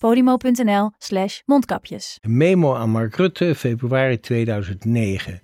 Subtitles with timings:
[0.00, 2.18] podimo.nl slash mondkapjes.
[2.28, 5.40] Memo aan Mark Rutte, februari 2009.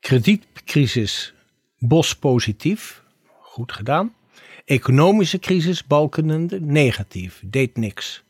[0.00, 1.34] Kredietcrisis,
[1.78, 3.02] Bos positief,
[3.40, 4.14] goed gedaan.
[4.64, 8.24] Economische crisis, Balkenende, negatief, deed niks.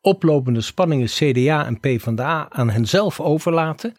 [0.00, 3.96] Oplopende spanningen CDA en PvdA aan henzelf overlaten.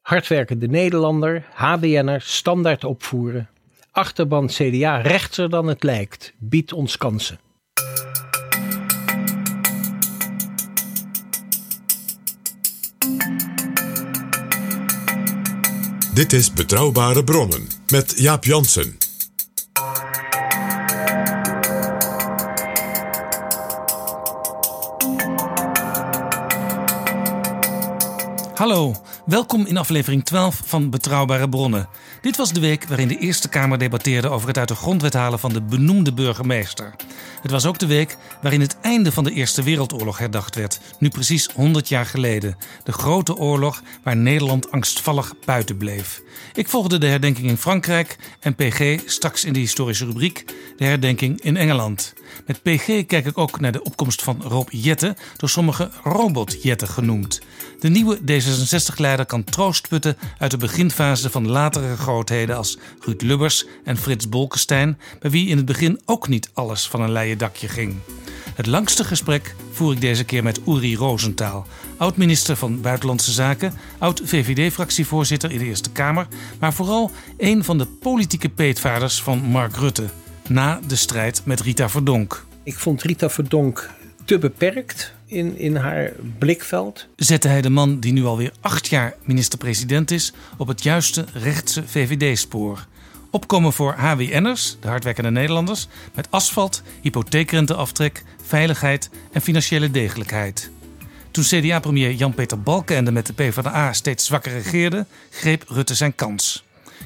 [0.00, 3.48] Hardwerkende Nederlander, HBN'er, standaard opvoeren.
[3.90, 7.38] Achterban CDA rechtser dan het lijkt, biedt ons kansen.
[16.14, 18.98] Dit is Betrouwbare Bronnen met Jaap Jansen.
[28.54, 31.88] Hallo, welkom in aflevering 12 van Betrouwbare Bronnen.
[32.20, 35.38] Dit was de week waarin de Eerste Kamer debatteerde over het uit de grondwet halen
[35.38, 36.94] van de benoemde burgemeester.
[37.42, 41.08] Het was ook de week waarin het einde van de Eerste Wereldoorlog herdacht werd, nu
[41.08, 42.56] precies 100 jaar geleden.
[42.84, 46.22] De grote oorlog waar Nederland angstvallig buiten bleef.
[46.54, 50.44] Ik volgde de herdenking in Frankrijk en PG straks in de historische rubriek
[50.76, 52.12] de herdenking in Engeland.
[52.46, 56.88] Met PG kijk ik ook naar de opkomst van Rob Jetten, door sommigen Robot Jetten
[56.88, 57.40] genoemd.
[57.80, 63.66] De nieuwe D66-leider kan troost putten uit de beginfase van latere grootheden als Ruud Lubbers
[63.84, 67.68] en Frits Bolkestein, bij wie in het begin ook niet alles van een leien dakje
[67.68, 67.94] ging.
[68.54, 75.50] Het langste gesprek voer ik deze keer met Uri Rosenthal, oud-minister van Buitenlandse Zaken, oud-VVD-fractievoorzitter
[75.50, 76.26] in de Eerste Kamer,
[76.58, 80.08] maar vooral een van de politieke peetvaders van Mark Rutte,
[80.48, 82.44] na de strijd met Rita Verdonk.
[82.62, 83.90] Ik vond Rita Verdonk
[84.24, 87.06] te beperkt in, in haar blikveld.
[87.16, 91.82] zette hij de man die nu alweer acht jaar minister-president is op het juiste rechtse
[91.86, 92.86] VVD-spoor.
[93.30, 100.70] Opkomen voor HWN'ers, de hardwerkende Nederlanders, met asfalt, hypotheekrenteaftrek, veiligheid en financiële degelijkheid.
[101.30, 106.64] Toen CDA-premier Jan-Peter Balkenende met de PvdA steeds zwakker regeerde, greep Rutte zijn kans.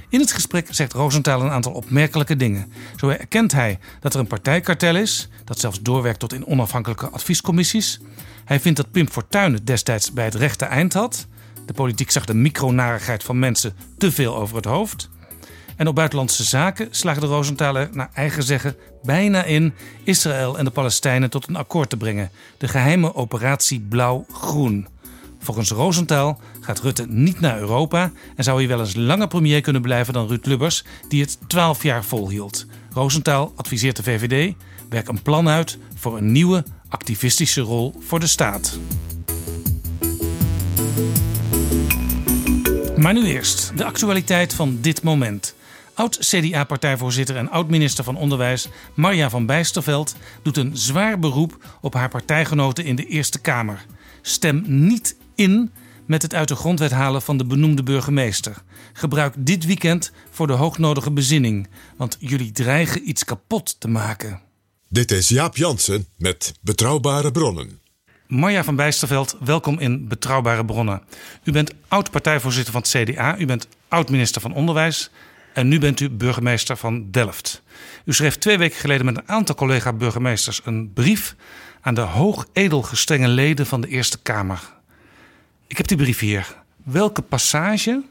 [0.09, 2.73] In het gesprek zegt Rosenthal een aantal opmerkelijke dingen.
[2.97, 8.01] Zo erkent hij dat er een partijkartel is, dat zelfs doorwerkt tot in onafhankelijke adviescommissies.
[8.45, 11.27] Hij vindt dat Pim Fortuyn het destijds bij het rechte eind had.
[11.67, 15.09] De politiek zag de micronarigheid van mensen te veel over het hoofd.
[15.77, 19.75] En op buitenlandse zaken slaagde Rosenthal naar eigen zeggen bijna in
[20.05, 22.31] Israël en de Palestijnen tot een akkoord te brengen.
[22.59, 24.89] De geheime operatie Blauw-Groen.
[25.47, 29.83] Volgens Rosenthal gaat Rutte niet naar Europa en zou hij wel eens langer premier kunnen
[29.83, 32.67] blijven dan Ruud Lubbers, die het 12 jaar volhield.
[32.91, 34.55] Rosenthal adviseert de VVD:
[34.89, 38.79] werk een plan uit voor een nieuwe activistische rol voor de staat.
[42.97, 45.55] Maar nu eerst de actualiteit van dit moment.
[45.95, 52.85] Oud-CDA-partijvoorzitter en oud-minister van Onderwijs Marja van Bijsterveld doet een zwaar beroep op haar partijgenoten
[52.85, 53.87] in de Eerste Kamer.
[54.23, 55.73] Stem niet in
[56.07, 58.63] met het uit de grondwet halen van de benoemde burgemeester.
[58.93, 64.41] Gebruik dit weekend voor de hoognodige bezinning, want jullie dreigen iets kapot te maken.
[64.89, 67.81] Dit is Jaap Jansen met Betrouwbare Bronnen.
[68.27, 71.03] Marja van Bijsterveld, welkom in Betrouwbare Bronnen.
[71.45, 75.11] U bent oud-partijvoorzitter van het CDA, u bent oud-minister van Onderwijs
[75.55, 77.63] en nu bent u burgemeester van Delft.
[78.05, 81.35] U schreef twee weken geleden met een aantal collega-burgemeesters een brief
[81.81, 84.76] aan de hoog edelgestrenge leden van de Eerste Kamer.
[85.67, 86.57] Ik heb die brief hier.
[86.77, 88.03] Welke passage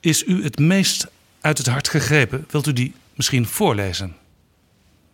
[0.00, 1.10] is u het meest
[1.40, 2.46] uit het hart gegrepen?
[2.50, 4.16] Wilt u die misschien voorlezen?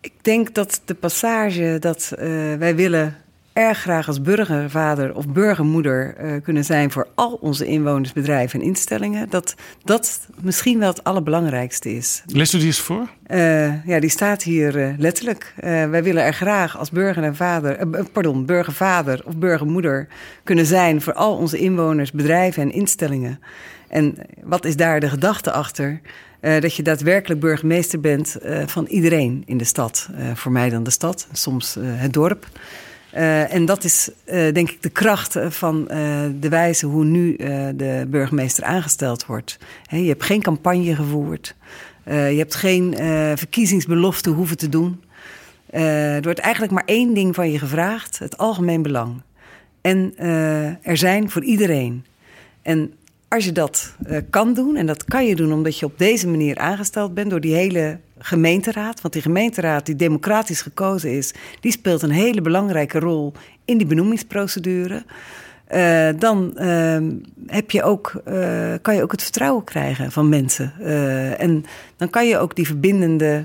[0.01, 3.17] Ik denk dat de passage dat eh, wij willen
[3.59, 8.67] erg graag als burgervader of burgermoeder uh, kunnen zijn voor al onze inwoners, bedrijven en
[8.67, 9.31] instellingen.
[9.31, 12.23] Dat dat misschien wel het allerbelangrijkste is.
[12.27, 13.09] Leest u die eens voor?
[13.31, 15.55] Uh, ja, die staat hier uh, letterlijk.
[15.61, 20.09] wij willen er graag als burger en vader, pardon, burgervader of burgermoeder
[20.45, 23.41] kunnen zijn voor al onze inwoners, bedrijven en instellingen.
[23.89, 26.01] En wat is daar de gedachte achter?
[26.41, 30.09] Uh, dat je daadwerkelijk burgemeester bent uh, van iedereen in de stad.
[30.11, 32.47] Uh, voor mij dan de stad, soms het dorp.
[33.11, 35.85] En dat is denk ik de kracht van
[36.41, 37.37] de wijze hoe nu
[37.77, 39.59] de burgemeester aangesteld wordt.
[39.91, 41.55] je hebt geen campagne gevoerd.
[42.05, 42.95] je hebt geen
[43.37, 45.01] verkiezingsbelofte hoeven te doen.
[45.71, 49.23] er wordt eigenlijk maar één ding van je gevraagd: het algemeen belang.
[49.81, 50.13] En
[50.83, 52.05] er zijn voor iedereen.
[52.63, 52.93] En
[53.29, 53.95] als je dat
[54.31, 57.41] kan doen, en dat kan je doen omdat je op deze manier aangesteld bent door
[57.41, 62.99] die hele gemeenteraad, want die gemeenteraad die democratisch gekozen is, die speelt een hele belangrijke
[62.99, 63.33] rol
[63.65, 65.05] in die benoemingsprocedure.
[65.75, 66.99] Uh, dan uh,
[67.47, 70.73] heb je ook, uh, kan je ook het vertrouwen krijgen van mensen.
[71.39, 71.65] en
[71.97, 73.45] dan kan je ook die verbindende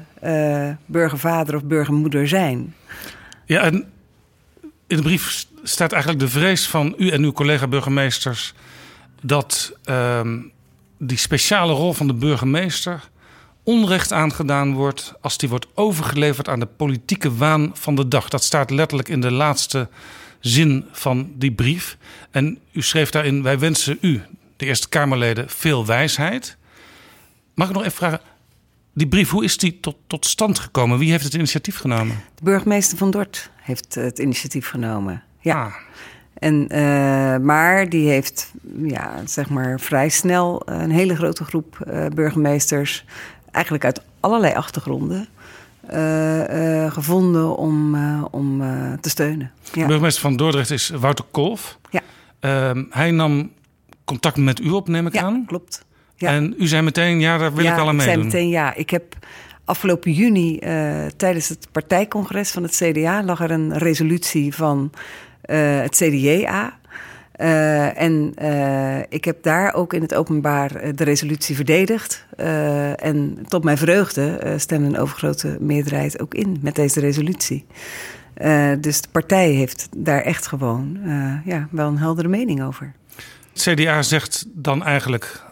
[0.85, 2.75] burgervader of burgermoeder zijn.
[3.45, 3.85] Ja, en
[4.87, 8.53] in de brief staat eigenlijk de vrees van u en uw collega-burgemeesters
[9.21, 10.21] dat uh,
[10.97, 13.09] die speciale rol van de burgemeester
[13.63, 18.29] onrecht aangedaan wordt als die wordt overgeleverd aan de politieke waan van de dag.
[18.29, 19.89] Dat staat letterlijk in de laatste
[20.39, 21.97] zin van die brief.
[22.31, 24.21] En u schreef daarin: Wij wensen u,
[24.57, 26.57] de Eerste Kamerleden, veel wijsheid.
[27.53, 28.19] Mag ik nog even vragen?
[28.93, 30.97] Die brief, hoe is die tot, tot stand gekomen?
[30.97, 32.15] Wie heeft het initiatief genomen?
[32.35, 35.23] De burgemeester van Dort heeft het initiatief genomen.
[35.39, 35.63] Ja.
[35.63, 35.73] Ah.
[36.33, 38.51] En, uh, maar die heeft
[38.83, 43.05] ja, zeg maar vrij snel een hele grote groep uh, burgemeesters,
[43.53, 45.27] eigenlijk uit allerlei achtergronden,
[45.93, 48.61] uh, gevonden om, om
[49.01, 49.51] te steunen.
[49.73, 49.81] Ja.
[49.81, 51.77] De burgemeester van Dordrecht is Wouter Kolf.
[51.89, 52.01] Ja.
[52.39, 53.51] Ehm, hij nam
[54.05, 55.43] contact met u op, neem ik ja, aan.
[55.45, 55.85] Klopt.
[56.15, 56.29] Ja.
[56.29, 58.17] En u zei meteen, ja, daar wil ik al aan meedoen.
[58.17, 58.73] Ja, meteen ja.
[58.73, 59.15] Ik heb
[59.65, 60.59] afgelopen juni
[61.17, 63.23] tijdens het partijcongres van het CDA...
[63.23, 64.91] lag er een resolutie van
[65.41, 66.79] het CDA.
[67.39, 72.25] Uh, eh, en uh, ik heb daar ook in het openbaar de resolutie verdedigd.
[72.95, 77.65] en tot mijn vreugde stemde een overgrote meerderheid ook in met deze resolutie.
[78.79, 80.99] dus de partij heeft daar echt gewoon
[81.45, 82.93] ja, wel een heldere mening over.
[83.53, 85.43] Het CDA zegt dan eigenlijk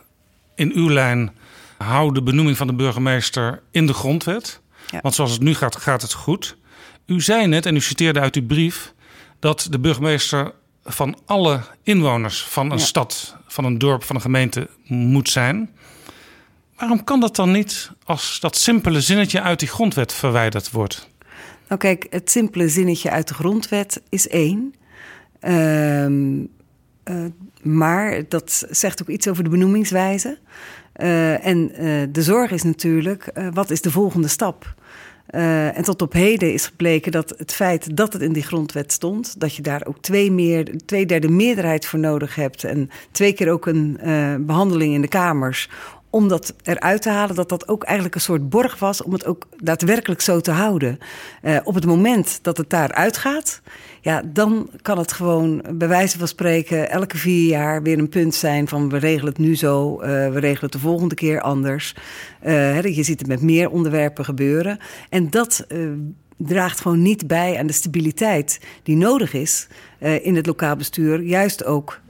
[0.56, 1.32] in uw lijn:
[1.78, 4.62] hou de benoeming van de burgemeester in de grondwet.
[4.88, 5.00] Ja.
[5.02, 6.58] Want zoals het nu gaat, gaat het goed.
[7.06, 8.94] U zei net, en u citeerde uit uw brief
[9.40, 14.70] dat de burgemeester van alle inwoners van een stad, van een dorp, van een gemeente
[14.88, 15.70] moet zijn.
[16.78, 21.10] Waarom kan dat dan niet als dat simpele zinnetje uit die grondwet verwijderd wordt?
[21.68, 24.74] Nou kijk, het simpele zinnetje uit de grondwet is één.
[25.40, 26.46] Ehm,
[27.04, 27.16] eh,
[27.62, 30.38] maar dat zegt ook iets over de benoemingswijze.
[30.96, 34.76] Uh, en uh, de zorg is natuurlijk, wat is de volgende stap?
[35.32, 38.92] Uh, en tot op heden is gebleken dat het feit dat het in die grondwet
[38.92, 43.34] stond, dat je daar ook twee, meer, twee derde meerderheid voor nodig hebt en twee
[43.34, 45.70] keer ook een uh, behandeling in de Kamers
[46.12, 49.26] om dat eruit te halen, dat dat ook eigenlijk een soort borg was om het
[49.26, 50.98] ook daadwerkelijk zo te houden.
[51.42, 53.62] Uh, op het moment dat het daar uitgaat,
[54.02, 58.36] ja, dan kan het gewoon bij wijze van spreken elke vier jaar weer een punt
[58.36, 61.96] zijn van we regelen het nu zo, uh, we regelen het de volgende keer anders.
[62.46, 64.78] Uh, je ziet het met meer onderwerpen gebeuren.
[65.10, 65.68] En dat
[66.38, 69.68] draagt gewoon niet bij aan de stabiliteit die nodig is
[70.00, 71.22] in het lokaal bestuur.
[71.22, 72.02] Juist ook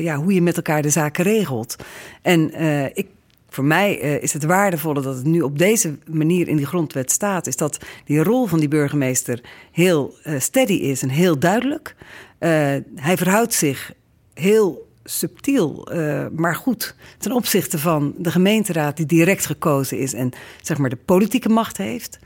[0.00, 1.76] ja, hoe je met elkaar de zaken regelt.
[2.22, 2.54] En
[2.94, 3.06] ik
[3.48, 7.10] voor mij uh, is het waardevolle dat het nu op deze manier in die grondwet
[7.10, 9.40] staat, is dat die rol van die burgemeester
[9.72, 11.94] heel uh, steady is en heel duidelijk.
[11.98, 12.48] Uh,
[12.94, 13.92] hij verhoudt zich
[14.34, 15.88] heel subtiel,
[16.32, 20.30] maar goed ten opzichte van de gemeenteraad die direct gekozen is en
[20.62, 22.18] zeg maar de politieke macht heeft.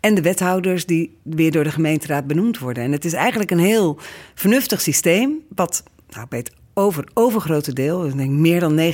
[0.00, 2.84] En de wethouders die weer door de gemeenteraad benoemd worden.
[2.84, 3.98] En het is eigenlijk een heel
[4.34, 8.84] vernuftig systeem, wat nou, het over overgrote deel, ik denk meer dan 90%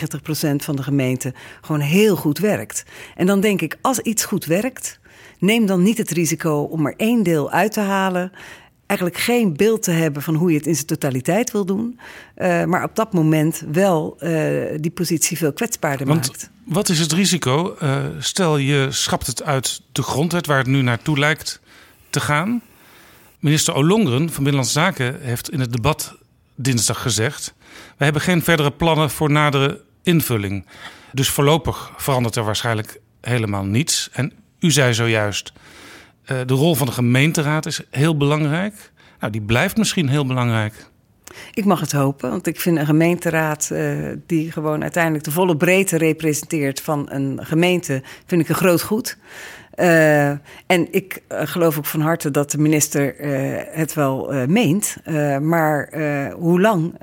[0.56, 2.84] van de gemeente, gewoon heel goed werkt.
[3.16, 4.98] En dan denk ik, als iets goed werkt,
[5.38, 8.32] neem dan niet het risico om er één deel uit te halen.
[8.86, 11.98] Eigenlijk geen beeld te hebben van hoe je het in zijn totaliteit wil doen.
[12.36, 16.50] Uh, maar op dat moment wel uh, die positie veel kwetsbaarder Want maakt.
[16.64, 17.76] Wat is het risico?
[17.82, 21.60] Uh, stel je schrapt het uit de grondwet waar het nu naartoe lijkt
[22.10, 22.62] te gaan.
[23.38, 26.16] Minister Olongren van Binnenlandse Zaken heeft in het debat
[26.56, 27.54] dinsdag gezegd.
[27.96, 30.66] We hebben geen verdere plannen voor nadere invulling.
[31.12, 34.08] Dus voorlopig verandert er waarschijnlijk helemaal niets.
[34.12, 35.52] En u zei zojuist,
[36.32, 38.92] uh, de rol van de gemeenteraad is heel belangrijk.
[39.20, 40.86] nou, die blijft misschien heel belangrijk.
[41.52, 45.56] Ik mag het hopen, want ik vind een gemeenteraad uh, die gewoon uiteindelijk de volle
[45.56, 49.16] breedte representeert van een gemeente, vind ik een groot goed.
[49.76, 50.28] Uh,
[50.66, 53.14] en ik uh, geloof ook van harte dat de minister
[53.70, 54.96] het wel meent.
[55.40, 55.88] maar
[56.36, 56.94] hoe lang?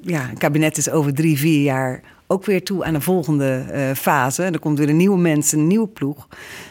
[0.00, 3.64] ja, een kabinet is over drie, vier jaar ook weer toe aan een volgende
[3.96, 4.42] fase.
[4.42, 6.28] Er komt weer een nieuwe mensen, een nieuwe ploeg.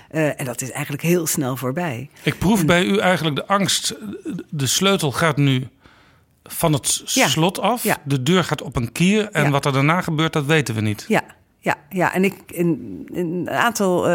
[0.10, 2.10] en dat is eigenlijk heel snel voorbij.
[2.24, 3.96] Ik proef bij u eigenlijk de angst.
[4.50, 5.68] De sleutel gaat nu
[6.44, 7.84] van het slot af.
[7.84, 7.98] Ja.
[8.06, 9.30] De deur gaat op een kier.
[9.32, 11.06] En wat er daarna gebeurt, dat weten we niet.
[11.08, 11.24] Ja,
[11.64, 12.14] ja, ja.
[12.14, 14.12] en ik in, een aantal uh,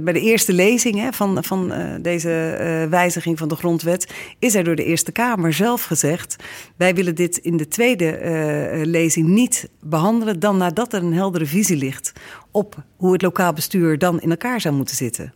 [0.00, 4.54] bij de eerste lezing hè, van, van uh, deze uh, wijziging van de grondwet is
[4.54, 6.36] er door de Eerste Kamer zelf gezegd:
[6.76, 11.76] wij willen dit in de tweede lezing niet behandelen dan nadat er een heldere visie
[11.76, 12.12] ligt
[12.50, 15.34] op hoe het lokaal bestuur dan in elkaar zou moeten zitten.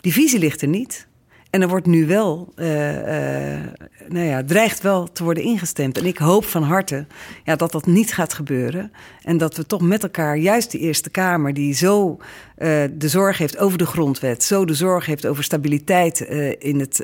[0.00, 1.06] Die visie ligt er niet.
[1.54, 3.60] En er wordt nu wel, uh, uh,
[4.08, 5.98] nou ja, dreigt wel te worden ingestemd.
[5.98, 7.06] En ik hoop van harte
[7.44, 8.92] ja, dat dat niet gaat gebeuren.
[9.22, 12.16] En dat we toch met elkaar, juist die Eerste Kamer, die zo
[12.58, 16.20] uh, de zorg heeft over de grondwet, zo de zorg heeft over stabiliteit
[16.58, 16.98] in, het,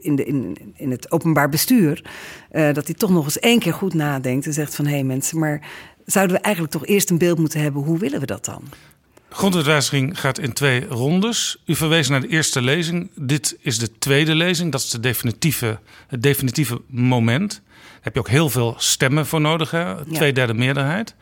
[0.00, 2.04] in, de, in, in het openbaar bestuur,
[2.50, 5.38] dat die toch nog eens één keer goed nadenkt en zegt van hé hey mensen,
[5.38, 5.68] maar
[6.04, 8.62] zouden we eigenlijk toch eerst een beeld moeten hebben, hoe willen we dat dan?
[9.30, 11.62] Grondwetwijziging gaat in twee rondes.
[11.66, 13.10] U verwees naar de eerste lezing.
[13.14, 14.72] Dit is de tweede lezing.
[14.72, 17.50] Dat is de definitieve, het definitieve moment.
[17.50, 19.70] Daar heb je ook heel veel stemmen voor nodig.
[19.70, 20.04] Hè?
[20.12, 21.14] Tweederde meerderheid.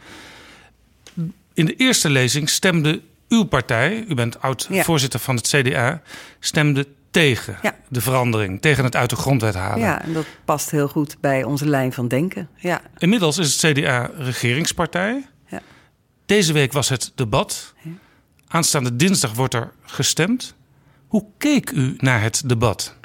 [1.54, 6.02] In de eerste lezing stemde uw partij, u bent oud-voorzitter van het CDA,
[6.40, 7.58] stemde tegen
[7.88, 9.78] de verandering, tegen het uit de grondwet halen.
[9.78, 12.48] Ja, en dat past heel goed bij onze lijn van denken.
[12.56, 12.80] Ja.
[12.98, 15.26] Inmiddels is het CDA regeringspartij.
[16.26, 17.74] Deze week was het debat.
[18.48, 20.54] Aanstaande dinsdag wordt er gestemd.
[21.06, 22.96] Hoe keek u naar het debat?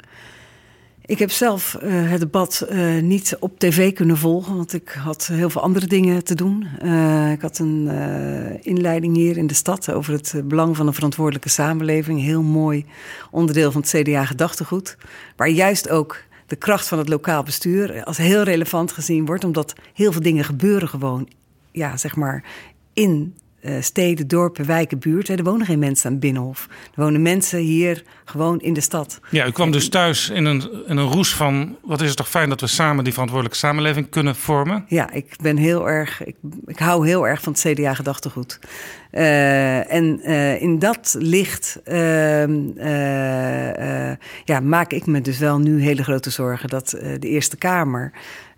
[1.06, 5.26] Ik heb zelf uh, het debat uh, niet op tv kunnen volgen, want ik had
[5.26, 6.68] heel veel andere dingen te doen.
[6.84, 7.88] Uh, ik had een
[8.62, 12.20] inleiding hier in de stad over het belang van een verantwoordelijke samenleving.
[12.20, 12.86] Heel mooi
[13.30, 14.96] onderdeel van het CDA-gedachtegoed.
[15.36, 19.72] Waar juist ook de kracht van het lokaal bestuur als heel relevant gezien wordt, omdat
[19.94, 21.28] heel veel dingen gebeuren gewoon
[21.72, 22.44] ja, zeg maar,
[22.92, 25.36] in uh, steden, dorpen, wijken, buurten.
[25.36, 26.68] Er wonen geen mensen aan het Binnenhof.
[26.94, 29.20] Er wonen mensen hier gewoon in de stad.
[29.30, 31.76] Ja, u kwam dus thuis in een, in een roes van...
[31.82, 34.84] wat is het toch fijn dat we samen die verantwoordelijke samenleving kunnen vormen?
[34.88, 36.24] Ja, ik ben heel erg...
[36.24, 38.58] Ik, ik hou heel erg van het CDA-gedachtegoed.
[39.12, 42.60] Uh, en uh, in dat licht ehm,
[44.44, 46.68] ja, maak ik me dus wel nu hele grote zorgen...
[46.68, 48.12] dat de Eerste Kamer...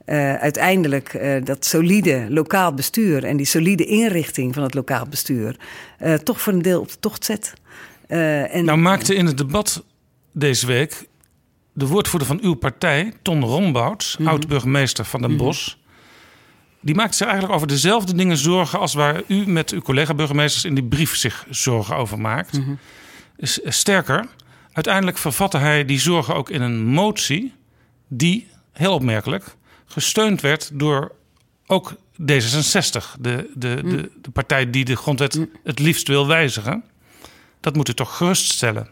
[0.06, 5.56] Uh, uiteindelijk uh, dat solide lokaal bestuur en die solide inrichting van het lokaal bestuur
[6.02, 7.52] uh, toch voor een deel op de tocht zet.
[8.06, 8.64] en...
[8.64, 9.84] Nou maakte in het debat
[10.32, 11.06] deze week
[11.72, 14.34] de woordvoerder van uw partij, Ton Rombouts, mm -hmm.
[14.34, 15.46] oud-burgemeester van Den mm -hmm.
[15.46, 15.74] Bosch,
[16.80, 20.74] die maakte zich eigenlijk over dezelfde dingen zorgen als waar u met uw collega-burgemeesters in
[20.74, 22.58] die brief zich zorgen over maakt.
[22.58, 22.78] Mm -hmm.
[23.64, 24.26] Sterker,
[24.72, 27.52] uiteindelijk vervatte hij die zorgen ook in een motie
[28.08, 29.56] die, heel opmerkelijk,
[29.94, 31.12] gesteund werd door
[31.66, 33.90] ook D66, de, de, mm.
[33.90, 35.50] de, de partij die de grondwet mm.
[35.64, 36.84] het liefst wil wijzigen.
[37.60, 38.88] Dat moet u toch geruststellen?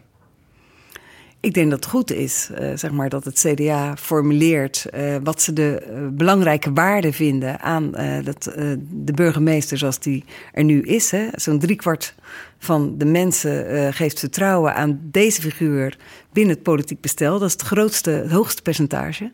[1.40, 5.42] Ik denk dat het goed is, uh, zeg maar, dat het CDA formuleert uh, wat
[5.42, 7.90] ze de uh, belangrijke waarden vinden aan
[8.25, 8.42] dat,
[8.90, 11.12] de burgemeester zoals die er nu is.
[11.35, 12.14] Zo'n driekwart
[12.59, 15.97] van de mensen geeft vertrouwen aan deze figuur
[16.32, 17.38] binnen het politiek bestel.
[17.38, 19.32] Dat is het grootste, het hoogste percentage.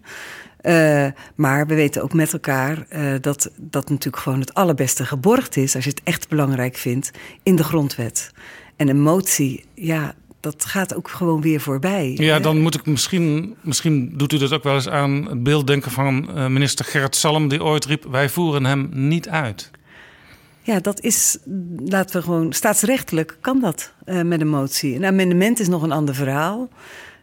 [0.63, 5.57] Uh, maar we weten ook met elkaar uh, dat dat natuurlijk gewoon het allerbeste geborgd
[5.57, 7.11] is, als je het echt belangrijk vindt,
[7.43, 8.33] in de grondwet.
[8.77, 12.15] En een motie, ja, dat gaat ook gewoon weer voorbij.
[12.17, 15.67] Ja, dan moet ik misschien, misschien doet u dat ook wel eens aan het beeld
[15.67, 19.71] denken van uh, minister Gerrit Salm, die ooit riep: Wij voeren hem niet uit.
[20.63, 21.39] Ja, dat is,
[21.85, 24.95] laten we gewoon, staatsrechtelijk kan dat met een motie.
[24.95, 26.69] Een amendement is nog een ander verhaal.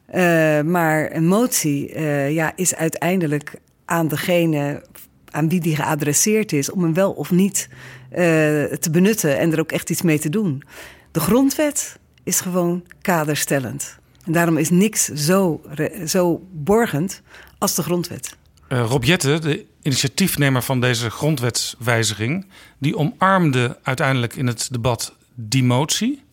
[0.09, 3.53] Uh, maar een motie uh, ja, is uiteindelijk
[3.85, 4.83] aan degene
[5.29, 7.69] aan wie die geadresseerd is, om hem wel of niet
[8.11, 8.17] uh,
[8.63, 10.63] te benutten en er ook echt iets mee te doen.
[11.11, 13.97] De grondwet is gewoon kaderstellend.
[14.25, 15.61] En daarom is niks zo,
[16.05, 17.21] zo borgend
[17.57, 18.35] als de grondwet.
[18.67, 22.45] Rob Jette, de initiatiefnemer van deze grondwetswijziging,
[22.77, 26.23] die omarmde uiteindelijk in het debat die motie.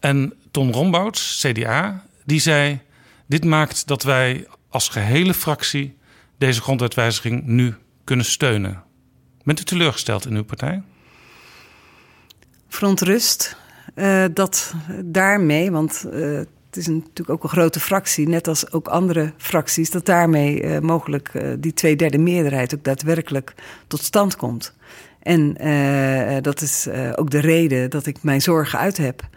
[0.00, 2.80] En Ton Rombouts, CDA, die zei:
[3.26, 5.96] Dit maakt dat wij als gehele fractie
[6.38, 7.74] deze grondwetwijziging nu
[8.04, 8.82] kunnen steunen.
[9.42, 10.82] Bent u teleurgesteld in uw partij?
[12.68, 13.56] Verontrust
[13.94, 14.74] uh, dat
[15.04, 19.90] daarmee, want uh, het is natuurlijk ook een grote fractie, net als ook andere fracties,
[19.90, 23.54] dat daarmee uh, mogelijk die tweederde meerderheid ook daadwerkelijk
[23.86, 24.74] tot stand komt.
[25.22, 25.52] En
[26.42, 29.28] dat is ook de reden dat ik mijn zorgen uit heb.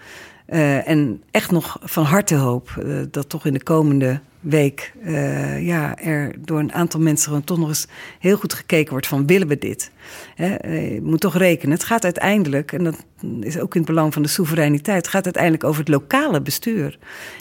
[0.46, 6.34] En echt nog van harte hoop dat toch in de komende week uh, ja, er
[6.40, 7.88] door een aantal mensen gewoon toch nog eens
[8.20, 9.92] heel goed gekeken wordt van willen we dit?
[10.36, 11.76] je moet toch rekenen.
[11.76, 13.06] Het gaat uiteindelijk, en dat
[13.40, 16.98] is ook in het belang van de soevereiniteit, gaat uiteindelijk over het lokale bestuur.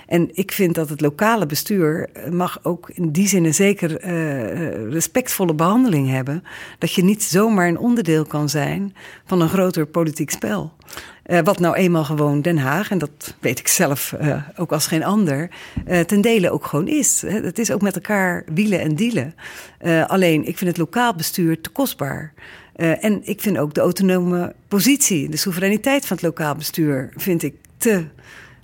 [0.06, 4.90] En ik vind dat het lokale bestuur mag ook in die zin een zeker uh,
[4.92, 6.44] respectvolle behandeling hebben.
[6.78, 10.72] Dat je niet zomaar een onderdeel kan zijn van een groter politiek spel.
[11.26, 14.14] Uh, wat nou eenmaal gewoon Den Haag, en dat weet ik zelf
[14.56, 15.50] ook als geen ander,
[16.06, 17.22] ten dele ook gewoon is.
[17.26, 19.34] Het is ook met elkaar wielen en dealen.
[20.08, 22.32] alleen, ik vind het lokaal bestuur te kostbaar.
[22.74, 27.54] En ik vind ook de autonome positie, de soevereiniteit van het lokaal bestuur, vind ik
[27.76, 28.04] te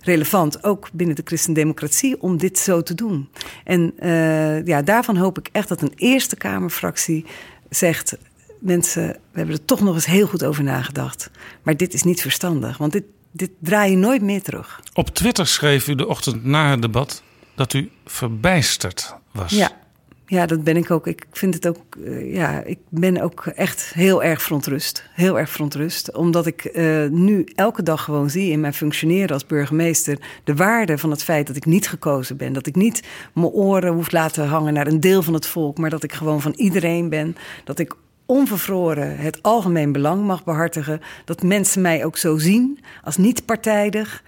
[0.01, 3.29] relevant, ook binnen de christendemocratie, om dit zo te doen.
[3.65, 3.93] En
[4.65, 7.25] ja, daarvan hoop ik echt dat een Eerste Kamerfractie
[7.71, 8.17] zegt:
[8.61, 11.31] mensen, we hebben er toch nog eens heel goed over nagedacht.
[11.63, 14.81] Maar dit is niet verstandig, want dit, dit draai je nooit meer terug.
[14.93, 17.23] Op Twitter schreef u de ochtend na het debat
[17.55, 19.53] dat u verbijsterd was.
[19.53, 19.71] Ja,
[20.29, 21.07] ja dat ben ik ook.
[21.07, 25.05] Ik vind het ook, uh, ja, ik ben ook echt heel erg verontrust.
[25.13, 26.17] Heel erg verontrust.
[26.17, 30.99] Omdat ik uh, nu elke dag gewoon zie in mijn functioneren als burgemeester de waarde
[30.99, 32.53] van het feit dat ik niet gekozen ben.
[32.53, 33.03] Dat ik niet
[33.35, 36.41] mijn oren hoef laten hangen naar een deel van het volk, maar dat ik gewoon
[36.41, 37.37] van iedereen ben.
[37.65, 37.95] Dat ik
[38.27, 41.01] onvervroren het algemeen belang mag behartigen.
[41.25, 44.23] Dat mensen mij ook zo zien als niet partijdig.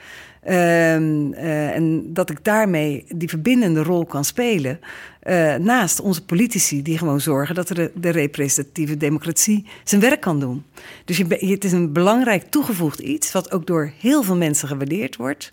[0.46, 4.80] Uh, uh, en dat ik daarmee die verbindende rol kan spelen.
[5.22, 10.40] Uh, naast onze politici die gewoon zorgen dat de, de, representatieve democratie zijn werk kan
[10.40, 10.64] doen.
[11.04, 15.52] Dus het is een belangrijk toegevoegd iets, wat ook door heel veel mensen gewaardeerd wordt.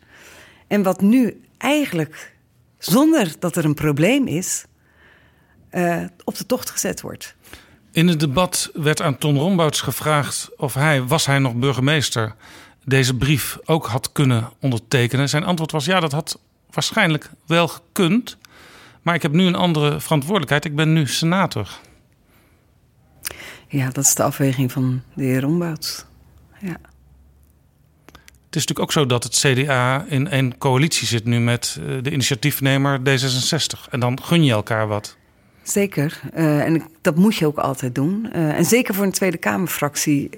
[0.67, 2.33] En wat nu eigenlijk,
[2.77, 4.65] zonder dat er een probleem is,
[6.23, 7.35] op de tocht gezet wordt.
[7.91, 12.35] In het debat werd aan Ton Rombouts gevraagd of hij, was hij nog burgemeester,
[12.87, 15.29] deze brief ook had kunnen ondertekenen.
[15.29, 16.39] Zijn antwoord was ja, dat had
[16.69, 18.37] waarschijnlijk wel gekund.
[19.01, 20.65] Maar ik heb nu een andere verantwoordelijkheid.
[20.65, 21.69] Ik ben nu senator.
[23.67, 26.05] Ja, dat is de afweging van de heer Rombouts.
[26.59, 26.77] Ja.
[28.45, 32.03] Het is natuurlijk ook zo dat het CDA in een coalitie zit nu met eh,
[32.03, 33.89] de initiatiefnemer D66.
[33.89, 35.17] En dan gun je elkaar wat.
[35.63, 36.21] Zeker.
[36.35, 38.29] Uh, en dat moet je ook altijd doen.
[38.35, 40.29] Uh, en zeker voor een Tweede Kamerfractie.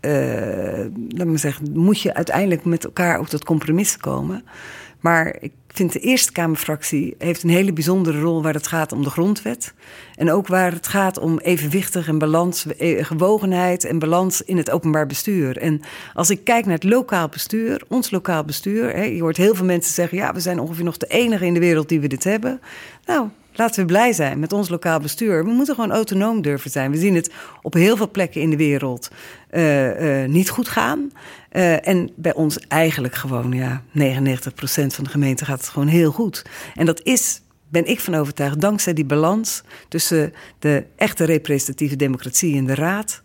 [0.00, 4.44] Uh, laat me zeggen, moet je uiteindelijk met elkaar ook tot compromissen komen.
[5.00, 9.02] Maar ik vind de Eerste Kamerfractie heeft een hele bijzondere rol waar het gaat om
[9.02, 9.74] de grondwet.
[10.14, 12.66] En ook waar het gaat om evenwichtig en balans,
[12.98, 15.56] gewogenheid en balans in het openbaar bestuur.
[15.56, 15.80] En
[16.14, 18.94] als ik kijk naar het lokaal bestuur, ons lokaal bestuur.
[18.94, 21.54] Hè, je hoort heel veel mensen zeggen: ja, we zijn ongeveer nog de enige in
[21.54, 22.60] de wereld die we dit hebben.
[23.04, 23.28] Nou,
[23.58, 25.44] Laten we blij zijn met ons lokaal bestuur.
[25.44, 26.90] We moeten gewoon autonoom durven zijn.
[26.90, 27.30] We zien het
[27.62, 29.10] op heel veel plekken in de wereld
[29.50, 31.10] uh, uh, niet goed gaan.
[31.52, 34.02] Uh, en bij ons eigenlijk gewoon, ja, 99%
[34.70, 36.44] van de gemeente gaat het gewoon heel goed.
[36.74, 42.54] En dat is, ben ik van overtuigd, dankzij die balans tussen de echte representatieve democratie
[42.54, 43.20] in de raad.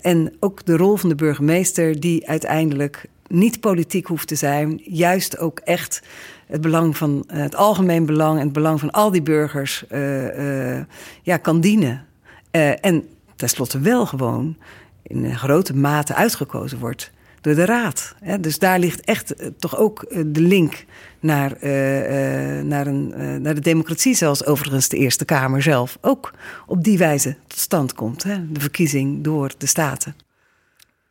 [0.00, 5.38] en ook de rol van de burgemeester, die uiteindelijk niet politiek hoeft te zijn, juist
[5.38, 6.02] ook echt
[6.46, 10.74] het belang van eh, het algemeen belang en het belang van al die burgers uh,
[10.74, 10.80] uh,
[11.22, 12.04] ja, kan dienen.
[12.80, 14.56] en tenslotte wel gewoon
[15.02, 18.14] in grote mate uitgekozen wordt door de Raad.
[18.40, 20.84] Dus daar ligt echt toch ook de link
[21.20, 21.56] naar,
[22.64, 23.12] naar, een,
[23.42, 26.32] naar de democratie, zoals overigens de Eerste Kamer zelf ook
[26.66, 28.22] op die wijze tot stand komt.
[28.22, 28.52] Hè?
[28.52, 30.14] De verkiezing door de Staten.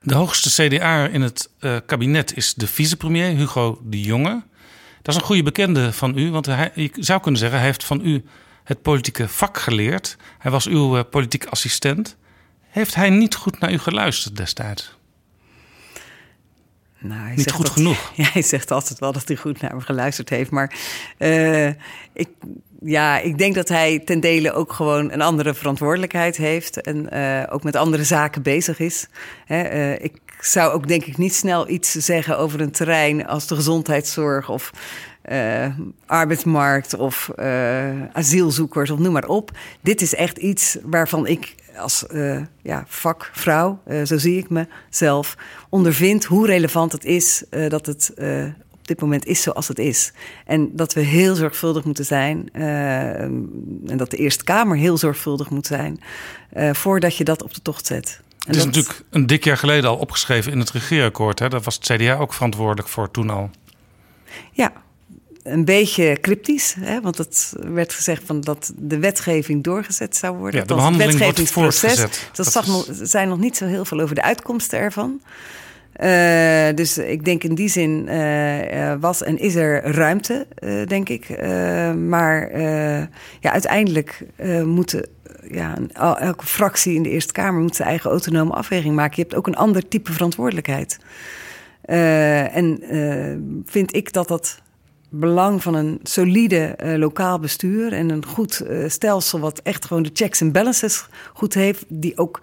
[0.02, 1.50] De hoogste CDA in het
[1.86, 4.44] kabinet is de vicepremier Hugo de Jonge.
[5.02, 7.84] Dat is een goede bekende van u, want hij, je zou kunnen zeggen, hij heeft
[7.84, 8.24] van u
[8.64, 10.18] het politieke vak geleerd.
[10.38, 12.18] Hij was uw uh, politiek assistent.
[12.68, 14.98] Heeft hij niet goed naar u geluisterd destijds?
[17.00, 18.12] Nou, hij niet goed dat, genoeg.
[18.16, 20.52] Ja, hij zegt altijd wel dat hij goed naar me geluisterd heeft.
[20.52, 20.76] Maar
[21.18, 21.68] uh,
[22.14, 22.30] ik,
[22.82, 26.82] ja, ik denk dat hij ten dele ook gewoon een andere verantwoordelijkheid heeft.
[26.82, 29.08] En uh, ook met andere zaken bezig is.
[29.46, 33.48] Hè, uh, ik zou ook denk ik niet snel iets zeggen over een terrein als
[33.48, 34.72] de gezondheidszorg of
[35.32, 35.66] uh,
[36.06, 37.30] arbeidsmarkt of
[38.14, 39.52] asielzoekers of noem maar op.
[39.82, 42.06] Dit is echt iets waarvan ik als
[42.62, 45.38] ja, vakvrouw, zo zie ik mezelf,
[45.70, 48.14] ondervind hoe relevant het is dat het
[48.90, 50.12] dit moment is zoals het is.
[50.46, 52.50] En dat we heel zorgvuldig moeten zijn.
[52.54, 56.00] Uh, en dat de Eerste Kamer heel zorgvuldig moet zijn.
[56.54, 58.22] Uh, voordat je dat op de tocht zet.
[58.22, 58.66] En het is dat...
[58.66, 61.40] natuurlijk een dik jaar geleden al opgeschreven in het regeerakkoord.
[61.40, 61.50] Hè?
[61.50, 63.50] Daar was het CDA ook verantwoordelijk voor toen al.
[64.52, 64.74] Ja,
[65.44, 66.76] een beetje cryptisch.
[66.80, 67.02] Hè?
[67.02, 70.60] Want het werd gezegd van dat de wetgeving doorgezet zou worden.
[70.60, 72.30] Ja, de behandeling wordt voortgezet.
[72.34, 75.22] Dat, dat nog, zijn nog niet zo heel veel over de uitkomsten ervan.
[76.04, 81.10] Uh, dus ik denk in die zin uh, was en is er ruimte, uh, denk
[81.10, 81.42] ik.
[81.96, 82.60] maar
[83.40, 84.26] ja, uiteindelijk
[84.64, 85.06] moeten
[85.52, 85.78] ja,
[86.20, 89.16] elke fractie in de Eerste Kamer moet zijn eigen autonome afweging maken.
[89.16, 91.00] Je hebt ook een ander type verantwoordelijkheid.
[92.52, 92.84] en
[93.66, 94.62] vind ik dat dat
[95.10, 100.42] belang van een solide lokaal bestuur en een goed stelsel, wat echt gewoon de checks
[100.42, 102.42] en balances goed heeft, die ook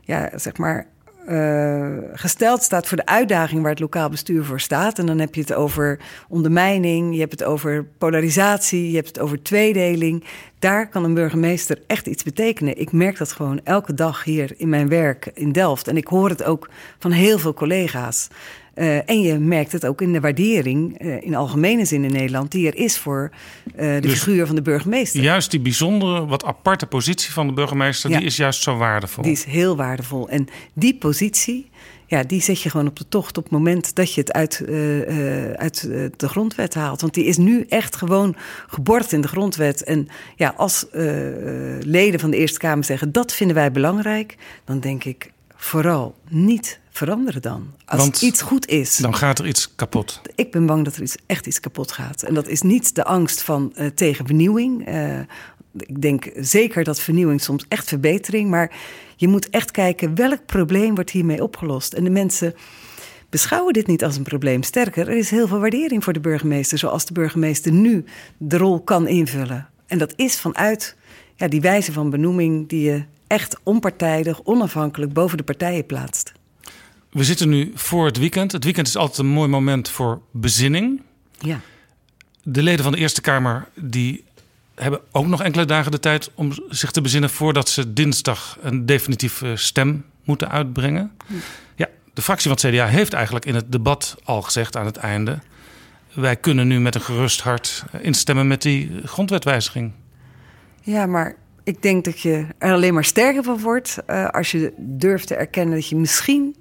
[0.00, 0.86] ja, zeg maar
[1.28, 4.98] uh, gesteld staat voor de uitdaging waar het lokaal bestuur voor staat.
[4.98, 9.18] En dan heb je het over ondermijning, je hebt het over polarisatie, je hebt het
[9.18, 10.24] over tweedeling.
[10.58, 12.80] Daar kan een burgemeester echt iets betekenen.
[12.80, 15.88] Ik merk dat gewoon elke dag hier in mijn werk in Delft.
[15.88, 18.28] En ik hoor het ook van heel veel collega's.
[18.74, 22.50] Uh, en je merkt het ook in de waardering, uh, in algemene zin in Nederland,
[22.50, 23.30] die er is voor
[23.66, 25.22] uh, de dus figuur van de burgemeester.
[25.22, 28.18] Juist die bijzondere, wat aparte positie van de burgemeester, ja.
[28.18, 29.22] die is juist zo waardevol.
[29.22, 30.28] Die is heel waardevol.
[30.28, 31.70] En die positie,
[32.06, 34.64] ja, die zet je gewoon op de tocht op het moment dat je het uit,
[35.56, 35.80] uit
[36.16, 37.00] de grondwet haalt.
[37.00, 39.84] Want die is nu echt gewoon geborgd in de grondwet.
[39.84, 40.86] En ja, als
[41.80, 46.80] leden van de Eerste Kamer zeggen dat vinden wij belangrijk, dan denk ik vooral niet
[46.92, 47.74] veranderen dan.
[47.84, 48.96] Als Want iets goed is.
[48.96, 50.20] Dan gaat er iets kapot.
[50.34, 52.22] Ik ben bang dat er iets, echt iets kapot gaat.
[52.22, 54.88] En dat is niet de angst van uh, tegen vernieuwing.
[54.88, 55.18] Uh,
[55.76, 58.50] ik denk zeker dat vernieuwing soms echt verbetering.
[58.50, 58.76] Maar
[59.16, 61.92] je moet echt kijken welk probleem wordt hiermee opgelost.
[61.92, 62.54] En de mensen
[63.30, 64.62] beschouwen dit niet als een probleem.
[64.62, 66.78] Sterker, er is heel veel waardering voor de burgemeester.
[66.78, 68.04] Zoals de burgemeester nu
[68.36, 69.68] de rol kan invullen.
[69.86, 70.96] En dat is vanuit
[71.36, 76.32] ja, die wijze van benoeming die je echt onpartijdig, onafhankelijk boven de partijen plaatst.
[77.12, 78.52] We zitten nu voor het weekend.
[78.52, 81.02] Het weekend is altijd een mooi moment voor bezinning.
[81.38, 81.60] Ja.
[82.42, 84.24] De leden van de Eerste Kamer die
[84.74, 88.86] hebben ook nog enkele dagen de tijd om zich te bezinnen voordat ze dinsdag een
[88.86, 91.12] definitieve stem moeten uitbrengen.
[91.74, 94.96] Ja, de fractie van het CDA heeft eigenlijk in het debat al gezegd aan het
[94.96, 95.38] einde:
[96.12, 99.92] wij kunnen nu met een gerust hart instemmen met die grondwetwijziging.
[100.80, 104.72] Ja, maar ik denk dat je er alleen maar sterker van wordt uh, als je
[104.78, 106.56] durft te erkennen dat je misschien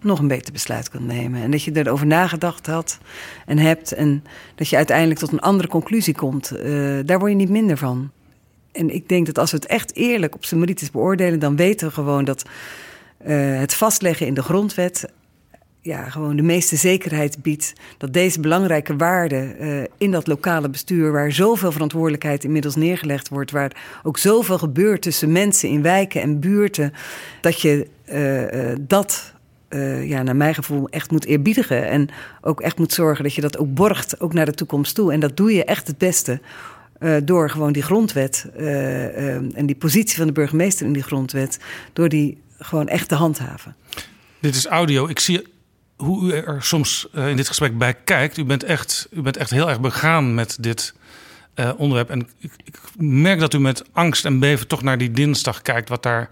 [0.00, 1.42] nog een beter besluit kunt nemen.
[1.42, 2.98] En dat je erover nagedacht had
[3.46, 3.92] en hebt.
[3.92, 6.52] En dat je uiteindelijk tot een andere conclusie komt.
[6.56, 8.10] Uh, daar word je niet minder van.
[8.72, 11.92] En ik denk dat als we het echt eerlijk op zijn beoordelen, dan weten we
[11.92, 12.44] gewoon dat
[13.26, 15.08] uh, het vastleggen in de grondwet
[15.82, 21.12] ja, gewoon de meeste zekerheid biedt dat deze belangrijke waarden uh, in dat lokale bestuur,
[21.12, 26.40] waar zoveel verantwoordelijkheid inmiddels neergelegd wordt, waar ook zoveel gebeurt tussen mensen in wijken en
[26.40, 26.92] buurten,
[27.40, 28.74] dat je uh,
[29.70, 30.08] dat.
[30.08, 31.88] ja, naar mijn gevoel echt moet eerbiedigen.
[31.88, 32.08] En
[32.40, 35.12] ook echt moet zorgen dat je dat ook borgt, ook naar de toekomst toe.
[35.12, 36.40] En dat doe je echt het beste
[37.22, 38.46] door gewoon die grondwet
[39.54, 41.58] en die positie van de burgemeester in die grondwet,
[41.92, 43.76] door die gewoon echt te handhaven.
[44.40, 45.08] Dit is audio.
[45.08, 45.46] Ik zie
[45.96, 48.36] hoe u er soms in dit gesprek bij kijkt.
[48.36, 50.94] U bent echt, u bent echt heel erg begaan met dit
[51.76, 52.10] onderwerp.
[52.10, 55.88] En ik, ik, merk dat u met angst en beven toch naar die dinsdag kijkt,
[55.88, 56.28] wat daar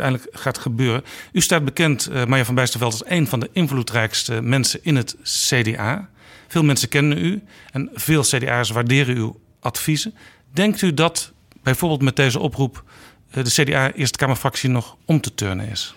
[0.00, 1.04] uiteindelijk gaat gebeuren.
[1.32, 5.16] U staat bekend, uh, Marja van Bijsterveld, als een van de invloedrijkste mensen in het
[5.22, 6.08] CDA.
[6.48, 10.14] Veel mensen kennen u en veel CDA's waarderen uw adviezen.
[10.52, 12.84] Denkt u dat bijvoorbeeld met deze oproep
[13.30, 15.94] de CDA Eerste Kamerfractie nog om te turnen is?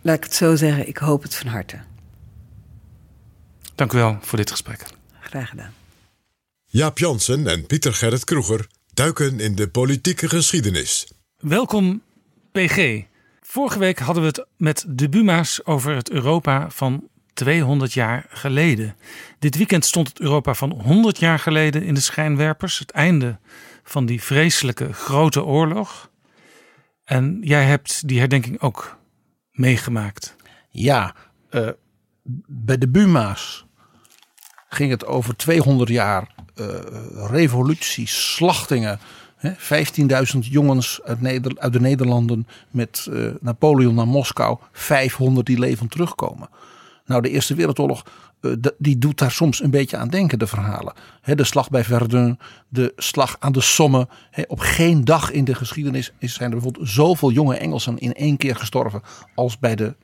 [0.00, 1.80] Laat ik het zo zeggen, ik hoop het van harte.
[3.74, 4.84] Dank u wel voor dit gesprek.
[5.20, 5.74] Graag gedaan.
[6.66, 11.12] Jaap Jansen en Pieter Gerrit Kroeger duiken in de politieke geschiedenis.
[11.36, 12.02] Welkom,
[12.52, 13.04] PG.
[13.40, 18.96] Vorige week hadden we het met de Buma's over het Europa van 200 jaar geleden.
[19.38, 22.78] Dit weekend stond het Europa van 100 jaar geleden in de schijnwerpers.
[22.78, 23.38] Het einde
[23.82, 26.10] van die vreselijke grote oorlog.
[27.04, 28.98] En jij hebt die herdenking ook
[29.50, 30.36] meegemaakt?
[30.70, 31.14] Ja,
[31.50, 31.68] uh,
[32.46, 33.66] bij de Buma's
[34.68, 36.66] ging het over 200 jaar uh,
[37.30, 39.00] revolutie, slachtingen.
[39.42, 44.58] 15.000 jongens uit, uit, de Nederlanden met uh, Napoleon naar Moskou.
[44.72, 46.48] 500 die levend terugkomen.
[47.06, 48.04] Nou, de Eerste Wereldoorlog,
[48.40, 50.92] uh, die doet daar soms een beetje aan denken, de verhalen.
[51.22, 54.08] de slag bij Verdun, de slag aan de Somme.
[54.46, 58.56] op geen dag in de geschiedenis zijn er bijvoorbeeld zoveel jonge Engelsen in één keer
[58.56, 59.02] gestorven
[59.34, 59.94] als bij de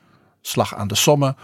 [0.40, 1.34] slag aan de Somme.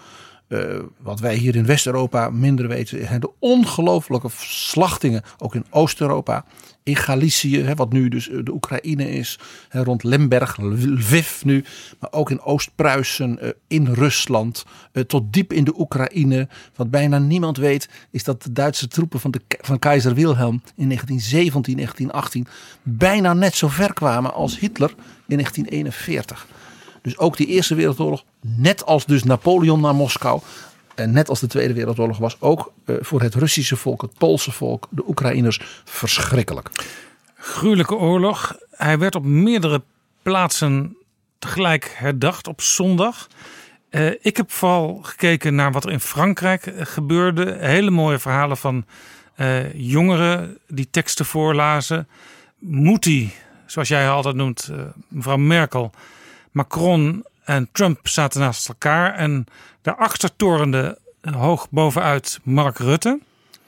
[0.48, 6.44] Uh, wat wij hier in West-Europa minder weten, zijn de ongelooflijke slachtingen, ook in Oost-Europa.
[6.83, 11.64] In Galicië, hè, wat nu dus de Oekraïne is, hè, rond Lemberg, Lviv nu,
[12.00, 14.64] maar ook in Oost-Pruisen, uh, in Rusland,
[15.07, 16.48] tot diep in de Oekraïne.
[16.74, 20.88] Wat bijna niemand weet, is dat de Duitse troepen van, de, van keizer Wilhelm in
[20.88, 22.46] 1917, 1918
[22.83, 24.94] bijna net zo ver kwamen als Hitler
[25.26, 26.46] in 1941.
[27.05, 30.40] Dus ook die Eerste Wereldoorlog, net als dus Napoleon naar Moskou.
[30.95, 34.53] En net als de Tweede Wereldoorlog was ook uh, voor het Russische volk, het Poolse
[34.53, 36.71] volk, de Oekraïners verschrikkelijk.
[37.35, 38.57] Gruwelijke oorlog.
[38.71, 39.83] Hij werd op meerdere
[40.23, 40.97] plaatsen
[41.38, 43.29] tegelijk herdacht op zondag.
[43.90, 47.57] Uh, ik heb vooral gekeken naar wat er in Frankrijk eh, gebeurde.
[47.61, 48.85] Hele mooie verhalen van
[49.75, 52.09] jongeren die teksten voorlazen.
[52.59, 53.33] Mouti,
[53.67, 54.71] zoals jij altijd noemt,
[55.09, 55.93] mevrouw Merkel
[56.55, 59.14] Macron en Trump zaten naast elkaar.
[59.14, 59.47] En
[59.83, 63.21] daarachter torende hoog bovenuit Mark Rutte.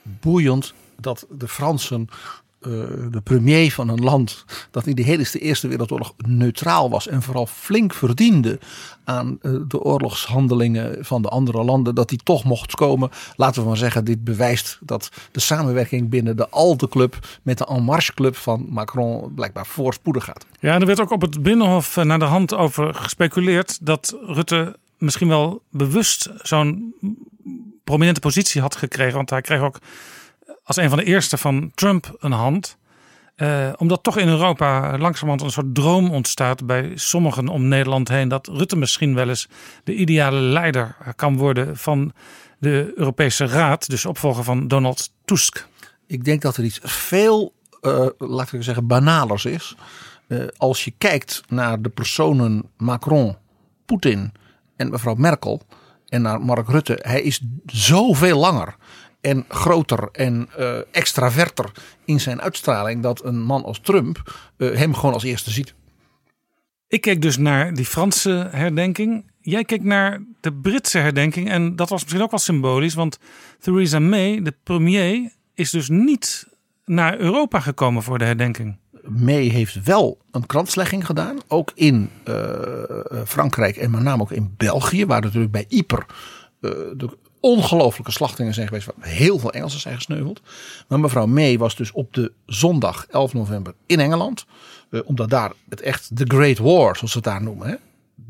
[0.03, 2.17] Boeiend dat de Fransen eh,
[3.11, 7.47] de premier van een land dat in de hele Eerste Wereldoorlog neutraal was en vooral
[7.47, 8.59] flink verdiende
[9.05, 13.11] aan eh, de oorlogshandelingen van de andere landen, dat die toch mocht komen.
[13.37, 17.67] Laten we maar zeggen, dit bewijst dat de samenwerking binnen de Alte Club met de
[17.67, 20.47] En Marche Club van Macron blijkbaar voorspoedig gaat.
[20.61, 24.77] Ja, er werd ook op het Binnenhof eh, naar de hand over gespeculeerd dat Rutte
[24.99, 26.95] misschien wel bewust zo'n
[27.85, 29.79] prominente positie had gekregen, want hij kreeg ook
[30.67, 32.77] als een van de eerste van Trump een hand.
[33.37, 38.29] Uh, omdat toch in Europa langzamerhand een soort droom ontstaat bij sommigen om Nederland heen.
[38.29, 39.49] Dat Rutte misschien wel eens
[39.85, 42.13] de ideale leider kan worden van
[42.59, 43.89] de Europese Raad.
[43.89, 45.67] Dus opvolger van Donald Tusk.
[46.07, 49.77] Ik denk dat er iets veel, uh, laat ik zeggen, banalers is.
[50.29, 53.37] Uh, als je kijkt naar de personen Macron,
[53.85, 54.33] Poetin
[54.77, 55.63] en mevrouw Merkel
[56.09, 56.99] en naar Mark Rutte.
[57.03, 58.77] Hij is zoveel langer
[59.27, 61.71] en groter en uh, extraverter
[62.05, 65.75] in zijn uitstraling dat een man als Trump uh, hem gewoon als eerste ziet.
[66.89, 69.31] Ik keek dus naar die Franse herdenking.
[69.41, 73.19] Jij keek naar de Britse herdenking en dat was misschien ook wel symbolisch, want
[73.59, 76.47] Theresa May, de premier, is dus niet
[76.85, 78.77] naar Europa gekomen voor de herdenking.
[79.03, 82.35] May heeft wel een kranslegging gedaan, ook in uh,
[83.25, 86.05] Frankrijk en met name ook in België, waar natuurlijk bij Ypres
[86.97, 88.87] de ongelooflijke slachtingen zijn geweest.
[88.87, 90.41] Waar heel veel Engelsen zijn gesneuveld.
[90.89, 94.47] Maar mevrouw May was dus op de zondag 11 november in Engeland.
[94.91, 97.79] Uh, omdat daar het echt The Great War, zoals ze het daar noemen.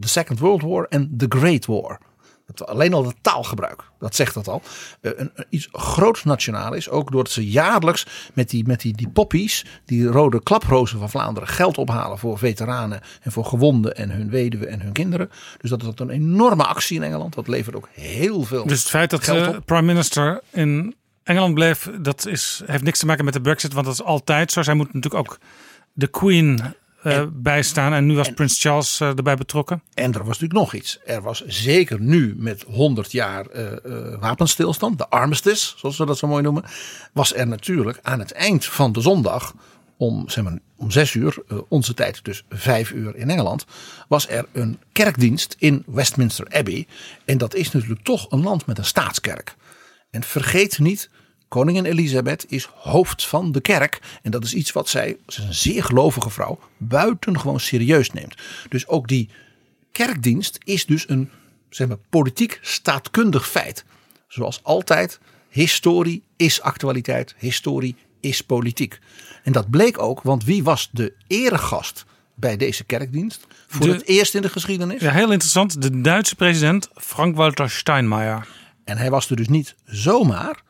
[0.00, 2.00] The Second World War en The Great War.
[2.46, 4.62] Dat alleen al het taalgebruik, dat zegt dat al.
[5.00, 6.88] Uh, een, iets groots nationaal is.
[6.88, 11.48] Ook doordat ze jaarlijks met die, met die, die poppies, die rode klaprozen van Vlaanderen,
[11.48, 15.30] geld ophalen voor veteranen en voor gewonden en hun weduwen en hun kinderen.
[15.60, 17.34] Dus dat is een enorme actie in Engeland.
[17.34, 18.66] Dat levert ook heel veel.
[18.66, 22.98] Dus het feit dat de uh, prime minister in Engeland bleef, dat is, heeft niks
[22.98, 24.62] te maken met de Brexit, want dat is altijd zo.
[24.62, 25.38] Zij moet natuurlijk ook
[25.92, 26.74] de Queen
[27.06, 27.92] uh, bijstaan.
[27.92, 29.82] En nu was Prins Charles uh, erbij betrokken.
[29.94, 30.98] En er was natuurlijk nog iets.
[31.04, 36.26] Er was zeker nu met 100 jaar uh, wapenstilstand, de armistice, zoals we dat zo
[36.26, 36.64] mooi noemen,
[37.12, 39.54] was er natuurlijk aan het eind van de zondag
[39.96, 43.64] om, zeg maar, om zes uur, onze tijd dus vijf uur in Engeland,
[44.08, 46.86] was er een kerkdienst in Westminster Abbey.
[47.24, 49.54] En dat is natuurlijk toch een land met een staatskerk.
[50.10, 51.10] En vergeet niet,
[51.48, 53.98] Koningin Elisabeth is hoofd van de kerk.
[54.22, 58.34] En dat is iets wat zij, ze is een zeer gelovige vrouw, buitengewoon serieus neemt.
[58.68, 59.28] Dus ook die
[59.92, 61.30] kerkdienst is dus een
[61.70, 63.84] zeg maar, politiek staatkundig feit.
[64.28, 68.98] Zoals altijd, historie is actualiteit, historie is politiek.
[69.44, 72.04] En dat bleek ook, want wie was de eregast
[72.34, 73.46] bij deze kerkdienst?
[73.66, 75.00] Voor De- het eerst in de geschiedenis.
[75.00, 75.82] Ja, heel interessant.
[75.82, 78.46] De Duitse president Frank-Walter Steinmeier.
[78.84, 80.62] En hij was er dus niet zomaar.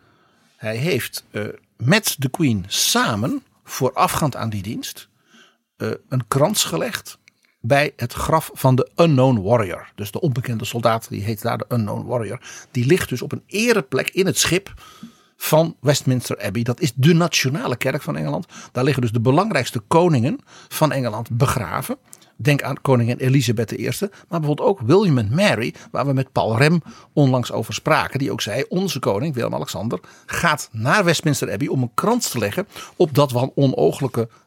[0.56, 1.44] Hij heeft eh,
[1.76, 5.08] met de Queen samen, voorafgaand aan die dienst,
[5.76, 7.18] eh, een krans gelegd
[7.60, 9.92] bij het graf van de Unknown Warrior.
[9.94, 12.40] Dus de onbekende soldaat, die heet daar de Unknown Warrior.
[12.70, 14.74] Die ligt dus op een ereplek in het schip
[15.36, 16.62] van Westminster Abbey.
[16.62, 18.46] Dat is de nationale kerk van Engeland.
[18.72, 20.38] Daar liggen dus de belangrijkste koningen
[20.68, 21.98] van Engeland begraven.
[22.36, 26.56] Denk aan koningin Elisabeth I, maar bijvoorbeeld ook William en Mary, waar we met Paul
[26.58, 28.18] Rem onlangs over spraken.
[28.18, 32.66] Die ook zei: Onze koning, Willem-Alexander, gaat naar Westminster Abbey om een krans te leggen
[32.96, 33.52] op dat wel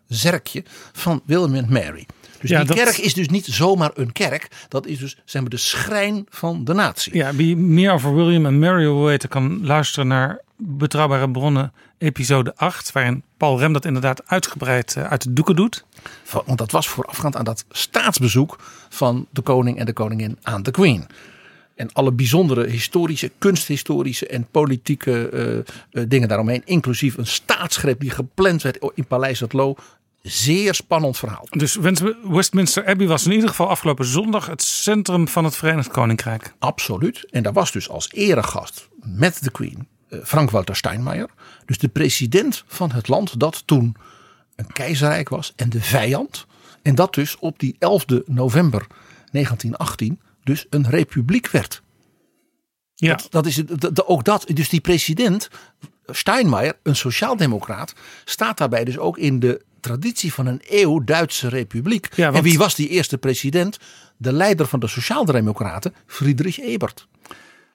[0.08, 2.06] zerkje van William en Mary.
[2.42, 4.48] Dus Ja, die dat- kerk is dus niet zomaar een kerk.
[4.68, 7.16] Dat is dus zeg maar, de schrijn van de natie.
[7.16, 12.54] Ja, wie meer over William en Mary wil weten, kan luisteren naar Betrouwbare Bronnen, episode
[12.56, 15.86] 8, waarin Paul Rem dat inderdaad uitgebreid eh, uit de doeken doet.
[16.46, 20.72] Want dat was voorafgaand aan dat staatsbezoek van de koning en de koningin aan de
[20.72, 21.08] queen.
[21.76, 25.58] En alle bijzondere historische, kunsthistorische en politieke eh,
[26.02, 26.62] eh, dingen daaromheen.
[26.66, 29.76] Inclusief een staatsgreep die gepland werd in Paleis het Loo.
[30.22, 31.48] Zeer spannend verhaal.
[31.50, 31.78] Dus
[32.24, 36.54] Westminster Abbey was in ieder geval afgelopen zondag het centrum van het Verenigd Koninkrijk.
[36.60, 37.26] Absoluut.
[37.32, 41.30] En daar was dus als eregast met de Queen eh, Frank-Walter Steinmeier.
[41.66, 43.96] Dus de president van het land dat toen
[44.56, 46.46] een keizerrijk was en de vijand.
[46.82, 48.88] En dat dus op die 11 november
[49.32, 51.82] 1918 dus een republiek werd.
[52.96, 53.16] Ja.
[53.16, 54.46] Dat, dat is dat- ook dat.
[54.54, 55.50] Dus die president
[56.06, 57.94] Steinmeier, een sociaaldemocraat,
[58.26, 62.08] staat daarbij dus ook in de traditie van een eeuw Duitse republiek.
[62.16, 63.78] Ja, want- En wie was die eerste president?
[64.18, 67.08] De leider van de sociaaldemocraten, Friedrich Ebert.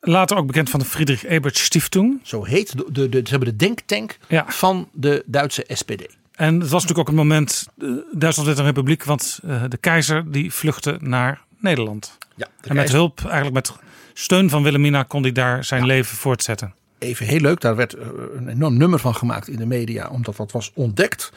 [0.01, 2.21] Later ook bekend van de Friedrich Ebert Stiftung.
[2.23, 4.45] Zo heet de, de, de, ze hebben de denktank Ja.
[4.49, 6.17] van de Duitse SPD.
[6.33, 9.77] En het was natuurlijk ook een moment, eh, Duitsland werd een republiek, want eh, de
[9.77, 12.19] keizer die vluchtte naar Nederland.
[12.37, 13.73] Ja, En met hulp, eigenlijk met
[14.13, 16.75] steun van Wilhelmina, kon hij daar zijn leven voortzetten.
[16.99, 17.61] even heel leuk.
[17.61, 21.33] Daar werd eh, een enorm nummer van gemaakt in de media, omdat dat was ontdekt.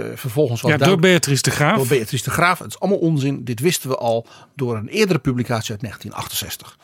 [0.00, 1.76] Eh, vervolgens was Ja, door Beatrice de Graaf.
[1.76, 2.58] door Beatrice de Graaf.
[2.58, 3.44] Het is allemaal onzin.
[3.44, 6.78] Dit wisten we al door een eerdere publicatie uit 1968.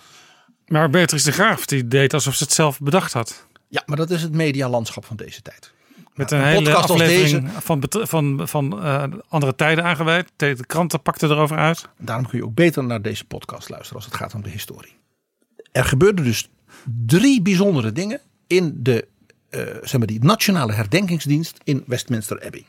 [0.67, 3.47] Maar Beatrice de Graaf die deed alsof ze het zelf bedacht had.
[3.69, 5.73] Ja, maar dat is het medialandschap van deze tijd.
[6.15, 10.31] Met Nou, een, een hele podcast als aflevering van, van, van eh, andere tijden aangeweid.
[10.37, 11.89] De de kranten pakten erover uit.
[11.99, 14.95] Daarom kun je ook beter naar deze podcast luisteren als het gaat om de historie.
[15.73, 16.49] Er gebeurden dus
[17.07, 19.07] drie bijzondere dingen in de
[19.51, 22.65] eh, zeg maar die nationale herdenkingsdienst in Westminster Abbey.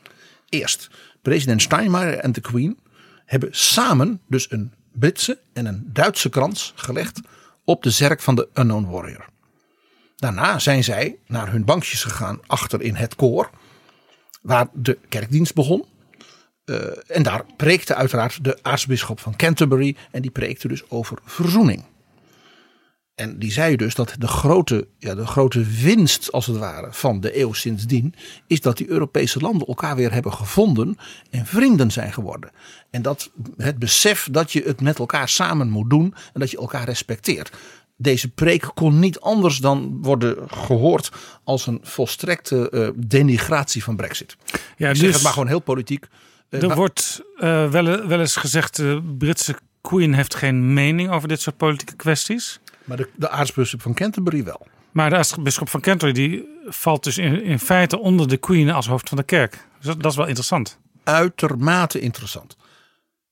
[0.49, 0.89] Eerst,
[1.21, 2.79] president Steinmeier en de Queen
[3.25, 7.19] hebben samen dus een Britse en een Duitse krans gelegd
[7.63, 9.25] op de zerk van de Unknown Warrior.
[10.15, 13.49] Daarna zijn zij naar hun bankjes gegaan achter in het koor,
[14.41, 15.85] waar de kerkdienst begon.
[16.65, 16.75] Eh,
[17.07, 19.95] en daar preekte uiteraard de aartsbisschop van Canterbury.
[20.11, 21.83] En die preekte dus over verzoening.
[23.17, 27.19] En die zei dus dat de grote, ja, de grote winst, als het ware, van
[27.19, 28.13] de eeuw sindsdien.
[28.47, 30.97] is dat die Europese landen elkaar weer hebben gevonden.
[31.29, 32.51] en vrienden zijn geworden.
[32.89, 36.13] En dat het besef dat je het met elkaar samen moet doen.
[36.33, 37.51] en dat je elkaar respecteert.
[37.95, 41.11] Deze preek kon niet anders dan worden gehoord
[41.43, 44.37] als een volstrekte eh, denigratie van Brexit.
[44.77, 46.05] Ja, Ik dus zeg het maar gewoon heel politiek.
[46.49, 51.09] Eh, er maar- wordt eh, wel, wel eens gezegd, de Britse Queen heeft geen mening
[51.11, 52.59] over dit soort politieke kwesties.
[52.87, 54.67] Maar de, de aartsbisschop van Canterbury wel.
[54.91, 58.87] Maar de aartsbisschop van Canterbury die valt dus in, in feite onder de Queen als
[58.87, 59.51] hoofd van de kerk.
[59.77, 60.79] Dus dat, dat is wel interessant.
[61.03, 62.57] Uitermate interessant.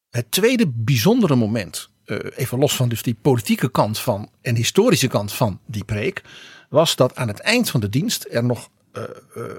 [0.09, 5.07] Het tweede bijzondere moment, eh, even los van dus die politieke kant van en historische
[5.07, 6.23] kant van die preek,
[6.69, 9.09] was dat aan het eind van de dienst er nog eh, eh,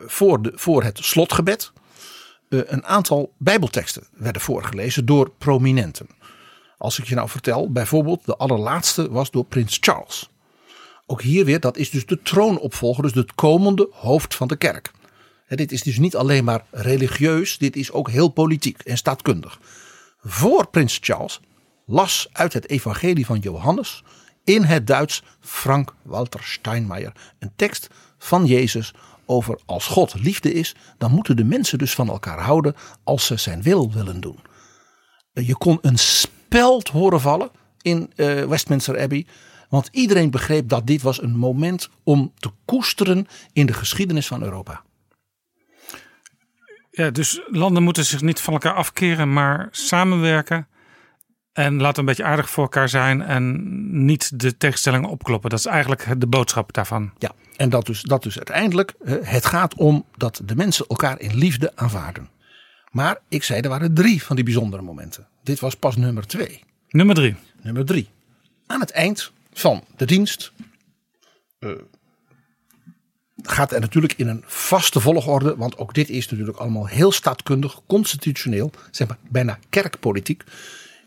[0.07, 1.73] voor, de, voor het slotgebed
[2.49, 6.09] een aantal bijbelteksten werden voorgelezen door prominenten.
[6.79, 10.31] Als ik je nou vertel, bijvoorbeeld de allerlaatste was door prins Charles.
[11.07, 14.91] Ook hier weer, dat is dus de troonopvolger, dus het komende hoofd van de kerk.
[15.49, 19.61] Dit is dus niet alleen maar religieus, dit is ook heel politiek en staatkundig.
[20.21, 21.41] Voor prins Charles
[21.87, 24.03] las uit het evangelie van Johannes
[24.45, 28.95] in het Duits Frank Walter Steinmeier een tekst van Jezus
[29.27, 33.37] over als God liefde is, dan moeten de mensen dus van elkaar houden als ze
[33.37, 34.39] zijn wil willen doen.
[35.33, 35.99] Je kon een
[36.57, 37.51] speld horen vallen
[37.83, 39.27] in eh, Westminster Abbey.
[39.69, 44.43] Want iedereen begreep dat dit was een moment om te koesteren in de geschiedenis van
[44.43, 44.83] Europa.
[46.91, 50.69] Ja, dus landen moeten zich niet van elkaar afkeren, maar samenwerken.
[51.53, 55.51] En laten een beetje aardig voor elkaar zijn en niet de tegenstellingen opkloppen.
[55.51, 57.13] Dat is eigenlijk de boodschap daarvan.
[57.19, 61.21] Ja, en dat dus, dat dus uiteindelijk, eh, het gaat om dat de mensen elkaar
[61.21, 62.29] in liefde aanvaarden.
[62.91, 65.27] Maar ik zei, er waren drie van die bijzondere momenten.
[65.47, 66.63] Dit was pas nummer twee.
[66.89, 67.37] Nummer drie.
[67.63, 68.09] Nummer drie.
[68.67, 70.53] Aan het eind van de dienst
[71.59, 71.71] eh,
[73.43, 77.81] gaat er natuurlijk in een vaste volgorde, want ook dit is natuurlijk allemaal heel staatkundig,
[77.87, 80.45] constitutioneel, zeg maar bijna kerkpolitiek.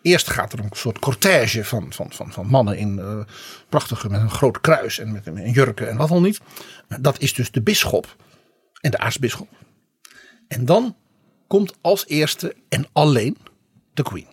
[0.02, 3.20] Eerst gaat er een soort cortège van, van, van, van mannen in eh,
[3.70, 6.40] prachtige met een groot kruis en met een jurken en wat al niet.
[7.00, 8.16] Dat is dus de bisschop
[8.82, 9.50] en de aartsbisschop.
[10.48, 10.96] En dan
[11.48, 13.38] komt als eerste en alleen
[14.00, 14.28] de queen.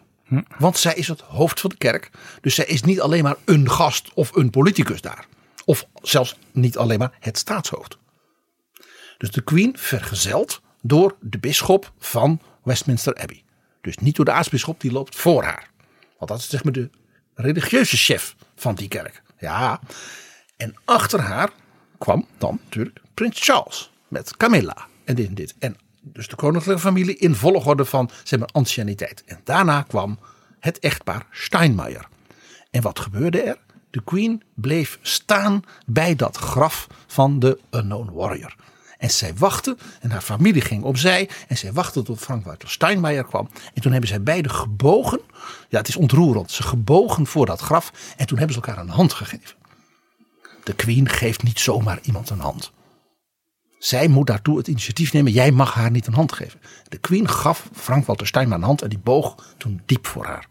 [0.58, 2.10] Want zij is het hoofd van de kerk.
[2.40, 5.26] Dus zij is niet alleen maar een gast of een politicus daar.
[5.64, 7.98] Of zelfs niet alleen maar het staatshoofd.
[9.18, 13.44] Dus de queen vergezeld door de bisschop van Westminster Abbey.
[13.80, 15.70] Dus niet door de aartsbisschop, die loopt voor haar.
[16.18, 16.90] Want dat is zeg maar de
[17.34, 19.22] religieuze chef van die kerk.
[19.38, 19.80] Ja.
[20.56, 21.50] En achter haar
[21.98, 25.54] kwam dan natuurlijk prins Charles met Camilla en dit en dit.
[25.58, 25.76] En
[26.12, 29.22] dus de koninklijke familie in volgorde van zeg maar anciëniteit.
[29.26, 30.18] En daarna kwam
[30.60, 32.08] het echtpaar Steinmeier.
[32.70, 33.58] En wat gebeurde er?
[33.90, 38.56] De Queen bleef staan bij dat graf van de Unknown Warrior.
[38.98, 41.30] En zij wachtte en haar familie ging opzij.
[41.48, 43.48] En zij wachtte tot Frank-Walter Steinmeier kwam.
[43.74, 45.20] En toen hebben zij beide gebogen.
[45.68, 46.50] Ja, het is ontroerend.
[46.50, 47.92] Ze gebogen voor dat graf.
[48.16, 49.56] En toen hebben ze elkaar een hand gegeven.
[50.62, 52.72] De Queen geeft niet zomaar iemand een hand.
[53.78, 55.32] Zij moet daartoe het initiatief nemen.
[55.32, 56.60] Jij mag haar niet een hand geven.
[56.88, 58.82] De Queen gaf Frank-Walter Steinmeier een hand.
[58.82, 60.46] En die boog toen diep voor haar.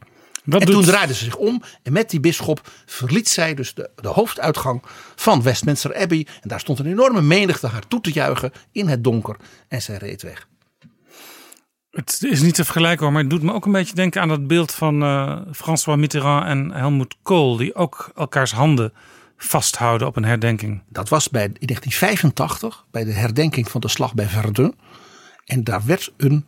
[0.45, 3.73] Wat en doet- toen draaide ze zich om en met die bisschop verliet zij dus
[3.73, 4.83] de, de hoofduitgang
[5.15, 6.27] van Westminster Abbey.
[6.41, 9.35] En daar stond een enorme menigte haar toe te juichen in het donker.
[9.67, 10.47] En zij reed weg.
[11.91, 14.27] Het is niet te vergelijken hoor, maar het doet me ook een beetje denken aan
[14.27, 18.93] dat beeld van eh, François Mitterrand en Helmut Kohl, die ook elkaars handen
[19.37, 20.83] vasthouden op een herdenking.
[20.89, 24.75] Dat was bij, in 1985 bij de herdenking van de slag bij Verdun.
[25.45, 26.45] En daar werd een,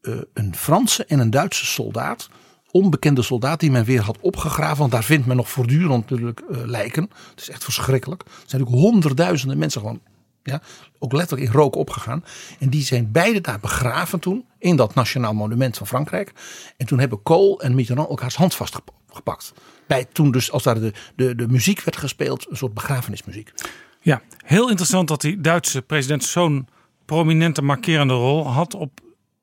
[0.00, 2.28] eh, een Franse en een Duitse soldaat,
[2.70, 4.78] onbekende soldaat die men weer had opgegraven.
[4.78, 7.10] Want daar vindt men nog voortdurend natuurlijk eh, lijken.
[7.30, 8.22] Het is echt verschrikkelijk.
[8.22, 10.00] Er zijn natuurlijk honderdduizenden mensen gewoon,
[10.42, 10.62] ja,
[10.98, 12.24] ook letterlijk in rook opgegaan.
[12.58, 16.32] En die zijn beide daar begraven toen in dat Nationaal Monument van Frankrijk.
[16.76, 19.52] En toen hebben Kool en Mitterrand elkaars hand vastgepakt.
[19.86, 23.52] Bij toen dus als daar de, de, de muziek werd gespeeld, een soort begrafenismuziek.
[24.00, 26.68] Ja, heel interessant dat die Duitse president zo'n
[27.04, 29.00] prominente markerende rol had op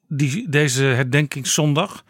[0.07, 2.03] die, deze herdenkingszondag.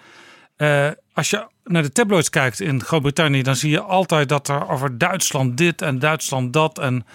[0.55, 4.69] Eh, als je naar de tabloids kijkt in Groot-Brittannië, dan zie je altijd dat er
[4.69, 7.05] over Duitsland dit en Duitsland dat en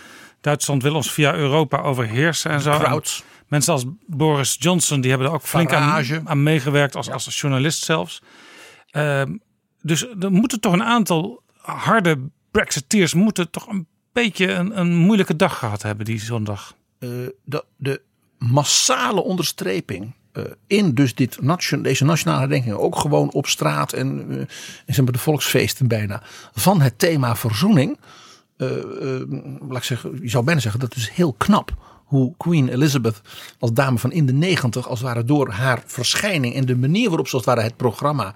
[0.40, 2.78] Duitsland wil ons via Europa overheersen en zo.
[2.78, 3.24] Krauts.
[3.48, 7.84] Mensen als Boris Johnson, die hebben er ook flink aan, aan meegewerkt als, als journalist
[7.84, 8.22] zelfs.
[8.90, 9.36] Ehm,
[9.87, 12.18] dus er moeten toch een aantal harde
[12.51, 16.74] Brexiteers moeten toch een beetje een, een moeilijke dag gehad hebben die zondag.
[16.99, 17.09] eh,
[17.45, 18.01] de, de
[18.39, 24.30] massale onderstreping eh, in dus dit nation, deze nationale herdenking, ook gewoon op straat en,
[24.87, 26.22] en zeg de volksfeesten bijna,
[26.53, 27.99] van het thema verzoening.
[28.57, 31.74] laat ik zeggen, je zou bijna zeggen dat is heel knap
[32.07, 33.20] hoe Queen Elizabeth
[33.59, 37.09] als dame van in de negentig als het ware door haar verschijning en de manier
[37.09, 38.34] waarop ze het het programma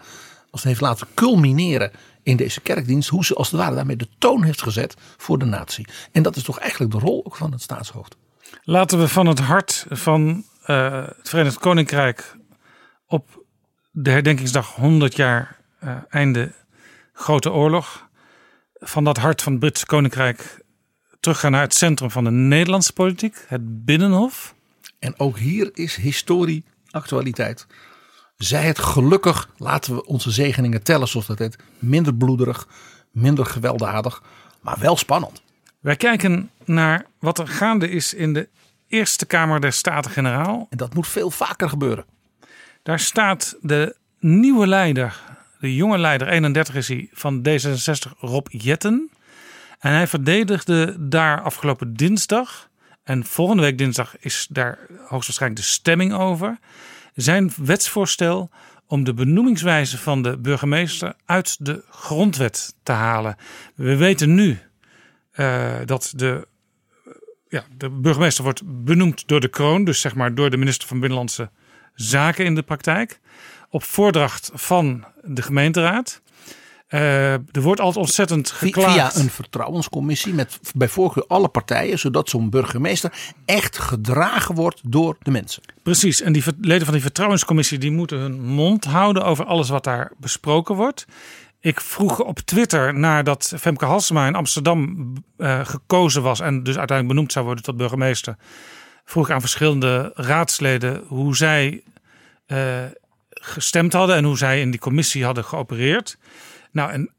[0.51, 1.90] als het heeft laten culmineren
[2.22, 5.44] in deze kerkdienst, hoe ze als het ware daarmee de toon heeft gezet voor de
[5.44, 5.86] natie.
[6.12, 8.16] En dat is toch eigenlijk de rol ook van het staatshoofd.
[8.62, 12.36] Laten we van het hart van eh, het Verenigd Koninkrijk
[13.07, 13.44] op
[13.90, 16.53] de herdenkingsdag 100 jaar eh, einde
[17.12, 18.09] Grote Oorlog.
[18.74, 20.64] Van dat hart van het Britse Koninkrijk
[21.20, 24.55] teruggaan naar het centrum van de Nederlandse politiek, het Binnenhof.
[24.98, 27.66] En ook hier is historie actualiteit.
[28.41, 31.59] Zij het gelukkig, laten we onze zegeningen tellen zoals dat heet.
[31.78, 32.68] Minder bloederig,
[33.11, 34.22] minder gewelddadig,
[34.61, 35.43] maar wel spannend.
[35.80, 38.49] Wij kijken naar wat er gaande is in de
[38.88, 40.66] Eerste Kamer der Staten-Generaal.
[40.70, 42.05] En dat moet veel vaker gebeuren.
[42.82, 45.20] Daar staat de nieuwe leider,
[45.59, 49.11] de jonge leider, 31 is hij, van D66, Rob Jetten.
[49.78, 52.68] En hij verdedigde daar afgelopen dinsdag.
[53.03, 56.59] En volgende week dinsdag is daar hoogstwaarschijnlijk de stemming over.
[57.14, 58.50] Zijn wetsvoorstel
[58.86, 63.36] om de benoemingswijze van de burgemeester uit de grondwet te halen.
[63.74, 64.58] We weten nu
[65.30, 66.46] eh, dat de,
[67.04, 67.12] eh,
[67.48, 69.84] ja, de burgemeester wordt benoemd door de kroon.
[69.84, 71.50] Dus zeg maar door de minister van Binnenlandse
[71.94, 73.20] Zaken in de praktijk.
[73.68, 76.22] Op voordracht van de gemeenteraad.
[76.91, 79.12] Eh, er wordt altijd ontzettend geklaagd.
[79.12, 83.12] Via een vertrouwenscommissie met bij voorkeur alle partijen, zodat zo'n burgemeester
[83.45, 85.62] echt gedragen wordt door de mensen.
[85.82, 89.84] Precies, en die leden van die vertrouwenscommissie die moeten hun mond houden over alles wat
[89.84, 91.07] daar besproken wordt.
[91.61, 97.09] Ik vroeg op Twitter nadat Femke Halsema in Amsterdam eh, gekozen was en dus uiteindelijk
[97.09, 98.36] benoemd zou worden tot burgemeester.
[99.05, 101.82] Vroeg ik aan verschillende raadsleden hoe zij
[102.47, 102.84] eh,
[103.30, 106.18] gestemd hadden en hoe zij in die commissie hadden geopereerd.
[106.72, 107.10] Nou, en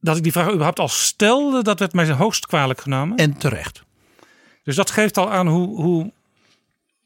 [0.00, 3.16] dat ik die vraag überhaupt al stelde, dat werd mij hoogst kwalijk genomen.
[3.16, 3.84] En terecht.
[4.62, 6.12] Dus dat geeft al aan hoe, hoe,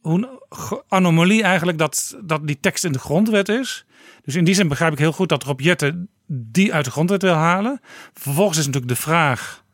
[0.01, 3.85] hoe een anomalie eigenlijk dat, dat die tekst in de grondwet is.
[4.23, 7.23] Dus in die zin begrijp ik heel goed dat Rob Jetten die uit de grondwet
[7.23, 7.81] wil halen.
[8.13, 9.65] Vervolgens is natuurlijk de vraag,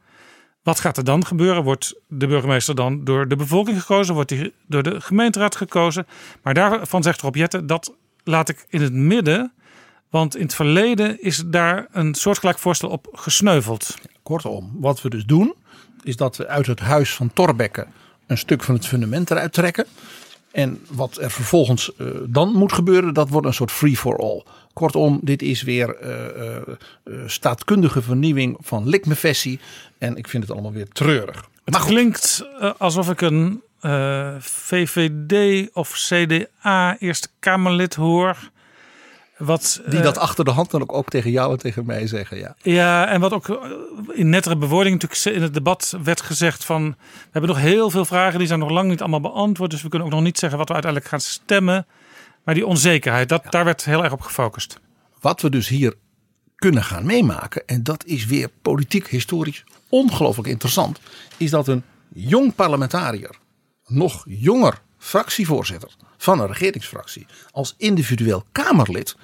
[0.63, 1.63] wat gaat er dan gebeuren?
[1.63, 4.15] Wordt de burgemeester dan door de bevolking gekozen?
[4.15, 6.07] Wordt hij door de gemeenteraad gekozen?
[6.43, 9.53] Maar daarvan zegt Rob Jetten, dat laat ik in het midden.
[10.15, 13.95] Want in het verleden is daar een soortgelijk voorstel op gesneuveld.
[14.23, 15.55] Kortom, wat we dus doen,
[16.03, 17.87] is dat we uit het huis van Torbekke
[18.27, 19.87] een stuk van het fundament eruit trekken.
[20.53, 24.43] En wat er vervolgens eh, dan moet gebeuren, dat wordt een soort free for all.
[24.73, 26.63] Kortom, dit is weer eh, eh,
[27.27, 29.61] staatkundige vernieuwing van likmefessie.
[29.99, 31.49] En ik vind het allemaal weer treurig.
[31.65, 33.63] Het klinkt eh, alsof ik een
[34.41, 38.53] VVD of CDA Eerste Kamerlid hoor.
[39.39, 42.07] Wat, Die eh, dat achter de hand dan ook, ook tegen jou en tegen mij
[42.07, 42.39] zeggen.
[42.39, 42.57] Ja.
[42.63, 43.57] Ja, en wat ook eh,
[44.13, 46.89] in nettere bewoording natuurlijk in het debat werd gezegd van...
[46.99, 49.71] we hebben nog heel veel vragen, die zijn nog lang niet allemaal beantwoord.
[49.71, 51.87] Dus we kunnen ook nog niet zeggen wat we uiteindelijk gaan stemmen.
[52.45, 54.81] Maar die onzekerheid, dat, daar werd heel erg op gefocust.
[55.21, 55.95] Wat we dus hier
[56.55, 61.01] kunnen gaan meemaken, en dat is weer politiek historisch ongelooflijk interessant,
[61.37, 61.83] is dat een
[62.13, 63.37] jong parlementariër,
[63.87, 65.91] nog jonger fractievoorzitter
[66.25, 69.17] van een regeringsfractie, als individueel Kamerlid,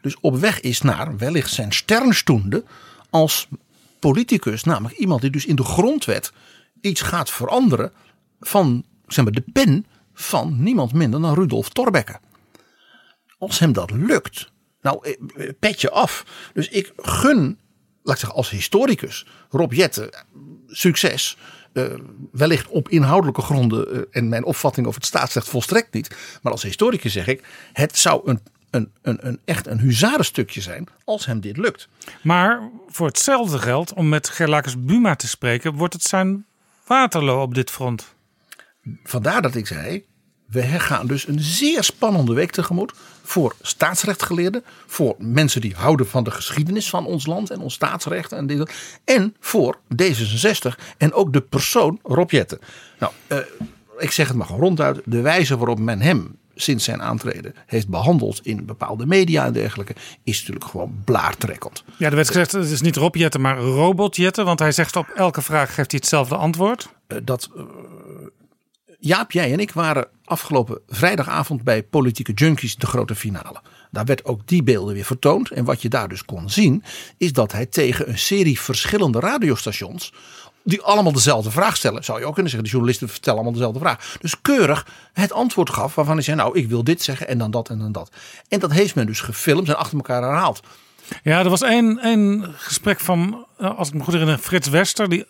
[0.00, 2.64] dus op weg is naar wellicht zijn sternstunde
[3.10, 3.48] als
[3.98, 6.32] politicus, namelijk iemand die dus in de grondwet
[6.80, 7.92] iets gaat veranderen
[8.40, 12.20] van zeg maar, de pen van niemand minder dan Rudolf Thorbecke.
[13.38, 14.50] Als hem dat lukt,
[14.80, 16.24] nou, eh, eh, petje af.
[16.54, 17.58] Dus ik gun,
[18.02, 20.20] laat ik zeggen, als historicus Rob Jetten eh,
[20.66, 21.36] succes.
[21.72, 21.84] Eh,
[22.32, 26.16] wellicht op inhoudelijke gronden eh, en mijn opvatting over het staatsrecht volstrekt niet.
[26.42, 30.88] Maar als historicus zeg ik, het zou een, een, een, een echt een huzarenstukje zijn
[31.04, 31.88] als hem dit lukt.
[32.22, 36.44] Maar voor hetzelfde geld, om met Gerlakes Buma te spreken, wordt het zijn
[36.86, 38.14] Waterloo op dit front.
[39.04, 40.04] Vandaar dat ik zei,
[40.52, 42.92] we gaan dus een zeer spannende week tegemoet
[43.22, 48.32] voor staatsrechtgeleerden, voor mensen die houden van de geschiedenis van ons land en ons staatsrecht
[48.32, 48.72] en dit,
[49.04, 52.58] en voor D66 en ook de persoon Rob Jetten.
[52.98, 53.38] Nou, eh,
[53.98, 57.88] ik zeg het maar gewoon ronduit, de wijze waarop men hem sinds zijn aantreden heeft
[57.88, 61.84] behandeld in bepaalde media en dergelijke, is natuurlijk gewoon blaartrekkend.
[61.96, 64.44] Ja, er werd gezegd, het is niet Rob Jetten, maar Robot Jetten.
[64.44, 66.88] Want hij zegt op elke vraag geeft hij hetzelfde antwoord.
[67.06, 67.62] Eh, dat eh,
[69.04, 73.60] Jaap, jij en ik waren afgelopen vrijdagavond bij Politieke Junkies de grote finale.
[73.90, 75.50] Daar werd ook die beelden weer vertoond.
[75.50, 76.84] En wat je daar dus kon zien,
[77.16, 80.12] is dat hij tegen een serie verschillende radiostations.
[80.64, 82.04] Die allemaal dezelfde vraag stellen.
[82.04, 84.16] Zou je ook kunnen zeggen, de journalisten vertellen allemaal dezelfde vraag.
[84.20, 87.50] Dus keurig het antwoord gaf waarvan hij zei, nou ik wil dit zeggen en dan
[87.50, 88.10] dat en dan dat.
[88.48, 90.60] En dat heeft men dus gefilmd en achter elkaar herhaald.
[91.22, 95.08] Ja, er was één, één gesprek van, eh, als ik me goed herinner, Frits Wester.
[95.08, 95.26] Die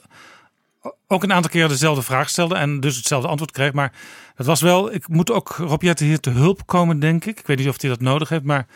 [1.07, 3.73] ook een aantal keer dezelfde vraag stelde en dus hetzelfde antwoord kreeg.
[3.73, 3.93] Maar
[4.35, 7.39] het was wel, ik moet ook Rob Jetten hier te hulp komen, denk ik.
[7.39, 8.67] Ik weet niet of hij dat nodig heeft, maar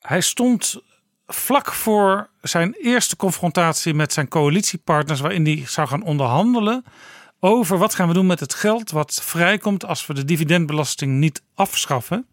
[0.00, 0.82] hij stond
[1.26, 6.84] vlak voor zijn eerste confrontatie met zijn coalitiepartners, waarin hij zou gaan onderhandelen
[7.40, 11.42] over wat gaan we doen met het geld wat vrijkomt als we de dividendbelasting niet
[11.54, 12.26] afschaffen.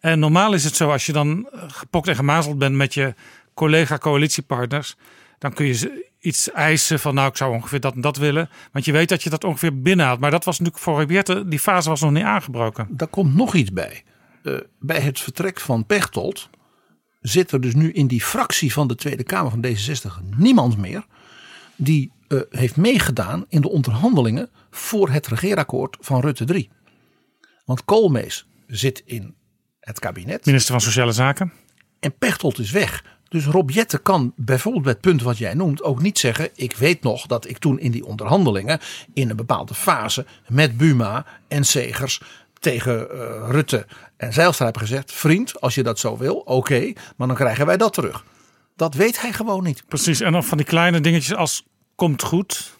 [0.00, 3.14] En normaal is het zo, als je dan gepokt en gemazeld bent met je
[3.54, 4.96] collega coalitiepartners,
[5.38, 8.50] dan kun je ze iets eisen van nou ik zou ongeveer dat en dat willen.
[8.72, 10.20] Want je weet dat je dat ongeveer binnenhaalt.
[10.20, 12.88] Maar dat was natuurlijk voor Robiette, die fase was nog niet aangebroken.
[12.90, 14.02] Daar komt nog iets bij.
[14.42, 16.50] Uh, bij het vertrek van Pechtold
[17.20, 21.06] zit er dus nu in die fractie van de Tweede Kamer van D66 niemand meer
[21.76, 26.70] die uh, heeft meegedaan in de onderhandelingen voor het regeerakkoord van Rutte 3.
[27.64, 29.34] Want Koolmees zit in
[29.80, 30.46] het kabinet.
[30.46, 31.52] Minister van Sociale Zaken.
[32.00, 33.04] En Pechtold is weg.
[33.32, 36.48] Dus Rob Jette kan bijvoorbeeld bij het punt wat jij noemt ook niet zeggen.
[36.54, 38.80] Ik weet nog dat ik toen in die onderhandelingen
[39.14, 42.20] in een bepaalde fase met Buma en Segers
[42.58, 45.12] tegen uh, Rutte en Zijlstra heb gezegd.
[45.12, 48.24] Vriend, als je dat zo wil, oké, okay, maar dan krijgen wij dat terug.
[48.76, 49.84] Dat weet hij gewoon niet.
[49.88, 51.64] Precies, en dan van die kleine dingetjes als
[51.94, 52.78] komt goed.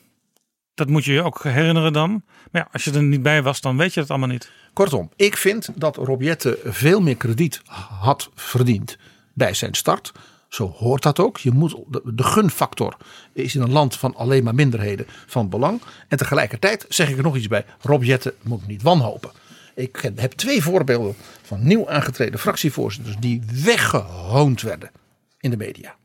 [0.75, 2.11] Dat moet je je ook herinneren dan.
[2.51, 4.51] Maar ja, als je er niet bij was, dan weet je het allemaal niet.
[4.73, 7.61] Kortom, ik vind dat Rob Jette veel meer krediet
[8.01, 8.97] had verdiend
[9.35, 10.13] bij zijn start.
[10.53, 11.39] Zo hoort dat ook.
[11.39, 12.97] Je moet, de gunfactor
[13.33, 15.81] is in een land van alleen maar minderheden van belang.
[16.09, 17.65] En tegelijkertijd zeg ik er nog iets bij.
[17.81, 19.31] Rob Jetten moet niet wanhopen.
[19.75, 24.91] Ik heb twee voorbeelden van nieuw aangetreden fractievoorzitters die weggehoond werden
[25.41, 25.97] in de media.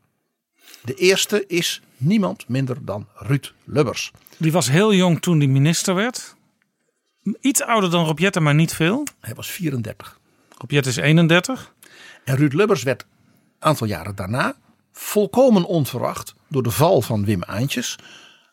[0.81, 4.11] De eerste is niemand minder dan Ruud Lubbers.
[4.37, 6.35] Die was heel jong toen hij minister werd.
[7.41, 9.03] Iets ouder dan Rob Jetten, maar niet veel.
[9.19, 10.19] Hij was 34.
[10.57, 11.73] Rob Jetten is 31.
[12.23, 13.05] En Ruud Lubbers werd
[13.67, 14.55] aantal jaren daarna
[14.93, 17.95] volkomen onverwacht door de val van Wim Aantjes,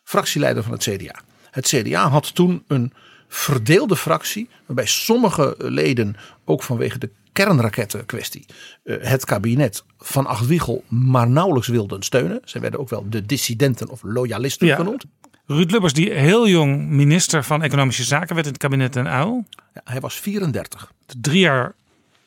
[0.02, 1.20] fractieleider van het CDA.
[1.50, 2.92] Het CDA had toen een
[3.28, 8.46] verdeelde fractie, waarbij sommige leden ook vanwege de kernrakettenkwestie
[8.84, 12.40] het kabinet van Achtwiegel maar nauwelijks wilden steunen.
[12.44, 14.76] Ze werden ook wel de dissidenten of loyalisten ja.
[14.76, 15.04] genoemd.
[15.46, 19.44] Ruud Lubbers, die heel jong minister van Economische Zaken werd in het kabinet Den Uyl.
[19.74, 20.92] Ja, hij was 34.
[21.20, 21.74] Drie jaar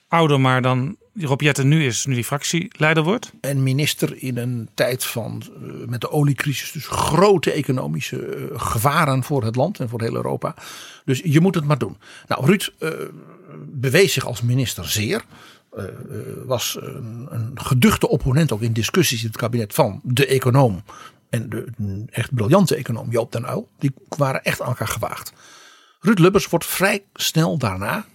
[0.08, 3.32] ouder maar dan Rob Jetten nu is, nu die fractieleider wordt.
[3.42, 9.24] En minister in een tijd van, uh, met de oliecrisis, dus grote economische uh, gevaren
[9.24, 10.56] voor het land en voor heel Europa.
[11.06, 11.98] Dus je moet het maar doen.
[12.28, 12.90] Nou, Ruud uh,
[13.66, 15.26] bewees zich als minister zeer.
[16.46, 20.84] was een, een geduchte opponent ook in discussies in het kabinet van de econoom.
[21.30, 21.66] En de
[22.10, 23.70] echt briljante econoom Joop den Uyl.
[23.80, 25.34] Die waren echt aan elkaar gewaagd.
[26.00, 28.06] Ruud Lubbers wordt vrij snel daarna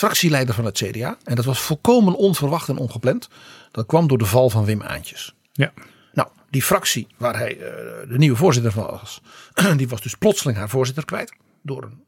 [0.00, 1.18] fractieleider van het CDA.
[1.24, 3.28] En dat was volkomen onverwacht en ongepland.
[3.70, 5.34] Dat kwam door de val van Wim Aantjes.
[5.52, 5.72] Ja.
[6.12, 9.20] Nou, die fractie waar hij eh, de nieuwe voorzitter van was,
[9.76, 11.32] die was dus plotseling haar voorzitter kwijt.
[11.62, 12.04] Door een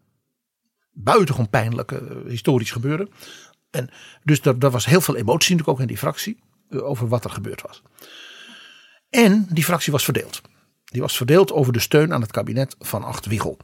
[0.93, 3.09] buitengewoon pijnlijke eh, historisch gebeuren.
[3.71, 3.91] En
[4.25, 6.39] dus er, was heel veel emotie natuurlijk ook in die fractie
[6.71, 7.83] eh, over wat er gebeurd was.
[9.11, 10.41] En die fractie was verdeeld.
[10.85, 13.59] Die was verdeeld over de steun aan het kabinet van Acht Wiegel.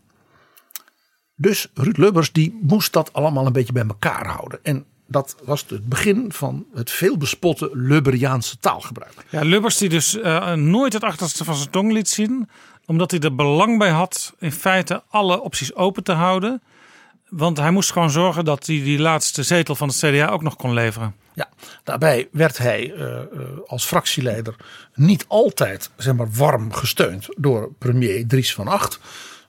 [1.40, 4.58] Dus Ruud Lubbers die moest dat allemaal een beetje bij elkaar houden.
[4.62, 9.24] En dat was het begin van het veelbespotte Lubberiaanse taalgebruik.
[9.28, 12.48] Ja, Lubbers die dus uh, nooit het achterste van zijn tong liet zien.
[12.86, 16.62] Omdat hij er belang bij had in feite alle opties open te houden.
[17.28, 20.56] Want hij moest gewoon zorgen dat hij die laatste zetel van het CDA ook nog
[20.56, 21.14] kon leveren.
[21.34, 21.48] Ja,
[21.84, 23.20] daarbij werd hij uh, uh,
[23.66, 24.54] als fractieleider
[24.94, 29.00] niet altijd zeg maar, warm gesteund door premier Dries van Acht.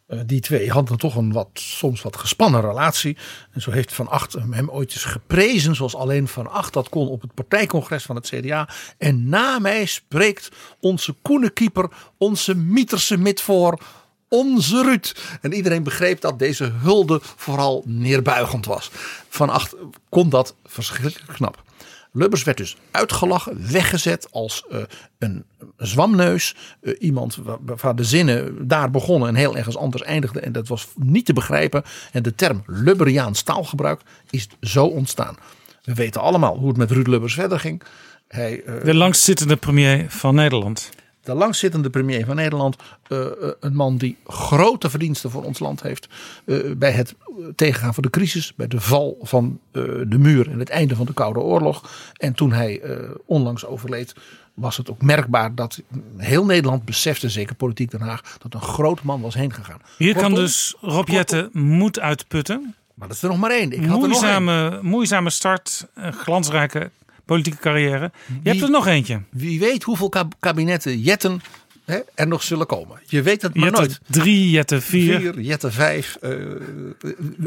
[0.09, 3.17] Uh, die twee hadden toch een wat, soms wat gespannen relatie.
[3.51, 7.07] En zo heeft Van Acht hem ooit eens geprezen, zoals alleen Van Acht dat kon
[7.07, 8.69] op het partijcongres van het CDA.
[8.97, 10.49] En na mij spreekt
[10.79, 13.79] onze koenekeeper, onze Mieterse midvoor,
[14.27, 15.37] onze Ruud.
[15.41, 18.91] En iedereen begreep dat deze hulde vooral neerbuigend was.
[19.29, 19.75] Van Acht
[20.09, 21.63] kon dat verschrikkelijk knap.
[22.11, 24.79] Lubbers werd dus uitgelachen, weggezet als uh,
[25.17, 25.45] een
[25.77, 26.55] zwamneus.
[26.81, 27.37] Uh, iemand
[27.81, 30.43] waar de zinnen daar begonnen en heel ergens anders eindigden.
[30.43, 31.83] En dat was niet te begrijpen.
[32.11, 35.37] En de term Lubberiaans taalgebruik is zo ontstaan.
[35.83, 37.81] We weten allemaal hoe het met Ruud Lubbers verder ging.
[38.27, 40.89] Hij, uh, de langstzittende premier van Nederland
[41.29, 42.75] de langzittende premier van Nederland.
[43.07, 43.25] Uh,
[43.59, 46.07] een man die grote verdiensten voor ons land heeft.
[46.45, 47.15] Uh, bij het
[47.55, 48.53] tegengaan van de crisis.
[48.55, 51.89] Bij de val van uh, de muur en het einde van de Koude Oorlog.
[52.13, 52.81] En toen hij
[53.25, 54.13] onlangs overleed.
[54.53, 55.81] Was het ook merkbaar dat
[56.17, 59.81] heel Nederland besefte, zeker politiek Den Haag, dat een groot man was heen gegaan.
[59.97, 62.75] Hier kortom, kan dus Rob Jette moed uitputten.
[62.93, 63.71] Maar dat is er nog maar één.
[63.71, 64.85] Ik moeizame, had er nog één.
[64.85, 66.91] moeizame start, glansrijke
[67.29, 68.11] politieke carrière.
[68.25, 69.21] Je wie, hebt er nog eentje.
[69.29, 71.41] Wie weet hoeveel kabinetten Jetten
[71.85, 72.99] hè, er nog zullen komen.
[73.05, 73.99] Je weet het maar Jetten nooit.
[74.07, 75.19] Drie, Jetten vier.
[75.19, 76.17] Vier, Jetten vijf.
[76.21, 76.31] Uh,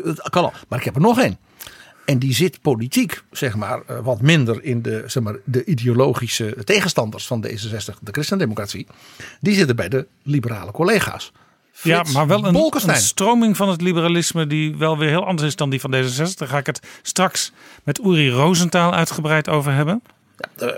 [0.04, 0.52] het kan al.
[0.68, 1.38] Maar ik heb er nog één.
[2.04, 7.26] En die zit politiek, zeg maar, wat minder in de, zeg maar, de ideologische tegenstanders
[7.26, 8.86] van D66, de christendemocratie.
[9.40, 11.32] Die zitten bij de liberale collega's.
[11.72, 15.48] Frits ja, maar wel een, een, stroming van het liberalisme die wel weer heel anders
[15.48, 16.34] is dan die van D66.
[16.34, 17.52] Daar ga ik het straks
[17.82, 20.02] met Uri Rosenthal uitgebreid over hebben.
[20.56, 20.76] Ja,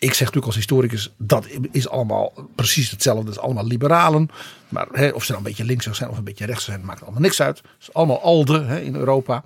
[0.00, 3.24] ik zeg natuurlijk als historicus, dat is allemaal precies hetzelfde.
[3.24, 4.30] Dat is allemaal liberalen.
[4.68, 7.02] Maar hè, of ze nou een beetje links zijn of een beetje rechts zijn, maakt
[7.02, 7.56] allemaal niks uit.
[7.58, 9.44] Het is allemaal alde hè, in Europa.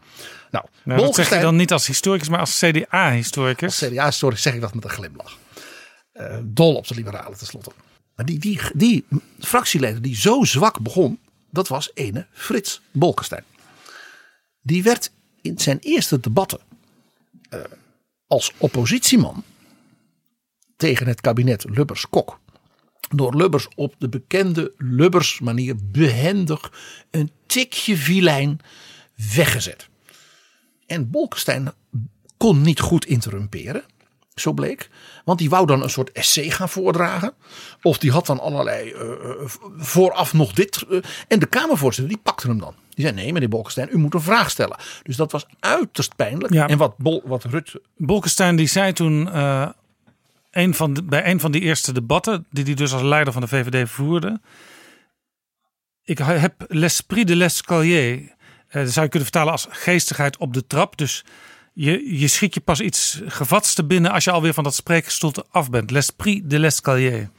[0.51, 3.83] Nou, nou dat zeg je dan niet als historicus, maar als CDA-historicus.
[3.83, 5.39] Als CDA-historicus zeg ik dat met een glimlach.
[6.15, 7.71] Uh, dol op de liberalen tenslotte.
[8.15, 9.05] Maar die, die, die
[9.39, 11.19] fractieleider die zo zwak begon,
[11.51, 13.45] dat was ene Frits Bolkestein.
[14.61, 15.11] Die werd
[15.41, 16.61] in zijn eerste debatten
[17.51, 17.61] uh,
[18.27, 19.45] als oppositieman
[20.77, 22.39] tegen het kabinet Lubbers-Kok
[23.09, 26.73] door Lubbers op de bekende Lubbers manier behendig
[27.11, 28.61] een tikje vilijn
[29.35, 29.89] weggezet.
[30.87, 31.73] En Bolkestein
[32.37, 33.85] kon niet goed interrumperen.
[34.35, 34.91] Zo bleek.
[35.25, 37.33] Want die wou dan een soort essay gaan voordragen.
[37.83, 39.01] Of die had dan allerlei uh,
[39.77, 40.85] vooraf nog dit.
[40.91, 42.75] Uh, en de Kamervoorzitter die pakte hem dan.
[42.91, 44.77] Die zei nee meneer Bolkestein u moet een vraag stellen.
[45.03, 46.53] Dus dat was uiterst pijnlijk.
[46.53, 46.69] Ja.
[46.69, 47.75] En wat, Bol, wat Rut...
[47.97, 49.69] Bolkestein die zei toen uh,
[50.51, 52.47] een van de, bij een van die eerste debatten.
[52.51, 54.41] Die hij dus als leider van de VVD voerde.
[56.05, 58.35] Ik heb l'esprit de l'escalier.
[58.71, 60.97] dat zou je kunnen vertalen als geestigheid op de trap.
[60.97, 61.25] Dus
[61.75, 65.45] je, je schiet je pas iets gevats te binnen als je alweer van dat spreekgestoelte
[65.51, 65.91] af bent.
[65.91, 67.31] L'esprit de l'escalier.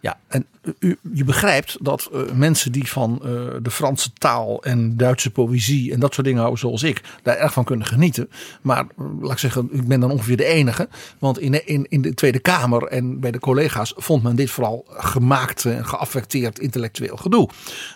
[0.00, 0.46] Ja, en
[0.78, 3.28] u, je begrijpt dat uh, mensen die van uh,
[3.62, 7.52] de Franse taal en Duitse poëzie en dat soort dingen houden zoals ik, daar erg
[7.52, 8.30] van kunnen genieten.
[8.62, 8.86] Maar
[9.20, 10.88] laat ik zeggen, ik ben dan ongeveer de enige.
[11.18, 14.84] Want in, in, in de Tweede Kamer en bij de collega's vond men dit vooral
[14.88, 17.48] gemaakt en geaffecteerd intellectueel gedoe.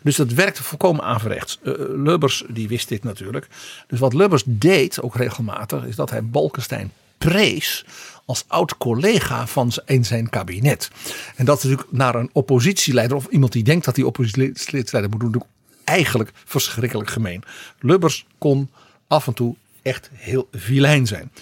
[0.03, 1.59] Dus dat werkte volkomen averechts.
[1.95, 3.49] Lubbers die wist dit natuurlijk.
[3.87, 7.85] Dus wat Lubbers deed, ook regelmatig, is dat hij Balkenstein prees
[8.25, 10.91] als oud collega van in zijn kabinet.
[11.37, 15.33] En dat is natuurlijk naar een oppositieleider of iemand die denkt dat hij oppositieleider moet
[15.33, 15.43] doen,
[15.85, 17.43] eigenlijk verschrikkelijk gemeen.
[17.81, 18.71] Lubbers kon
[19.07, 21.33] af en toe echt heel vilijn zijn.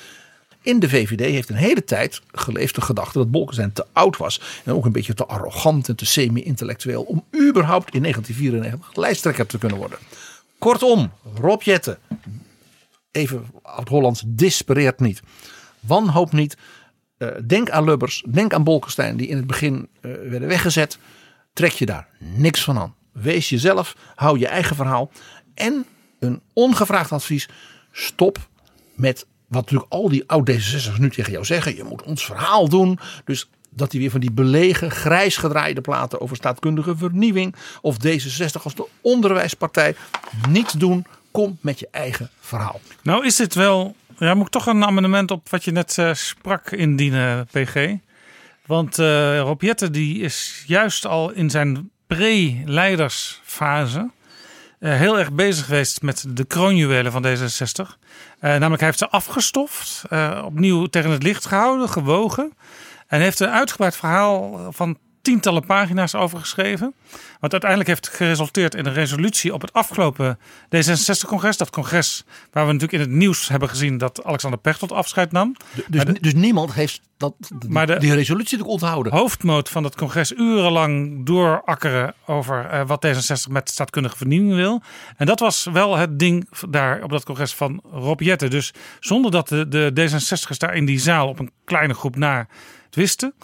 [0.62, 4.40] In de VVD heeft een hele tijd geleefd de gedachte dat Bolkestein te oud was.
[4.64, 7.02] En ook een beetje te arrogant en te semi-intellectueel.
[7.02, 9.98] Om überhaupt in 1994 lijsttrekker te kunnen worden.
[10.58, 11.98] Kortom, Rob Jetten,
[13.10, 15.22] even oud-Hollands, dispereert niet.
[15.80, 16.56] Wanhoop niet.
[17.18, 20.98] Uh, denk aan Lubbers, denk aan Bolkestein, die in het begin uh, werden weggezet.
[21.52, 22.94] Trek je daar niks van aan.
[23.12, 25.10] Wees jezelf, hou je eigen verhaal.
[25.54, 25.86] En
[26.18, 27.48] een ongevraagd advies:
[27.92, 28.38] stop
[28.94, 31.76] met wat natuurlijk al die oud-D66'ers nu tegen jou zeggen.
[31.76, 32.98] Je moet ons verhaal doen.
[33.24, 37.54] Dus dat hij weer van die belegen, grijs gedraaide platen over staatkundige vernieuwing.
[37.80, 39.94] Of D66 als de onderwijspartij.
[40.48, 41.06] Niet doen.
[41.30, 42.80] Kom met je eigen verhaal.
[43.02, 43.96] Nou is dit wel...
[44.20, 47.94] Ja, moet ik toch een amendement op wat je net eh, sprak indienen, PG.
[48.66, 54.10] Want eh Rob die is juist al in zijn pre-leidersfase...
[54.78, 57.98] eh, heel erg bezig geweest met de kroonjuwelen van D66.
[58.38, 60.02] Eh, namelijk hij heeft ze afgestoft,
[60.44, 62.52] opnieuw tegen het licht gehouden, gewogen.
[63.06, 66.94] En heeft een uitgebreid verhaal van tientallen pagina's over geschreven.
[67.40, 70.38] Wat uiteindelijk heeft geresulteerd in een resolutie op het afgelopen
[70.76, 71.56] D66-congres.
[71.56, 75.56] Dat congres waar we natuurlijk in het nieuws hebben gezien dat Alexander Pechtold afscheid nam.
[75.88, 79.12] Dus, dus niemand heeft dat, die, maar de- die resolutie natuurlijk onthouden.
[79.12, 84.82] Hoofdmoot van het congres urenlang doorakkeren over eh, wat D66 met staatkundige vernieuwing wil.
[85.16, 88.50] En dat was wel het ding daar op dat congres van Rob Jetten.
[88.50, 92.46] Dus zonder dat de, de D66'ers daar in die zaal op een kleine groep na
[92.90, 93.34] wisten,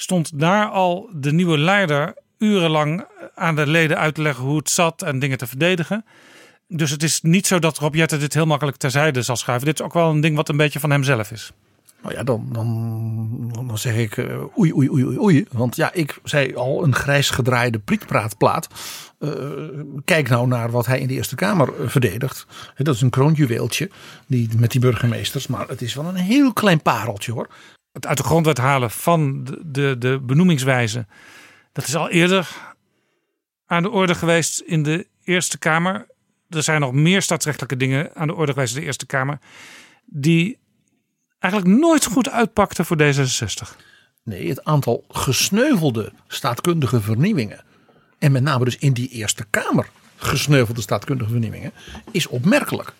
[0.00, 4.70] stond daar al de nieuwe leider urenlang aan de leden uit te leggen hoe het
[4.70, 6.04] zat en dingen te verdedigen.
[6.68, 9.66] Dus het is niet zo dat Rob Jetten dit heel makkelijk terzijde zal schuiven.
[9.66, 11.52] Dit is ook wel een ding wat een beetje van hemzelf is.
[12.02, 15.46] Nou ja, dan, dan, dan zeg ik eh, oei, oei, oei, oei.
[15.52, 18.68] Want ja, ik zei al, een grijs gedraaide prietpraatplaat.
[19.18, 19.30] Eh,
[20.04, 22.46] kijk nou naar wat hij in de Eerste Kamer eh, verdedigt.
[22.76, 23.90] Dat is een kroonjuweeltje
[24.26, 25.46] die, met die burgemeesters.
[25.46, 27.48] Maar het is wel een heel klein pareltje hoor.
[27.92, 31.06] Het uit de grondwet halen van de, de, de benoemingswijze.
[31.72, 32.48] Dat is al eerder
[33.66, 36.06] aan de orde geweest in de Eerste Kamer.
[36.48, 39.38] Er zijn nog meer staatsrechtelijke dingen aan de orde geweest in de Eerste Kamer.
[40.04, 40.58] Die
[41.38, 43.76] eigenlijk nooit goed uitpakten voor D66.
[44.22, 47.64] Nee, het aantal gesneuvelde staatkundige vernieuwingen.
[48.18, 51.72] En met name dus in die Eerste Kamer gesneuvelde staatkundige vernieuwingen.
[52.10, 52.92] Is opmerkelijk.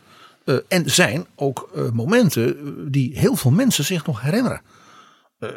[0.45, 4.61] Eh, en zijn ook eh, momenten eh, die heel veel mensen zich nog herinneren.
[5.39, 5.49] Eh,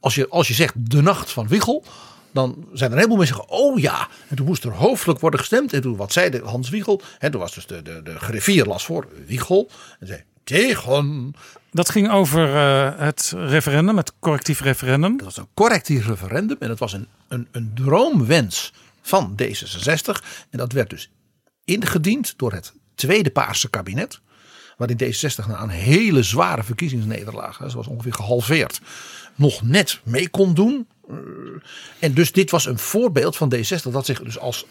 [0.00, 1.84] als, je, als je zegt de nacht van Wiegel.
[2.32, 5.20] Dan zijn er een heleboel mensen die zeggen, oh ja, en toen moest er hoofdelijk
[5.20, 5.72] worden gestemd.
[5.72, 7.00] En toen, wat zei de Hans Wiegel?
[7.18, 9.70] En toen was dus de, de, de griffier las voor, Wiegel.
[10.00, 11.34] En zei, tegen.
[11.70, 15.16] Dat ging over eh, het referendum, het correctief referendum.
[15.16, 20.24] Dat was een correctief referendum en het was een, een, een droomwens van D66.
[20.50, 21.10] En dat werd dus
[21.64, 24.20] ingediend door het tweede Paarse kabinet.
[24.76, 28.80] Waarin D66 na een hele zware verkiezingsnederlaag, hè, was ongeveer gehalveerd,
[29.34, 30.86] nog net mee kon doen.
[31.08, 31.16] Eh,
[31.98, 34.66] En dus dit was een voorbeeld van D66 dat zich dus als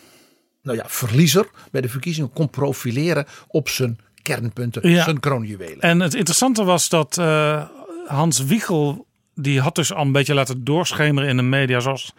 [0.61, 5.03] nou ja, verliezer bij de verkiezingen kon profileren op zijn kernpunten, Ja.
[5.03, 5.79] zijn kroonjuwelen.
[5.79, 7.63] En het interessante was dat eh,
[8.07, 12.13] Hans Wiegel, die had dus al een beetje laten doorschemeren in de media, zoals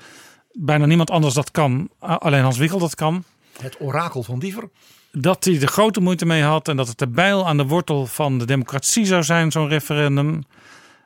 [0.53, 3.25] bijna niemand anders dat kan, alleen Hans Wiegel dat kan.
[3.61, 4.69] Het orakel van Diever.
[5.17, 8.07] Dat hij er grote moeite mee had en dat het de bijl aan de wortel
[8.07, 10.43] van de democratie zou zijn, zo'n referendum.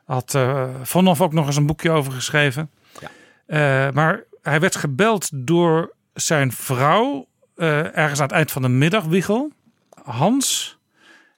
[0.05, 2.69] Had eh Von Hoff ook nog eens een boekje over geschreven.
[3.45, 8.69] Eh, maar hij werd gebeld door zijn vrouw eh, ergens aan het eind van de
[8.69, 9.51] middag, Wiegel.
[10.03, 10.77] Hans,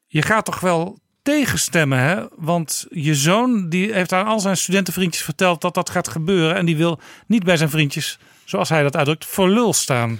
[0.07, 2.26] je gaat toch wel tegenstemmen, hè?
[2.36, 6.55] Want je zoon die heeft aan al zijn studentenvriendjes verteld dat dat gaat gebeuren.
[6.55, 10.19] En die wil niet bij zijn vriendjes, zoals hij dat uitdrukt, voor lul staan.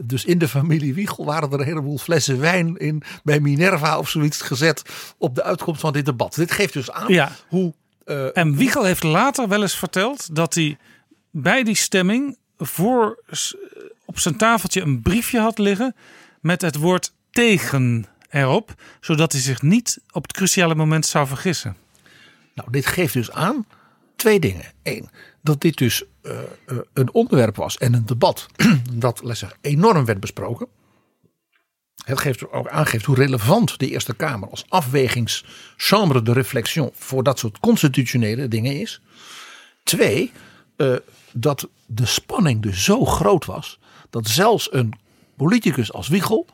[0.00, 4.08] Dus in de familie Wiegel waren er een heleboel flessen wijn in bij Minerva of
[4.08, 4.82] zoiets gezet
[5.18, 6.34] op de uitkomst van dit debat.
[6.34, 7.32] Dit geeft dus aan Ja.
[7.48, 7.74] hoe.
[8.04, 10.76] eh, En Wiegel heeft later wel eens verteld dat hij
[11.30, 13.56] bij die stemming voor s-
[14.04, 15.94] op zijn tafeltje een briefje had liggen
[16.40, 21.76] met het woord tegen erop, zodat hij zich niet op het cruciale moment zou vergissen.
[22.54, 23.66] nou, dit geeft dus aan
[24.16, 24.64] twee dingen.
[24.82, 25.08] Eén,
[25.48, 28.46] dat dit dus eh, eh, een onderwerp was en een debat
[28.92, 30.66] dat zeggen, enorm werd besproken.
[32.04, 37.38] Het geeft ook aangeeft hoe relevant de Eerste Kamer als afwegingschambre de réflexion voor dat
[37.38, 39.00] soort constitutionele dingen is.
[39.82, 40.32] Twee,
[40.76, 40.94] eh,
[41.32, 43.78] dat de spanning dus zo groot was
[44.10, 44.92] dat zelfs een
[45.36, 46.46] politicus als Wiegel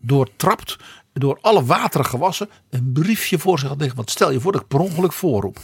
[0.00, 0.76] doortrapt
[1.12, 3.96] door alle wateren gewassen een briefje voor zich had liggen.
[3.96, 5.58] Want stel je voor dat ik per ongeluk voorroep.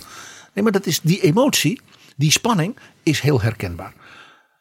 [0.55, 1.81] Nee, maar dat is die emotie,
[2.17, 3.93] die spanning is heel herkenbaar.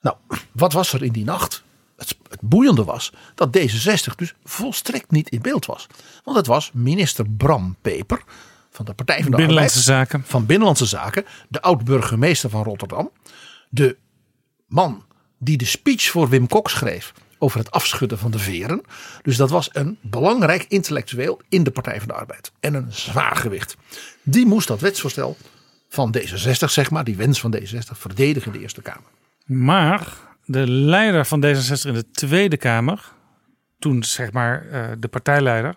[0.01, 0.16] Nou,
[0.51, 1.64] wat was er in die nacht?
[1.97, 5.88] Het, het boeiende was dat D66 dus volstrekt niet in beeld was.
[6.24, 8.24] Want het was minister Bram Peper
[8.70, 10.24] van de Partij van de Binnenlandse Arbeid Zaken.
[10.28, 13.12] van Binnenlandse Zaken, de oud-burgemeester van Rotterdam,
[13.70, 13.97] de
[14.68, 15.03] man
[15.38, 18.82] die de speech voor Wim Kok schreef over het afschudden van de veren.
[19.22, 23.36] Dus dat was een belangrijk intellectueel in de Partij van de Arbeid en een zwaar
[23.36, 23.76] gewicht.
[24.24, 25.38] Die moest dat wetsvoorstel
[25.90, 29.10] van D66, zeg maar, die wens van D66, verdedigen in de Eerste Kamer.
[29.46, 30.14] Maar
[30.46, 33.12] de leider van D66 in de Tweede Kamer,
[33.80, 35.76] toen zeg maar eh, de partijleider,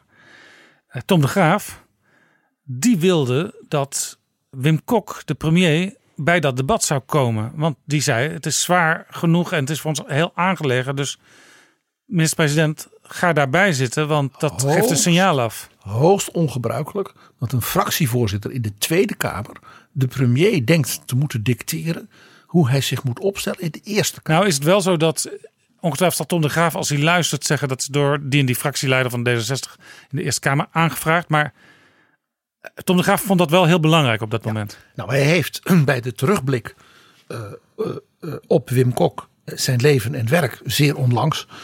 [0.89, 1.83] eh, Tom de Graaf,
[2.63, 4.19] die wilde dat
[4.51, 7.53] Wim Kok, de premier, bij dat debat zou komen.
[7.55, 10.97] Want die zei: het is zwaar genoeg en het is voor ons heel aangelegen.
[10.97, 11.19] Dus
[12.05, 15.69] minister-president, ga daarbij zitten, want dat Hoogst- geeft een signaal af.
[15.79, 19.57] Hoogst ongebruikelijk dat een fractievoorzitter in de Tweede Kamer
[19.99, 22.11] de premier denkt te moeten dicteren
[22.47, 24.41] hoe hij zich moet opstellen in de Eerste Kamer.
[24.41, 25.31] Nou is het wel zo dat
[25.81, 28.55] ongetwijfeld zal Tom de Graaf, als hij luistert, zeggen dat is door die en die
[28.55, 29.81] fractieleider van D66
[30.11, 31.29] in de Eerste Kamer aangevraagd.
[31.29, 31.53] Maar
[32.85, 34.79] Tom de Graaf vond dat wel heel belangrijk op dat moment.
[34.95, 36.75] Nou, hij heeft bij de terugblik
[37.27, 37.39] eh,
[37.79, 41.55] eh, eh, op Wim Kok, eh, zijn leven en werk, zeer onlangs, eh,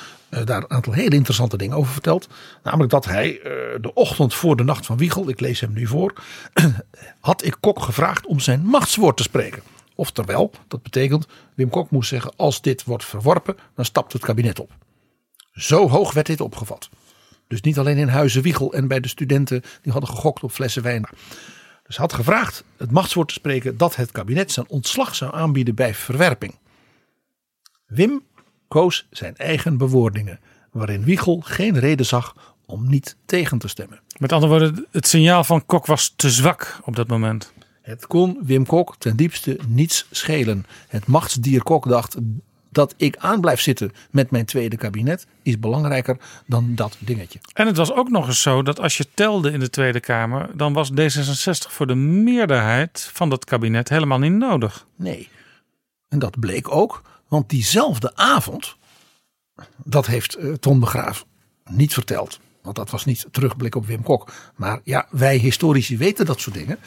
[0.45, 2.29] daar een aantal hele interessante dingen over verteld.
[2.63, 5.87] Namelijk dat hij eh, de ochtend voor de nacht van Wiegel, ik lees hem nu
[5.87, 6.13] voor,
[7.21, 9.63] had ik Kok gevraagd om zijn machtswoord te spreken.
[9.95, 14.61] Oftewel, dat betekent, Wim Kok moest zeggen, als dit wordt verworpen, dan stapt het kabinet
[14.61, 14.71] op.
[15.53, 16.89] Zo hoog werd dit opgevat.
[17.49, 20.83] Dus niet alleen in Huizen Wiegel en bij de studenten die hadden gegokt op flessen
[20.83, 21.09] wijn.
[21.87, 25.95] Dus had gevraagd het machtswoord te spreken dat het kabinet zijn ontslag zou aanbieden bij
[25.95, 26.59] verwerping.
[27.87, 28.23] Wim
[28.75, 34.01] koos zijn eigen bewoordingen, waarin Wiegel geen reden zag om niet tegen te stemmen.
[34.19, 37.53] Met andere woorden, het signaal van Kok was te zwak op dat moment.
[37.83, 40.67] Het kon Wim Kok ten diepste niets schelen.
[40.89, 42.17] Het machtsdier Kok dacht
[42.71, 46.17] dat ik aan blijf zitten met mijn tweede kabinet is belangrijker
[46.47, 47.39] dan dat dingetje.
[47.53, 50.51] En het was ook nog eens zo dat als je telde in de Tweede Kamer,
[50.55, 54.87] dan was D66 voor de meerderheid van dat kabinet helemaal niet nodig.
[54.97, 55.29] Nee.
[56.09, 58.77] En dat bleek ook, want diezelfde avond,
[59.85, 61.27] dat heeft eh, Tom de Graaf
[61.71, 62.41] niet verteld.
[62.63, 64.33] Want dat was niet terugblik op Wim Kok.
[64.57, 66.79] Maar ja, wij historici weten dat soort dingen.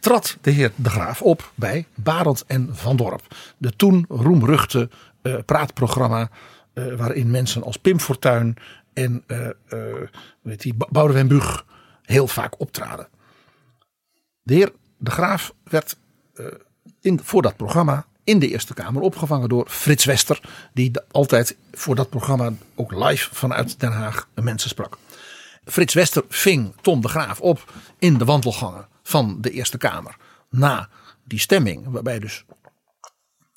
[0.00, 3.36] Trad de heer de Graaf op bij Barend en Van Dorp.
[3.56, 4.88] De toen roemruchte
[5.22, 6.30] eh, praatprogramma.
[6.72, 8.56] eh, waarin mensen als Pim Fortuyn
[8.92, 9.24] en
[10.42, 11.64] weet die, Boudewijn Buug
[12.02, 13.08] heel vaak optraden.
[14.42, 15.96] De heer de Graaf werd
[17.00, 20.40] in, voor dat programma in de Eerste Kamer opgevangen door Frits Wester.
[20.72, 24.98] Die altijd voor dat programma ook live vanuit Den Haag mensen sprak.
[25.64, 30.16] Frits Wester ving Tom de Graaf op in de wandelgangen van de Eerste Kamer.
[30.50, 30.88] Na
[31.24, 32.44] die stemming, waarbij dus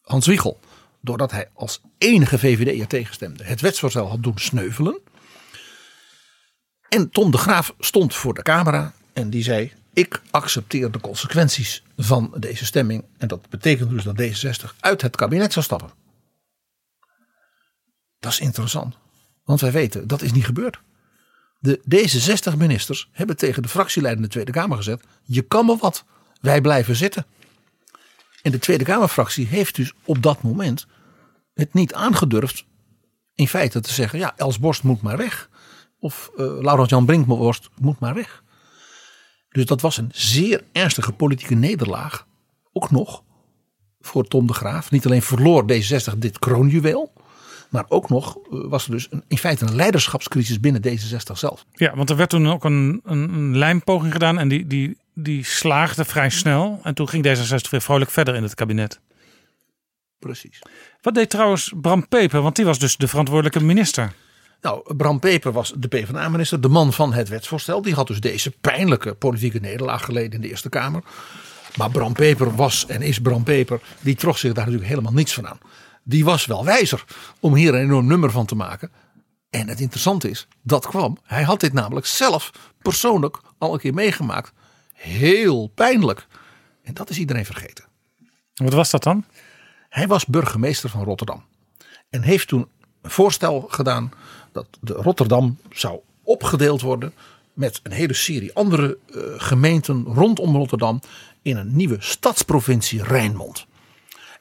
[0.02, 0.60] Hans Wiegel,
[1.02, 5.00] doordat hij als enige VVD'er tegenstemde, het wetsvoorstel had doen sneuvelen.
[6.90, 11.84] En Tom de Graaf stond voor de camera en die zei: Ik accepteer de consequenties
[11.98, 13.04] van deze stemming.
[13.18, 15.92] En dat betekent dus dat D66 uit het kabinet zou stappen.
[18.20, 18.98] Dat is interessant,
[19.44, 20.80] want wij weten dat is niet gebeurd.
[21.60, 26.06] De D66-ministers hebben tegen de fractieleider in de Tweede Kamer gezegd: Je kan me wat,
[26.42, 27.26] wij blijven zitten.
[28.42, 30.88] En de Tweede Kamerfractie heeft dus op dat moment
[31.54, 32.66] het niet aangedurfd
[33.36, 35.50] in feite te zeggen: ja, Els Borst moet maar weg.
[36.00, 38.44] Of uh, Laurent-Jan Brinkmorst moet maar weg.
[39.54, 42.28] Dus dat was een zeer ernstige politieke nederlaag.
[42.74, 43.24] Ook nog
[44.02, 44.92] voor Tom de Graaf.
[44.92, 47.14] Niet alleen verloor D66 dit kroonjuweel.
[47.70, 51.66] Maar ook nog uh, was er dus een, in feite een leiderschapscrisis binnen D66 zelf.
[51.72, 55.46] Ja, want er werd toen ook een, een, een lijmpoging gedaan en die, die, die
[55.46, 56.80] slaagde vrij snel.
[56.84, 59.00] En toen ging D66 weer vrolijk verder in het kabinet.
[60.20, 60.62] Precies.
[61.02, 62.42] Wat deed trouwens Bram Peper?
[62.42, 64.14] Want die was dus de verantwoordelijke minister.
[64.64, 67.82] Nou, Bram Peper was de PvdA-minister, de man van het wetsvoorstel.
[67.82, 71.04] Die had dus deze pijnlijke politieke nederlaag geleden in de Eerste Kamer.
[71.76, 75.34] Maar Bram Peper was en is Bram Peper, die trok zich daar natuurlijk helemaal niets
[75.34, 75.58] van aan.
[76.04, 77.04] Die was wel wijzer
[77.40, 78.92] om hier een enorm nummer van te maken.
[79.50, 81.18] En het interessante is, dat kwam.
[81.24, 82.52] Hij had dit namelijk zelf
[82.82, 84.52] persoonlijk al een keer meegemaakt.
[84.94, 86.28] Heel pijnlijk.
[86.84, 87.86] En dat is iedereen vergeten.
[88.54, 89.26] Wat was dat dan?
[89.90, 91.44] Hij was burgemeester van Rotterdam.
[92.10, 92.68] En heeft toen
[93.02, 94.12] een voorstel gedaan
[94.54, 97.14] dat de Rotterdam zou opgedeeld worden
[97.54, 101.00] met een hele serie andere uh, gemeenten rondom Rotterdam
[101.42, 103.66] in een nieuwe stadsprovincie Rijnmond.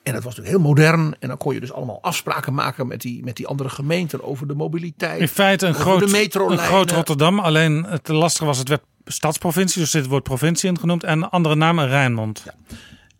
[0.03, 1.17] En dat was natuurlijk heel modern.
[1.19, 4.47] En dan kon je dus allemaal afspraken maken met die, met die andere gemeenten over
[4.47, 5.21] de mobiliteit.
[5.21, 7.39] In feite een, groot, een groot Rotterdam.
[7.39, 9.81] Alleen het lastige was, het werd stadsprovincie.
[9.81, 11.05] Dus dit wordt provincie in genoemd.
[11.05, 12.43] En andere naam Rijnmond.
[12.45, 12.55] Ja.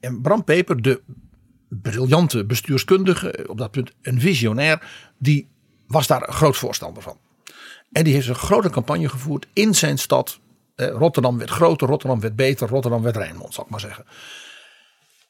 [0.01, 1.01] En Bram Peper, de
[1.69, 4.83] briljante bestuurskundige, op dat punt een visionair,
[5.19, 5.49] die
[5.93, 7.17] was daar een groot voorstander van.
[7.93, 10.39] En die heeft een grote campagne gevoerd in zijn stad.
[10.75, 14.05] Eh, Rotterdam werd groter, Rotterdam werd beter, Rotterdam werd Rijnmond, zal ik maar zeggen.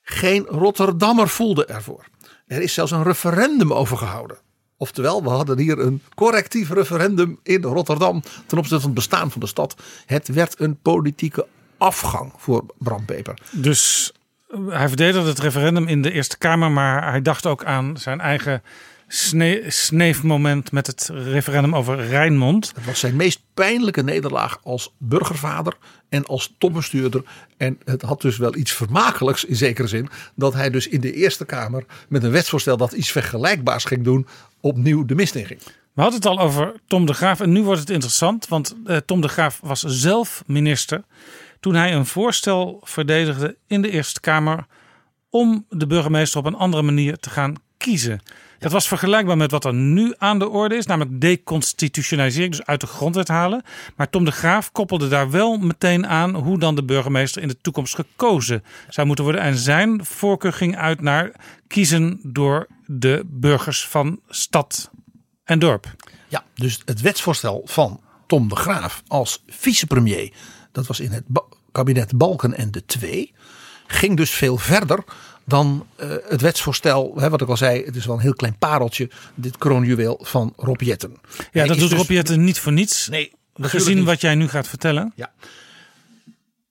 [0.03, 2.05] Geen Rotterdammer voelde ervoor.
[2.47, 4.37] Er is zelfs een referendum over gehouden.
[4.77, 9.41] Oftewel, we hadden hier een correctief referendum in Rotterdam ten opzichte van het bestaan van
[9.41, 9.75] de stad.
[10.07, 11.47] Het werd een politieke
[11.79, 13.39] afgang voor Bram Peper.
[13.51, 14.13] Dus
[14.69, 18.63] hij verdedigde het referendum in de Eerste Kamer, maar hij dacht ook aan zijn eigen
[19.15, 22.73] sne sneefmoment met het referendum over Rijnmond.
[22.75, 25.77] Het was zijn meest pijnlijke nederlaag als burgervader
[26.09, 27.23] en als topbestuurder.
[27.57, 30.09] En het had dus wel iets vermakelijks in zekere zin.
[30.35, 34.27] Dat hij dus in de Eerste Kamer met een wetsvoorstel dat iets vergelijkbaars ging doen.
[34.61, 35.61] opnieuw de mist in ging.
[35.93, 38.49] We hadden het al over Tom de Graaf en nu wordt het interessant.
[38.49, 41.05] Want uh, Tom de Graaf was zelf minister
[41.61, 44.67] toen hij een voorstel verdedigde in de Eerste Kamer
[45.31, 48.21] om de burgemeester op een andere manier te gaan kiezen.
[48.63, 52.81] Dat was vergelijkbaar met wat er nu aan de orde is, namelijk deconstitutionalisering, dus uit
[52.81, 53.63] de grondwet halen.
[53.97, 57.61] Maar Tom de Graaf koppelde daar wel meteen aan hoe dan de burgemeester in de
[57.61, 59.43] toekomst gekozen zou moeten worden.
[59.43, 61.33] En zijn voorkeur ging uit naar
[61.67, 64.91] kiezen door de burgers van stad
[65.45, 65.95] en dorp.
[66.29, 70.33] Ja, dus het wetsvoorstel van Tom de Graaf als vicepremier,
[70.73, 71.25] dat was in het
[71.73, 73.35] kabinet Balken en de Twee,
[73.87, 75.05] ging dus veel verder
[75.45, 78.57] dan uh, het wetsvoorstel, hè, wat ik al zei, het is wel een heel klein
[78.59, 81.17] pareltje, dit kroonjuweel van Rob Jetten.
[81.53, 83.09] Ja, dat doet dus, Rob Jetten niet voor niets.
[83.09, 84.05] Nee, gezien niet.
[84.05, 85.13] wat jij nu gaat vertellen.
[85.17, 85.33] Ja.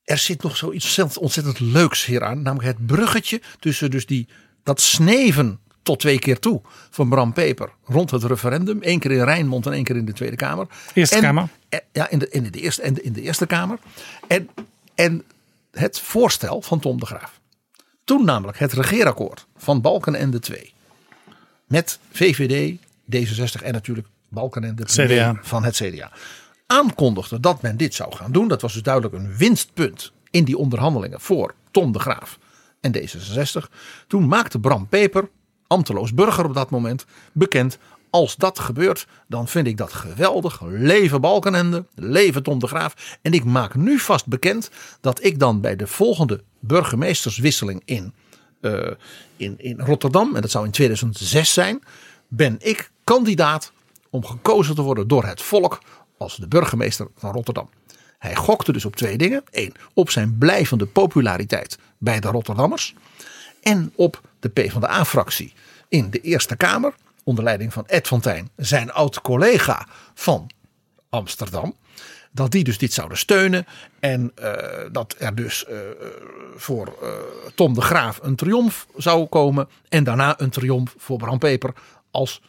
[0.04, 4.28] Er zit nog zoiets ontzettend leuks hieraan, namelijk het bruggetje tussen dus die,
[4.64, 8.78] dat sneven tot twee keer toe van Bram Peper rond het referendum.
[8.82, 10.68] Eén keer in Rijnmond en één keer in de Tweede Kamer.
[10.94, 11.48] Eerste Kamer.
[11.92, 13.80] Ja, in de, in de eerste, en in de Eerste Kamer.
[14.28, 14.50] En,
[14.96, 15.24] en
[15.72, 17.41] het voorstel van Tom de Graaf.
[18.12, 20.74] Toen namelijk het regeerakkoord van Balken en de twee.
[21.66, 22.78] Met VVD,
[23.16, 25.40] D66 en natuurlijk Balken en de CDA.
[25.42, 26.12] van het CDA.
[26.68, 28.48] Aankondigde dat men dit zou gaan doen.
[28.48, 32.40] Dat was dus duidelijk een winstpunt in die onderhandelingen voor Tom de Graaf
[32.82, 33.72] en D66.
[34.08, 35.30] Toen maakte Bram Peper,
[35.68, 37.78] ambteloos burger op dat moment, bekend
[38.12, 40.62] als dat gebeurt, dan vind ik dat geweldig.
[40.62, 43.18] Leven Balkenende, leven Tom de Graaf.
[43.22, 44.70] En ik maak nu vast bekend
[45.02, 48.14] dat ik dan bij de volgende burgemeesterswisseling in,
[48.62, 48.92] uh,
[49.38, 51.84] in, in Rotterdam, en dat zou in 2006 zijn,
[52.28, 53.72] ben ik kandidaat
[54.10, 55.82] om gekozen te worden door het volk
[56.18, 57.70] als de burgemeester van Rotterdam.
[58.18, 59.44] Hij gokte dus op twee dingen.
[59.52, 62.96] Eén, op zijn blijvende populariteit bij de Rotterdammers.
[63.62, 65.54] En op de PvdA-fractie
[65.90, 66.94] in de Eerste Kamer
[67.24, 70.50] onder leiding van Ed Fontijn, zijn oud collega van
[71.10, 71.76] Amsterdam.
[72.34, 73.66] Dat die dus dit zouden steunen.
[74.00, 74.54] En uh,
[74.92, 75.78] dat er dus uh,
[76.56, 77.10] voor uh,
[77.56, 79.68] Tom de Graaf een triomf zou komen.
[79.90, 81.74] En daarna een triomf voor Bram Peper
[82.12, 82.42] als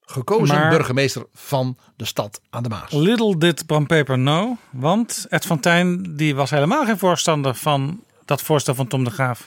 [0.00, 2.92] gekozen maar, burgemeester van de stad aan de Maas.
[2.92, 4.56] Little did Bram Peper know.
[4.70, 9.46] Want Ed Fontijn die was helemaal geen voorstander van dat voorstel van Tom de Graaf.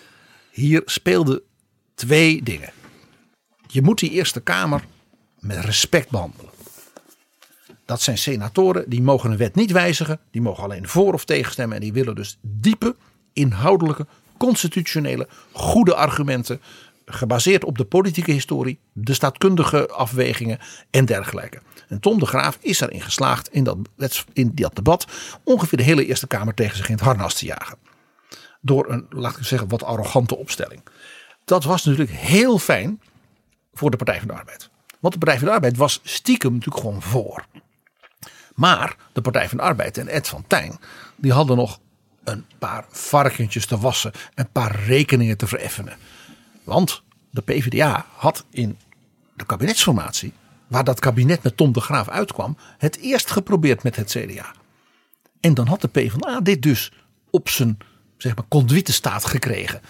[0.51, 1.41] Hier speelden
[1.95, 2.69] twee dingen.
[3.67, 4.83] Je moet die Eerste Kamer
[5.39, 6.51] met respect behandelen.
[7.85, 10.19] Dat zijn senatoren, die mogen een wet niet wijzigen.
[10.31, 11.75] Die mogen alleen voor of tegen stemmen.
[11.75, 12.95] En die willen dus diepe,
[13.33, 14.07] inhoudelijke,
[14.37, 16.61] constitutionele, goede argumenten.
[17.05, 20.59] Gebaseerd op de politieke historie, de staatkundige afwegingen
[20.89, 21.61] en dergelijke.
[21.87, 23.77] En Tom de Graaf is erin geslaagd in dat,
[24.33, 25.07] in dat debat
[25.43, 27.77] ongeveer de hele Eerste Kamer tegen zich in het harnas te jagen.
[28.61, 30.81] Door een, laat ik zeggen, wat arrogante opstelling.
[31.45, 32.99] Dat was natuurlijk heel fijn
[33.77, 34.69] voor de Partij van de Arbeid.
[34.99, 37.45] Want de Partij van de Arbeid was stiekem natuurlijk gewoon voor.
[38.55, 40.79] Maar de Partij van de Arbeid en Ed van Tijn,
[41.15, 41.79] die hadden nog
[42.23, 45.97] een paar varkentjes te wassen, een paar rekeningen te vereffenen.
[46.63, 48.77] Want de PvdA had in
[49.33, 50.33] de kabinetsformatie,
[50.67, 54.51] waar dat kabinet met Tom de Graaf uitkwam, het eerst geprobeerd met het CDA.
[55.39, 56.91] En dan had de PvdA dit dus
[57.29, 57.77] op zijn
[58.17, 59.81] zeg maar, conduite staat gekregen.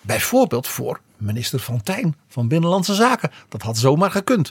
[0.00, 3.30] Bijvoorbeeld voor minister Van Tijn van Binnenlandse Zaken.
[3.48, 4.50] Dat had zomaar gekund.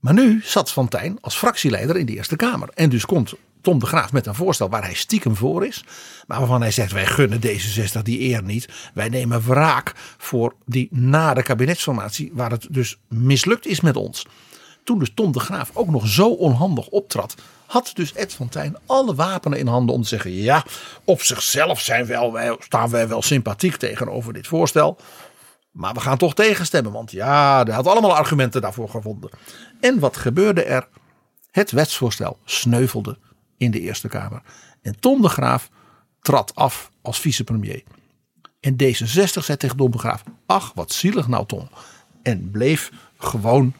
[0.00, 2.68] Maar nu zat Van Tijn als fractieleider in de Eerste Kamer.
[2.74, 5.84] En dus komt Tom de Graaf met een voorstel waar hij stiekem voor is.
[6.26, 8.68] Maar waarvan hij zegt wij gunnen D66 die eer niet.
[8.94, 14.26] Wij nemen wraak voor die nare kabinetsformatie waar het dus mislukt is met ons.
[14.84, 17.34] Toen dus Tom de Graaf ook nog zo onhandig optrad
[17.66, 18.50] had dus Ed van
[18.86, 20.64] alle wapenen in handen om te zeggen: ja,
[21.04, 24.98] op zichzelf zijn wij, staan wij wel sympathiek tegenover dit voorstel.
[25.74, 29.30] Maar we gaan toch tegenstemmen, want ja, hij had allemaal argumenten daarvoor gevonden.
[29.80, 30.88] En wat gebeurde er?
[31.50, 33.18] Het wetsvoorstel sneuvelde
[33.56, 34.42] in de Eerste Kamer.
[34.82, 35.70] En Tom de Graaf
[36.20, 37.82] trad af als vicepremier.
[38.60, 41.68] En D66 zei tegen Tom de Graaf: Ach, wat zielig nou, Tom.
[42.22, 43.74] En bleef gewoon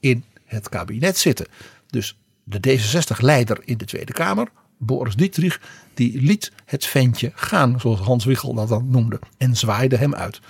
[0.00, 1.46] in het kabinet zitten.
[1.86, 5.60] Dus de D66-leider in de Tweede Kamer, Boris Dietrich,
[5.94, 10.40] die liet het ventje gaan, zoals Hans Wiegel dat dan noemde, en zwaaide hem uit.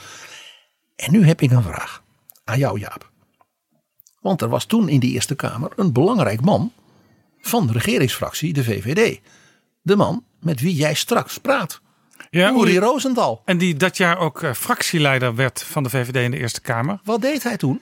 [0.97, 2.03] En nu heb ik een vraag
[2.45, 3.11] aan jou, Jaap.
[4.21, 6.73] Want er was toen in de Eerste Kamer een belangrijk man
[7.41, 9.21] van de regeringsfractie, de VVD.
[9.83, 11.81] De man met wie jij straks praat.
[12.31, 13.43] Ja, Uri Rosenthal.
[13.45, 17.01] En die dat jaar ook uh, fractieleider werd van de VVD in de Eerste Kamer.
[17.05, 17.81] Wat deed hij toen?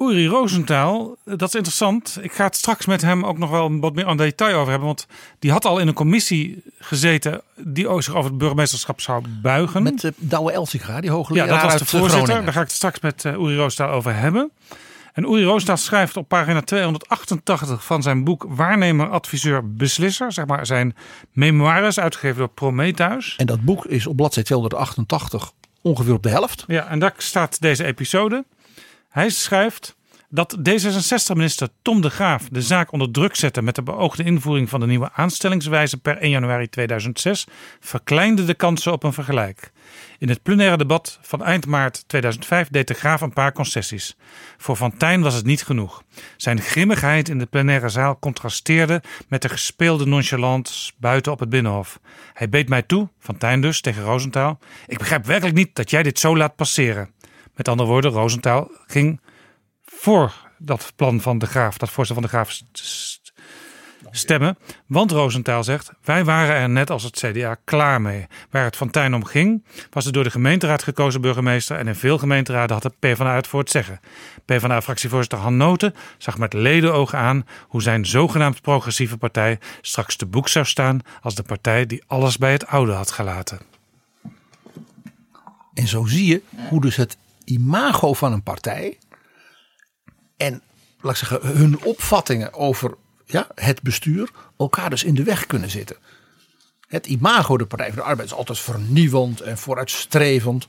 [0.00, 2.18] Uri Rosenthal, dat is interessant.
[2.20, 4.86] Ik ga het straks met hem ook nog wel wat meer aan detail over hebben.
[4.86, 5.06] Want
[5.38, 9.82] die had al in een commissie gezeten die zich over het burgemeesterschap zou buigen.
[9.82, 12.18] Met uh, Douwe Elsinga, die hoogleraar Ja, dat was de uit voorzitter.
[12.18, 12.44] Groningen.
[12.44, 14.50] Daar ga ik het straks met uh, Uri Rosenthal over hebben.
[15.12, 20.32] En Uri Rosenthal schrijft op pagina 288 van zijn boek Waarnemer, Adviseur, Beslisser.
[20.32, 20.96] Zeg maar zijn
[21.32, 23.34] memoires, uitgegeven door Prometheus.
[23.36, 26.64] En dat boek is op bladzijde 288 ongeveer op de helft.
[26.66, 28.44] Ja, en daar staat deze episode.
[29.10, 29.96] Hij schrijft
[30.28, 34.80] dat D66-minister Tom de Graaf de zaak onder druk zette met de beoogde invoering van
[34.80, 37.46] de nieuwe aanstellingswijze per 1 januari 2006,
[37.80, 39.72] verkleinde de kansen op een vergelijk.
[40.18, 44.16] In het plenaire debat van eind maart 2005 deed de Graaf een paar concessies.
[44.56, 46.02] Voor Van Tijn was het niet genoeg.
[46.36, 52.00] Zijn grimmigheid in de plenaire zaal contrasteerde met de gespeelde nonchalance buiten op het binnenhof.
[52.32, 54.58] Hij beet mij toe, Van Tijn dus, tegen Rosenthal.
[54.86, 57.10] Ik begrijp werkelijk niet dat jij dit zo laat passeren.
[57.60, 59.20] Met andere woorden, Rosenthal ging
[59.84, 62.60] voor dat plan van de Graaf, dat voorstel van de Graaf
[64.10, 64.58] stemmen.
[64.86, 68.26] Want Rosenthal zegt, wij waren er net als het CDA klaar mee.
[68.50, 72.18] Waar het van om ging, was de door de gemeenteraad gekozen burgemeester en in veel
[72.18, 74.00] gemeenteraden had de PvdA het voor het zeggen.
[74.44, 80.48] PvdA-fractievoorzitter Han Noten zag met ledenogen aan hoe zijn zogenaamd progressieve partij straks te boek
[80.48, 83.60] zou staan als de partij die alles bij het oude had gelaten.
[85.74, 87.16] En zo zie je hoe dus het
[87.50, 88.98] imago van een partij
[90.36, 90.62] en
[91.00, 95.70] laat ik zeggen, hun opvattingen over ja, het bestuur elkaar dus in de weg kunnen
[95.70, 95.96] zitten.
[96.86, 100.66] Het imago de Partij van de Arbeid is altijd vernieuwend en vooruitstrevend.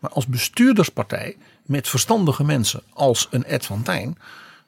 [0.00, 4.18] Maar als bestuurderspartij met verstandige mensen als een Ed van Tijn...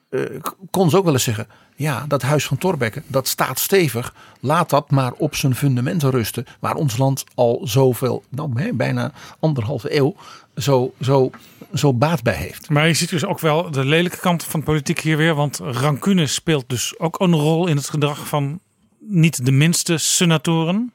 [0.09, 0.41] Uh,
[0.71, 4.13] kon ze ook wel eens zeggen, ja, dat huis van Torbekke, dat staat stevig.
[4.39, 6.45] Laat dat maar op zijn fundamenten rusten.
[6.59, 10.15] Waar ons land al zoveel, nou bijna anderhalve eeuw,
[10.57, 11.29] zo, zo,
[11.73, 12.69] zo baat bij heeft.
[12.69, 15.35] Maar je ziet dus ook wel de lelijke kant van politiek hier weer.
[15.35, 18.59] Want rancune speelt dus ook een rol in het gedrag van
[18.99, 20.93] niet de minste senatoren.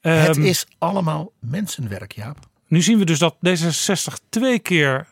[0.00, 2.38] Het um, is allemaal mensenwerk, Jaap.
[2.66, 5.06] Nu zien we dus dat D66 twee keer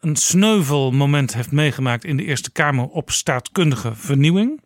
[0.00, 4.60] een sneuvelmoment heeft meegemaakt in de Eerste Kamer op staatkundige vernieuwing.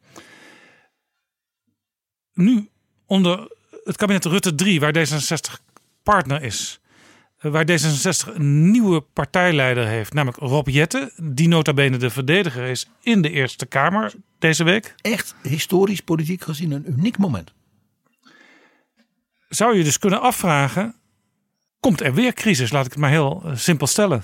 [2.32, 2.68] Nu
[3.06, 3.50] onder
[3.84, 5.62] het kabinet Rutte 3, waar D66
[6.02, 6.79] partner is,
[7.40, 12.90] waar D66 een nieuwe partijleider heeft, namelijk Rob Jette, die nota bene de verdediger is
[13.02, 14.94] in de Eerste Kamer deze week.
[15.00, 17.52] Echt historisch politiek gezien een uniek moment.
[19.48, 20.94] Zou je dus kunnen afvragen,
[21.80, 22.70] komt er weer crisis?
[22.70, 24.22] Laat ik het maar heel simpel stellen.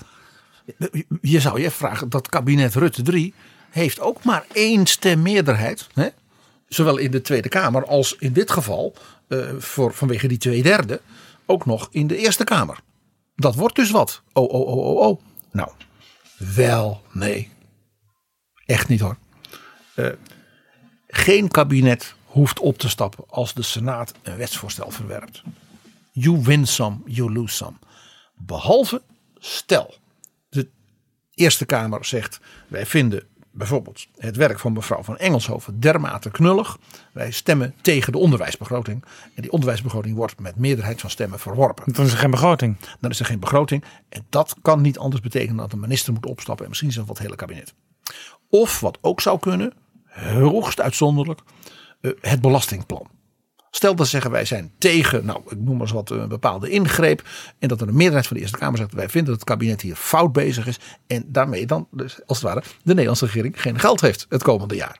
[1.21, 3.33] Je zou je vragen, dat kabinet Rutte 3
[3.69, 5.87] heeft ook maar één stemmeerderheid.
[5.93, 6.07] Hè?
[6.67, 8.93] Zowel in de Tweede Kamer als in dit geval,
[9.27, 11.01] uh, voor, vanwege die twee derde,
[11.45, 12.79] ook nog in de Eerste Kamer.
[13.37, 14.21] Dat wordt dus wat.
[14.33, 15.21] Oh, oh, oh, oh, oh.
[15.51, 15.71] Nou,
[16.37, 17.49] wel, nee.
[18.65, 19.17] Echt niet hoor.
[19.95, 20.09] Uh,
[21.07, 25.41] geen kabinet hoeft op te stappen als de Senaat een wetsvoorstel verwerpt.
[26.11, 27.77] You win some, you lose some.
[28.35, 29.01] Behalve,
[29.37, 29.95] stel,
[30.49, 30.69] de
[31.33, 33.27] Eerste Kamer zegt: wij vinden
[33.57, 36.77] bijvoorbeeld het werk van mevrouw van Engelshoven dermate knullig.
[37.13, 39.03] Wij stemmen tegen de onderwijsbegroting.
[39.35, 41.93] En die onderwijsbegroting wordt met meerderheid van stemmen verworpen.
[41.93, 42.77] Dan is er geen begroting.
[42.99, 43.83] Dan is er geen begroting.
[44.09, 46.63] En dat kan niet anders betekenen dat de minister moet opstappen.
[46.63, 47.73] En misschien zelfs wat het hele kabinet.
[48.49, 49.73] Of wat ook zou kunnen,
[50.33, 51.39] hoogst uitzonderlijk,
[52.21, 53.07] het belastingplan.
[53.77, 57.27] Stel dat zeggen wij zijn tegen, nou ik noem maar eens wat een bepaalde ingreep.
[57.59, 59.81] En dat er een meerderheid van de Eerste Kamer zegt wij vinden dat het kabinet
[59.81, 60.79] hier fout bezig is.
[61.07, 64.75] En daarmee dan dus als het ware de Nederlandse regering geen geld heeft het komende
[64.75, 64.99] jaar.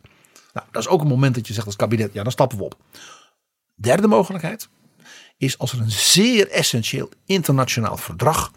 [0.54, 2.64] Nou dat is ook een moment dat je zegt als kabinet ja dan stappen we
[2.64, 2.78] op.
[3.76, 4.70] Derde mogelijkheid
[5.38, 8.52] is als er een zeer essentieel internationaal verdrag.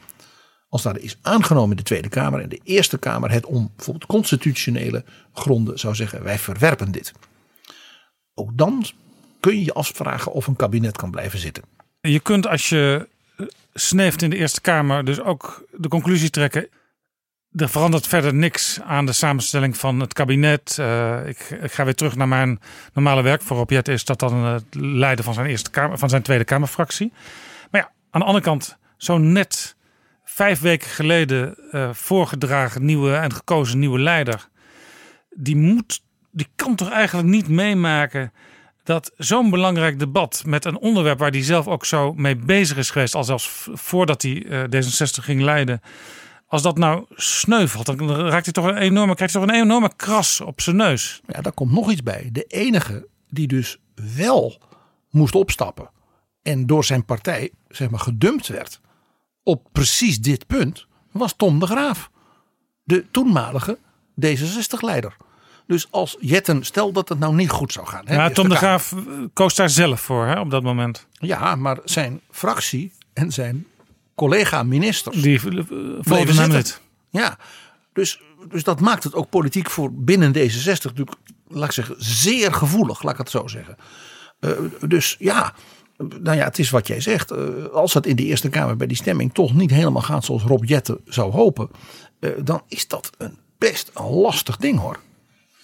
[0.68, 4.06] Als daar is aangenomen in de Tweede Kamer en de Eerste Kamer het om bijvoorbeeld
[4.06, 7.12] constitutionele gronden zou zeggen wij verwerpen dit.
[8.34, 8.84] Ook dan
[9.40, 11.62] kun je je afvragen of een kabinet kan blijven zitten.
[12.00, 13.08] Je kunt als je
[13.74, 16.68] sneeft in de Eerste Kamer dus ook de conclusie trekken.
[17.56, 20.76] Er verandert verder niks aan de samenstelling van het kabinet.
[20.80, 22.60] Uh, ik, ik, ga weer terug naar mijn
[22.92, 23.42] normale werk.
[23.42, 27.12] Voor Robjet is dat dan het leiden van zijn, eerste kamer, van zijn Tweede Kamerfractie.
[27.70, 29.76] Maar ja, aan de andere kant, zo net
[30.24, 31.56] vijf weken geleden
[31.92, 34.48] voorgedragen nieuwe en gekozen nieuwe leider.
[35.30, 38.32] Die, moet, die kan toch eigenlijk niet meemaken
[38.82, 42.90] dat zo'n belangrijk debat met een onderwerp waar hij zelf ook zo mee bezig is
[42.90, 45.80] geweest, al zelfs voordat hij uh, D66 ging leiden,
[46.46, 49.96] als dat nou sneuvelt, dan raakt hij toch een enorme, krijgt hij toch een enorme
[49.96, 51.20] kras op zijn neus.
[51.26, 52.28] Ja, daar komt nog iets bij.
[52.32, 53.78] De enige die dus
[54.14, 54.58] wel
[55.10, 55.90] moest opstappen
[56.42, 58.80] en door zijn partij zeg maar gedumpt werd
[59.42, 62.10] op precies dit punt, was Tom de Graaf.
[62.82, 63.78] de toenmalige
[64.26, 65.16] D66-leider.
[65.70, 68.02] Dus als Jetten, stel dat het nou niet goed zou gaan.
[68.04, 68.56] hè, Ja, Tom de.
[68.56, 68.98] Graaf eh,
[69.32, 71.06] koos daar zelf voor hè, op dat moment.
[71.12, 73.66] Ja, maar zijn fractie en zijn
[74.14, 75.22] collega-ministers.
[75.22, 75.62] Die uh,
[76.00, 76.80] volgden hem niet.
[77.10, 77.38] Ja,
[77.92, 81.16] dus, dus dat maakt het ook politiek voor binnen D66 natuurlijk,
[81.48, 83.76] laat ik zeggen, zeer gevoelig, laat ik het zo zeggen.
[84.40, 84.50] Eh,
[84.88, 85.54] dus ja,
[85.96, 87.30] nou ja, het is wat jij zegt.
[87.30, 90.42] Eh, als het in de Eerste Kamer bij die stemming toch niet helemaal gaat zoals
[90.42, 91.70] Rob Jetten zou hopen,
[92.20, 94.98] eh, dan is dat een best een lastig ding hoor.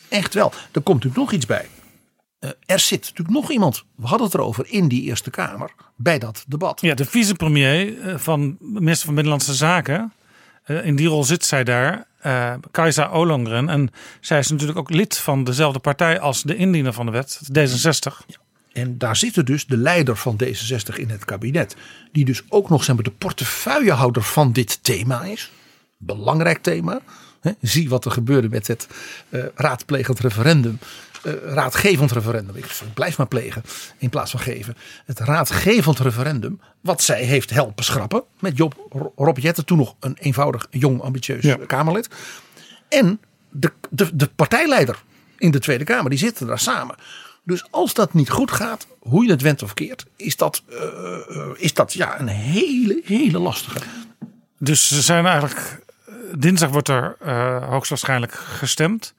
[0.08, 0.52] Echt wel.
[0.72, 1.68] Er komt natuurlijk nog iets bij.
[2.38, 6.18] Eh, er zit natuurlijk nog iemand, we hadden het erover, in die Eerste Kamer bij
[6.18, 6.80] dat debat.
[6.80, 10.12] Ja, de vicepremier eh, van minister van Binnenlandse Zaken.
[10.64, 13.68] eh, in die rol zit zij daar, eh Kajsa Olongren.
[13.68, 17.40] En zij is natuurlijk ook lid van dezelfde partij als de indiener van de wet,
[17.52, 18.36] D66.
[18.72, 21.76] En daar zit dus de leider van D66 in het kabinet.
[22.12, 25.50] Die dus ook nog zeg maar, de portefeuillehouder van dit thema is.
[25.98, 27.00] Belangrijk thema.
[27.60, 28.86] Zie wat er gebeurde met het
[29.28, 30.78] eh, raadplegend referendum.
[31.23, 32.56] eh, raadgevend referendum.
[32.56, 33.62] Ik blijf maar plegen
[33.98, 34.77] in plaats van geven.
[35.05, 36.60] Het raadgevend referendum.
[36.81, 38.23] Wat zij heeft helpen schrappen.
[38.40, 38.74] Met Job,
[39.16, 39.64] Rob Jetten.
[39.64, 41.56] Toen nog een eenvoudig, jong, ambitieus Ja.
[41.66, 42.09] Kamerlid.
[42.89, 43.20] En
[43.51, 45.02] de, de, de partijleider
[45.39, 46.10] in de Tweede Kamer.
[46.10, 46.94] Die zitten daar samen.
[47.43, 51.48] Dus als dat niet goed gaat, hoe je het went of keert, is dat, eh,
[51.56, 53.78] is dat ja, een hele, hele lastige.
[54.59, 55.85] Dus ze zijn eigenlijk.
[56.38, 59.14] Dinsdag wordt er eh, hoogstwaarschijnlijk gestemd.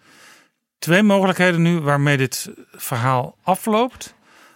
[0.79, 4.15] Twee mogelijkheden nu waarmee dit verhaal afloopt.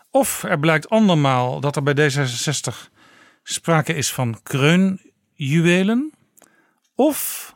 [0.09, 2.91] Of er blijkt andermaal dat er bij D66
[3.43, 6.13] sprake is van kreunjuwelen.
[6.95, 7.55] Of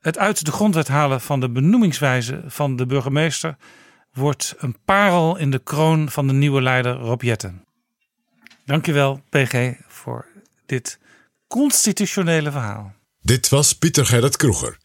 [0.00, 3.56] het uit de grondwet halen van de benoemingswijze van de burgemeester
[4.12, 7.64] wordt een parel in de kroon van de nieuwe leider Rob Jetten.
[8.64, 10.26] Dankjewel, PG, voor
[10.66, 10.98] dit
[11.46, 12.95] constitutionele verhaal.
[13.26, 14.78] Dit was Pieter Gerrit Kroeger.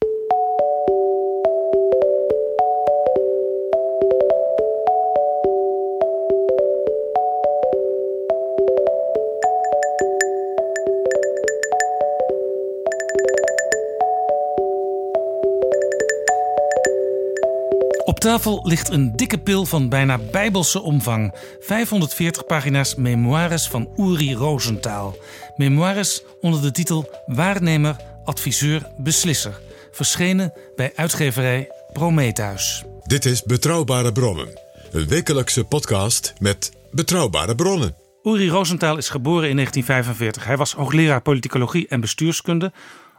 [18.05, 21.35] Op tafel ligt een dikke pil van bijna bijbelse omvang.
[21.59, 25.17] 540 pagina's memoires van Uri Rosenthal.
[25.55, 29.59] Memoires onder de titel Waarnemer, adviseur, beslisser.
[29.91, 32.83] Verschenen bij uitgeverij Prometheus.
[33.03, 34.59] Dit is Betrouwbare Bronnen.
[34.91, 37.95] Een wekelijkse podcast met betrouwbare bronnen.
[38.23, 40.45] Uri Rosenthal is geboren in 1945.
[40.45, 42.71] Hij was hoogleraar politicologie en bestuurskunde,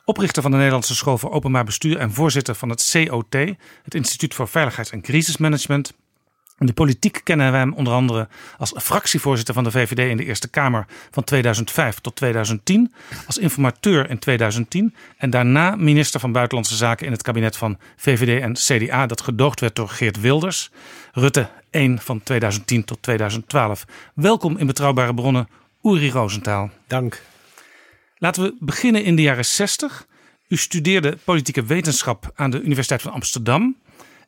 [0.04, 3.34] oprichter van de Nederlandse School voor Openbaar Bestuur en voorzitter van het COT,
[3.82, 5.92] het Instituut voor Veiligheids- en Crisismanagement.
[6.62, 8.28] In de politiek kennen wij hem onder andere
[8.58, 12.92] als fractievoorzitter van de VVD in de Eerste Kamer van 2005 tot 2010,
[13.26, 18.42] als informateur in 2010 en daarna minister van Buitenlandse Zaken in het kabinet van VVD
[18.42, 20.70] en CDA dat gedoogd werd door Geert Wilders.
[21.12, 23.84] Rutte 1 van 2010 tot 2012.
[24.14, 25.48] Welkom in Betrouwbare Bronnen,
[25.82, 26.70] Uri Rosenthal.
[26.86, 27.22] Dank.
[28.18, 30.06] Laten we beginnen in de jaren 60.
[30.48, 33.76] U studeerde politieke wetenschap aan de Universiteit van Amsterdam.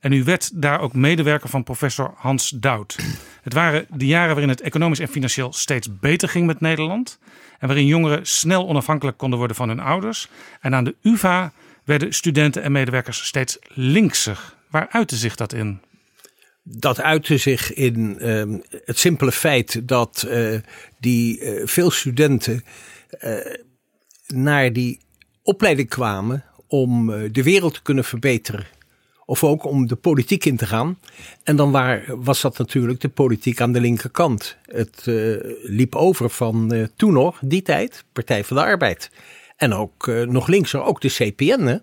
[0.04, 2.96] En u werd daar ook medewerker van professor Hans Dout.
[3.42, 7.18] Het waren de jaren waarin het economisch en financieel steeds beter ging met Nederland.
[7.58, 10.28] En waarin jongeren snel onafhankelijk konden worden van hun ouders.
[10.60, 11.52] En aan de UVA
[11.84, 14.54] werden studenten en medewerkers steeds linkser.
[14.70, 15.80] Waar uitte zich dat in?
[16.62, 20.58] Dat uitte zich in ehm, het simpele feit dat eh,
[20.98, 22.64] die eh, veel studenten
[23.08, 23.36] eh,
[24.26, 25.00] naar die
[25.42, 28.73] opleiding kwamen om de wereld te kunnen verbeteren.
[29.26, 30.98] Of ook om de politiek in te gaan.
[31.42, 34.56] En dan waar, was dat natuurlijk de politiek aan de linkerkant.
[34.66, 35.14] Het eh,
[35.62, 39.10] liep over van eh, toen nog, die tijd, Partij van de Arbeid.
[39.56, 41.60] En ook eh, nog linkser, ook de CPN.
[41.60, 41.76] Hè?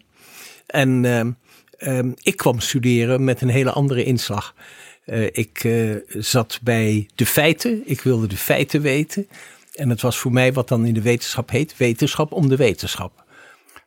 [0.68, 1.32] En ehm,
[1.78, 4.56] ehm, ik kwam studeren met een hele andere inslag.
[5.32, 5.70] Ik
[6.08, 9.28] zat bij de feiten, ik wilde de feiten weten.
[9.74, 13.26] En het was voor mij wat dan in de wetenschap heet, wetenschap om de wetenschap.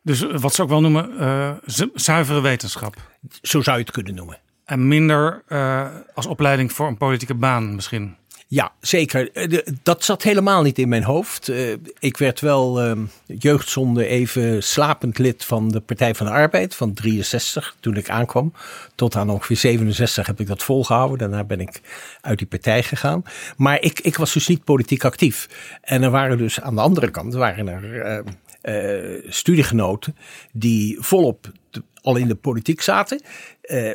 [0.05, 2.95] Dus wat ze ook wel noemen, eh, zu- zuivere wetenschap.
[3.41, 4.37] Zo zou je het kunnen noemen.
[4.65, 8.15] En minder eh, als opleiding voor een politieke baan misschien.
[8.47, 9.31] Ja, zeker.
[9.31, 11.49] Eh, Dat zat helemaal niet in mijn hoofd.
[11.49, 16.75] Eh, Ik werd wel ehm, jeugdzonde even slapend lid van de Partij van de Arbeid
[16.75, 18.53] van 63 toen ik aankwam.
[18.95, 21.17] Tot aan ongeveer 67 heb ik dat volgehouden.
[21.17, 21.81] Daarna ben ik
[22.21, 23.23] uit die partij gegaan.
[23.57, 25.49] Maar ik, ik was dus niet politiek actief.
[25.81, 28.23] En er waren dus aan de andere kant waren er
[28.65, 30.15] eh, studiegenoten
[30.51, 33.21] die volop de- al in de politiek zaten.
[33.61, 33.93] Eh,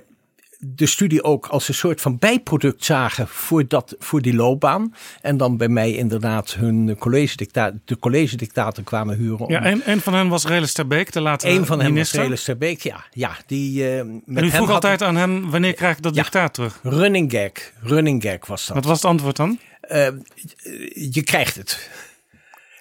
[0.58, 4.94] de studie ook als een soort van bijproduct zagen voor, dat, voor die loopbaan.
[5.20, 7.36] En dan bij mij inderdaad hun college
[7.84, 9.48] de college dictator kwamen huren.
[9.48, 12.44] Ja, en een van hen was Relis Terbeek, de latere Een van hen was Relis
[12.44, 13.04] Terbeek, ja.
[13.10, 16.14] ja die, uh, met en u vroeg had altijd aan hem, wanneer krijg ik dat
[16.14, 16.80] ja, dictaat terug?
[16.82, 17.52] Running gag,
[17.82, 18.76] running gag was dat.
[18.76, 19.58] Wat was het antwoord dan?
[19.90, 20.08] Uh,
[21.12, 21.90] je krijgt het.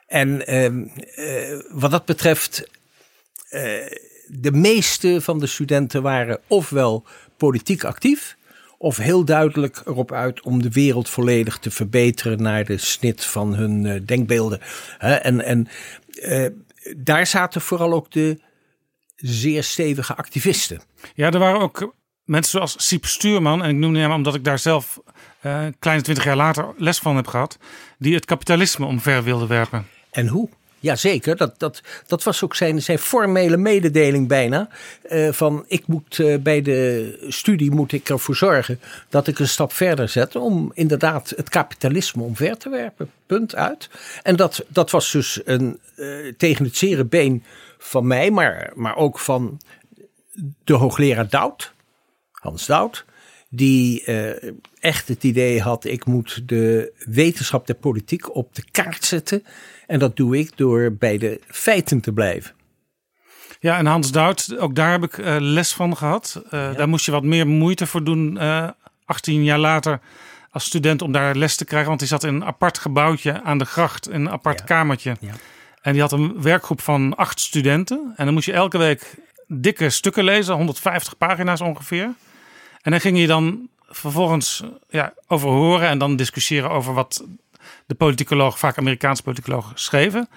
[0.10, 2.70] En uh, wat dat betreft,
[4.28, 7.06] de meeste van de studenten waren ofwel
[7.38, 8.38] politiek actief,
[8.78, 13.56] of heel duidelijk erop uit om de wereld volledig te verbeteren naar de snit van
[13.56, 14.62] hun uh, denkbeelden.
[15.00, 15.68] en
[16.98, 18.40] daar zaten vooral ook de
[19.16, 20.82] zeer stevige activisten.
[21.16, 24.60] Ja, er waren ook mensen zoals Siep Stuurman, en ik noemde hem omdat ik daar
[24.60, 25.00] zelf
[25.44, 27.58] uh, kleine twintig jaar later les van heb gehad,
[27.98, 29.88] die het kapitalisme omver wilden werpen.
[30.12, 30.50] En hoe?
[30.80, 34.70] Jazeker, dat, dat, dat was ook zijn, zijn formele mededeling bijna.
[35.10, 38.80] Uh, van ik moet uh, bij de studie moet ik ervoor zorgen
[39.10, 43.12] dat ik een stap verder zet om inderdaad het kapitalisme omver te werpen.
[43.26, 43.90] Punt uit.
[44.24, 47.44] En dat, dat was dus een, uh, tegen het zere been
[47.78, 49.62] van mij, maar, maar ook van
[50.64, 51.74] de hoogleraar Dout,
[52.32, 53.06] Hans Dout.
[53.52, 54.04] Die
[54.80, 59.44] echt het idee had, ik moet de wetenschap der politiek op de kaart zetten.
[59.90, 62.52] En dat doe ik door bij de feiten te blijven.
[63.60, 66.42] Ja, en Hans Dout, ook daar heb ik uh, les van gehad.
[66.46, 66.74] Uh, ja.
[66.74, 68.70] Daar moest je wat meer moeite voor doen, uh,
[69.06, 70.00] 18 jaar later,
[70.52, 71.88] als student om daar les te krijgen.
[71.88, 74.66] Want hij zat in een apart gebouwtje aan de gracht, in een apart ja.
[74.66, 75.16] kamertje.
[75.20, 75.34] Ja.
[75.82, 78.14] En die had een werkgroep van acht studenten.
[78.16, 79.16] En dan moest je elke week
[79.48, 82.14] dikke stukken lezen, 150 pagina's ongeveer.
[82.82, 87.26] En dan ging je dan vervolgens ja, over horen en dan discussiëren over wat
[87.90, 90.30] de politicoloog, vaak Amerikaanse politicoloog, schreven.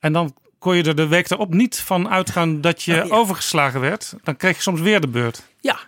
[0.00, 3.06] En dan kon je er de week erop niet van uitgaan dat je ja.
[3.08, 4.14] overgeslagen werd.
[4.22, 5.42] Dan kreeg je soms weer de beurt.
[5.60, 5.78] Ja,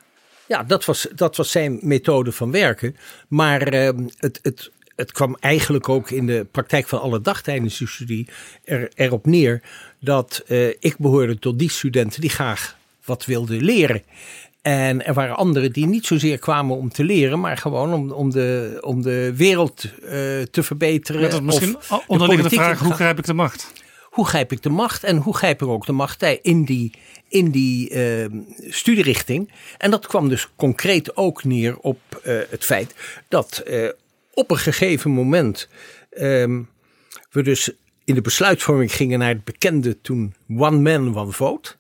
[0.47, 2.97] ja dat, was, dat was zijn methode van werken.
[3.29, 7.79] Maar eh, het, het, het kwam eigenlijk ook in de praktijk van alle dag tijdens
[7.79, 8.29] de studie
[8.65, 9.63] er, erop neer
[10.01, 14.03] dat eh, ik behoorde tot die studenten die graag wat wilden leren.
[14.63, 18.31] En er waren anderen die niet zozeer kwamen om te leren, maar gewoon om, om,
[18.31, 20.11] de, om de wereld eh,
[20.51, 21.31] te verbeteren.
[21.31, 23.73] Als misschien of de onderliggende politiek vraag, hoe grijp ik de macht?
[24.13, 26.93] hoe grijp ik de macht en hoe grijp ik ook de macht in die,
[27.29, 28.27] in die eh,
[28.69, 29.53] studierichting.
[29.79, 32.95] En dat kwam dus concreet ook neer op eh, het feit
[33.29, 33.89] dat eh,
[34.35, 35.69] op een gegeven moment
[36.11, 36.63] ehm,
[37.31, 37.71] we dus
[38.05, 41.75] in de besluitvorming gingen naar het bekende toen One Man, One Vote.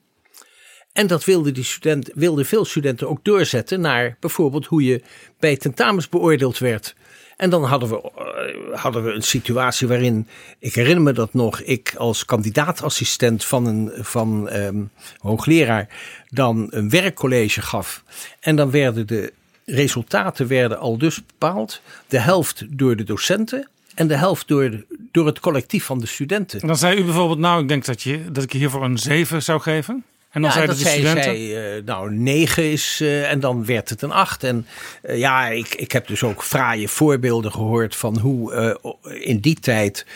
[0.92, 5.02] En dat wilden, die student, wilden veel studenten ook doorzetten naar bijvoorbeeld hoe je
[5.38, 6.94] bij tentamens beoordeeld werd.
[7.36, 10.28] En dan hadden we, eh, hadden we een situatie waarin,
[10.58, 14.82] ik herinner me dat nog, ik als kandidaatassistent van een van, ehm,
[15.18, 15.88] hoogleraar
[16.28, 18.02] dan een werkcollege gaf.
[18.40, 19.32] En dan werden de
[19.64, 21.80] resultaten werden al dus bepaald.
[22.08, 26.60] De helft door de docenten en de helft door, door het collectief van de studenten.
[26.60, 29.42] En dan zei u bijvoorbeeld, nou, ik denk dat, je, dat ik hiervoor een 7
[29.42, 30.04] zou geven.
[30.32, 31.22] En dan ja, zeiden de zei, studenten...
[31.22, 34.44] zei eh, nou, negen is eh, en dan werd het een acht.
[34.44, 34.66] En
[35.02, 38.80] eh, ja, ik, ik heb dus ook fraaie voorbeelden gehoord van hoe
[39.20, 40.06] in die tijd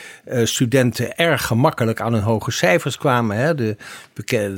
[0.45, 3.37] studenten erg gemakkelijk aan hun hoge cijfers kwamen.
[3.37, 3.55] Hè?
[3.55, 3.77] De,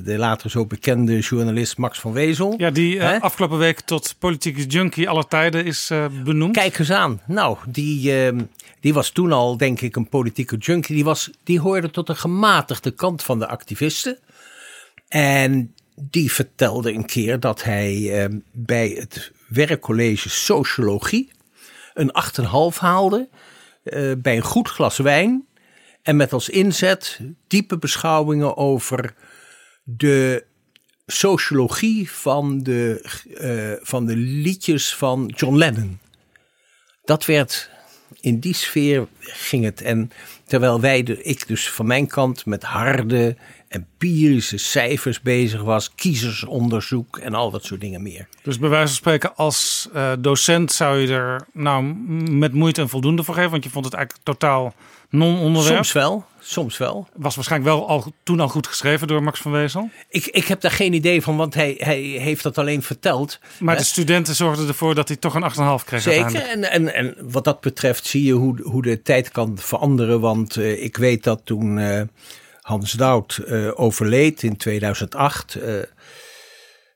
[0.05, 2.55] de later zo bekende journalist Max van Wezel.
[2.59, 5.91] Ja, die afgelopen week tot politieke junkie aller tijden is
[6.25, 6.57] benoemd.
[6.57, 7.21] Kijk eens aan.
[7.27, 8.41] Nou, die, ehm,
[8.81, 10.95] die was toen al, denk ik, een politieke junkie.
[10.95, 14.19] Die, was, die hoorde tot de gematigde kant van de activisten.
[15.09, 21.31] En die vertelde een keer dat hij ehm, bij het werkcollege Sociologie
[21.95, 22.13] een
[22.73, 23.29] 8,5 haalde.
[23.83, 25.47] eh, bij een goed glas wijn.
[26.03, 29.15] En met als inzet diepe beschouwingen over
[29.83, 30.45] de
[31.07, 33.01] sociologie van de,
[33.35, 35.99] eh, van de liedjes van John Lennon.
[37.05, 37.71] Dat werd
[38.21, 39.83] in die sfeer ging het.
[39.83, 40.11] En
[40.45, 43.37] terwijl wij, ik dus van mijn kant met harde
[43.69, 48.29] empirische cijfers bezig was, kiezersonderzoek en al dat soort dingen meer.
[48.43, 51.85] Dus bij wijze van spreken, als eh, docent zou je er nou
[52.31, 53.51] met moeite een voldoende voor geven.
[53.51, 54.75] Want je vond het eigenlijk totaal
[55.11, 55.75] non-onderwerp.
[55.75, 57.09] Soms wel, soms wel.
[57.17, 59.91] Was waarschijnlijk wel al, toen al goed geschreven door Max van Wezel.
[60.09, 63.39] Ik, ik heb daar geen idee van, want hij, hij heeft dat alleen verteld.
[63.59, 67.17] Maar de studenten zorgden ervoor dat hij toch een 8,5 kreeg Zeker, en, en, en
[67.21, 70.21] wat dat betreft zie je hoe, hoe de tijd kan veranderen.
[70.21, 72.03] Want eh, ik weet dat toen eh,
[72.69, 75.75] Hans Dout eh, overleed in 2008, eh,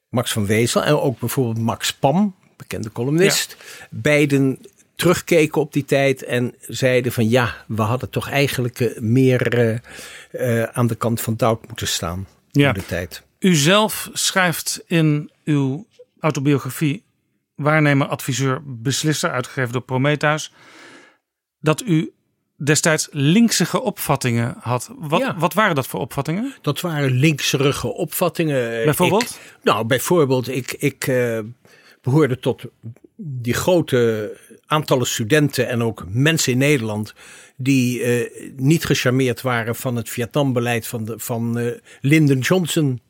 [0.08, 3.56] Max van Wezel en ook bijvoorbeeld Max Pam, bekende columnist,
[3.90, 4.58] beiden
[4.96, 9.80] terugkeken op die tijd en zeiden van ja, we hadden toch eigenlijk eh, meer
[10.72, 12.68] aan de kant van Dout moeten staan Ja.
[12.68, 13.22] in de tijd.
[13.38, 15.86] U zelf schrijft in uw
[16.20, 17.04] autobiografie
[17.54, 20.52] waarnemer, adviseur, beslisser, uitgegeven door Prometheus,
[21.60, 22.12] dat u
[22.56, 24.90] destijds linksige opvattingen had.
[24.98, 25.36] Wat, Ja.
[25.38, 26.54] wat waren dat voor opvattingen?
[26.60, 28.84] Dat waren linkserige opvattingen.
[28.84, 29.22] Bijvoorbeeld?
[29.22, 31.38] Ik- nou, bijvoorbeeld, ik, ik eh,
[32.02, 32.62] behoorde tot
[33.16, 37.14] die grote aantallen studenten en ook mensen in Nederland
[37.56, 43.00] die eh, niet gecharmeerd waren van het Vietnambeleid van, de, van eh, Lyndon Johnson.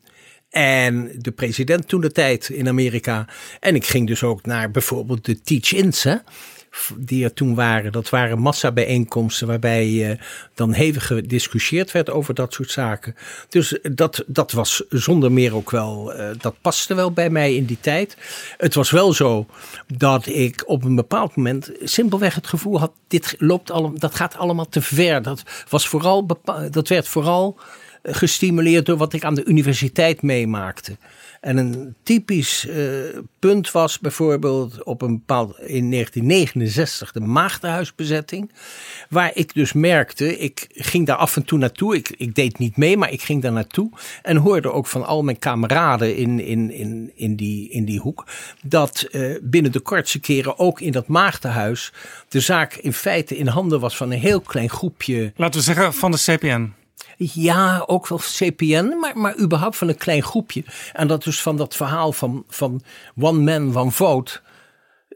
[0.50, 3.28] En de president toen de tijd in Amerika.
[3.60, 6.06] En ik ging dus ook naar bijvoorbeeld de teach-ins,
[6.96, 7.92] die er toen waren.
[7.92, 10.18] Dat waren massabijeenkomsten waarbij eh,
[10.54, 13.14] dan hevig gediscussieerd werd over dat soort zaken.
[13.48, 17.64] Dus dat, dat was zonder meer ook wel, eh, dat paste wel bij mij in
[17.64, 18.16] die tijd.
[18.56, 19.46] Het was wel zo
[19.96, 24.36] dat ik op een bepaald moment simpelweg het gevoel had, dit loopt allemaal, dat gaat
[24.36, 25.22] allemaal te ver.
[25.22, 26.26] Dat, was vooral
[26.70, 27.58] dat werd vooral
[28.02, 30.96] eh, gestimuleerd door wat ik aan de universiteit meemaakte.
[31.42, 32.76] En een typisch eh,
[33.38, 38.50] punt was bijvoorbeeld op een bepaald in 1969 de Maagdenhuisbezetting,
[39.08, 41.96] waar ik dus merkte, ik ging daar af en toe naartoe.
[41.96, 43.90] Ik, ik deed niet mee, maar ik ging daar naartoe
[44.22, 48.26] en hoorde ook van al mijn kameraden in, in, in, in, die, in die hoek
[48.62, 51.92] dat eh, binnen de kortste keren ook in dat Maagdenhuis
[52.28, 55.94] de zaak in feite in handen was van een heel klein groepje Laten we zeggen
[55.94, 56.72] van de CPN.
[57.16, 60.64] Ja, ook wel CPN, maar, maar überhaupt van een klein groepje.
[60.92, 62.82] En dat dus van dat verhaal van, van
[63.18, 64.40] one man, one vote.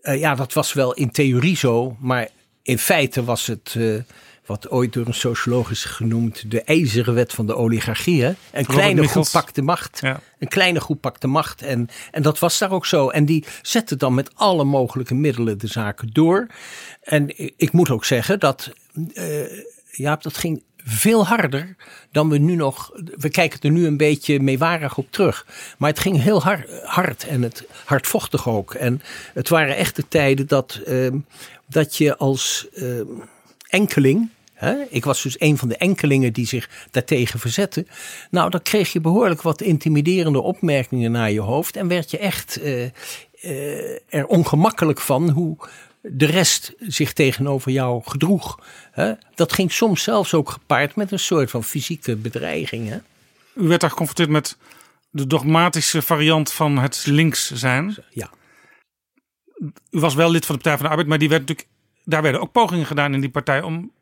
[0.02, 2.28] eh, ja, dat was wel in theorie zo, maar
[2.62, 3.94] in feite was het eh,
[4.46, 8.22] wat ooit door een socioloog is genoemd de ijzeren wet van de oligarchie.
[8.22, 8.32] Hè?
[8.52, 9.28] Een kleine Michels.
[9.28, 9.98] groep pakt de macht.
[10.02, 10.20] Ja.
[10.38, 11.62] Een kleine groep pakt de macht.
[11.62, 13.08] En, en dat was daar ook zo.
[13.08, 16.46] En die zette dan met alle mogelijke middelen de zaken door.
[17.02, 18.70] En ik, ik moet ook zeggen dat,
[19.90, 21.76] Jaap, dat ging veel harder
[22.10, 22.90] dan we nu nog.
[23.16, 25.46] We kijken er nu een beetje meewarig op terug.
[25.78, 28.74] Maar het ging heel hard, hard en het hardvochtig ook.
[28.74, 29.02] En
[29.34, 31.18] het waren echt de tijden dat, ehm,
[31.66, 33.06] dat je als ehm,
[33.68, 34.28] enkeling.
[34.54, 37.88] Hè, ik was dus een van de enkelingen die zich daartegen verzetten.
[38.30, 41.76] Nou, dan kreeg je behoorlijk wat intimiderende opmerkingen naar je hoofd.
[41.76, 42.84] En werd je echt eh,
[43.40, 45.56] eh, er ongemakkelijk van hoe
[46.10, 48.58] de rest zich tegenover jou gedroeg.
[48.90, 49.12] Hè?
[49.34, 52.88] Dat ging soms zelfs ook gepaard met een soort van fysieke bedreiging.
[52.88, 52.98] Hè?
[53.54, 54.56] U werd daar geconfronteerd met
[55.10, 57.96] de dogmatische variant van het links zijn.
[58.10, 58.30] Ja.
[59.90, 61.68] U was wel lid van de Partij van de Arbeid, maar die werd natuurlijk,
[62.04, 63.94] daar werden ook pogingen gedaan in die partij om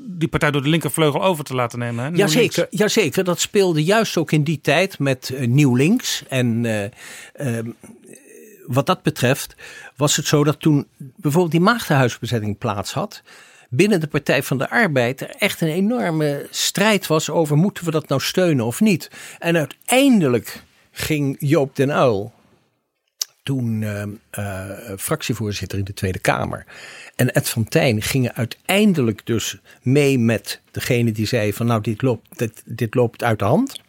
[0.00, 2.04] die partij door de linkervleugel over te laten nemen.
[2.04, 2.16] Hè?
[2.16, 6.22] Jazeker, jazeker, dat speelde juist ook in die tijd met eh, Nieuw Links.
[6.28, 6.84] En eh,
[7.32, 7.70] ehm,
[8.70, 9.54] wat dat betreft
[9.96, 13.22] was het zo dat toen bijvoorbeeld die maagdenhuisbezetting plaats had.
[13.68, 17.90] Binnen de Partij van de Arbeid er echt een enorme strijd was over moeten we
[17.90, 19.10] dat nou steunen of niet.
[19.38, 22.32] En uiteindelijk ging Joop den Uyl,
[23.42, 26.66] toen eh, eh, fractievoorzitter in de Tweede Kamer.
[27.16, 32.02] En Ed van Tijn gingen uiteindelijk dus mee met degene die zei van nou dit
[32.02, 33.80] loopt, dit loopt uit de hand.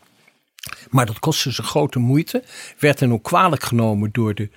[0.89, 2.43] Maar dat kostte ze grote moeite.
[2.79, 4.49] Werd dan ook kwalijk genomen door de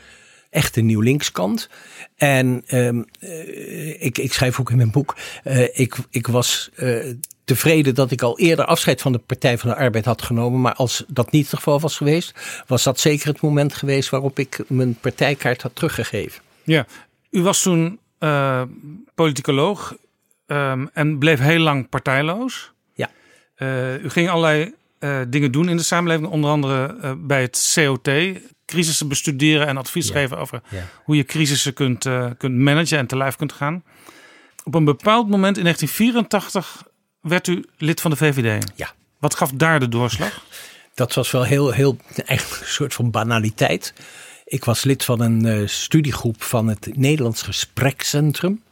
[0.54, 1.68] echte nieuw linkskant.
[2.16, 7.14] En ehm, eh, ik, ik schrijf ook in mijn boek, eh, ik, ik was eh,
[7.44, 10.60] tevreden dat ik al eerder afscheid van de Partij van de Arbeid had genomen.
[10.60, 14.38] Maar als dat niet het geval was geweest, was dat zeker het moment geweest waarop
[14.38, 16.42] ik mijn partijkaart had teruggegeven.
[16.62, 16.86] Ja,
[17.30, 18.62] u was toen eh,
[19.14, 19.96] politicoloog
[20.46, 22.72] ehm, en bleef heel lang partijloos.
[22.94, 23.10] Ja.
[24.02, 24.74] U ging allerlei
[25.04, 28.08] eh, dingen doen in de samenleving, onder andere eh, bij het COT,
[28.66, 30.12] crisissen bestuderen en advies Ja.
[30.12, 30.88] geven over Ja.
[31.04, 33.82] hoe je crisissen kunt, eh, kunt managen en te lijf kunt gaan.
[34.64, 36.82] Op een bepaald moment in 1984
[37.20, 38.64] werd u lid van de VVD.
[38.76, 38.92] Ja.
[39.18, 40.42] Wat gaf daar de doorslag?
[40.94, 43.94] Dat was wel heel, heel eigenlijk een soort van banaliteit.
[44.44, 48.62] Ik was lid van een studiegroep van het Nederlands Gesprekscentrum.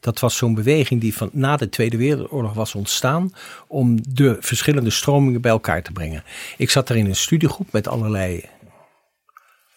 [0.00, 3.32] Dat was zo'n beweging die van na de Tweede Wereldoorlog was ontstaan
[3.66, 6.24] om de verschillende stromingen bij elkaar te brengen.
[6.56, 8.44] Ik zat daar in een studiegroep met allerlei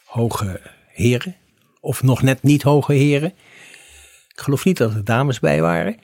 [0.06, 1.36] hoge heren,
[1.80, 3.34] of nog net niet hoge heren.
[4.28, 5.98] Ik geloof niet dat er dames bij waren.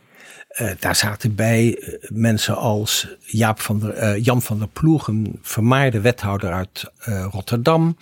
[0.49, 5.07] Eh, daar zaten bij eh, mensen als Jaap van der, eh, Jan van der Ploeg,
[5.07, 6.91] een vermaarde wethouder uit
[7.31, 7.97] Rotterdam.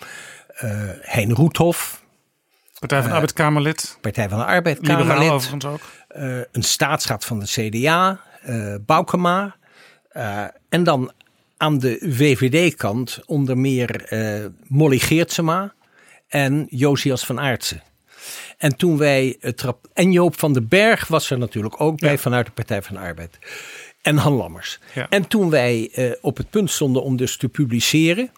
[1.00, 2.04] Hein Roethoff,
[2.78, 5.30] Partij van de Arbeid Kamerlid, Partij van de Arbeid, liberaal Kamerlid.
[5.30, 5.80] overigens ook.
[6.08, 9.56] eh, een staatsraad van de CDA, eh Boukema.
[10.08, 11.12] eh, en dan
[11.56, 15.72] aan de VVD-kant onder meer eh, Molly Geertsema
[16.28, 17.82] en Josias van Aartsen.
[18.58, 22.10] En toen wij het rap- en Joop van den Berg was er natuurlijk ook bij
[22.12, 22.18] Ja.
[22.18, 23.38] vanuit de Partij van de Arbeid.
[24.02, 24.78] En Han Lammers.
[24.94, 25.06] Ja.
[25.08, 28.30] En toen wij eh, op het punt stonden om dus te publiceren,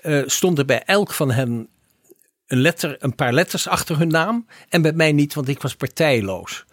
[0.00, 1.68] eh, stond er bij elk van hen
[2.50, 4.46] een, letter, een paar letters achter hun naam.
[4.68, 6.64] En bij mij niet, want ik was partijloos.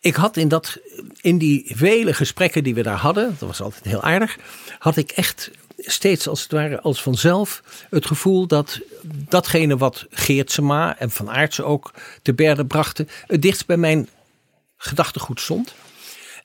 [0.00, 0.78] Ik had in, dat,
[1.20, 4.38] in die vele gesprekken die we daar hadden, dat was altijd heel aardig,
[4.78, 10.98] had ik echt steeds als het ware als vanzelf het gevoel dat datgene wat Geertsema
[10.98, 14.08] en Van Aartsen ook te berde brachten, het dichtst bij mijn
[14.76, 15.74] gedachtegoed stond.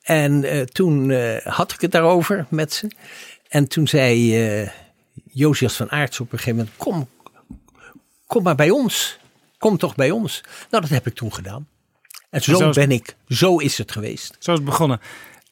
[0.01, 2.87] En uh, toen uh, had ik het daarover met ze.
[3.47, 4.63] En toen zei
[5.33, 7.07] uh, van Aartsen op een gegeven moment, kom,
[8.31, 9.17] kom maar bij ons.
[9.57, 10.43] Kom toch bij ons.
[10.69, 11.67] Nou, dat heb ik toen gedaan.
[12.29, 13.15] En zo, zo ben ik.
[13.27, 14.35] Zo is het geweest.
[14.39, 15.01] Zo is het begonnen.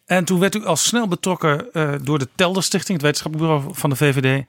[0.05, 3.75] En toen werd u al snel betrokken uh, door de Telder Stichting, het wetenschappelijk bureau
[3.75, 4.45] van de VVD,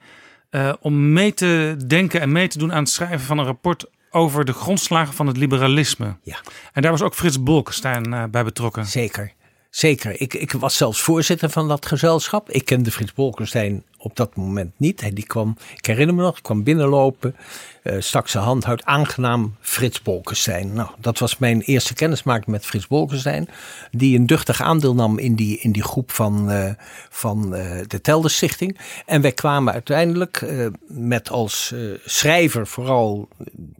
[0.51, 3.85] uh, om mee te denken en mee te doen aan het schrijven van een rapport
[4.09, 6.15] over de grondslagen van het liberalisme.
[6.23, 6.39] Ja.
[6.73, 8.85] En daar was ook Frits Bolkestein uh, bij betrokken.
[8.85, 9.33] Zeker.
[9.69, 10.21] Zeker.
[10.21, 12.49] Ik, ik was zelfs voorzitter van dat gezelschap.
[12.49, 15.01] Ik kende Frits Bolkestein op dat moment niet.
[15.01, 17.35] Hij die kwam, ik herinner me nog, kwam binnenlopen,
[17.83, 20.73] uh, stak zijn hand uit, aangenaam Frits Bolkestein.
[20.73, 23.47] Nou, dat was mijn eerste kennismaking met Frits Bolkestein,
[23.91, 26.71] die een duchtig aandeel nam in die, in die groep van, uh,
[27.09, 28.79] van uh, de Telder Stichting.
[29.05, 30.45] En wij kwamen uiteindelijk
[30.87, 31.73] met als
[32.05, 33.27] schrijver vooral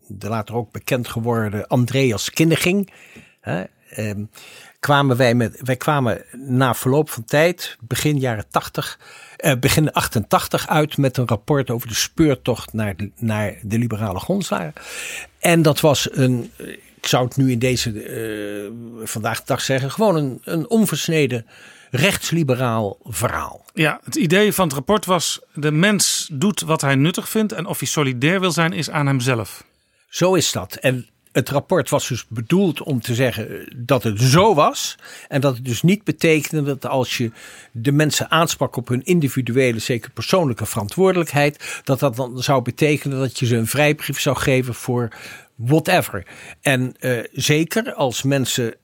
[0.08, 2.92] de later ook bekend geworden Andreas Kinneging.
[3.92, 4.24] Ehm,
[4.82, 9.00] kwamen wij met, wij kwamen na verloop van tijd, begin jaren 80,
[9.42, 14.20] eh, begin 88 uit met een rapport over de speurtocht naar de, naar de liberale
[14.20, 14.74] grondslagen.
[15.40, 16.52] En dat was een,
[16.96, 21.46] ik zou het nu in deze uh, vandaag de dag zeggen, gewoon een, een onversneden
[21.92, 23.66] rechtsliberaal verhaal.
[23.74, 27.66] Ja, het idee van het rapport was: de mens doet wat hij nuttig vindt en
[27.66, 29.64] of hij solidair wil zijn, is aan hemzelf.
[30.10, 30.76] Zo is dat.
[30.76, 34.96] En het rapport was dus bedoeld om te zeggen dat het zo was.
[35.28, 37.32] En dat het dus niet betekende dat als je
[37.72, 43.40] de mensen aansprak op hun individuele, zeker persoonlijke verantwoordelijkheid, dat dat dan zou betekenen dat
[43.40, 45.10] je ze een vrijbrief zou geven voor
[45.56, 46.26] whatever.
[46.62, 48.76] En uh, zeker als mensen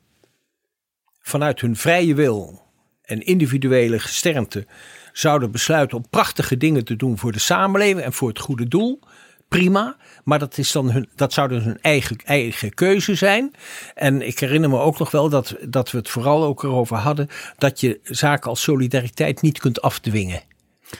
[1.19, 2.65] vanuit hun vrije wil
[3.01, 4.65] en individuele gesternte
[5.13, 8.99] zouden besluiten om prachtige dingen te doen voor de samenleving en voor het goede doel
[9.47, 9.95] prima.
[10.23, 13.53] Maar dat, is dan hun, dat zou dus hun eigen, eigen keuze zijn.
[13.95, 17.27] En ik herinner me ook nog wel dat, dat we het vooral ook erover hadden.
[17.57, 20.41] dat je zaken als solidariteit niet kunt afdwingen.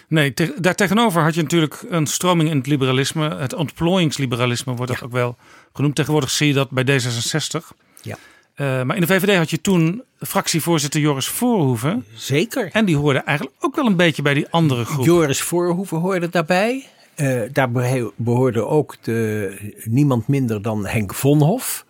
[0.07, 3.35] Nee, te, daartegenover had je natuurlijk een stroming in het liberalisme.
[3.35, 5.37] Het ontplooiingsliberalisme wordt dat ook wel
[5.73, 5.95] genoemd.
[5.95, 7.77] Tegenwoordig zie je dat bij D66.
[8.01, 8.17] Ja.
[8.55, 12.05] Uh, maar in de VVD had je toen fractievoorzitter Joris Voorhoeven.
[12.13, 12.69] Zeker.
[12.71, 15.05] En die hoorde eigenlijk ook wel een beetje bij die andere groep.
[15.05, 16.87] Joris Voorhoeven hoorde daarbij.
[17.17, 17.71] Uh, daar
[18.15, 21.85] behoorde ook de, niemand minder dan Henk Vonhof.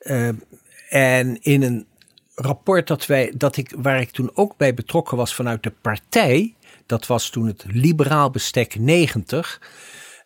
[0.00, 0.28] Uh,
[0.88, 1.86] en in een
[2.34, 6.54] rapport dat wij, dat ik, waar ik toen ook bij betrokken was vanuit de partij,
[6.86, 9.60] dat was toen het Liberaal Bestek 90,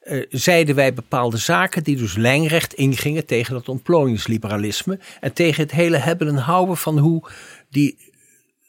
[0.05, 5.73] uh, zeiden wij bepaalde zaken die dus lijnrecht ingingen tegen dat ontplooiingsliberalisme en tegen het
[5.73, 7.23] hele hebben en houden van hoe
[7.71, 8.10] die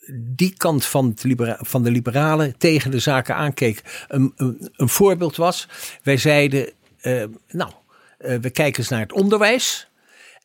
[0.09, 1.13] die kant van,
[1.59, 4.05] van de liberalen tegen de zaken aankeek.
[4.07, 5.67] Een, een, een voorbeeld was,
[6.03, 6.71] wij zeiden,
[7.01, 7.71] uh, nou,
[8.19, 9.89] uh, we kijken eens naar het onderwijs.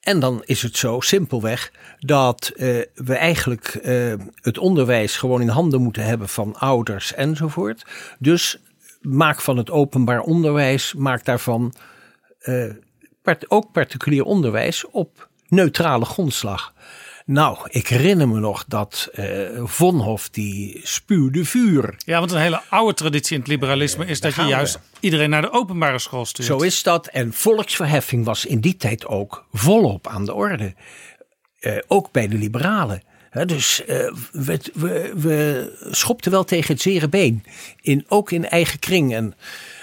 [0.01, 3.79] En dan is het zo simpelweg dat uh, we eigenlijk
[4.41, 7.87] het onderwijs gewoon in handen moeten hebben van ouders enzovoort.
[8.19, 8.59] Dus
[9.01, 11.75] maak van het openbaar onderwijs, maak daarvan
[13.23, 16.75] part ook particulier onderwijs op neutrale grondslag.
[17.27, 21.95] Nou, ik herinner me nog dat uh, Vonhof die spuwde vuur.
[21.99, 25.43] Ja, want een hele oude traditie in het liberalisme is dat je juist iedereen naar
[25.43, 26.49] de openbare school stuurt.
[26.49, 27.07] Zo is dat.
[27.07, 30.75] En volksverheffing was in die tijd ook volop aan de orde.
[31.61, 33.03] Uh, ook bij de liberalen.
[33.47, 33.87] dus uh,
[34.33, 37.45] we, we, we, schopten wel tegen het zere been.
[37.81, 39.15] In, ook in eigen kring.
[39.15, 39.35] En,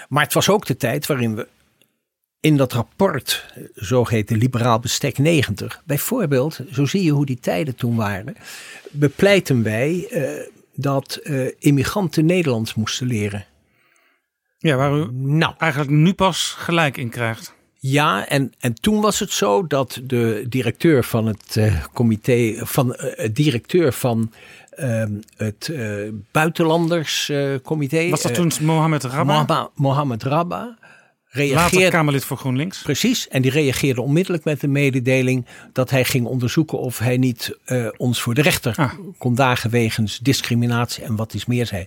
[0.08, 1.48] maar het was ook de tijd waarin we
[2.44, 3.44] in dat rapport,
[3.74, 8.36] zogeheten Liberaal Bestek 90, bijvoorbeeld, zo zie je hoe die tijden toen waren,
[8.90, 10.30] bepleiten wij uh,
[10.74, 13.46] dat uh, immigranten Nederlands moesten leren.
[14.58, 17.54] Ja, waar u nou, eigenlijk nu pas gelijk in krijgt.
[17.78, 22.96] Ja, en, en toen was het zo dat de directeur van het uh, comité, van
[22.98, 24.32] uh, directeur van
[24.78, 25.04] uh,
[25.36, 28.08] het uh, buitenlanderscomité.
[28.08, 29.70] was dat toen Mohammed Rabba?
[29.74, 30.78] Mohammed Rabba
[31.34, 31.74] reageerde.
[31.76, 32.82] Later Kamerlid voor GroenLinks.
[32.82, 33.28] Precies.
[33.28, 37.88] En die reageerde onmiddellijk met de mededeling dat hij ging onderzoeken of hij niet uh,
[37.96, 38.92] ons voor de rechter ah.
[39.18, 41.86] kon dagen wegens discriminatie en wat is meer zei.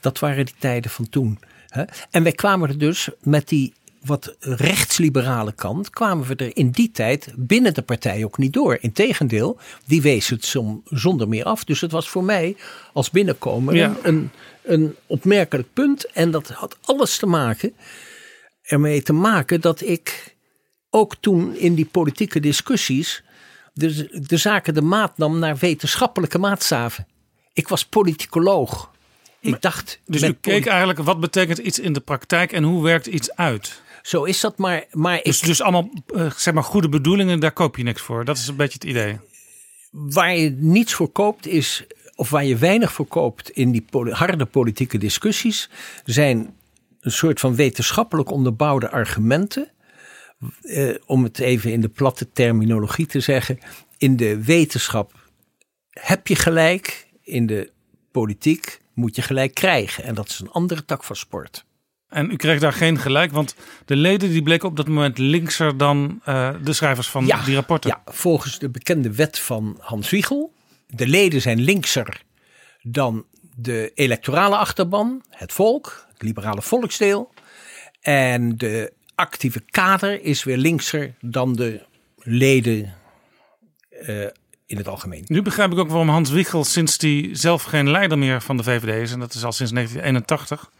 [0.00, 1.38] Dat waren die tijden van toen.
[1.68, 1.82] Hè?
[2.10, 3.72] En wij kwamen er dus met die
[4.04, 8.78] wat rechtsliberale kant kwamen we er in die tijd binnen de partij ook niet door.
[8.80, 11.64] Integendeel, die wees het som, zonder meer af.
[11.64, 12.56] Dus het was voor mij
[12.92, 13.96] als binnenkomer ja.
[14.02, 14.30] een,
[14.62, 16.10] een opmerkelijk punt.
[16.12, 17.72] En dat had alles te maken
[18.64, 20.36] ermee te maken dat ik
[20.90, 23.22] ook toen in die politieke discussies
[23.72, 27.06] de, de zaken de maat nam naar wetenschappelijke maatstaven.
[27.52, 28.92] Ik was politicoloog.
[29.40, 30.00] Ik dacht.
[30.06, 33.82] Dus u keek eigenlijk wat betekent iets in de praktijk en hoe werkt iets uit?
[34.02, 37.52] Zo is dat, maar, maar Dus, ik, dus allemaal eh, zeg maar goede bedoelingen, daar
[37.52, 38.24] koop je niks voor.
[38.24, 39.18] Dat is een beetje het idee.
[39.90, 41.84] waar je niets voor koopt is,
[42.14, 45.70] of waar je weinig voor koopt in die harde politieke discussies,
[46.04, 46.54] zijn
[47.04, 49.68] een soort van wetenschappelijk onderbouwde argumenten.
[50.62, 53.58] Eh, om het even in de platte terminologie te zeggen.
[53.98, 55.12] In de wetenschap
[55.90, 57.70] heb je gelijk, in de
[58.10, 60.04] politiek moet je gelijk krijgen.
[60.04, 61.64] En dat is een andere tak van sport.
[62.08, 63.54] En u kreeg daar geen gelijk, want
[63.84, 67.90] de leden die bleken op dat moment linkser dan eh, de schrijvers van die rapporten.
[67.90, 70.52] Ja, volgens de bekende wet van Hans Wiegel.
[70.86, 72.22] De leden zijn linkser
[72.82, 73.24] dan
[73.56, 77.32] de electorale achterban, het volk, het liberale volksdeel.
[78.00, 81.82] En de actieve kader is weer linkser dan de
[82.16, 82.94] leden
[83.90, 84.26] eh,
[84.66, 85.24] in het algemeen.
[85.26, 88.62] Nu begrijp ik ook waarom Hans Wiegel, sinds hij zelf geen leider meer van de
[88.62, 90.70] VVD is, en dat is al sinds 1981,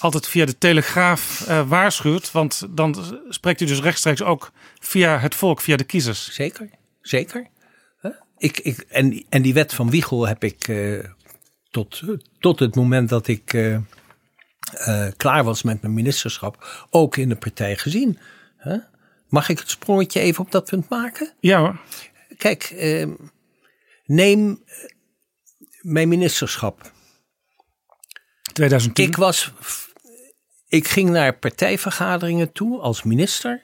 [0.00, 2.32] altijd via de Telegraaf eh, waarschuwt.
[2.32, 6.34] Want dan spreekt hij dus rechtstreeks ook via het volk, via de kiezers.
[6.34, 6.70] Zeker,
[7.00, 7.46] zeker.
[8.00, 8.12] Huh?
[8.38, 10.98] Ik, ik, en, en die wet van Wiegel heb ik eh,
[11.70, 12.02] tot,
[12.38, 13.54] tot het moment dat ik
[14.70, 18.18] eh, klaar was met mijn ministerschap ook in de partij gezien.
[18.58, 18.78] Huh?
[19.28, 21.32] Mag ik het sprongetje even op dat punt maken?
[21.40, 21.80] Ja hoor.
[22.36, 23.06] Kijk, eh,
[24.04, 24.76] neem eh,
[25.80, 26.92] mijn ministerschap.
[28.52, 29.06] 2010.
[29.06, 29.52] Ik was.
[30.68, 33.62] Ik ging naar partijvergaderingen toe als minister.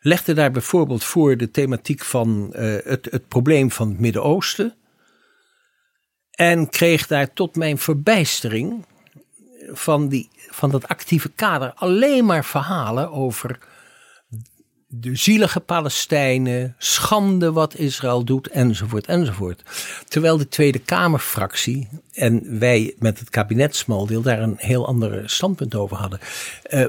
[0.00, 4.76] Legde daar bijvoorbeeld voor de thematiek van eh, het, het probleem van het Midden-Oosten.
[6.30, 8.86] En kreeg daar tot mijn verbijstering
[9.72, 13.58] van, die, van dat actieve kader alleen maar verhalen over
[14.92, 19.62] de zielige Palestijnen, schande wat Israël doet, enzovoort, enzovoort.
[20.08, 25.96] Terwijl de Tweede Kamerfractie en wij met het kabinetsmaldeel daar een heel ander standpunt over
[25.96, 26.20] hadden.
[26.70, 26.84] Uh,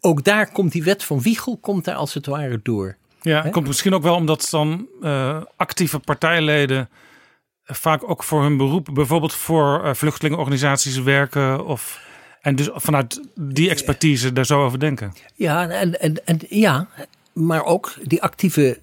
[0.00, 2.96] ook daar komt die wet van Wiegel, komt daar als het ware door.
[3.22, 3.50] Ja, He?
[3.50, 6.88] komt misschien ook wel omdat dan uh, actieve partijleden
[7.68, 12.06] vaak ook voor hun beroep, bijvoorbeeld voor uh, vluchtelingenorganisaties werken of
[12.40, 15.12] en dus vanuit die expertise daar zo over denken.
[15.34, 16.88] Ja, en, en, en ja,
[17.32, 18.78] maar ook die actieve,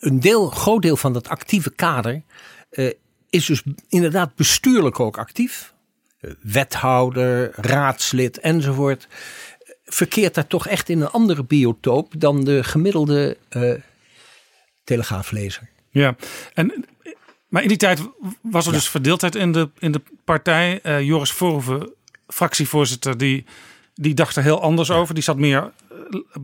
[0.00, 2.22] een deel, groot deel van dat actieve kader
[2.70, 2.92] uh,
[3.30, 5.72] is dus inderdaad bestuurlijk ook actief.
[6.40, 9.08] Wethouder, raadslid enzovoort.
[9.84, 13.74] Verkeert daar toch echt in een andere biotoop dan de gemiddelde uh,
[14.84, 15.68] telegraaflezer.
[15.90, 16.16] Ja,
[16.54, 16.84] en
[17.54, 18.00] maar in die tijd
[18.42, 18.78] was er ja.
[18.78, 20.80] dus verdeeldheid in de, in de partij.
[20.82, 21.92] Uh, Joris Voorhoeven,
[22.26, 23.44] fractievoorzitter, die,
[23.94, 24.94] die dacht er heel anders ja.
[24.94, 25.14] over.
[25.14, 25.72] Die zat meer,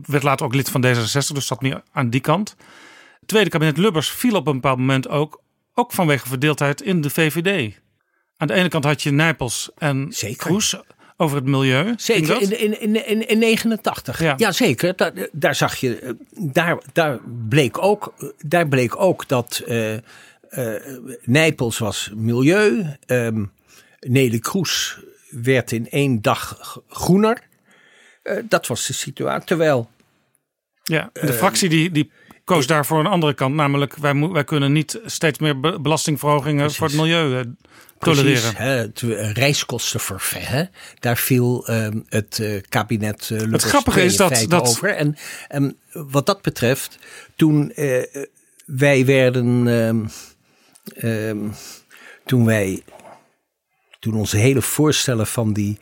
[0.07, 2.55] werd later ook lid van D66, dus zat meer aan die kant.
[3.19, 5.41] Het tweede kabinet Lubbers viel op een bepaald moment ook,
[5.73, 7.79] ook vanwege verdeeldheid in de VVD.
[8.37, 10.37] Aan de ene kant had je Nijpels en Zeker.
[10.37, 10.75] Kroes
[11.17, 11.93] over het milieu.
[11.97, 14.19] Zeker, in, in, in, in, in 89.
[14.21, 14.95] Ja, ja zeker.
[14.95, 17.19] Daar, daar zag je, daar, daar,
[17.49, 18.13] bleek, ook,
[18.45, 19.63] daar bleek ook dat...
[19.67, 19.93] Uh,
[21.23, 22.85] Nijpels was milieu.
[23.07, 23.51] Um,
[23.99, 24.99] Nele Kroes
[25.29, 26.57] werd in één dag
[26.87, 27.41] groener.
[28.23, 29.47] Uh, dat was de situatie.
[29.47, 29.89] Terwijl.
[30.83, 32.11] Ja, de uh, fractie die, die
[32.43, 33.55] koos daar voor een andere kant.
[33.55, 36.77] Namelijk, wij, wij kunnen niet steeds meer be belastingverhogingen precies.
[36.77, 37.39] voor het milieu uh,
[37.99, 38.53] tolereren.
[38.53, 40.63] Precies, hè?
[40.99, 44.95] Daar viel um, het kabinet uh, Het grappige is dat, dat over.
[44.95, 45.15] En,
[45.47, 46.97] en wat dat betreft,
[47.35, 47.73] toen
[48.65, 50.09] wij werden.
[51.03, 51.53] Um,
[52.25, 52.83] toen wij,
[53.99, 55.79] toen onze hele voorstellen van die,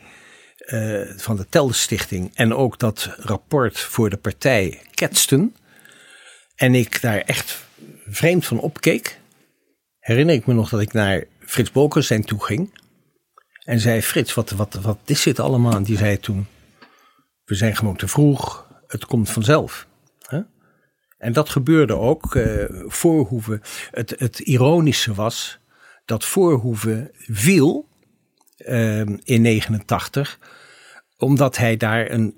[0.66, 5.56] uh, van de Telderstichting en ook dat rapport voor de partij ketsten
[6.54, 7.66] en ik daar echt
[8.06, 9.20] vreemd van opkeek,
[9.98, 12.78] herinner ik me nog dat ik naar Frits Bolkestein toe ging
[13.64, 15.74] en zei Frits, wat, wat, wat is dit allemaal?
[15.74, 16.46] En die zei toen,
[17.44, 19.86] we zijn gewoon te vroeg, het komt vanzelf.
[21.20, 22.34] En dat gebeurde ook.
[22.34, 23.60] Uh, Voorhoeven,
[23.90, 25.58] het, het ironische was
[26.04, 27.88] dat Voorhoeven viel
[28.58, 30.38] uh, in 89,
[31.18, 32.34] omdat hij daar een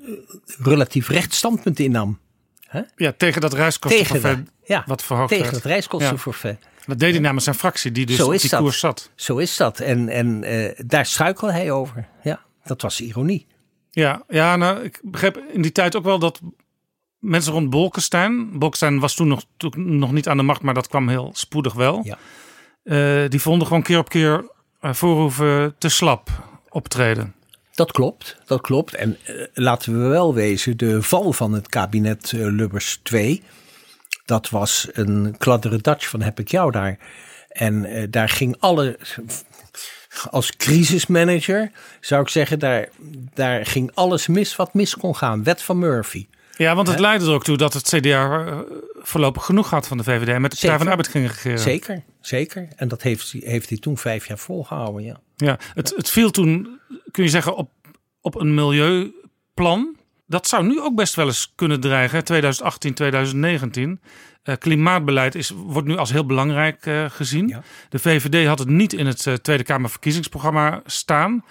[0.59, 2.19] relatief recht standpunt in nam.
[2.71, 2.83] Huh?
[2.97, 5.57] Ja, tegen dat reiskostenforfait ja, wat verhoogd tegen werd.
[5.57, 6.59] het reiskostenforfait.
[6.61, 6.69] Ja.
[6.87, 8.61] Dat deed hij namens zijn fractie, die dus Zo op die dat.
[8.61, 9.11] koers zat.
[9.15, 9.81] Zo is dat.
[9.81, 12.09] En, en uh, daar struikelde hij over.
[12.23, 13.47] Ja, dat was ironie.
[13.91, 16.41] Ja, ja nou, ik begreep in die tijd ook wel dat
[17.23, 18.59] mensen rond Bolkestein.
[18.59, 21.73] Bolkestein was toen nog, toen nog niet aan de macht, maar dat kwam heel spoedig
[21.73, 22.01] wel.
[22.05, 22.19] Ja.
[22.85, 24.45] Uh, die vonden gewoon keer op keer
[24.81, 26.31] uh, Voorhoeven te slap
[26.69, 27.35] optreden.
[27.75, 28.95] Dat klopt, dat klopt.
[28.95, 33.43] En uh, laten we wel wezen, de val van het kabinet Lubbers 2,
[34.25, 36.99] dat was een kladderedatsch van heb ik jou daar.
[37.49, 38.99] En daar ging alle,
[40.31, 41.71] als crisismanager
[42.01, 42.89] zou ik zeggen, daar,
[43.35, 45.45] daar ging alles mis wat mis kon gaan.
[45.45, 46.27] Wet van Murphy.
[46.57, 47.03] Ja, want het He?
[47.03, 48.59] leidde er ook toe dat het CDA uh,
[48.99, 51.59] voorlopig genoeg had van de VVD en met de Partij van de Arbeid ging regeren.
[51.59, 52.69] Zeker, zeker.
[52.77, 55.21] En dat heeft, heeft hij toen vijf jaar volgehouden, ja.
[55.37, 56.81] Ja, het, het viel toen,
[57.11, 57.71] kun je zeggen, op,
[58.21, 59.97] op een milieuplan.
[60.27, 64.01] Dat zou nu ook best wel eens kunnen dreigen, 2018, 2019.
[64.45, 67.49] Uh, klimaatbeleid is, wordt nu als heel belangrijk uh, gezien.
[67.49, 67.63] Ja.
[67.89, 71.45] De VVD had het niet in het uh, Tweede Kamer verkiezingsprogramma staan.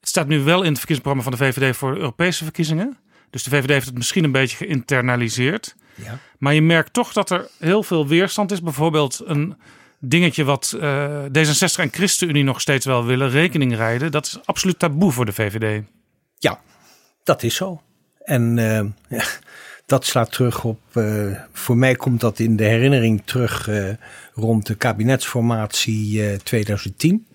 [0.00, 2.98] Het staat nu wel in het verkiezingsprogramma van de VVD voor de Europese verkiezingen.
[3.36, 5.74] Dus de VVD heeft het misschien een beetje geïnternaliseerd.
[5.94, 6.18] Ja.
[6.38, 8.62] Maar je merkt toch dat er heel veel weerstand is.
[8.62, 9.56] Bijvoorbeeld een
[9.98, 14.12] dingetje wat uh, D66 en ChristenUnie nog steeds wel willen, rekening rijden.
[14.12, 15.82] Dat is absoluut taboe voor de VVD.
[16.38, 16.60] Ja,
[17.22, 17.82] dat is zo.
[18.18, 18.84] En uh,
[19.18, 19.24] ja,
[19.86, 23.68] dat slaat terug op, uh, voor mij komt dat in de herinnering terug
[24.34, 27.25] rond de kabinetsformatie 2010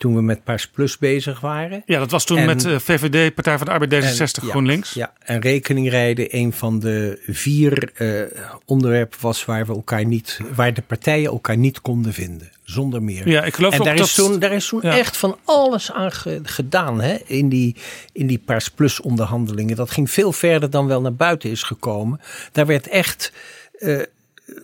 [0.00, 1.82] toen we met Paars Plus bezig waren.
[1.86, 4.50] Ja, dat was toen en, met uh, VVD, Partij van de Arbeid, D66, en, ja,
[4.50, 4.92] GroenLinks.
[4.92, 8.22] Ja, en rekening rijden een van de vier uh,
[8.64, 12.50] onderwerpen was waar we elkaar niet, waar de partijen elkaar niet konden vinden.
[12.62, 13.28] Zonder meer.
[13.28, 14.06] Ja, ik geloof en daar, dat...
[14.06, 14.98] is toen, daar is toen ja.
[14.98, 17.76] echt van alles aan ge, gedaan hè, in die,
[18.12, 19.76] in die Paars Plus onderhandelingen.
[19.76, 22.20] Dat ging veel verder dan wel naar buiten is gekomen.
[22.52, 23.32] Daar werd echt...
[23.78, 24.02] Uh,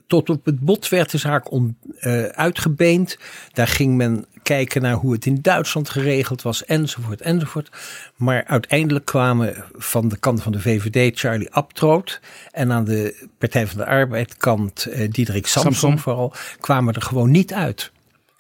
[0.07, 3.19] tot op het bot werd de zaak on, uh, uitgebeend.
[3.53, 7.71] Daar ging men kijken naar hoe het in Duitsland geregeld was, enzovoort, enzovoort.
[8.17, 12.21] Maar uiteindelijk kwamen van de kant van de VVD Charlie Abtroot
[12.51, 17.03] en aan de Partij van de Arbeid kant uh, Diederik Samson, Samson vooral, kwamen er
[17.03, 17.93] gewoon niet uit.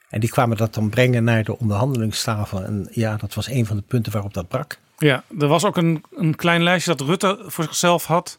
[0.08, 2.62] En die kwamen dat dan brengen naar de onderhandelingstafel.
[2.62, 4.78] En ja, dat was een van de punten waarop dat brak.
[4.98, 8.38] Ja, er was ook een, een klein lijstje dat Rutte voor zichzelf had.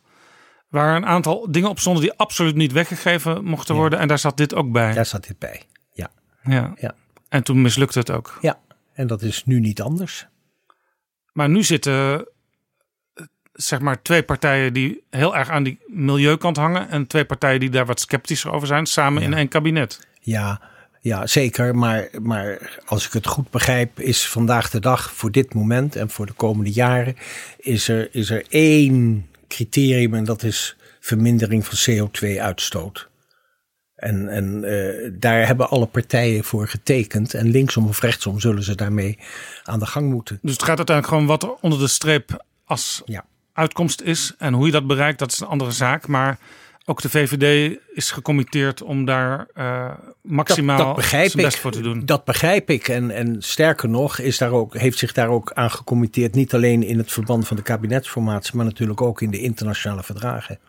[0.69, 3.79] Waar een aantal dingen op stonden die absoluut niet weggegeven mochten Ja.
[3.79, 3.99] worden.
[3.99, 4.93] En daar zat dit ook bij.
[4.93, 5.61] Daar zat dit bij.
[5.91, 6.09] Ja.
[6.43, 6.73] Ja.
[6.79, 6.95] Ja.
[7.29, 8.37] En toen mislukte het ook.
[8.41, 8.59] Ja,
[8.93, 10.27] en dat is nu niet anders.
[11.33, 12.27] Maar nu zitten
[13.53, 16.89] zeg maar twee partijen die heel erg aan die milieukant hangen.
[16.89, 18.85] En twee partijen die daar wat sceptischer over zijn.
[18.85, 19.27] Samen Ja.
[19.27, 20.07] in één kabinet.
[20.19, 20.61] Ja,
[21.01, 21.75] ja zeker.
[21.75, 26.09] Maar, maar als ik het goed begrijp, is vandaag de dag voor dit moment en
[26.09, 27.15] voor de komende jaren,
[27.57, 33.09] is er, is er één criterium en dat is vermindering van CO2-uitstoot.
[33.97, 37.33] En, en uh, daar hebben alle partijen voor getekend.
[37.33, 39.19] En linksom of rechtsom zullen ze daarmee
[39.63, 40.39] aan de gang moeten.
[40.41, 43.25] Dus het gaat uiteindelijk gewoon wat er onder de streep als Ja.
[43.53, 44.33] uitkomst is.
[44.37, 46.07] En hoe je dat bereikt, dat is een andere zaak.
[46.07, 46.37] Maar
[46.85, 49.91] ook de VVD is gecommitteerd om daar uh,
[50.21, 52.05] maximaal dat, dat begrijp zijn best voor te doen.
[52.05, 52.87] Dat begrijp ik.
[52.87, 56.35] En, en sterker nog, is daar ook, heeft zich daar ook aan gecommitteerd.
[56.35, 60.59] Niet alleen in het verband van de kabinetsformatie, maar natuurlijk ook in de internationale verdragen.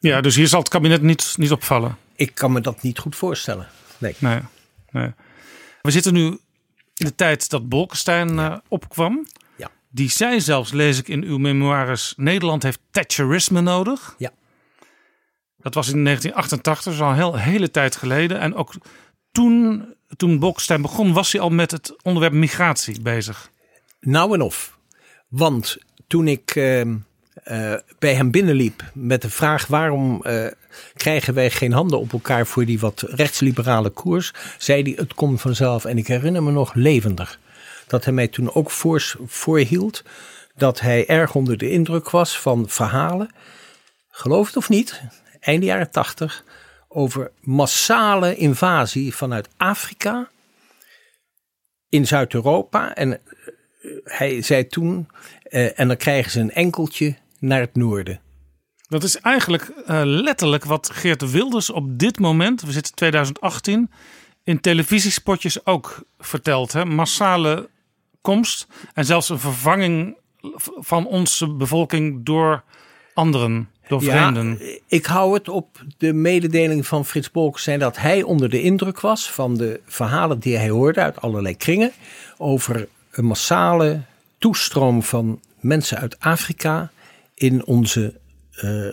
[0.00, 1.96] Ja, dus hier zal het kabinet niet, niet opvallen.
[2.16, 3.68] Ik kan me dat niet goed voorstellen.
[3.98, 4.14] Nee.
[4.18, 4.40] Nee,
[4.90, 5.14] nee.
[5.82, 6.38] We zitten nu
[6.94, 9.26] in de tijd dat Bolkestein uh, opkwam.
[9.56, 9.70] Ja.
[9.88, 14.14] Die zei zelfs, lees ik in uw memoires, Nederland heeft Thatcherisme nodig.
[14.18, 14.30] Ja.
[15.56, 18.38] Dat was in 1988, dus al een heel, hele tijd geleden.
[18.40, 18.74] En ook
[19.32, 23.50] toen, toen Bolkestein begon, was hij al met het onderwerp migratie bezig.
[24.00, 24.78] Nou en of.
[25.28, 25.76] Want
[26.06, 26.94] toen ik uh, uh,
[27.98, 30.46] bij hem binnenliep met de vraag waarom uh,
[30.94, 35.40] krijgen wij geen handen op elkaar voor die wat rechtsliberale koers, zei hij het komt
[35.40, 35.84] vanzelf.
[35.84, 37.38] En ik herinner me nog levendig
[37.86, 40.02] dat hij mij toen ook voor, voorhield
[40.56, 43.30] dat hij erg onder de indruk was van verhalen,
[44.10, 45.00] geloof het of niet,
[45.40, 46.44] einde jaren tachtig,
[46.88, 50.28] over massale invasie vanuit Afrika
[51.88, 52.94] in Zuid-Europa.
[52.94, 53.16] En uh,
[54.04, 55.08] hij zei toen,
[55.50, 58.20] uh, en dan krijgen ze een enkeltje naar het noorden.
[58.88, 63.90] Dat is eigenlijk uh, letterlijk wat Geert Wilders op dit moment, we zitten 2018,
[64.44, 66.72] in televisiespotjes ook vertelt.
[66.72, 66.84] Hè?
[66.84, 67.68] Massale
[68.20, 70.16] komst en zelfs een vervanging
[70.78, 72.64] van onze bevolking door
[73.14, 73.68] anderen.
[73.88, 74.58] Door vreemden.
[74.60, 79.00] Ja, ik hou het op de mededeling van Frits Bolkestein dat hij onder de indruk
[79.00, 81.92] was van de verhalen die hij hoorde uit allerlei kringen
[82.36, 84.00] over een massale
[84.38, 86.90] toestroom van mensen uit Afrika
[87.34, 88.14] in onze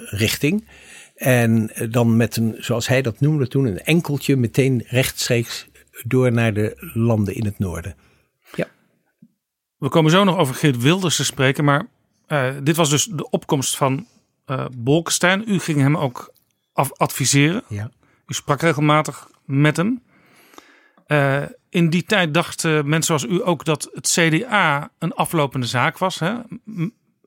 [0.06, 0.68] richting.
[1.16, 5.68] En dan met een, zoals hij dat noemde toen, een enkeltje meteen rechtstreeks
[6.04, 7.96] door naar de landen in het noorden.
[8.56, 8.68] Ja.
[9.78, 11.88] We komen zo nog over Geert Wilders te spreken, maar
[12.28, 14.08] uh, dit was dus de opkomst van
[14.48, 15.44] uh, Bolkestein.
[15.48, 16.34] U ging hem ook
[16.74, 17.64] af adviseren.
[17.68, 17.92] Ja.
[18.28, 20.02] U sprak regelmatig met hem.
[21.08, 25.98] Uh, in die tijd dachten mensen zoals u ook dat het CDA een aflopende zaak
[25.98, 26.20] was.
[26.20, 26.34] Hè?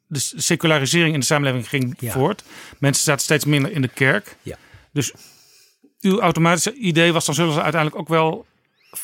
[0.09, 2.12] De secularisering in de samenleving ging Ja.
[2.12, 2.45] voort.
[2.78, 4.37] Mensen zaten steeds minder in de kerk.
[4.43, 4.57] Ja.
[4.93, 5.12] Dus
[6.01, 8.47] uw automatische idee was dan zullen ze uiteindelijk ook wel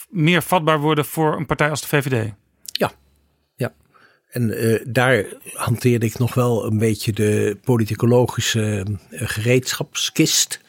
[0.08, 2.32] meer vatbaar worden voor een partij als de VVD.
[2.72, 2.92] Ja,
[3.56, 3.72] ja.
[4.30, 10.60] En eh, daar hanteerde ik nog wel een beetje de politicologische eh, gereedschapskist.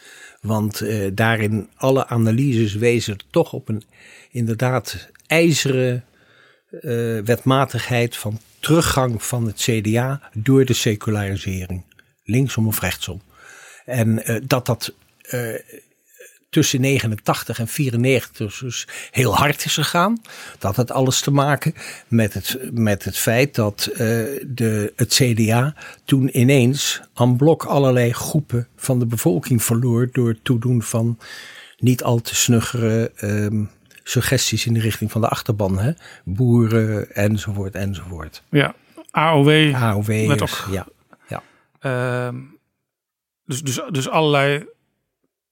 [0.41, 3.83] Want eh, daarin alle analyses wezen toch op een
[4.31, 6.05] inderdaad ijzeren
[7.25, 11.83] wetmatigheid van teruggang van het CDA door de secularisering.
[12.23, 13.21] Linksom of rechtsom.
[13.85, 15.55] En eh, dat dat eh,
[16.49, 20.21] tussen 89 en 94 dus heel hard is gegaan.
[20.59, 21.73] Dat had alles te maken
[22.07, 23.97] met het, met het feit dat eh,
[24.47, 25.75] de, het CDA
[26.05, 31.19] toen ineens aan blok allerlei groepen van de bevolking verloor door het toedoen van
[31.77, 33.63] niet al te snuggere ehm,
[34.03, 35.79] suggesties in de richting van de achterban.
[35.79, 35.91] Hè?
[36.23, 38.43] Boeren enzovoort enzovoort.
[38.49, 38.75] Ja,
[39.11, 39.73] AOW.
[39.75, 40.11] AOW.
[40.71, 40.87] ja,
[41.27, 41.43] ja.
[41.79, 42.35] ehm,
[43.45, 44.65] dus, dus, dus allerlei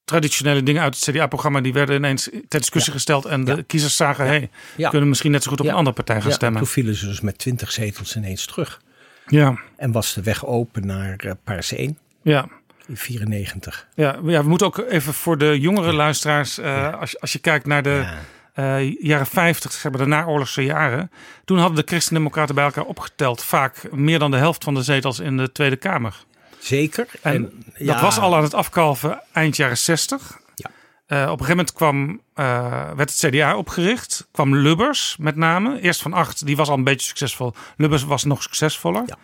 [0.03, 4.25] traditionele dingen uit het CDA-programma die werden ineens ter discussie gesteld en de kiezers zagen,
[4.25, 4.89] hey, Ja.
[4.89, 6.59] kunnen misschien net zo goed op een andere partij gaan stemmen.
[6.61, 8.81] Toen vielen ze dus met 20 zetels ineens terug.
[9.27, 12.47] Ja, En was de weg open naar eh, Paars 1 ja.
[12.87, 13.87] in 94.
[13.95, 17.65] Ja, ja, we moeten ook even voor de jongere luisteraars, eh, als, als je kijkt
[17.65, 18.05] naar de
[18.53, 21.11] Eh, jaren 50, zeg maar de naoorlogse jaren.
[21.45, 25.19] Toen hadden de Christen-Democraten bij elkaar opgeteld vaak meer dan de helft van de zetels
[25.19, 26.25] in de Tweede Kamer.
[26.59, 27.07] Zeker.
[27.21, 30.39] En, ja, dat was al aan het afkalven eind jaren 60.
[30.55, 30.69] Ja.
[31.05, 34.27] Eh, op een gegeven moment kwam, eh, werd het CDA opgericht.
[34.31, 35.81] Kwam Lubbers met name.
[35.81, 37.53] Eerst van acht, die was al een beetje succesvol.
[37.77, 39.03] Lubbers was nog succesvoller.
[39.05, 39.17] Ja.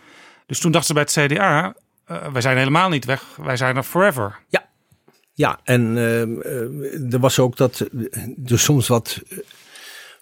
[0.46, 1.74] Dus toen dachten ze bij het CDA,
[2.32, 3.22] wij zijn helemaal niet weg.
[3.36, 4.38] Wij zijn er forever.
[4.48, 4.67] Ja,
[5.64, 7.78] en ehm, eh, er was ook dat
[8.46, 9.22] er soms wat,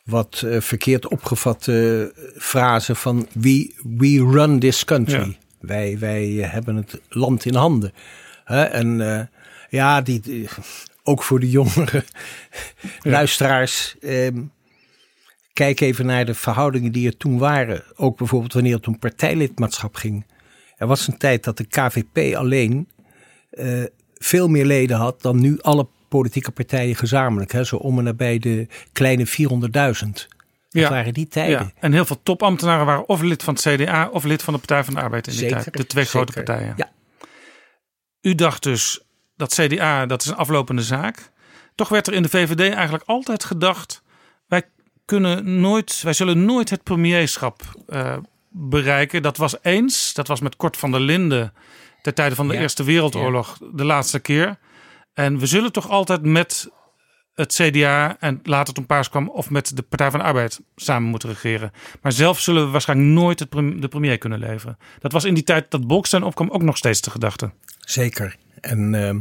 [0.05, 5.18] wat eh, verkeerd opgevatte frase van we, we run this country.
[5.28, 5.34] Ja.
[5.60, 7.93] Wij, wij hebben het land in handen.
[8.44, 9.24] En eh,
[9.70, 10.48] ja, die, die-
[11.02, 12.05] ook voor de jongere
[13.02, 13.97] luisteraars.
[14.01, 14.43] ehm,
[15.52, 17.82] kijk even naar de verhoudingen die er toen waren.
[17.94, 20.26] Ook bijvoorbeeld wanneer het om partijlidmaatschap ging.
[20.76, 22.88] Er was een tijd dat de KVP alleen
[23.51, 23.84] eh,
[24.18, 27.52] veel meer leden had dan nu alle politieke partijen gezamenlijk.
[27.52, 27.64] Hè?
[27.64, 30.28] Zo om en nabij de kleine 400.000.
[30.70, 30.90] Dat Ja.
[30.90, 31.59] waren die tijden.
[31.59, 31.70] Ja.
[31.80, 34.84] En heel veel topambtenaren waren of lid van het CDA of lid van de Partij
[34.84, 35.76] van de Arbeid in die Zeker, tijd.
[35.76, 36.74] De twee grote partijen.
[36.76, 36.90] Ja.
[38.20, 39.01] U dacht dus
[39.36, 41.30] dat CDA, dat is een aflopende zaak.
[41.74, 44.02] Toch werd er in de VVD eigenlijk altijd gedacht,
[44.48, 44.62] wij
[45.05, 48.16] kunnen nooit, wij zullen nooit het premierschap eh,
[48.51, 49.22] bereiken.
[49.22, 51.52] Dat was eens, dat was met Kort van der Linden
[52.06, 52.60] ter tijde van de Ja.
[52.60, 54.58] Eerste Wereldoorlog de laatste keer.
[55.14, 56.70] En we zullen toch altijd met
[57.34, 61.08] het CDA en later toen Paars kwam of met de Partij van de Arbeid samen
[61.10, 61.72] moeten regeren.
[62.02, 63.38] Maar zelf zullen we waarschijnlijk nooit
[63.80, 64.78] de premier kunnen leveren.
[64.98, 67.50] Dat was in die tijd dat Bolkestein opkwam ook nog steeds de gedachte.
[67.78, 68.36] Zeker.
[68.60, 69.20] En ehm,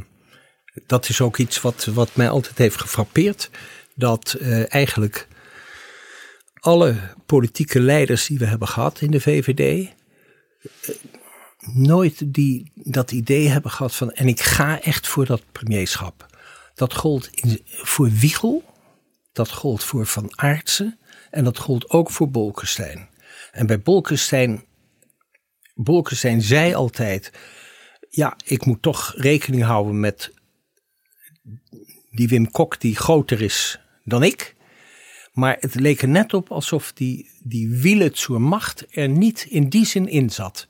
[0.85, 3.49] dat is ook iets wat, wat mij altijd heeft gefrappeerd.
[3.95, 5.27] Dat eh, eigenlijk
[6.59, 6.95] alle
[7.25, 9.59] politieke leiders die we hebben gehad in de VVD.
[10.81, 10.95] eh,
[11.73, 14.11] nooit die, dat idee hebben gehad van.
[14.11, 16.25] En ik ga echt voor dat premierschap.
[16.75, 17.29] Dat gold
[17.65, 18.63] voor Wiegel.
[19.31, 20.99] Dat gold voor Van Aartsen.
[21.31, 23.09] En dat gold ook voor Bolkestein.
[23.51, 24.63] En bij Bolkestein.
[25.73, 27.31] Bolkestein zei altijd
[28.15, 30.33] ja, ik moet toch rekening houden met
[32.11, 34.55] die Wim Kok die groter is dan ik.
[35.33, 39.69] Maar het leek er net op alsof die, die wielen zur macht er niet in
[39.69, 40.67] die zin in zat.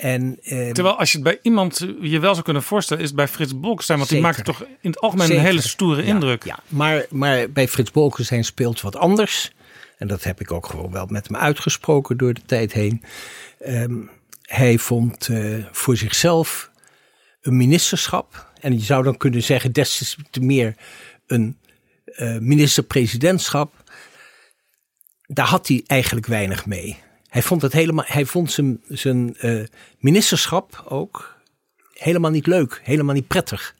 [0.00, 3.16] En, eh, Terwijl als je het bij iemand je wel zou kunnen voorstellen, is het
[3.16, 3.98] bij Frits Bolkestein.
[3.98, 5.42] Want die maakt toch in het algemeen Zeker.
[5.42, 6.44] een hele stoere Ja, indruk.
[6.44, 9.52] Ja, maar, maar bij Frits Bolkestein speelt wat anders.
[9.98, 13.02] En dat heb ik ook gewoon wel met hem uitgesproken door de tijd heen.
[13.58, 13.94] Ehm,
[14.42, 16.70] hij vond eh, voor zichzelf
[17.40, 18.52] een ministerschap.
[18.60, 20.74] En je zou dan kunnen zeggen des te meer
[21.26, 21.58] een
[22.04, 23.74] eh, minister-presidentschap.
[25.26, 26.96] Daar had hij eigenlijk weinig mee.
[27.30, 29.62] Hij vond, het helemaal, hij vond zijn, zijn eh,
[29.98, 31.38] ministerschap ook
[31.92, 33.74] helemaal niet leuk, helemaal niet prettig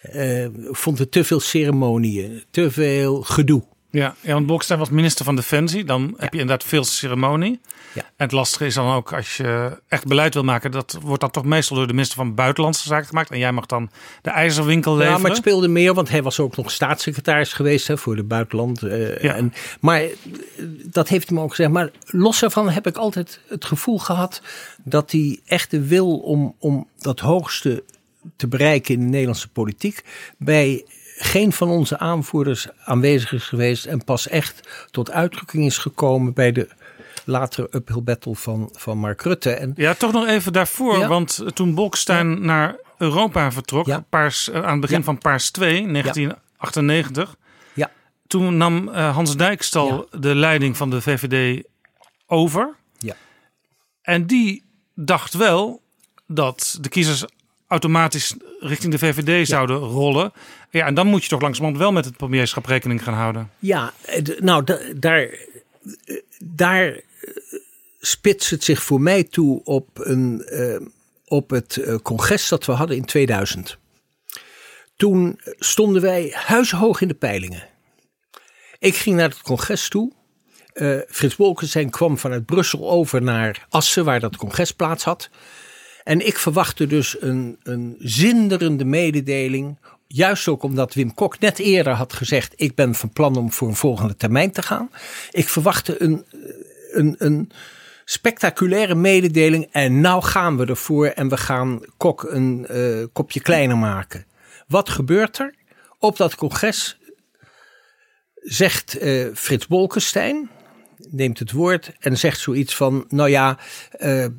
[0.00, 3.62] eh, vond het te veel ceremonieën, te veel gedoe.
[3.92, 5.84] Ja, ja, want Bolkestein was minister van Defensie.
[5.84, 7.60] Dan heb je inderdaad veel ceremonie.
[7.94, 8.00] Ja.
[8.02, 10.70] En het lastige is dan ook als je echt beleid wil maken.
[10.70, 13.30] Dat wordt dan toch meestal door de minister van Buitenlandse Zaken gemaakt.
[13.30, 13.90] En jij mag dan
[14.22, 15.12] de ijzerwinkel leveren.
[15.14, 18.22] Ja, maar het speelde meer, want hij was ook nog staatssecretaris geweest hè, voor de
[18.22, 18.82] buitenland.
[18.82, 19.34] eh, Ja.
[19.34, 20.10] en, maar eh,
[20.84, 21.70] dat heeft hem ook gezegd.
[21.70, 24.42] Maar los daarvan heb ik altijd het gevoel gehad
[24.84, 27.84] dat hij echt de wil om, om dat hoogste
[28.36, 30.02] te bereiken in de Nederlandse politiek
[30.38, 30.84] bij
[31.22, 36.52] geen van onze aanvoerders aanwezig is geweest en pas echt tot uitdrukking is gekomen bij
[36.52, 36.68] de
[37.24, 39.50] latere uphill battle van, van Mark Rutte.
[39.50, 40.98] En, Ja, toch nog even daarvoor.
[40.98, 41.08] Ja.
[41.08, 44.04] Want toen Bolkestein naar Europa vertrok, Ja.
[44.08, 47.36] paars, eh, aan het begin van Paars 2, 1998.
[47.74, 47.90] Ja.
[48.26, 51.64] Toen nam eh, Hans Dijkstal de leiding van de VVD
[52.26, 52.74] over.
[52.98, 53.14] Ja.
[54.02, 54.64] En die
[54.94, 55.82] dacht wel
[56.26, 57.24] dat de kiezers
[57.70, 60.32] automatisch richting de VVD zouden rollen.
[60.70, 63.50] Ja, en dan moet je toch langzamerhand wel met het premierschap rekening gaan houden.
[63.58, 67.00] Ja, eh, nou, da- daar, eh, daar eh,
[68.00, 70.44] spitst het zich voor mij toe op, een,
[71.26, 73.78] op het congres dat we hadden in 2000.
[74.96, 77.68] Toen stonden wij huishoog in de peilingen.
[78.78, 80.12] Ik ging naar het congres toe.
[80.72, 85.30] Eh, Frits Bolkestein kwam vanuit Brussel over naar Assen, waar dat congres plaats had.
[86.04, 89.78] En ik verwachtte dus een, een zinderende mededeling.
[90.06, 93.68] Juist ook omdat Wim Kok net eerder had gezegd: Ik ben van plan om voor
[93.68, 94.90] een volgende termijn te gaan.
[95.30, 96.24] Ik verwachtte een,
[96.90, 97.50] een, een
[98.04, 99.68] spectaculaire mededeling.
[99.70, 104.26] En nou gaan we ervoor en we gaan Kok een eh, kopje kleiner maken.
[104.66, 105.54] Wat gebeurt er?
[105.98, 106.98] Op dat congres
[108.34, 110.50] zegt eh, Frits Bolkestein,
[111.10, 113.58] neemt het woord en zegt zoiets van: Nou ja,
[113.90, 114.30] eh, eh,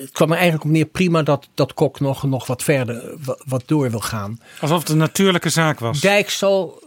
[0.00, 3.16] het kwam er eigenlijk op neer prima dat, dat Kok nog, nog wat verder, eh,
[3.24, 4.40] wa- wat door wil gaan.
[4.60, 6.00] Alsof het een natuurlijke zaak was.
[6.00, 6.82] Dijkstal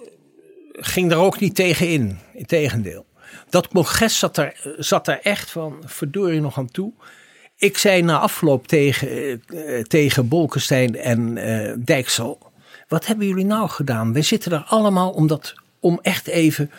[0.71, 3.05] ging er ook niet tegen in, integendeel.
[3.49, 6.93] Dat congres zat daar, zat daar echt van verdorie nog aan toe.
[7.57, 9.09] Ik zei na afloop tegen,
[9.47, 11.35] eh, tegen Bolkestein en
[11.85, 12.51] Dijkstal:
[12.87, 14.13] Wat hebben jullie nou gedaan?
[14.13, 16.71] Wij zitten er allemaal om, dat, om echt even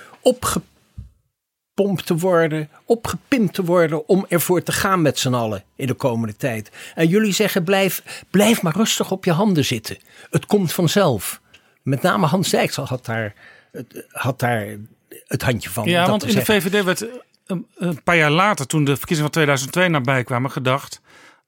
[1.76, 5.94] opgepompt te worden, opgepimpt te worden, om ervoor te gaan met z'n allen in de
[5.94, 6.70] komende tijd.
[6.94, 9.98] En jullie zeggen: blijf, blijf maar rustig op je handen zitten.
[10.30, 11.40] Het komt vanzelf.
[11.82, 13.34] Met name Hans Dijkstal had daar,
[14.10, 14.66] had daar
[15.26, 15.88] het handje van.
[15.88, 16.44] Ja, want in de.
[16.44, 17.06] VVD werd
[17.46, 21.00] een, een paar jaar later, toen de verkiezingen van 2002 nabij kwamen, gedacht.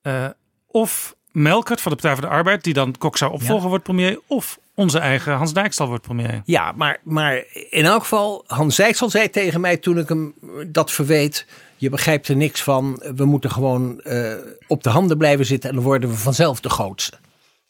[0.02, 0.26] eh,
[0.66, 4.20] of Melkert van de Partij voor de Arbeid, die dan Kok zou opvolgen, wordt premier.
[4.26, 6.42] Of onze eigen Hans Dijkstal wordt premier.
[6.44, 10.34] Ja, maar, maar in elk geval, Hans Dijkstal zei tegen mij toen ik hem
[10.66, 11.46] dat verweet.
[11.76, 13.02] Je begrijpt er niks van.
[13.14, 14.32] We moeten gewoon eh,
[14.66, 17.16] op de handen blijven zitten en dan worden we vanzelf de grootste.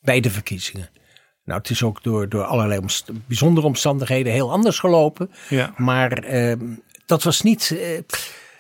[0.01, 0.91] Bij de verkiezingen.
[1.45, 5.31] Nou, het is ook door, door allerlei omst- bijzondere omstandigheden heel anders gelopen.
[5.49, 5.75] Ja.
[5.77, 6.65] Maar ehm,
[7.07, 7.99] dat, was niet, eh,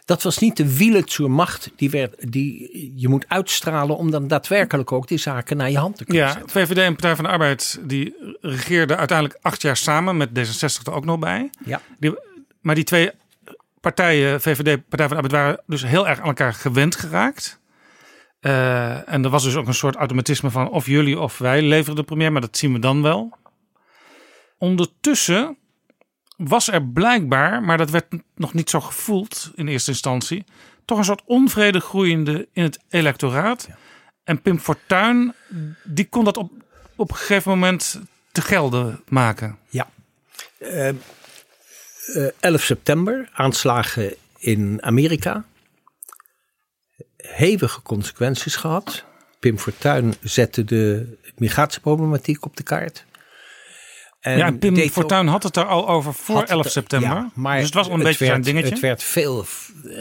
[0.09, 4.29] dat was niet de wielen zur macht die, werd, die je moet uitstralen om dan
[4.29, 6.51] daadwerkelijk ook die zaken naar je hand te kunnen Ja, zetten.
[6.51, 10.93] VVD en Partij van de Arbeid die regeerden uiteindelijk acht jaar samen met D66 er
[10.93, 11.51] ook nog bij.
[11.65, 11.81] Ja.
[11.99, 12.15] Die,
[12.61, 13.11] maar die twee
[13.81, 17.61] partijen, VVD, Partij van de Arbeid, waren dus heel erg aan elkaar gewend geraakt.
[18.41, 21.97] Eh, en er was dus ook een soort automatisme van of jullie of wij leveren
[21.97, 23.37] de premier, maar dat zien we dan wel.
[24.59, 25.57] Ondertussen
[26.39, 30.45] was er blijkbaar, maar dat werd nog niet zo gevoeld in eerste instantie,
[30.85, 33.69] toch een soort onvrede groeiende in het electoraat.
[34.25, 35.35] En Pim Fortuyn,
[35.85, 36.53] die kon dat op,
[36.97, 38.01] op een gegeven moment
[38.33, 39.59] te gelden maken.
[39.69, 39.91] Ja.
[40.59, 40.95] Eh, eh,
[42.41, 45.45] 11 september, aanslagen in Amerika.
[47.17, 49.05] Hevige consequenties gehad.
[49.39, 53.05] Pim Fortuyn zette de migratieproblematiek op de kaart.
[54.21, 57.09] En ja, Pim Fortuyn had het daar al over voor had het 11 er- september.
[57.09, 58.75] ja, maar dus het was wel een het beetje werd, zijn dingetje.
[58.75, 59.45] Het werd veel,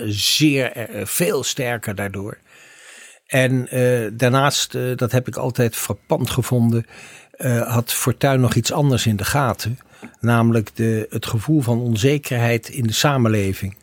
[0.08, 2.38] zeer, eh, veel sterker daardoor.
[3.28, 6.86] En eh, daarnaast, eh, dat heb ik altijd frappant gevonden,
[7.68, 9.80] had Fortuyn nog iets anders in de gaten.
[10.20, 13.76] Namelijk de, het gevoel van onzekerheid in de samenleving.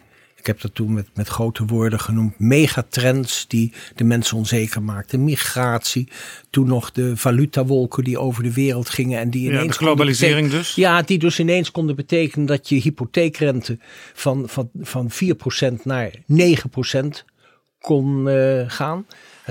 [0.44, 2.38] Ik heb dat toen met, met grote woorden genoemd.
[2.38, 5.24] Megatrends die de mensen onzeker maakten.
[5.24, 6.08] Migratie.
[6.50, 9.20] Toen nog de valutawolken die over de wereld gingen.
[9.20, 10.74] En die Ja, ineens de globalisering dus.
[10.74, 13.78] Ja, die dus ineens konden betekenen dat je hypotheekrente
[14.14, 17.24] van, van, van 4% naar 9%
[17.80, 19.06] kon eh, gaan.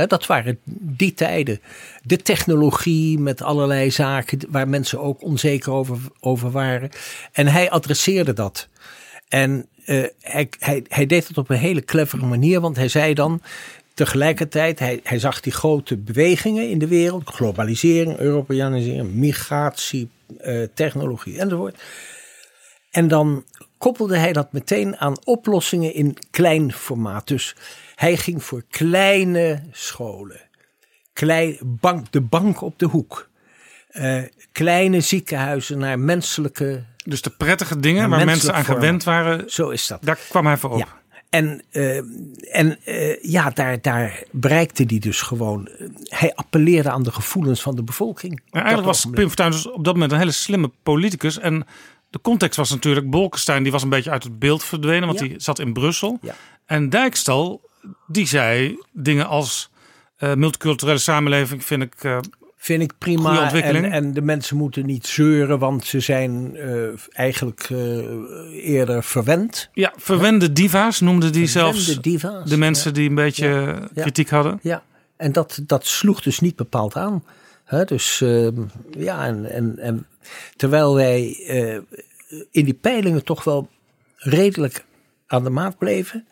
[0.07, 1.59] Dat waren die tijden.
[2.03, 6.89] De technologie met allerlei zaken waar mensen ook onzeker over, over waren.
[7.31, 8.67] En hij adresseerde dat.
[9.29, 13.13] En eh, hij, hij, hij deed het op een hele clevere manier, want hij zei
[13.13, 13.41] dan
[13.93, 21.39] tegelijkertijd, hij, hij zag die grote bewegingen in de wereld, globalisering, Europeanisering, migratie, eh, technologie
[21.39, 21.81] enzovoort.
[22.91, 23.45] En dan
[23.77, 27.27] koppelde hij dat meteen aan oplossingen in klein formaat.
[27.27, 27.55] Dus
[27.95, 30.41] hij ging voor kleine scholen,
[31.13, 33.29] klein, bank, de bank op de hoek,
[33.87, 38.81] eh, kleine ziekenhuizen naar menselijke Dus de prettige dingen Ja, waar mensen aan vormen.
[38.83, 39.99] gewend waren, zo is dat.
[40.03, 40.77] daar kwam hij voor op.
[40.77, 40.87] Ja.
[41.29, 41.97] en eh,
[42.57, 45.67] en eh, ja, daar, daar bereikte hij dus gewoon.
[45.67, 48.41] eh, hij appelleerde aan de gevoelens van de bevolking.
[48.49, 51.39] Maar eigenlijk was Pim Fortuyn dus op dat moment een hele slimme politicus.
[51.39, 51.65] En
[52.09, 55.27] de context was natuurlijk Bolkestein, die was een beetje uit het beeld verdwenen, want Ja.
[55.27, 56.17] die zat in Brussel.
[56.21, 56.35] Ja.
[56.65, 57.69] En Dijkstal,
[58.07, 59.69] die zei dingen als
[60.35, 62.19] multiculturele samenleving vind ik
[62.63, 63.51] Vind ik prima.
[63.53, 69.69] En, en de mensen moeten niet zeuren, want ze zijn eh, eigenlijk eh, eerder verwend.
[69.73, 73.79] ja, verwende diva's noemde die zelfs diva's, de mensen die een beetje Ja.
[73.93, 74.59] eh, kritiek hadden.
[74.61, 74.83] Ja,
[75.17, 77.23] en dat, dat sloeg dus niet bepaald aan.
[77.85, 78.61] Dus ehm,
[78.97, 80.07] ja, en, en, en
[80.55, 81.21] terwijl wij
[82.51, 83.69] in die peilingen toch wel
[84.15, 84.85] redelijk
[85.27, 86.27] aan de maat bleven,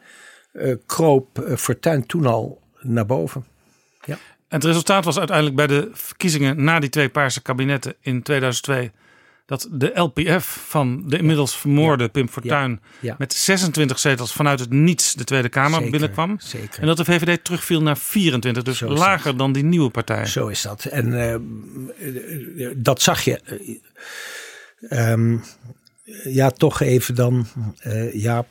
[0.86, 3.45] kroop Fortuyn toen al naar boven.
[4.52, 8.91] En het resultaat was uiteindelijk bij de verkiezingen na die twee paarse kabinetten in 2002
[9.45, 13.15] dat de LPF van de inmiddels vermoorde Pim Fortuyn Ja.
[13.18, 16.36] met 26 zetels vanuit het niets de Tweede Kamer Zeker, binnenkwam.
[16.40, 16.80] zeker.
[16.82, 20.26] En dat de VVD terugviel naar 24, dus lager dan die nieuwe partij.
[20.26, 20.86] Zo is dat.
[20.86, 23.40] En eh, eh, dat zag je.
[24.90, 25.38] eh, ehm,
[26.23, 27.48] ja, toch even dan.
[27.80, 28.45] eh, ja,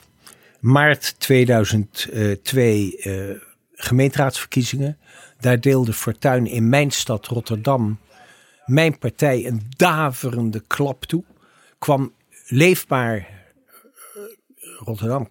[0.60, 3.14] maart 2002 eh,
[3.74, 4.98] gemeenteraadsverkiezingen.
[5.40, 7.98] Daar deelde Fortuyn in mijn stad Rotterdam
[8.70, 11.24] mijn partij een daverende klap toe.
[11.78, 12.12] Kwam
[12.46, 13.24] leefbaar eh,
[14.84, 15.28] Rotterdam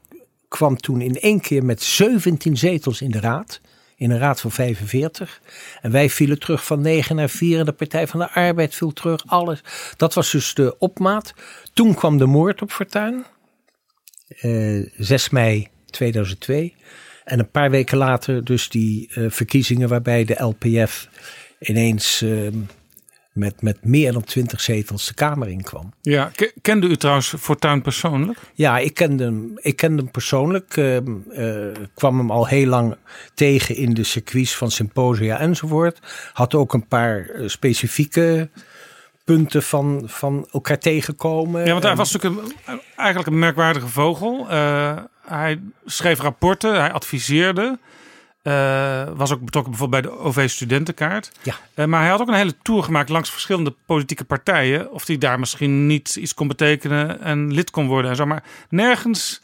[0.47, 3.61] kwam toen in één keer met 17 zetels in de raad.
[3.95, 5.41] In een raad van 45.
[5.81, 7.59] En wij vielen terug van 9 naar 4.
[7.59, 9.23] En de Partij van de Arbeid viel terug.
[9.25, 9.63] Alles.
[9.97, 11.33] Dat was dus de opmaat.
[11.73, 13.25] Toen kwam de moord op Fortuyn.
[14.27, 16.75] Eh 6 mei 2002.
[17.29, 21.09] En een paar weken later dus die eh, verkiezingen waarbij de LPF
[21.59, 22.31] ineens eh,
[23.33, 25.93] met, met meer dan 20 zetels de Kamer inkwam.
[26.01, 28.37] Ja, ke- kende u trouwens Fortuyn persoonlijk?
[28.53, 30.77] Ja, ik kende hem, ik kende hem persoonlijk.
[30.77, 32.95] ehm, eh, kwam hem al heel lang
[33.33, 35.99] tegen in de circuits van symposia enzovoort.
[36.33, 38.49] Had ook een paar eh, specifieke
[39.35, 41.65] punten van, van elkaar tegenkomen.
[41.65, 44.49] Ja, want hij was natuurlijk een, eigenlijk een merkwaardige vogel.
[44.49, 47.79] Eh, hij schreef rapporten, hij adviseerde.
[48.41, 51.31] eh, was ook betrokken bijvoorbeeld bij de OV-studentenkaart.
[51.41, 51.55] Ja.
[51.73, 54.91] Eh, maar hij had ook een hele tour gemaakt langs verschillende politieke partijen.
[54.91, 58.25] Of hij daar misschien niet iets kon betekenen en lid kon worden en zo.
[58.25, 59.41] Maar nergens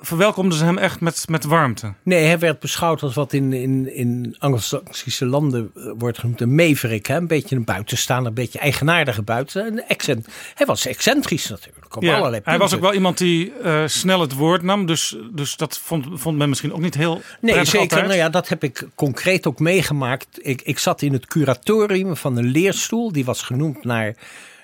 [0.00, 1.92] verwelkomden ze hem echt met, met warmte.
[2.02, 6.54] Nee, hij werd beschouwd als wat in, in, in Anglo-Saxische landen eh, wordt genoemd een
[6.54, 7.06] maverick.
[7.06, 7.16] Hè?
[7.16, 9.72] Een beetje een buitenstaander, een beetje eigenaardige buitenstaander.
[9.72, 10.28] Een accent.
[10.54, 14.20] Hij was excentrisch natuurlijk, op Ja, allerlei hij was ook wel iemand die eh, snel
[14.20, 14.86] het woord nam.
[14.86, 17.78] Dus, dus dat vond, vond men misschien ook niet heel Nee, zeker.
[17.78, 18.06] altijd.
[18.06, 20.26] Nou ja, dat heb ik concreet ook meegemaakt.
[20.42, 23.12] Ik, ik zat in het curatorium van een leerstoel.
[23.12, 24.14] Die was genoemd naar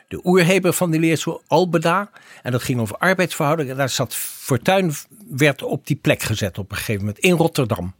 [0.08, 2.10] de oerheber van die leerstoel, Albeda.
[2.42, 3.72] En dat ging over arbeidsverhoudingen.
[3.72, 4.92] En daar zat Fortuyn,
[5.30, 7.94] werd op die plek gezet op een gegeven moment in Rotterdam.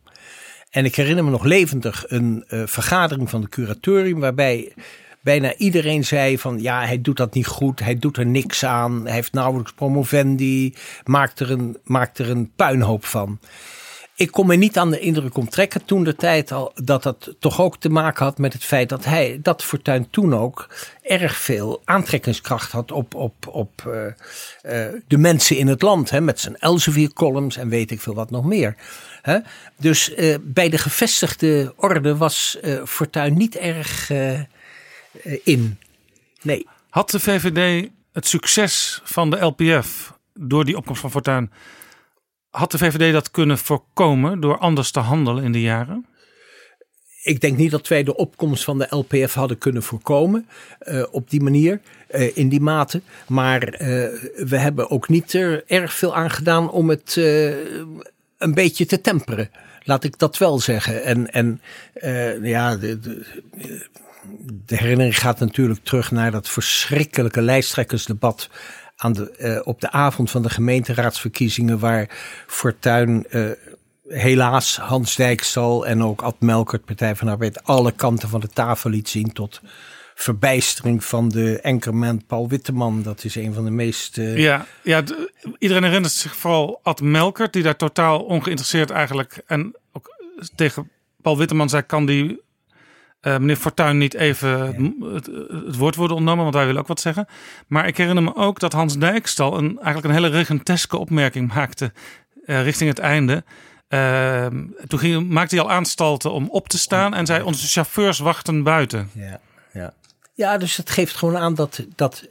[0.70, 4.73] En ik herinner me nog levendig een eh, vergadering van het curatorium waarbij
[5.20, 9.03] bijna iedereen zei van ja, hij doet dat niet goed, hij doet er niks aan,
[9.05, 10.74] hij heeft nauwelijks promovendi,
[11.05, 13.39] maakt er een, maakt er een puinhoop van.
[14.17, 17.61] Ik kon me niet aan de indruk onttrekken toen de tijd al dat dat toch
[17.61, 20.69] ook te maken had met het feit dat hij, dat Fortuyn toen ook
[21.03, 24.07] erg veel aantrekkingskracht had op, op, op eh,
[24.87, 26.11] eh, de mensen in het land.
[26.11, 28.77] Hè, met zijn Elsevier columns en weet ik veel wat nog meer.
[29.23, 29.39] Hè.
[29.77, 34.11] Dus eh, bij de gevestigde orde was Fortuyn niet erg
[35.45, 35.79] in.
[36.43, 36.67] Nee.
[36.91, 41.51] Had de VVD het succes van de LPF door die opkomst van Fortuyn...
[42.57, 46.07] had de VVD dat kunnen voorkomen door anders te handelen in die jaren?
[47.27, 51.31] ik denk niet dat wij de opkomst van de LPF hadden kunnen voorkomen eh, op
[51.31, 53.01] die manier, eh, in die mate.
[53.27, 53.89] Maar eh,
[54.37, 57.16] we hebben ook niet er erg veel aan gedaan om het
[58.39, 59.51] een beetje te temperen.
[59.83, 61.05] Laat ik dat wel zeggen.
[61.05, 61.61] En, en
[62.43, 63.24] ja, de, de,
[64.66, 68.49] de herinnering gaat natuurlijk terug naar dat verschrikkelijke lijsttrekkersdebat
[68.97, 72.10] aan de, eh, op de avond van de gemeenteraadsverkiezingen, waar
[72.47, 73.51] Fortuyn eh,
[74.09, 78.90] helaas Hans Dijkstal en ook Ad Melkert, Partij van Arbeid, alle kanten van de tafel
[78.90, 79.60] liet zien tot
[80.14, 83.02] verbijstering van de enkerman Paul Witteman.
[83.02, 84.18] Dat is een van de meest...
[84.18, 85.02] eh, Ja, ja
[85.59, 87.52] iedereen herinnert zich vooral Ad Melkert...
[87.52, 89.43] die daar totaal ongeïnteresseerd eigenlijk...
[89.47, 90.09] en ook
[90.55, 90.90] tegen
[91.23, 91.82] Paul Witteman zei...
[91.82, 92.40] kan die
[93.27, 94.74] eh, meneer Fortuyn niet even
[95.15, 95.27] het,
[95.66, 96.43] het woord worden ontnomen...
[96.43, 97.27] want wij willen ook wat zeggen.
[97.66, 99.59] Maar ik herinner me ook dat Hans Dijkstal...
[99.59, 101.93] Een, eigenlijk een hele regenteske opmerking maakte...
[102.44, 103.44] eh, richting het einde...
[103.89, 108.19] Ehm, toen ging, maakte hij al aanstalten om op te staan en zei: Onze chauffeurs
[108.19, 109.11] wachten buiten.
[109.12, 109.40] Ja,
[109.73, 109.94] ja.
[110.35, 112.27] ja, dus het geeft gewoon aan dat, dat,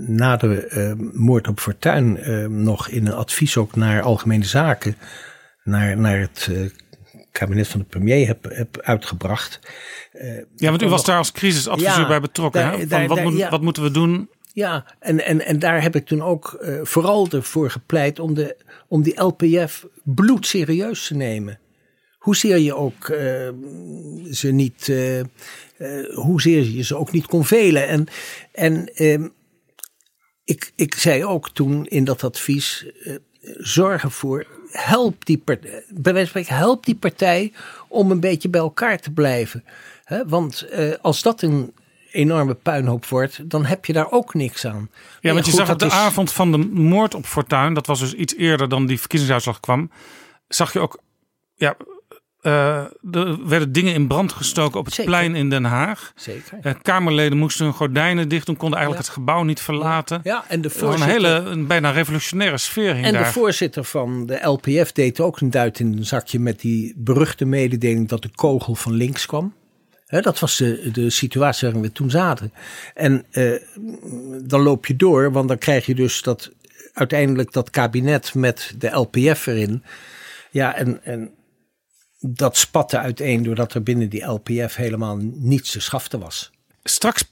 [0.07, 2.19] na de moord op Fortuin
[2.63, 4.95] nog in een advies ook naar Algemene Zaken,
[5.63, 6.49] naar, naar het
[7.31, 9.59] kabinet van de premier heb, heb uitgebracht.
[10.55, 12.61] ja, want u was daar als crisisadviseur bij betrokken.
[12.61, 12.77] Daar, hè?
[12.77, 13.49] Van daar, wat, daar, moet, ja.
[13.49, 14.29] wat, moeten we doen?
[14.53, 18.57] Ja, en, en, en daar heb ik toen ook vooral ervoor gepleit om, de,
[18.87, 21.59] om die LPF bloedserieus te nemen
[22.19, 23.17] hoezeer je ook uh,
[24.31, 25.21] ze niet, uh,
[26.13, 27.87] hoezeer je ze ook niet kon velen.
[27.87, 28.07] En,
[28.51, 29.27] en ehm,
[30.43, 32.85] ik, ik zei ook toen in dat advies,
[33.57, 37.53] zorg ervoor, help die, partij, bij wijze van spreken, help die partij
[37.87, 39.63] om een beetje bij elkaar te blijven.
[40.03, 40.65] He, want
[41.01, 41.73] als dat een
[42.11, 44.89] enorme puinhoop wordt, dan heb je daar ook niks aan.
[45.21, 48.13] Ja, want je zag op de avond van de moord op Fortuin, dat was dus
[48.13, 49.91] iets eerder dan die verkiezingsuitslag kwam,
[50.47, 50.99] zag je ook
[51.55, 51.75] ja,
[52.41, 52.77] uh,
[53.11, 56.11] er werden dingen in brand gestoken op het plein in Den Haag.
[56.15, 56.57] Zeker.
[56.63, 60.19] Uh, Kamerleden moesten hun gordijnen dicht doen, konden eigenlijk het gebouw niet verlaten.
[60.23, 61.07] Ja, en de voorzitter...
[61.07, 63.23] Een hele, een bijna revolutionaire sfeer hing En daar.
[63.23, 67.45] de voorzitter van de LPF deed ook een duit in een zakje met die beruchte
[67.45, 69.53] mededeling dat de kogel van links kwam.
[70.05, 72.53] He, dat was de, de situatie waarin we toen zaten.
[72.93, 73.55] En uh,
[74.43, 76.51] dan loop je door, want dan krijg je dus dat
[76.93, 79.83] uiteindelijk dat kabinet met de LPF erin.
[80.51, 81.31] Ja, en, en
[82.19, 86.51] dat spatte uiteen doordat er binnen die LPF helemaal niets te schaften was.
[86.83, 87.23] Straks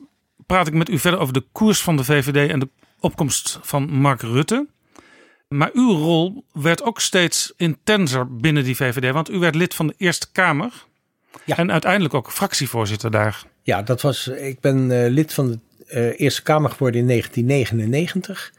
[0.46, 2.70] praat ik met u verder over de koers van de VVD en de
[3.00, 4.68] opkomst van Mark Rutte.
[5.48, 9.88] Maar uw rol werd ook steeds intenser binnen die VVD, want u werd lid van
[9.88, 10.86] de Eerste Kamer.
[11.46, 11.58] Ja.
[11.58, 13.44] En uiteindelijk ook fractievoorzitter daar.
[13.64, 15.60] Ja, dat was, ik ben uh, lid van de
[15.94, 18.54] uh, Eerste Kamer geworden in 1999.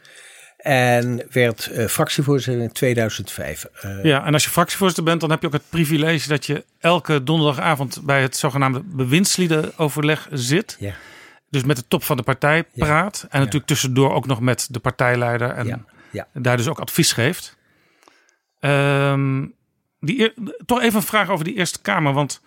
[0.59, 3.66] En werd uh, fractievoorzitter in 2005.
[3.85, 6.64] Uh, ja, en als je fractievoorzitter bent, dan heb je ook het privilege dat je
[6.78, 10.76] elke donderdagavond bij het zogenaamde bewindsliedenoverleg zit.
[10.78, 10.94] Ja.
[11.51, 13.18] Dus met de top van de partij praat.
[13.22, 13.28] Ja.
[13.30, 15.51] En natuurlijk tussendoor ook nog met de partijleider.
[15.51, 15.86] En
[16.32, 17.56] daar dus ook advies geeft.
[18.60, 19.55] Um,
[20.01, 20.32] die,
[20.66, 22.12] toch even een vraag over die Eerste Kamer.
[22.12, 22.40] Want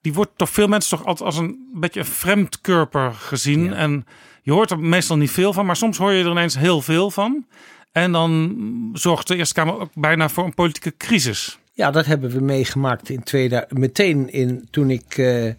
[0.00, 3.72] die wordt toch veel mensen toch altijd als een beetje een vreemdkörper gezien.
[3.72, 4.06] En
[4.42, 7.10] je hoort er meestal niet veel van, maar soms hoor je er ineens heel veel
[7.10, 7.46] van.
[7.92, 11.58] En dan zorgt de Eerste Kamer ook bijna voor een politieke crisis.
[11.72, 15.52] Ja, dat hebben we meegemaakt in 2000, meteen in, toen ik uh,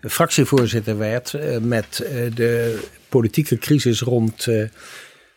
[0.00, 1.32] fractievoorzitter werd.
[1.32, 4.46] Uh, met uh, de politieke crisis rond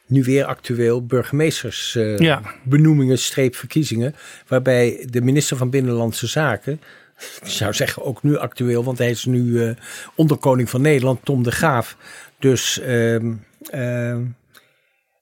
[0.06, 3.18] nu weer actueel burgemeestersbenoemingen, ja.
[3.22, 4.16] streepverkiezingen.
[4.48, 6.80] Waarbij de minister van Binnenlandse Zaken
[7.42, 9.72] ik zou zeggen ook nu actueel, want hij is nu uh,
[10.16, 11.98] onderkoning van Nederland, Tom de Graaf.
[12.42, 14.18] Dus uh, uh,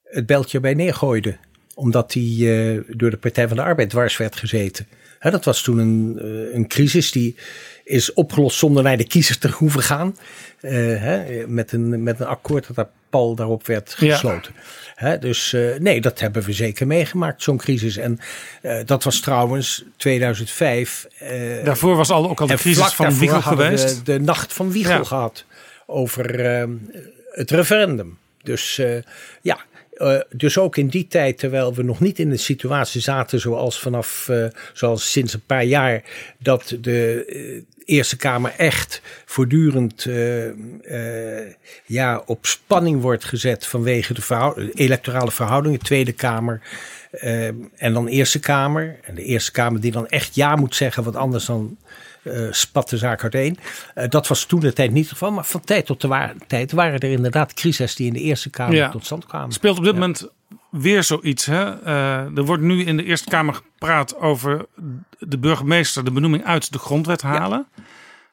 [0.04, 1.36] het beltje bij neergooide.
[1.74, 4.86] Omdat hij uh, door de Partij van de Arbeid dwars werd gezeten.
[5.18, 6.18] He, dat was toen een,
[6.54, 7.36] een crisis die
[7.84, 10.16] is opgelost zonder naar de kiezer te hoeven gaan.
[10.60, 14.52] He, met, een, met een akkoord dat daar pal daarop werd gesloten.
[14.54, 14.62] Ja.
[14.94, 17.96] He, dus uh, nee, dat hebben we zeker meegemaakt, zo'n crisis.
[17.96, 18.18] En
[18.62, 21.06] uh, dat was trouwens 2005.
[21.22, 24.06] Uh, daarvoor was al, ook al de crisis van Wiegel geweest.
[24.06, 25.04] De, de nacht van Wiegel ja.
[25.04, 25.44] gehad
[25.90, 26.38] over
[27.30, 28.18] het referendum.
[28.42, 28.82] Dus
[29.42, 29.58] ja,
[30.00, 33.80] uh, dus ook in die tijd, terwijl we nog niet in de situatie zaten zoals
[33.80, 36.02] vanaf, uh, zoals sinds een paar jaar,
[36.38, 40.06] dat de Eerste Kamer echt voortdurend
[41.86, 46.60] ja, op spanning wordt gezet vanwege de electorale verhoudingen, Tweede Kamer.
[47.76, 48.98] en dan Eerste Kamer.
[49.02, 51.76] En de Eerste Kamer die dan echt ja moet zeggen, want anders dan
[52.50, 53.58] spat de zaak uiteen.
[53.94, 55.32] Uh, dat was toen de tijd niet het geval.
[55.32, 58.74] Maar van tijd tot wa tijd waren er inderdaad crises die in de Eerste Kamer
[58.74, 58.88] ja.
[58.88, 59.52] tot stand kwamen.
[59.52, 59.98] Speelt op dit ja.
[59.98, 60.28] moment
[60.70, 61.46] weer zoiets.
[61.46, 61.82] Hè?
[61.82, 64.66] Uh, er wordt nu in de Eerste Kamer gepraat over
[65.18, 67.66] de burgemeester de benoeming uit de grondwet halen.
[67.76, 67.82] Ja.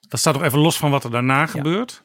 [0.09, 2.03] Dat staat nog even los van wat er daarna gebeurt.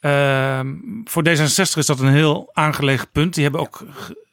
[0.00, 0.74] Ehm,
[1.04, 3.34] voor D66 is dat een heel aangelegen punt.
[3.34, 3.84] Die hebben ook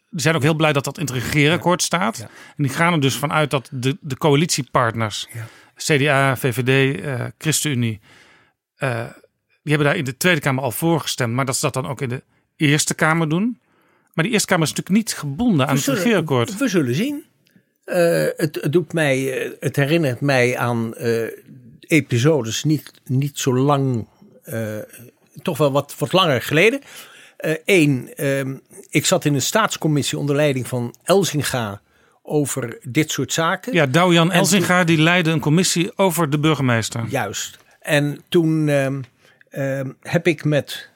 [0.09, 2.19] die zijn ook heel blij dat dat in het regeerakkoord staat.
[2.19, 5.27] En die gaan er dus vanuit dat de, de coalitiepartners...
[5.77, 7.99] CDA, VVD, uh, ChristenUnie.
[8.79, 9.05] Uh,
[9.63, 11.33] die hebben daar in de Tweede Kamer al voor gestemd.
[11.33, 12.23] Maar dat ze dat dan ook in de
[12.55, 13.59] Eerste Kamer doen.
[14.13, 16.57] Maar die Eerste Kamer is natuurlijk niet gebonden aan het regeerakkoord.
[16.57, 17.25] We zullen zien.
[17.85, 17.95] Uh,
[18.35, 19.19] het, het, doet mij,
[19.59, 20.93] het herinnert mij aan
[21.79, 24.07] episodes niet, niet zo lang,
[25.41, 26.81] toch wel wat, wat langer geleden.
[27.65, 28.55] Eén, ehm,
[28.89, 31.81] ik zat in een staatscommissie onder leiding van Elzinga
[32.27, 33.73] over dit soort zaken.
[33.73, 37.05] Ja, Douw-Jan Elzinga die leidde een commissie over de burgemeester.
[37.09, 37.57] Juist.
[37.79, 39.01] En toen ehm,
[39.49, 40.89] ehm, heb ik met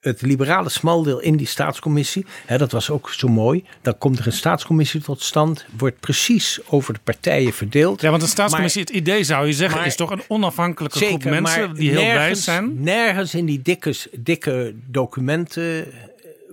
[0.00, 2.26] het liberale smaldeel in die staatscommissie.
[2.46, 3.64] Hè, dat was ook zo mooi.
[3.82, 5.66] Dan komt er een staatscommissie tot stand.
[5.78, 8.00] Wordt precies over de partijen verdeeld.
[8.00, 11.20] Ja, want een staatscommissie, het idee zou je zeggen, maar- is toch een onafhankelijke Zeker,
[11.20, 12.82] groep mensen die heel wijs zijn.
[12.82, 15.98] Nergens in die dikke, dikke documenten eh,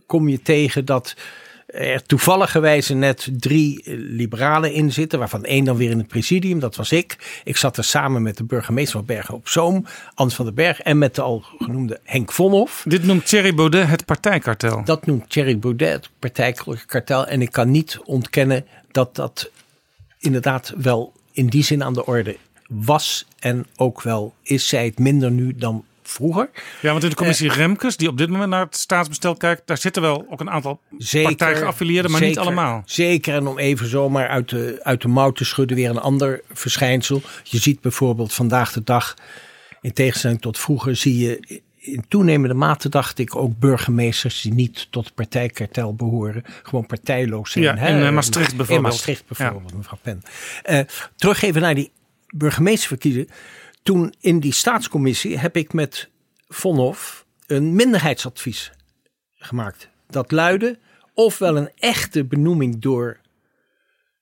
[0.05, 1.15] kom je tegen dat
[1.67, 6.59] er toevalligerwijze net drie eh, liberalen in zitten, waarvan één dan weer in het presidium,
[6.59, 7.41] dat was ik.
[7.43, 10.81] Ik zat er samen met de burgemeester van Bergen op Zoom, Ans van den Berg,
[10.81, 12.83] en met de al genoemde Henk Vonhoff.
[12.87, 14.83] Dit noemt Thierry Baudet het partijkartel.
[14.85, 17.27] Dat noemt Thierry Baudet het partijkartel.
[17.27, 19.51] En ik kan niet ontkennen dat dat
[20.19, 22.37] inderdaad wel in die zin aan de orde
[22.67, 23.25] was.
[23.39, 26.49] En ook wel is zij het minder nu dan vroeger.
[26.81, 29.61] Ja, want in de Eh, commissie Remkes, die op dit moment naar het staatsbestel kijkt,
[29.67, 32.81] daar zitten wel ook een aantal Zeker, partijgeaffilieerden, maar niet allemaal.
[32.85, 36.41] Zeker, en om even zomaar uit de, uit de mouw te schudden, weer een ander
[36.51, 37.21] verschijnsel.
[37.43, 39.13] Je ziet bijvoorbeeld vandaag de dag,
[39.81, 44.87] in tegenstelling tot vroeger, zie je in toenemende mate, dacht ik, ook burgemeesters die niet
[44.89, 47.63] tot het partijkartel behoren, gewoon partijloos zijn.
[47.63, 47.97] Ja, hè?
[47.97, 48.93] in, eh, Maastricht In bijvoorbeeld.
[48.93, 50.21] Maastricht bijvoorbeeld, mevrouw Pen.
[50.63, 50.79] Eh,
[51.15, 51.91] terug even naar die
[52.27, 53.29] burgemeesterverkiezingen.
[53.87, 56.09] Toen in die staatscommissie heb ik met
[56.47, 58.71] Vonhoff een minderheidsadvies
[59.35, 59.89] gemaakt.
[60.09, 60.79] Dat luidde
[61.13, 63.19] ofwel een echte benoeming door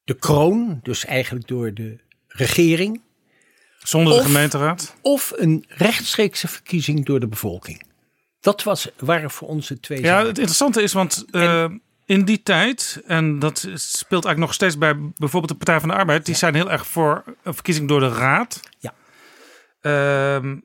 [0.03, 1.97] de kroon, dus eigenlijk door de
[2.27, 3.01] regering,
[3.79, 4.95] Zonder de Of- gemeenteraad.
[5.01, 7.83] of een rechtstreekse verkiezing door de bevolking.
[8.39, 10.27] Dat was, waren voor ons de twee Ja, zaken.
[10.27, 11.65] het interessante is, want eh,
[12.05, 15.95] in die tijd, en dat speelt eigenlijk nog steeds bij bijvoorbeeld de Partij van de
[15.95, 18.59] Arbeid, die zijn heel erg voor een verkiezing door de Raad.
[18.79, 18.93] Ja.
[19.85, 20.55] Ehm,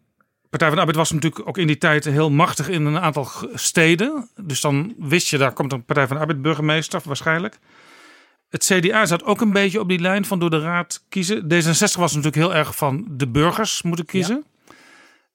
[0.50, 3.28] Partij van de Arbeid was natuurlijk ook in die tijd heel machtig in een aantal
[3.54, 4.28] steden.
[4.36, 7.58] Dus dan wist je, daar komt een Partij van de Arbeid burgemeester waarschijnlijk.
[8.48, 11.42] Het CDA zat ook een beetje op die lijn van door de Raad kiezen.
[11.42, 14.44] D66 was natuurlijk heel erg van de burgers moeten kiezen.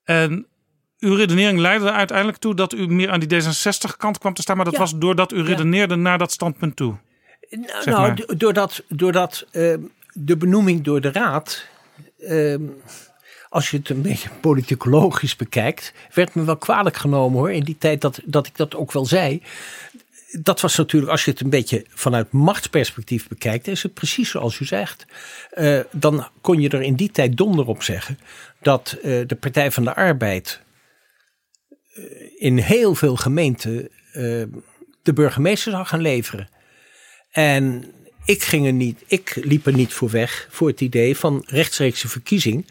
[0.03, 0.45] En
[0.99, 4.55] uw redenering leidde er uiteindelijk toe dat u meer aan die D66-kant kwam te staan.
[4.55, 4.79] Maar dat Ja.
[4.79, 6.95] was doordat u redeneerde naar dat standpunt toe.
[7.49, 8.37] Nou, zeg nou, maar.
[8.37, 9.79] doordat, doordat ehm,
[10.13, 11.65] de benoeming door de raad,
[12.19, 12.61] ehm,
[13.55, 17.51] als je het een beetje politicologisch bekijkt, werd me wel kwalijk genomen hoor.
[17.51, 19.41] In die tijd dat, dat ik dat ook wel zei.
[20.31, 24.59] Dat was natuurlijk, als je het een beetje vanuit machtsperspectief bekijkt, is het precies zoals
[24.59, 25.05] u zegt.
[25.49, 28.19] Eh, dan kon je er in die tijd donder op zeggen
[28.61, 30.61] dat eh, de Partij van de Arbeid
[31.93, 32.03] eh,
[32.37, 33.89] in heel veel gemeenten
[35.01, 36.49] de burgemeester zou gaan leveren.
[37.31, 37.91] En
[38.25, 42.07] ik, ging er niet, ik liep er niet voor weg voor het idee van rechtstreekse
[42.07, 42.65] verkiezing.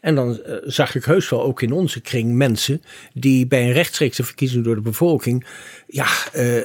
[0.00, 2.82] En dan eh, zag ik heus wel ook in onze kring mensen
[3.12, 5.46] die bij een rechtstreekse verkiezing door de bevolking
[5.86, 6.62] ja, eh,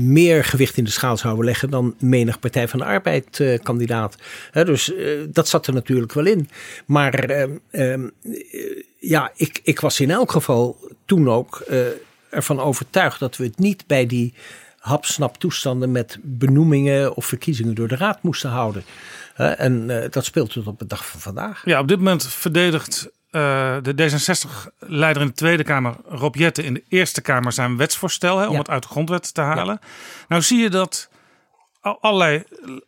[0.00, 4.16] meer gewicht in de schaal zouden leggen dan menig Partij van de Arbeid eh, kandidaat.
[4.52, 4.92] Dus
[5.28, 6.48] dat zat er natuurlijk wel in.
[6.86, 11.64] Maar ehm, ehm, eh, ja, ik, ik was in elk geval toen ook
[12.30, 14.34] ervan overtuigd dat we het niet bij die
[14.78, 18.84] hapsnap toestanden met benoemingen of verkiezingen door de raad moesten houden.
[19.34, 21.62] En eh, dat speelt tot op de dag van vandaag.
[21.64, 26.74] Ja, op dit moment verdedigt eh, de D66-leider in de Tweede Kamer, Rob Jette, in
[26.74, 28.58] de Eerste Kamer zijn wetsvoorstel hè, om Ja.
[28.58, 29.78] het uit de grondwet te halen.
[30.28, 31.08] Nou zie je dat
[31.80, 32.42] al- allerlei,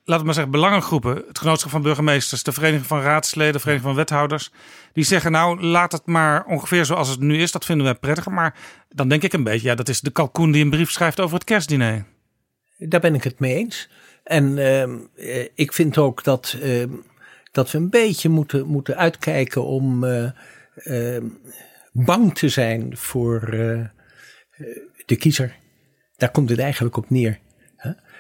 [0.05, 3.89] laten we maar zeggen, belangengroepen, het genootschap van burgemeesters, de vereniging van raadsleden, de vereniging
[3.91, 4.51] van wethouders,
[4.93, 8.33] die zeggen nou laat het maar ongeveer zoals het nu is, dat vinden wij prettiger.
[8.33, 8.55] Maar
[8.89, 11.35] dan denk ik een beetje, ja dat is de kalkoen die een brief schrijft over
[11.35, 12.05] het kerstdiner.
[12.79, 13.89] Daar ben ik het mee eens.
[14.27, 16.91] En ehm, eh, ik vind ook dat, ehm,
[17.53, 20.31] dat we een beetje moeten, moeten uitkijken om eh,
[20.75, 21.25] ehm,
[21.93, 23.85] bang te zijn voor eh,
[25.07, 25.57] de kiezer.
[26.17, 27.39] Daar komt het eigenlijk op neer.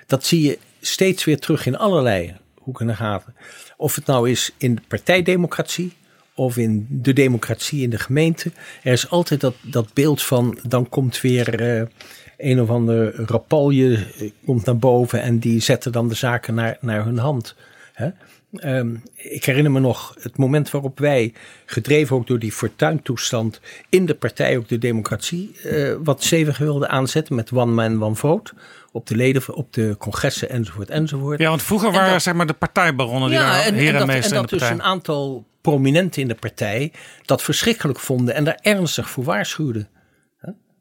[0.06, 3.34] Dat zie je steeds weer terug in allerlei hoeken en gaten.
[3.76, 5.92] Of het nou is in de partijdemocratie
[6.34, 8.52] of in de democratie in de gemeente.
[8.82, 11.88] Er is altijd dat, dat beeld van dan komt weer
[12.36, 16.76] een of ander rapalje eh, komt naar boven en die zetten dan de zaken naar,
[16.80, 17.54] naar hun hand.
[17.92, 18.08] Hè?
[18.52, 21.32] Ehm, ik herinner me nog het moment waarop wij,
[21.66, 26.88] gedreven ook door die fortuintoestand, in de partij ook de democratie eh, wat stevig wilden
[26.88, 28.52] aanzetten met one man, one vote.
[28.92, 31.38] Op de leden, op de congressen enzovoort enzovoort.
[31.38, 34.24] Ja, want vroeger waren dat- zeg maar de partijbaronnen die waren en, en, en dat,
[34.24, 36.92] en dat dus een aantal prominenten in de partij
[37.24, 39.88] dat verschrikkelijk vonden en daar ernstig voor waarschuwden.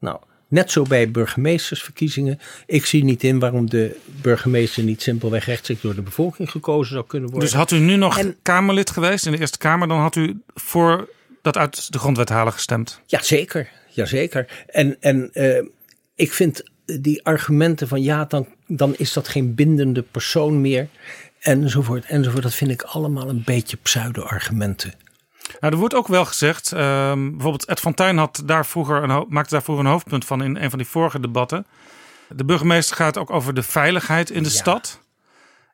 [0.00, 0.18] Nou,
[0.56, 2.40] net zo bij burgemeestersverkiezingen.
[2.66, 7.06] Ik zie niet in waarom de burgemeester niet simpelweg rechtstreeks door de bevolking gekozen zou
[7.06, 7.48] kunnen worden.
[7.48, 10.40] Dus had u nu nog En- Kamerlid geweest in de Eerste Kamer, dan had u
[10.54, 11.08] voor
[11.42, 13.00] dat uit de grondwet halen gestemd.
[13.06, 13.68] Ja, zeker.
[13.90, 14.64] Jazeker.
[14.66, 15.62] En, en eh,
[16.14, 20.88] ik vind die argumenten van ja, dan, dan is dat geen bindende persoon meer.
[21.40, 22.42] Enzovoort, enzovoort.
[22.42, 24.92] Dat vind ik allemaal een beetje pseudo-argumenten.
[25.60, 29.26] Nou, er wordt ook wel gezegd, ehm, bijvoorbeeld Ed van Tuin had daar vroeger een,
[29.28, 31.66] maakte daar vroeger een hoofdpunt van in een van die vorige debatten.
[32.28, 35.00] De burgemeester gaat ook over de veiligheid in de stad.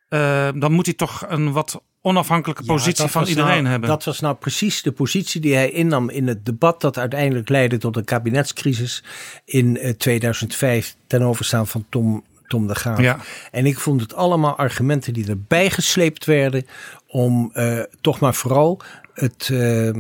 [0.09, 3.89] Ehm, dan moet hij toch een wat onafhankelijke positie van iedereen nou, hebben.
[3.89, 7.79] Dat was nou precies de positie die hij innam in het debat dat uiteindelijk leidde
[7.79, 9.05] tot een kabinetscrisis
[9.45, 13.01] in 2005 eh, ten overstaan van Tom, Tom de Graaf.
[13.01, 13.19] Ja.
[13.51, 16.67] En ik vond het allemaal argumenten die erbij gesleept werden
[17.13, 18.81] om uh, toch maar vooral
[19.15, 19.91] het uh,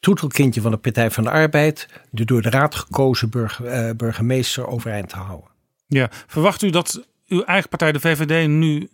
[0.00, 4.66] troetelkindje van de Partij van de Arbeid, de door de raad gekozen burger, uh, burgemeester,
[4.66, 5.50] overeind te houden.
[5.86, 8.88] Ja, verwacht u dat uw eigen partij, de VVD, nu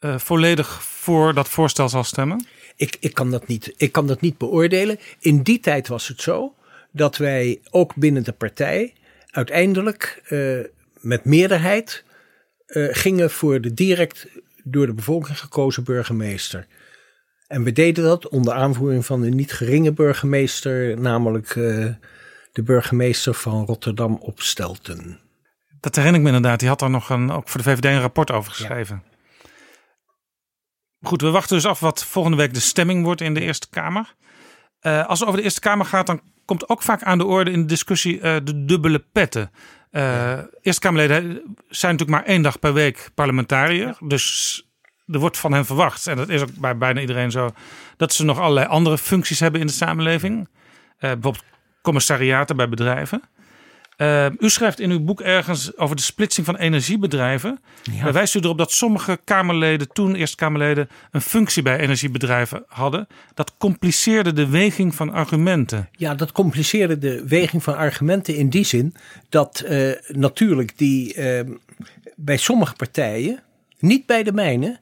[0.00, 2.46] uh, volledig voor dat voorstel zal stemmen?
[2.76, 4.98] Ik, ik, kan dat niet, ik kan dat niet beoordelen.
[5.18, 6.54] In die tijd was het zo
[6.90, 8.94] dat wij ook binnen de partij
[9.30, 10.22] uiteindelijk
[11.00, 12.04] met meerderheid
[12.90, 14.26] gingen voor de direct
[14.64, 16.66] door de bevolking gekozen burgemeester.
[17.46, 21.88] En we deden dat onder aanvoering van een niet geringe burgemeester, namelijk uh,
[22.52, 25.20] de burgemeester van Rotterdam op Stelten.
[25.80, 26.58] Dat herinner ik me inderdaad.
[26.58, 29.02] Die had daar nog een, ook voor de VVD een rapport over geschreven.
[29.04, 29.10] Ja.
[31.08, 34.14] Goed, we wachten dus af wat volgende week de stemming wordt in de Eerste Kamer.
[34.82, 37.50] Uh, als het over de Eerste Kamer gaat, dan komt ook vaak aan de orde
[37.50, 39.50] in de discussie uh, de dubbele petten.
[40.62, 41.22] Eerste Kamerleden
[41.68, 43.86] zijn natuurlijk maar één dag per week parlementariër.
[43.86, 43.96] Ja.
[44.00, 44.56] Dus
[45.06, 47.50] er wordt van hen verwacht, en dat is ook bij bijna iedereen zo,
[47.96, 50.48] dat ze nog allerlei andere functies hebben in de samenleving.
[50.98, 51.44] bijvoorbeeld
[51.82, 53.22] commissariaten bij bedrijven.
[54.02, 57.58] Uh, u schrijft in uw boek ergens over de splitsing van energiebedrijven.
[57.82, 58.12] Ja.
[58.12, 63.06] Wijst u erop dat sommige Kamerleden, toen Eerste Kamerleden, een functie bij energiebedrijven hadden.
[63.34, 65.88] Dat compliceerde de weging van argumenten.
[65.92, 68.94] Ja, dat compliceerde de weging van argumenten in die zin
[69.28, 71.40] dat uh, natuurlijk die uh,
[72.16, 73.42] bij sommige partijen,
[73.78, 74.80] niet bij de mijne,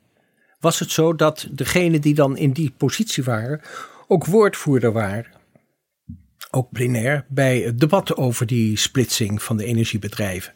[0.60, 3.60] was het zo dat degene die dan in die positie waren,
[4.06, 5.38] ook woordvoerder waren
[6.51, 10.52] ook plenair, bij het debat over die splitsing van de energiebedrijven.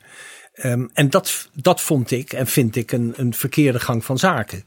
[0.62, 4.65] Um, en dat, dat vond ik en vind ik een, een verkeerde gang van zaken.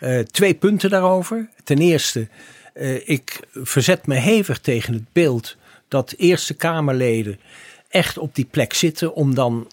[0.00, 1.48] Uh, twee punten daarover.
[1.64, 2.28] Ten eerste,
[2.74, 5.56] uh, ik verzet me hevig tegen het beeld
[5.88, 7.40] dat Eerste Kamerleden
[7.88, 9.70] echt op die plek zitten om dan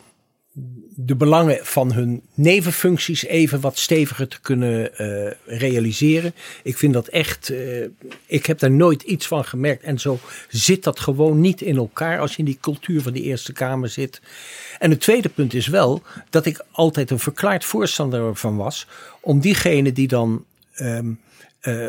[0.99, 6.33] de belangen van hun nevenfuncties even wat steviger te kunnen uh, realiseren.
[6.63, 7.85] Ik vind dat echt, uh,
[8.25, 9.83] ik heb daar nooit iets van gemerkt.
[9.83, 10.19] En zo
[10.49, 13.89] zit dat gewoon niet in elkaar als je in die cultuur van die Eerste Kamer
[13.89, 14.21] zit.
[14.79, 18.87] En het tweede punt is wel dat ik altijd een verklaard voorstander van was
[19.21, 20.45] om diegene die dan
[20.79, 21.19] um,
[21.61, 21.87] uh,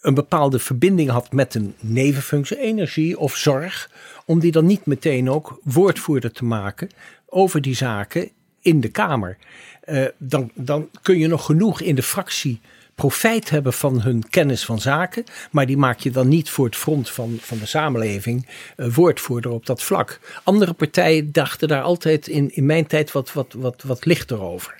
[0.00, 3.90] een bepaalde verbinding had met een nevenfunctie, energie of zorg,
[4.24, 6.88] om die dan niet meteen ook woordvoerder te maken
[7.28, 8.30] over die zaken
[8.60, 9.38] in de Kamer.
[9.86, 12.60] Uh, dan, dan kun je nog genoeg in de fractie
[12.94, 15.24] profijt hebben van hun kennis van zaken.
[15.50, 18.46] Maar die maak je dan niet voor het front van, van de samenleving
[18.76, 20.20] uh, woordvoerder op dat vlak.
[20.44, 24.74] Andere partijen dachten daar altijd in, in mijn tijd wat, wat, wat, wat lichter over.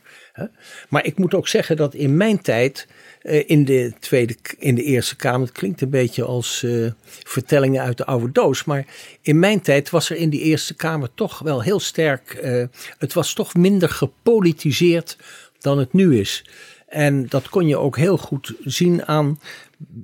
[0.89, 2.87] Maar ik moet ook zeggen dat in mijn tijd
[3.23, 7.83] uh, in, de tweede, in de Eerste Kamer, het klinkt een beetje als uh, vertellingen
[7.83, 8.87] uit de oude doos, maar
[9.23, 12.65] in mijn tijd was er in die Eerste Kamer toch wel heel sterk, uh,
[12.99, 15.17] het was toch minder gepolitiseerd
[15.59, 16.45] dan het nu is.
[16.87, 19.41] En dat kon je ook heel goed zien aan,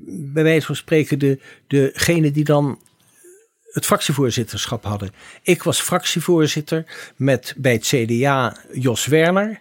[0.07, 2.79] bij wijze van spreken, de, degene die dan
[3.75, 5.11] het fractievoorzitterschap hadden.
[5.43, 6.85] Ik was fractievoorzitter
[7.17, 9.61] met bij het CDA Jos Werner.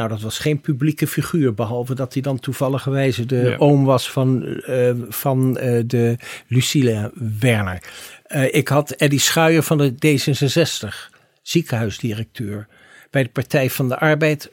[0.00, 3.56] Nou, dat was geen publieke figuur, behalve dat hij dan toevalligerwijze de ja.
[3.56, 6.16] oom was van, uh, van uh, de
[6.46, 7.10] Lucille
[7.40, 7.82] Werner.
[8.28, 11.10] Uh, ik had Eddie Schuijer van de D66,
[11.42, 12.66] ziekenhuisdirecteur.
[13.10, 14.50] Bij de Partij van de Arbeid,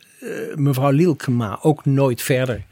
[0.56, 2.64] mevrouw Lielkema, ook nooit verder.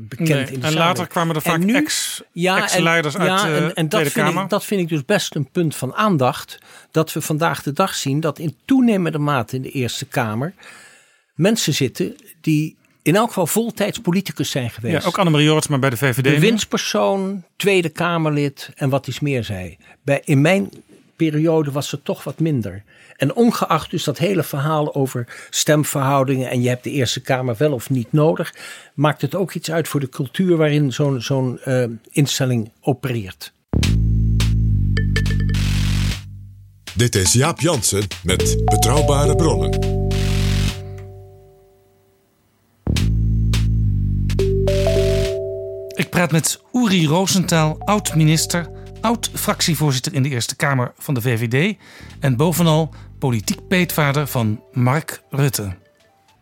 [0.00, 3.88] bekend nee, in de En later kwamen er vaak ex-leiders ja, uit ja, en, en
[3.88, 4.42] dat Tweede vind Kamer.
[4.42, 6.58] Ik, dat vind ik dus best een punt van aandacht.
[6.90, 10.54] Dat we vandaag de dag zien dat in toenemende mate in de Eerste Kamer
[11.36, 15.02] mensen zitten die in elk geval voltijds politicus zijn geweest.
[15.02, 16.22] Ja, ook Annemarie Jorts, maar bij de VVD.
[16.22, 19.76] Bewindspersoon, Tweede Kamerlid en wat iets meer zei.
[20.02, 20.70] Bij, in mijn
[21.16, 22.82] periode was het toch wat minder.
[23.16, 27.72] En ongeacht dus dat hele verhaal over stemverhoudingen en je hebt de Eerste Kamer wel
[27.72, 28.54] of niet nodig,
[28.94, 33.52] maakt het ook iets uit voor de cultuur waarin zo'n zo'n uh, instelling opereert.
[36.94, 39.95] Dit is Jaap Jansen met Betrouwbare Bronnen.
[45.96, 48.70] Ik praat met Uri Rosenthal, oud-minister,
[49.00, 51.76] oud-fractievoorzitter in de Eerste Kamer van de VVD
[52.20, 55.76] en bovenal politiek peetvader van Mark Rutte.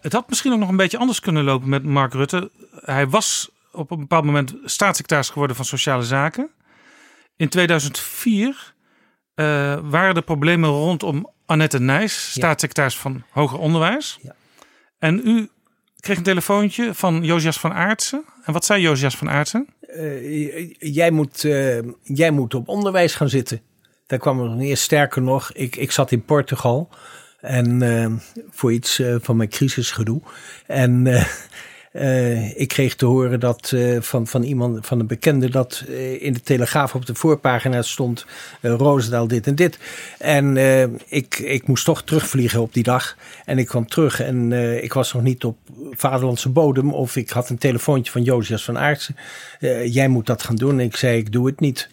[0.01, 2.51] Het had misschien ook nog een beetje anders kunnen lopen met Mark Rutte.
[2.75, 6.51] Hij was op een bepaald moment staatssecretaris geworden van Sociale Zaken.
[7.37, 8.75] In 2004
[9.35, 14.19] uh, waren er problemen rondom Annette Nijs, staatssecretaris van Hoger Onderwijs.
[14.23, 14.35] Ja.
[14.99, 15.51] En u
[16.05, 18.25] kreeg een telefoontje van Josias van Aartsen.
[18.45, 19.69] En wat zei Josias van Aartsen?
[19.97, 23.61] Uh, jij, moet, uh, jij moet op onderwijs gaan zitten.
[24.07, 25.53] Daar kwam er eerst sterker nog.
[25.53, 26.89] Ik, ik zat in Portugal.
[27.41, 28.07] En uh,
[28.51, 30.23] voor iets van mijn crisisgedoe.
[30.67, 31.07] En
[31.95, 36.23] uh, ik kreeg te horen dat uh, van, van iemand, van een bekende, dat uh,
[36.23, 38.27] in de Telegraaf op de voorpagina stond
[38.61, 39.79] Roosendaal dit en dit.
[40.19, 40.57] En
[41.09, 43.17] ik, ik moest toch terugvliegen op die dag.
[43.45, 44.53] En ik kwam terug en
[44.83, 45.57] ik was nog niet op
[45.91, 46.93] vaderlandse bodem.
[46.93, 49.17] Of ik had een telefoontje van Josias van Aartsen.
[49.85, 50.79] jij moet dat gaan doen.
[50.81, 51.91] En ik zei, ik doe het niet.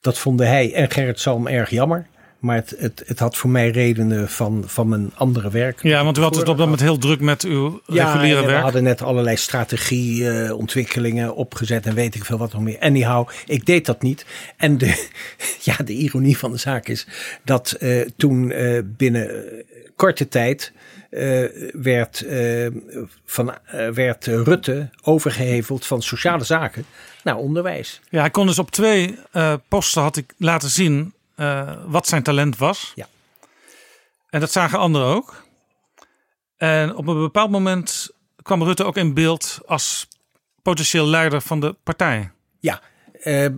[0.00, 2.06] Dat vonden hij en Gerrit Salm erg jammer.
[2.38, 5.82] Maar het, het, het had voor mij redenen van, van mijn andere werk.
[5.82, 8.56] Ja, want u had het op dat moment heel druk met uw reguliere ja, werk.
[8.56, 12.78] we hadden net allerlei strategieontwikkelingen uh, opgezet en weet ik veel wat nog meer.
[12.78, 14.26] Anyhow, ik deed dat niet.
[14.56, 15.08] En de,
[15.68, 17.06] ja, de ironie van de zaak is
[17.44, 19.44] dat uh, toen uh, binnen
[19.96, 20.72] korte tijd
[21.72, 22.26] werd,
[23.24, 23.54] van,
[23.94, 26.84] werd Rutte overgeheveld van sociale zaken
[27.24, 28.00] naar onderwijs.
[28.10, 29.18] Ja, hij kon dus op twee
[29.68, 32.92] posten had ik laten zien uh, wat zijn talent was.
[32.94, 33.08] Ja.
[34.30, 35.46] En dat zagen anderen ook.
[36.56, 38.10] En op een bepaald moment
[38.42, 40.08] kwam Rutte ook in beeld als
[40.62, 42.30] potentieel leider van de partij.
[42.60, 42.80] Ja,
[43.24, 43.48] uh,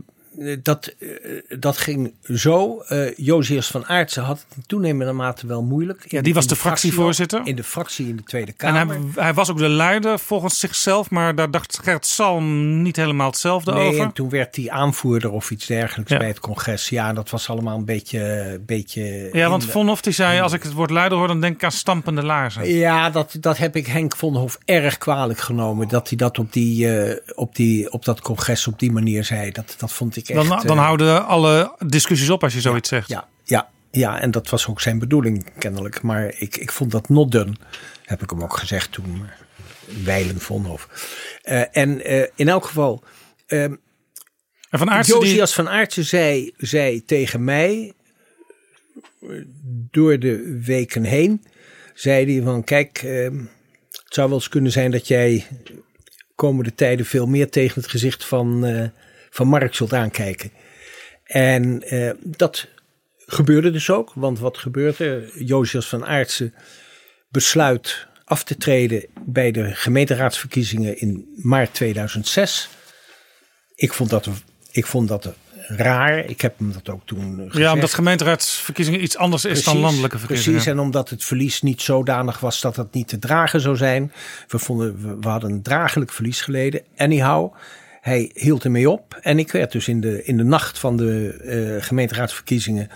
[0.62, 1.11] dat, uh,
[1.59, 2.83] dat ging zo.
[2.89, 6.05] Uh, van Aartsen had het in toenemende mate wel moeilijk.
[6.09, 7.41] Ja, die was de, de fractievoorzitter.
[7.45, 8.81] In de fractie in de Tweede Kamer.
[8.81, 12.97] En hij, hij, was ook de leider volgens zichzelf, maar daar dacht Gert Salm niet
[12.97, 14.01] helemaal hetzelfde nee, over.
[14.01, 16.19] En toen werd hij aanvoerder of iets dergelijks ja.
[16.19, 16.89] bij het congres.
[16.89, 18.61] Ja, dat was allemaal een beetje.
[18.67, 21.55] beetje ja, want de, Vonhoff die zei: als ik het woord leider hoor, dan denk
[21.55, 22.69] ik aan stampende laarzen.
[22.69, 25.89] Ja, dat, dat heb ik Henk Vonhoff erg kwalijk genomen.
[25.89, 29.51] Dat hij dat op, die, uh, op, die, op dat congres op die manier zei.
[29.51, 30.48] Dat, dat vond ik echt.
[30.48, 33.09] Dan, dan uh, houden alle discussies op als je zoiets ja, zegt.
[33.09, 36.02] Ja, ja, ja, en dat was ook zijn bedoeling kennelijk.
[36.02, 37.52] Maar ik, ik vond dat not done.
[38.05, 39.23] Heb ik hem ook gezegd toen.
[40.05, 40.89] Weilen Vonhoff.
[41.44, 43.05] Uh, en uh, in elk geval.
[43.47, 45.65] Uh, en van Aartsen Josias die...
[45.65, 47.93] van Aartsen zei, zei tegen mij.
[49.90, 51.44] Door de weken heen.
[51.94, 53.01] Zei hij van kijk.
[53.01, 55.47] het zou wel eens kunnen zijn dat jij
[56.35, 58.65] komende tijden veel meer tegen het gezicht van,
[59.31, 60.51] van Mark zult aankijken.
[61.24, 62.69] En uh, dat
[63.16, 64.12] gebeurde dus ook.
[64.15, 65.44] Want wat gebeurt er?
[65.44, 66.55] Josias van Aartsen
[67.28, 72.69] besluit af te treden bij de gemeenteraadsverkiezingen in maart 2006.
[73.74, 74.28] Ik vond dat,
[74.70, 75.35] ik vond dat
[75.77, 76.24] raar.
[76.24, 77.57] Ik heb hem dat ook toen gezegd.
[77.57, 80.52] Ja, omdat gemeenteraadsverkiezingen iets anders is dan landelijke verkiezingen.
[80.52, 84.12] Precies, en omdat het verlies niet zodanig was dat het niet te dragen zou zijn.
[84.48, 86.82] We, vonden, we, we hadden een dragelijk verlies geleden.
[86.97, 87.55] Anyhow,
[88.01, 89.18] hij hield ermee op.
[89.22, 92.89] En ik werd dus in de, in de nacht van de uh, gemeenteraadsverkiezingen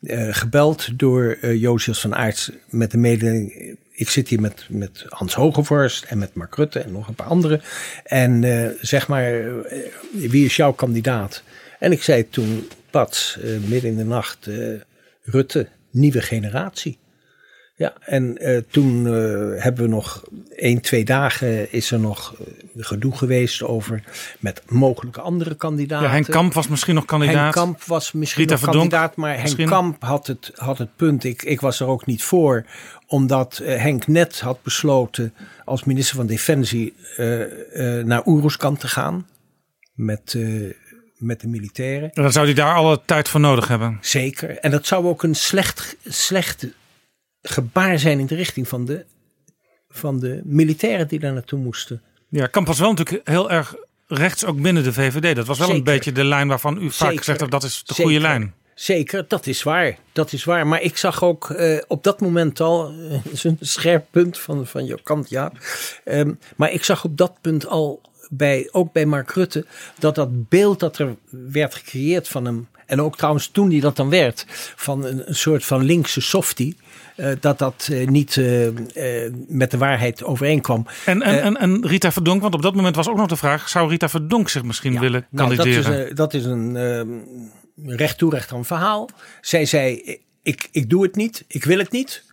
[0.00, 3.76] uh, gebeld door uh, van Aerts met de mededeling.
[3.92, 7.26] Ik zit hier met, met Hans Hogevorst en met Mark Rutte en nog een paar
[7.26, 7.60] anderen.
[8.04, 8.44] En
[8.80, 9.42] zeg maar,
[10.12, 11.42] wie is jouw kandidaat?
[11.78, 14.48] En ik zei toen, Pats, midden in de nacht,
[15.22, 16.98] Rutte, nieuwe generatie.
[17.78, 20.24] Ja, en uh, toen uh, hebben we nog
[20.56, 22.34] één, twee dagen is er nog
[22.76, 24.02] gedoe geweest over
[24.38, 26.06] met mogelijke andere kandidaten.
[26.06, 27.34] Ja, Henk Kamp was misschien nog kandidaat.
[27.34, 29.68] Henk Kamp was misschien Rita nog Verdonk, kandidaat, maar misschien.
[29.68, 32.66] Henk Kamp had het, had het punt, ik, ik was er ook niet voor,
[33.06, 35.34] omdat uh, Henk net had besloten
[35.64, 36.94] als minister van Defensie
[38.04, 39.26] naar Oeroeskamp te gaan
[39.94, 40.36] met
[41.18, 42.10] met de militairen.
[42.12, 43.98] En dan zou hij daar alle tijd voor nodig hebben.
[44.00, 44.58] Zeker.
[44.58, 46.66] En dat zou ook een slecht, slecht
[47.50, 49.04] gebaar zijn in de richting van de,
[49.90, 52.02] van de militairen die daar naartoe moesten.
[52.28, 53.74] Ja, Kamp was wel natuurlijk heel erg
[54.06, 55.36] rechts ook binnen de VVD.
[55.36, 55.86] Dat was wel Zeker.
[55.86, 57.18] een beetje de lijn waarvan u vaak Zeker.
[57.18, 58.04] gezegd hebt dat is de Zeker.
[58.04, 58.54] goede lijn.
[58.74, 59.98] Zeker, dat is waar.
[60.12, 60.66] Dat is waar.
[60.66, 64.66] Maar ik zag ook uh, op dat moment al, uh, is een scherp punt van,
[64.66, 65.52] van jouw kant, ja.
[66.04, 69.66] Um, maar ik zag op dat punt al bij, ook bij Mark Rutte,
[69.98, 73.96] dat dat beeld dat er werd gecreëerd van hem, en ook trouwens toen die dat
[73.96, 74.44] dan werd,
[74.76, 76.76] van een, een soort van linkse softie,
[77.40, 78.68] dat dat uh, niet uh,
[79.48, 80.86] met de waarheid overeenkwam.
[81.04, 83.68] En, en, en, en, Rita Verdonk, want op dat moment was ook nog de vraag,
[83.68, 86.14] zou Rita Verdonk zich misschien ja, willen nou, kandideren?
[86.14, 86.78] Dat is een, dat
[87.14, 89.08] is een recht toe recht aan verhaal.
[89.40, 92.24] Zij zei, ik, ik doe het niet, ik wil het niet.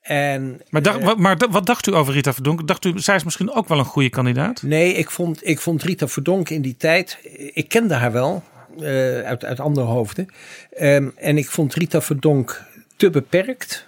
[0.00, 2.66] En, maar, dacht, uh, maar wat dacht u over Rita Verdonk?
[2.66, 4.62] Dacht u, zij is misschien ook wel een goede kandidaat?
[4.62, 7.18] Nee, ik vond, ik vond Rita Verdonk in die tijd,
[7.52, 8.42] ik kende haar wel.
[8.80, 10.28] eh, uit, uit andere hoofden.
[10.70, 12.64] Ehm, en ik vond Rita Verdonk
[12.96, 13.87] te beperkt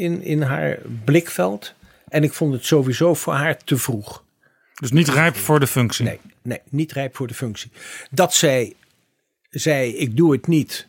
[0.00, 1.74] in, in haar blikveld.
[2.08, 4.24] En ik vond het sowieso voor haar te vroeg.
[4.74, 6.04] Dus niet rijp voor de functie.
[6.04, 7.70] Nee, nee, niet rijp voor de functie.
[8.10, 8.74] Dat zij
[9.50, 10.88] zei, ik doe het niet.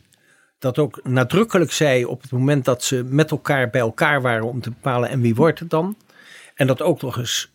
[0.60, 4.62] Dat ook nadrukkelijk zei op het moment dat ze met elkaar bij elkaar waren om
[4.62, 5.96] te bepalen en wie wordt het dan.
[6.56, 7.52] En dat ook nog eens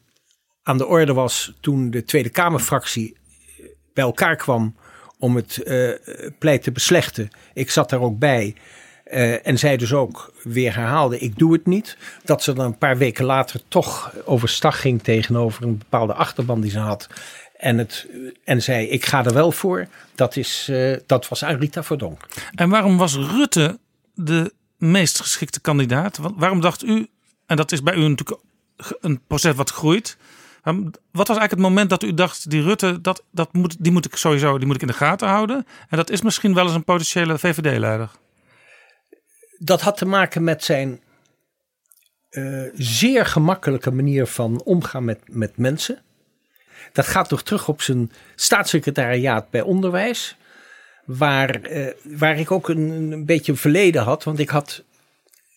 [0.63, 3.17] aan de orde was toen de Tweede Kamerfractie
[3.93, 4.75] bij elkaar kwam
[5.19, 5.93] om het uh,
[6.39, 7.31] pleit te beslechten.
[7.55, 8.55] Ik zat daar ook bij.
[9.13, 11.97] Uh, en zij dus ook weer herhaalde, ik doe het niet.
[12.25, 16.71] Dat ze dan een paar weken later toch overstag ging tegenover een bepaalde achterban die
[16.71, 17.09] ze had.
[17.57, 18.07] En, het,
[18.45, 19.87] en zei, ik ga er wel voor.
[20.15, 22.27] Dat, is, uh, dat was aan Rita Verdonk.
[22.55, 23.79] En waarom was Rutte
[24.15, 26.19] de meest geschikte kandidaat?
[26.37, 27.09] Waarom dacht u,
[27.47, 28.41] en dat is bij u natuurlijk
[29.01, 30.17] een proces wat groeit.
[30.63, 34.05] Wat was eigenlijk het moment dat u dacht, die Rutte, dat, dat moet, die moet
[34.05, 35.67] ik sowieso die moet ik in de gaten houden.
[35.89, 38.11] En dat is misschien wel eens een potentiële VVD-leider.
[39.59, 41.01] Dat had te maken met zijn
[42.31, 46.03] uh, zeer gemakkelijke manier van omgaan met, met mensen.
[46.93, 50.37] Dat gaat nog terug op zijn staatssecretariaat bij onderwijs.
[51.05, 54.25] Waar, uh, waar ik ook een, een beetje verleden had.
[54.25, 54.85] Want ik had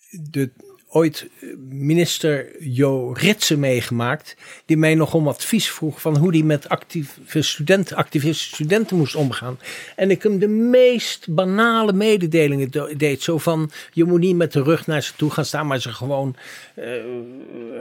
[0.09, 0.51] de
[0.91, 1.27] ooit
[1.69, 4.35] minister Jo Ritsen meegemaakt.
[4.65, 9.15] Die mij nog om advies vroeg van hoe hij met actieve studenten, activistische studenten moest
[9.15, 9.59] omgaan.
[9.95, 13.23] En ik hem de meest banale mededelingen deed.
[13.23, 15.93] Zo van, je moet niet met de rug naar ze toe gaan staan, maar ze
[15.93, 16.35] gewoon
[16.75, 16.85] uh,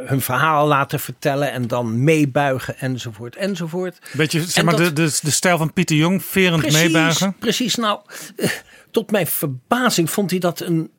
[0.06, 1.52] hun verhaal laten vertellen.
[1.52, 3.98] En dan meebuigen enzovoort enzovoort.
[4.12, 7.36] Beetje, zeg maar, de, de, de stijl van Pieter Jong, verend precies, meebuigen.
[7.38, 8.00] Precies, nou,
[8.36, 8.50] uh,
[8.90, 10.90] tot mijn verbazing vond hij dat een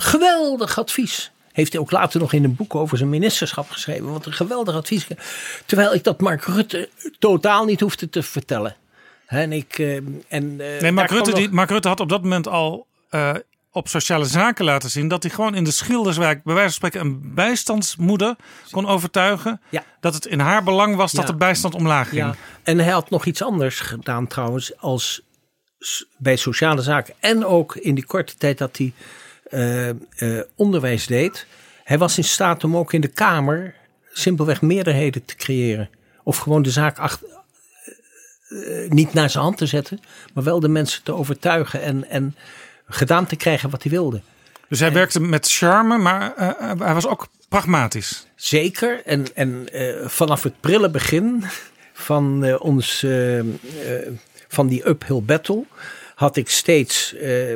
[0.00, 1.30] Geweldig advies.
[1.52, 4.12] Heeft hij ook later nog in een boek over zijn ministerschap geschreven.
[4.12, 5.06] Wat een geweldig advies.
[5.66, 8.76] Terwijl ik dat Mark Rutte totaal niet hoefde te vertellen.
[9.26, 9.96] En ik, uh,
[10.28, 11.38] en, uh, nee, Mark Rutte, nog...
[11.38, 13.34] die, Mark Rutte had op dat moment al uh,
[13.72, 17.08] op sociale zaken laten zien dat hij gewoon in de Schilderswijk bij wijze van spreken
[17.08, 18.36] een bijstandsmoeder
[18.70, 19.84] kon overtuigen ja.
[20.00, 22.20] dat het in haar belang was dat de bijstand omlaag ging.
[22.20, 22.34] Ja.
[22.62, 25.22] En hij had nog iets anders gedaan trouwens als
[26.16, 28.92] bij sociale zaken en ook in die korte tijd dat hij
[30.54, 31.46] onderwijs deed.
[31.84, 33.74] Hij was in staat om ook in de Kamer
[34.12, 35.90] simpelweg meerderheden te creëren.
[36.22, 37.28] Of gewoon de zaak achter,
[38.48, 40.00] uh, niet naar zijn hand te zetten,
[40.34, 42.36] maar wel de mensen te overtuigen en, en
[42.88, 44.20] gedaan te krijgen wat hij wilde.
[44.68, 46.32] Dus hij en, werkte met charme, maar
[46.78, 48.26] hij was ook pragmatisch.
[48.34, 49.02] Zeker.
[49.04, 49.68] En, en
[50.04, 51.44] vanaf het prille begin
[51.92, 53.06] van ons
[54.48, 55.64] van die uphill battle
[56.20, 57.52] had ik steeds uh,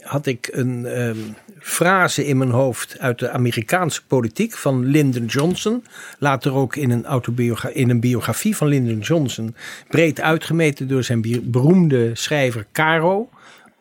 [0.00, 5.84] had ik een um, frase in mijn hoofd uit de Amerikaanse politiek van Lyndon Johnson.
[6.18, 9.56] Later ook in een, autobiogra in een biografie van Lyndon Johnson.
[9.88, 13.28] Breed uitgemeten door zijn beroemde schrijver Caro.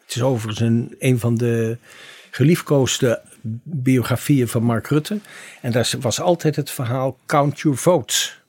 [0.02, 1.78] Het is overigens een, een van de
[2.32, 3.22] geliefkoosde
[3.64, 5.20] biografieën van Mark Rutte.
[5.62, 8.43] En daar was altijd het verhaal Count Your Votes.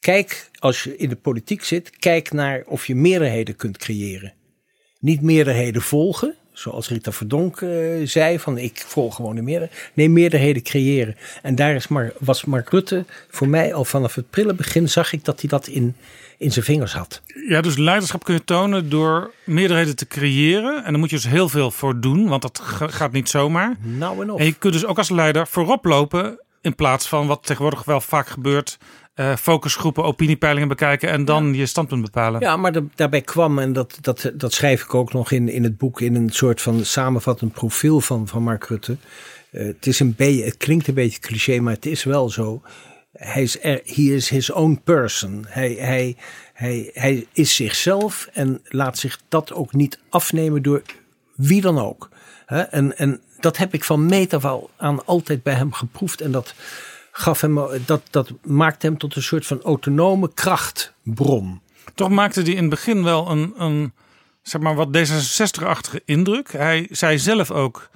[0.00, 4.32] Kijk, als je in de politiek zit, kijk naar of je meerderheden kunt creëren.
[5.00, 9.82] Niet meerderheden volgen, zoals Rita Verdonk uh, zei, van ik volg gewoon de meerderheden.
[9.94, 11.16] Nee, meerderheden creëren.
[11.42, 15.12] En daar is maar, was Mark Rutte voor mij al vanaf het prille begin zag
[15.12, 15.96] ik dat hij dat in,
[16.38, 17.22] in zijn vingers had.
[17.48, 20.84] Ja, dus leiderschap kun je tonen door meerderheden te creëren.
[20.84, 23.76] En daar moet je dus heel veel voor doen, want dat gaat niet zomaar.
[23.80, 24.40] Nou en of.
[24.40, 28.00] En je kunt dus ook als leider voorop lopen in plaats van wat tegenwoordig wel
[28.00, 28.78] vaak gebeurt
[29.20, 32.40] uh, focusgroepen, opiniepeilingen bekijken en dan je standpunt bepalen.
[32.40, 35.62] Ja, maar de, daarbij kwam, en dat, dat, dat schrijf ik ook nog in, in
[35.62, 38.96] het boek, in een soort van samenvattend profiel van, van Mark Rutte.
[39.52, 42.62] Uh, het, is een beetje, het klinkt een beetje cliché, maar het is wel zo.
[43.12, 45.44] Hij is, er, he is his own person.
[45.48, 46.16] Hij, hij,
[46.52, 50.82] hij, hij is zichzelf en laat zich dat ook niet afnemen door
[51.34, 52.08] wie dan ook.
[52.46, 56.20] He, en, en dat heb ik van meet af aan altijd bij hem geproefd.
[56.20, 56.54] En dat,
[57.18, 61.60] gaf hem, dat, dat maakte hem tot een soort van autonome krachtbron.
[61.94, 63.92] Toch maakte hij in het begin wel een, een
[64.42, 66.52] zeg maar wat D66-achtige indruk.
[66.52, 67.90] Hij zei zelf ook,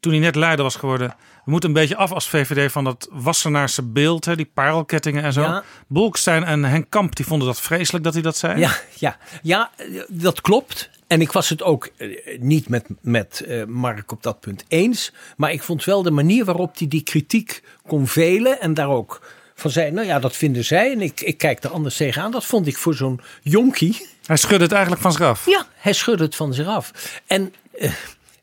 [0.00, 1.08] toen hij net leider was geworden...
[1.44, 4.24] we moeten een beetje af als VVD van dat Wassenaarse beeld...
[4.24, 5.42] Hè, die parelkettingen en zo.
[5.42, 5.62] Ja.
[5.86, 8.58] Bolkestein en Henk Kamp die vonden dat vreselijk dat hij dat zei.
[8.58, 9.70] Ja, ja, ja
[10.08, 10.90] dat klopt.
[11.06, 11.90] En ik was het ook
[12.38, 15.12] niet met, met uh, Mark op dat punt eens.
[15.36, 18.60] Maar ik vond wel de manier waarop hij die kritiek kon velen.
[18.60, 19.20] En daar ook
[19.54, 20.92] van zei, nou ja, dat vinden zij.
[20.92, 22.30] En ik, ik kijk er anders tegenaan.
[22.30, 24.06] Dat vond ik voor zo'n jonkie.
[24.26, 25.46] Hij schudde het eigenlijk van zich af.
[25.46, 27.20] Ja, hij schudde het van zich af.
[27.26, 27.92] En uh,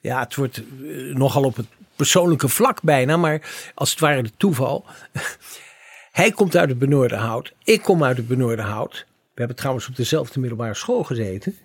[0.01, 3.17] ja, het wordt uh, nogal op het persoonlijke vlak bijna.
[3.17, 3.42] Maar
[3.74, 4.85] als het ware de toeval.
[6.11, 7.53] hij komt uit het Benoordenhout.
[7.64, 9.06] Ik kom uit het Benoordenhout.
[9.08, 11.58] We hebben trouwens op dezelfde middelbare school gezeten.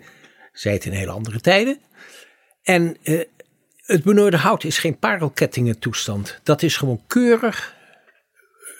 [0.58, 1.78] Zij het in hele andere tijden.
[2.62, 3.20] En uh,
[3.76, 6.40] het benoorde hout is geen parelkettingen toestand.
[6.42, 7.74] Dat is gewoon keurig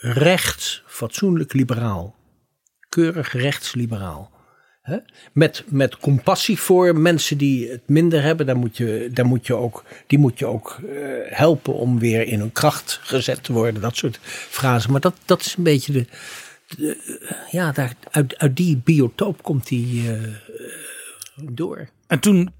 [0.01, 2.15] rechts, fatsoenlijk liberaal.
[2.89, 4.37] Keurig rechtsliberaal.
[5.33, 8.47] Met, met compassie voor mensen die het minder hebben.
[8.47, 10.91] Daar moet je, daar moet je ook, die moet je ook uh,
[11.25, 13.81] helpen om weer in hun kracht gezet te worden.
[13.81, 14.91] Dat soort frasen.
[14.93, 16.07] Maar dat, dat is een beetje de.
[16.77, 17.73] de ja,
[18.11, 20.11] uit, uit die biotoop komt die
[21.43, 21.89] door.
[22.07, 22.53] En toen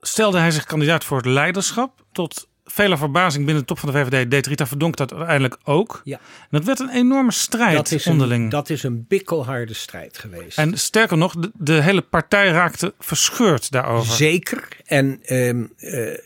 [0.00, 2.04] stelde hij zich kandidaat voor het leiderschap.
[2.12, 6.00] Tot vele verbazing binnen de top van de VVD deed Rita Verdonk dat uiteindelijk ook.
[6.04, 6.16] Ja.
[6.16, 8.44] En dat werd een enorme strijd dat is onderling.
[8.44, 10.58] Een, dat is een bikkelharde strijd geweest.
[10.58, 14.14] En sterker nog, de, de hele partij raakte verscheurd daarover.
[14.14, 14.68] Zeker.
[14.84, 16.18] En um, uh,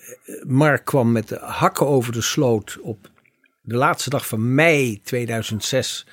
[0.46, 3.10] Mark kwam met de hakken over de sloot op
[3.60, 6.06] de laatste dag van mei 2006.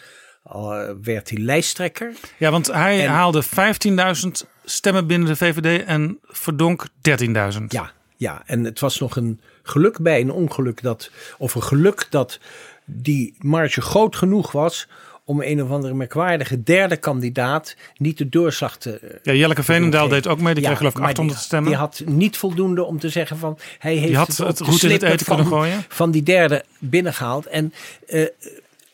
[0.44, 2.14] Al werd hij lijsttrekker.
[2.38, 7.64] Ja, want hij en, haalde 15.000 stemmen binnen de VVD en Verdonk 13.000.
[7.68, 12.08] Ja, ja, en het was nog een geluk bij een ongeluk dat, of een geluk
[12.10, 12.40] dat
[12.86, 14.88] die marge groot genoeg was
[15.28, 19.20] om een of andere merkwaardige derde kandidaat niet de doorslag te.
[19.24, 20.54] Ja, Jelleke Veenendaal deed ook mee.
[20.54, 21.70] Die ja, kreeg geloof ik 800 die, stemmen.
[21.70, 24.92] Die had niet voldoende om te zeggen van hij heeft die had het, goed in
[24.92, 25.86] het eten kunnen gooien.
[25.88, 27.46] Van die derde binnengehaald.
[27.46, 27.74] En,
[28.08, 28.28] uh,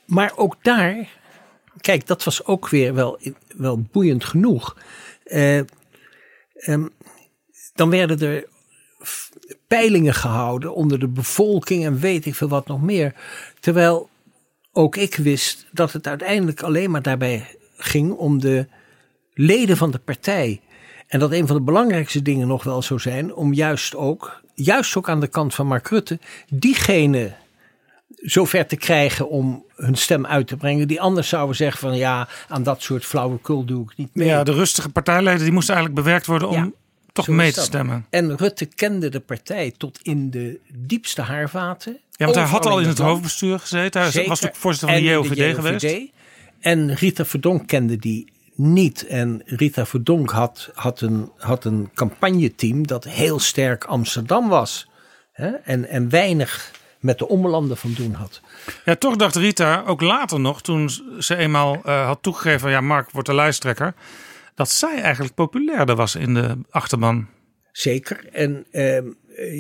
[0.06, 1.08] maar ook daar,
[1.82, 3.20] kijk, dat was ook weer wel,
[3.56, 4.76] wel boeiend genoeg.
[5.26, 5.62] Uh,
[6.68, 6.90] um,
[7.74, 8.46] dan werden er
[9.68, 13.16] peilingen gehouden onder de bevolking en weet ik veel wat nog meer.
[13.60, 14.10] Terwijl
[14.72, 18.68] ook ik wist dat het uiteindelijk alleen maar daarbij ging om de
[19.34, 20.62] leden van de partij.
[21.08, 24.96] En dat een van de belangrijkste dingen nog wel zou zijn om juist ook, juist
[24.96, 26.20] ook aan de kant van Mark Rutte,
[26.50, 27.34] diegene
[28.24, 30.88] zover te krijgen om hun stem uit te brengen.
[30.88, 34.28] Die anders zouden zeggen van ja, aan dat soort flauwekul doe ik niet mee.
[34.28, 36.72] Ja, de rustige partijleden die moesten eigenlijk bewerkt worden om ja,
[37.12, 38.06] toch mee te stemmen.
[38.10, 41.98] En Rutte kende de partij tot in de diepste haarvaten.
[42.12, 44.02] Ja, want hij had al in het hoofdbestuur gezeten.
[44.02, 44.30] Hij Zeker.
[44.30, 46.12] was natuurlijk voorzitter van de JOVD, de JOVD geweest.
[46.60, 49.08] En Rita Verdonk kende die niet.
[49.08, 54.88] En Rita Verdonk had, had, een, had een campagneteam dat heel sterk Amsterdam was.
[55.64, 56.72] En, en weinig
[57.04, 58.42] met de ommelanden van doen had.
[58.86, 63.12] Ja, toch dacht Rita ook later nog, toen ze eenmaal uh, had toegegeven: ja, Mark
[63.12, 63.94] wordt de lijsttrekker,
[64.56, 67.28] dat zij eigenlijk populairder was in de achterban.
[67.72, 68.30] Zeker.
[68.32, 69.02] En uh,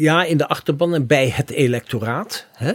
[0.02, 2.48] ja, in de achterban en bij het electoraat.
[2.54, 2.74] Hè?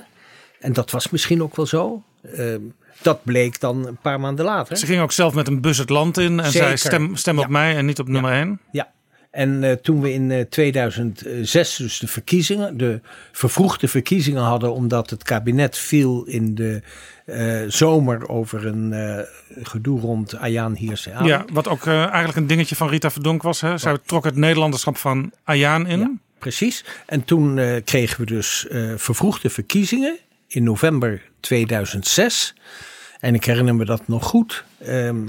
[0.60, 2.02] En dat was misschien ook wel zo.
[2.22, 2.55] Uh,
[3.02, 4.76] dat bleek dan een paar maanden later.
[4.76, 6.66] Ze ging ook zelf met een bus het land in en Zeker.
[6.66, 7.42] zei: stem, stem ja.
[7.42, 8.60] op mij en niet op nummer 1.
[8.72, 8.90] Ja.
[9.31, 13.00] En uh, toen we in uh, 2006 dus de verkiezingen, de
[13.32, 16.82] vervroegde verkiezingen hadden, omdat het kabinet viel in de
[17.26, 19.26] uh, zomer over een
[19.62, 21.26] gedoe rond Ayaan Hirse aan.
[21.26, 23.60] Ja, wat ook eigenlijk een dingetje van Rita Verdonk was.
[23.60, 23.78] Hè?
[23.78, 25.98] Zij trok het Nederlanderschap van Ayaan in.
[25.98, 26.84] Ja, precies.
[27.07, 28.66] En toen kregen we dus
[28.97, 32.55] vervroegde verkiezingen in november 2006.
[33.20, 34.65] En ik herinner me dat nog goed.
[34.86, 35.28] Um,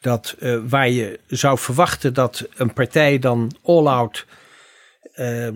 [0.00, 4.26] dat uh, waar je zou verwachten dat een partij dan all-out
[5.16, 5.48] uh,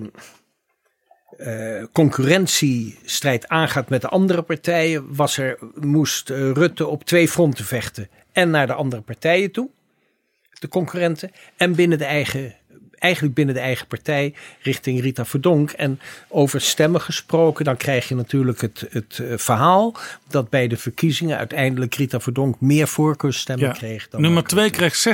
[1.39, 8.09] uh, concurrentiestrijd aangaat met de andere partijen, was er, moest Rutte op twee fronten vechten.
[8.33, 9.71] En naar de andere partijen toe,
[10.59, 12.55] de concurrenten, en binnen de eigen
[13.05, 15.71] eigenlijk binnen de eigen partij richting Rita Verdonk.
[15.71, 19.95] En over stemmen gesproken, dan krijg je natuurlijk het, het verhaal
[20.29, 23.73] dat bij de verkiezingen uiteindelijk Rita Verdonk meer voorkeursstemmen ja.
[23.73, 24.09] kreeg.
[24.09, 25.07] Dan Nummer 2 kreeg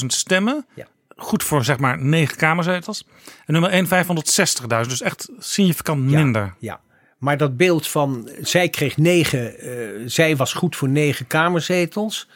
[0.00, 0.66] 620.000 stemmen.
[0.74, 0.86] Ja.
[1.16, 3.06] Goed voor zeg maar negen kamerzetels.
[3.46, 4.88] En nummer 1 560.000.
[4.88, 6.54] Dus echt significant ja, minder.
[6.58, 6.80] Ja.
[7.18, 12.28] Maar dat beeld van zij kreeg negen, uh, zij was goed voor negen kamerzetels.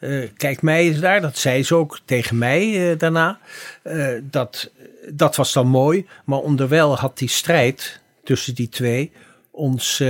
[0.00, 3.38] Uh, kijk mij eens daar, dat zei ze ook tegen mij uh, daarna.
[3.84, 4.70] Uh, dat,
[5.08, 9.12] dat was dan mooi, maar onderwijl had die strijd tussen die twee
[9.50, 10.02] ons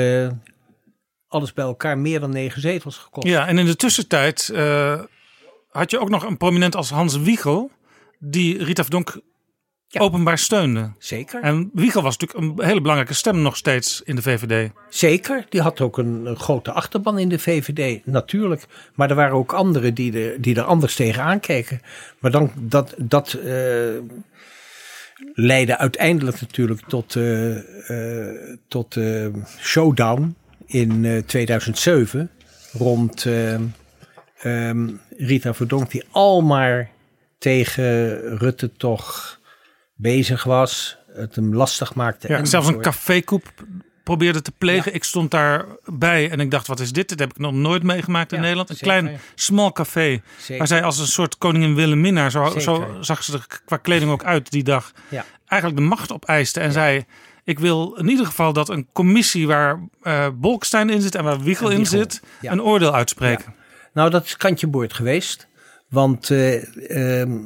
[1.28, 3.26] alles bij elkaar meer dan negen zetels gekost.
[3.26, 4.52] Ja, en in de tussentijd
[5.70, 7.70] had je ook nog een prominent als Hans Wiegel,
[8.18, 9.20] die Rita Verdonk
[9.92, 10.00] ja.
[10.00, 10.92] openbaar steunde.
[10.98, 11.42] Zeker.
[11.42, 14.70] En Wiegel was natuurlijk een hele belangrijke stem nog steeds in de VVD.
[14.88, 15.46] Zeker.
[15.48, 18.64] Die had ook een, een grote achterban in de VVD, natuurlijk.
[18.94, 21.80] Maar er waren ook anderen die, de, die er anders tegen aankeken.
[22.18, 23.98] Maar dan, dat, dat uh,
[25.34, 27.56] leidde uiteindelijk natuurlijk tot, uh,
[27.90, 28.96] uh, tot
[29.58, 30.36] showdown
[30.66, 32.30] in 2007
[32.72, 36.90] rond um, Rita Verdonk, die al maar
[37.38, 39.39] tegen Rutte toch
[40.00, 42.28] bezig was, het hem lastig maakte.
[42.28, 43.44] Ja, zelfs een cafékoep
[44.02, 44.94] probeerde te plegen.
[44.94, 47.08] Ik stond daarbij en ik dacht, wat is dit?
[47.08, 48.70] Dit heb ik nog nooit meegemaakt in Ja, Nederland.
[48.70, 49.00] Een zeker.
[49.00, 50.20] klein, smal café.
[50.38, 50.58] Zeker.
[50.58, 52.60] Waar zij als een soort koningin Wilhelmina, zo, Zeker.
[52.60, 55.24] zo zag ze er qua kleding ook uit die dag, Ja.
[55.46, 56.60] eigenlijk de macht opeiste.
[56.60, 57.04] En zei,
[57.44, 61.40] ik wil in ieder geval dat een commissie waar eh Bolkestein in zit en waar
[61.40, 63.54] Wiegel En in zit, een oordeel uitspreken.
[63.92, 65.48] Nou, dat is kantje boord geweest.
[65.88, 67.38] Want ehm,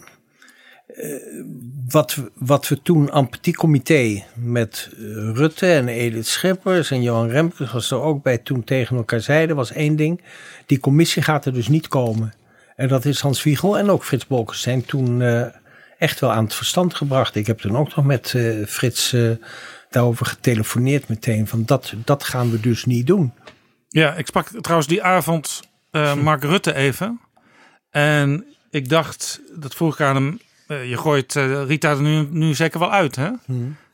[1.89, 5.01] wat, we- wat we toen aan petit comité met eh,
[5.33, 9.57] Rutte en Edith Schippers en Johan Remkes was er ook bij toen tegen elkaar zeiden,
[9.57, 10.23] was één ding.
[10.67, 12.35] Die commissie gaat er dus niet komen.
[12.77, 15.47] En dat is Hans Wiegel en ook Frits Bolkestein toen eh,
[15.99, 17.35] echt wel aan het verstand gebracht.
[17.35, 19.17] Ik heb toen ook nog met eh, Frits
[19.91, 21.47] daarover getelefoneerd meteen.
[21.49, 23.33] Van dat, dat gaan we dus niet doen.
[23.89, 25.61] Ja, ik sprak trouwens die avond
[26.23, 27.21] Mark Rutte even.
[27.91, 32.55] En ik dacht, dat vroeg ik aan hem, je gooit eh, Rita er nu, nu
[32.55, 33.31] zeker wel uit, hè?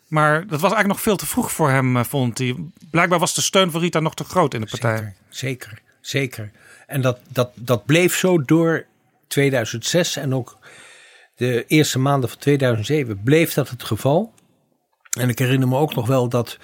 [0.06, 2.56] Maar dat was eigenlijk nog veel te vroeg voor hem, eh, vond hij.
[2.90, 4.96] Blijkbaar was de steun voor Rita nog te groot in de partij.
[4.96, 6.50] Zeker, zeker, zeker.
[6.86, 8.86] En dat, dat, dat bleef zo door
[9.26, 10.58] 2006 en ook
[11.34, 14.34] de eerste maanden van 2007 bleef dat het geval.
[15.18, 16.58] En ik herinner me ook nog wel dat,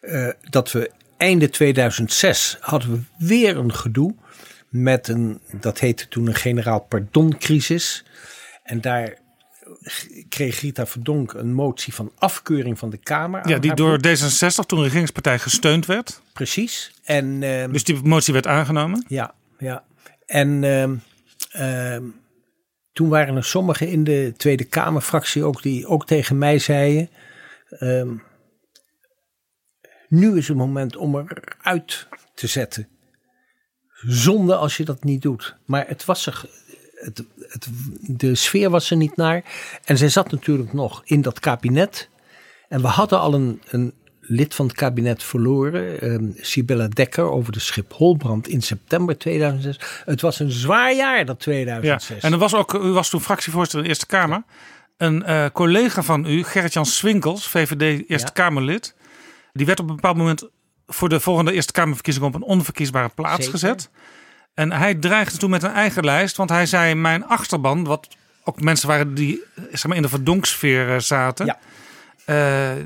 [0.00, 4.14] eh, dat we einde 2006 hadden we weer een gedoe
[4.68, 8.04] met een, dat heette toen een generaal pardon crisis.
[8.62, 9.18] En daar
[10.28, 13.48] kreeg Rita Verdonk een motie van afkeuring van de Kamer.
[13.48, 14.18] Ja, die door broek.
[14.18, 16.22] D66, toen de regeringspartij, gesteund werd.
[16.32, 16.92] Precies.
[17.04, 19.04] En, ehm, Dus die motie werd aangenomen.
[19.08, 19.84] Ja, ja.
[20.26, 20.96] En ehm,
[21.50, 22.04] ehm,
[22.92, 27.10] toen waren er sommigen in de Tweede Kamerfractie ook die ook tegen mij zeiden.
[30.08, 32.88] nu is het moment om eruit te zetten.
[34.06, 35.56] Zonde als je dat niet doet.
[35.64, 36.44] Maar het was er.
[36.94, 37.68] Het, het,
[38.00, 39.44] de sfeer was er niet naar.
[39.84, 42.08] En zij zat natuurlijk nog in dat kabinet.
[42.68, 47.52] En we hadden al een, een lid van het kabinet verloren, ehm Sibella Dekker, over
[47.52, 50.02] de Schipholbrand in september 2006.
[50.04, 51.52] Het was een zwaar jaar, dat Ja.
[51.52, 52.22] 2006.
[52.22, 54.42] En er was ook, u was toen fractievoorzitter in de Eerste Kamer.
[54.96, 58.32] Een eh, collega van u, Gerrit-Jan Swinkels, VVD Eerste Ja.
[58.32, 58.94] Kamerlid.
[59.52, 60.48] Die werd op een bepaald moment
[60.86, 63.50] voor de volgende Eerste Kamerverkiezing op een onverkiesbare plaats Zeker.
[63.50, 63.90] gezet.
[64.54, 68.08] En hij dreigde toen met een eigen lijst, want hij zei: Mijn achterban, wat
[68.44, 71.58] ook mensen waren die zeg maar, in de verdonksfeer eh, zaten, Ja.
[72.24, 72.84] eh,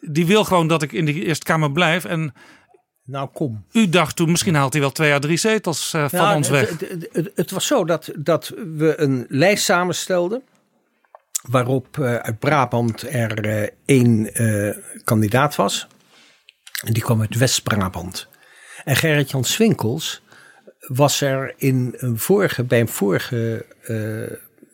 [0.00, 2.04] die wil gewoon dat ik in de Eerste Kamer blijf.
[2.04, 2.34] En
[3.04, 3.64] Nou, kom.
[3.72, 6.48] u dacht toen: misschien haalt hij wel twee à drie zetels eh, van Nou, ons
[6.48, 6.68] weg.
[6.70, 10.42] Het, het, het, het was zo dat, dat we een lijst samenstelden.
[11.48, 14.30] Waarop uit Brabant er één
[15.04, 15.86] kandidaat was.
[16.84, 18.28] En die kwam uit West-Brabant.
[18.84, 20.22] En Gerrit-Jan Swinkels
[20.86, 24.22] was er in een vorige, bij een vorige eh,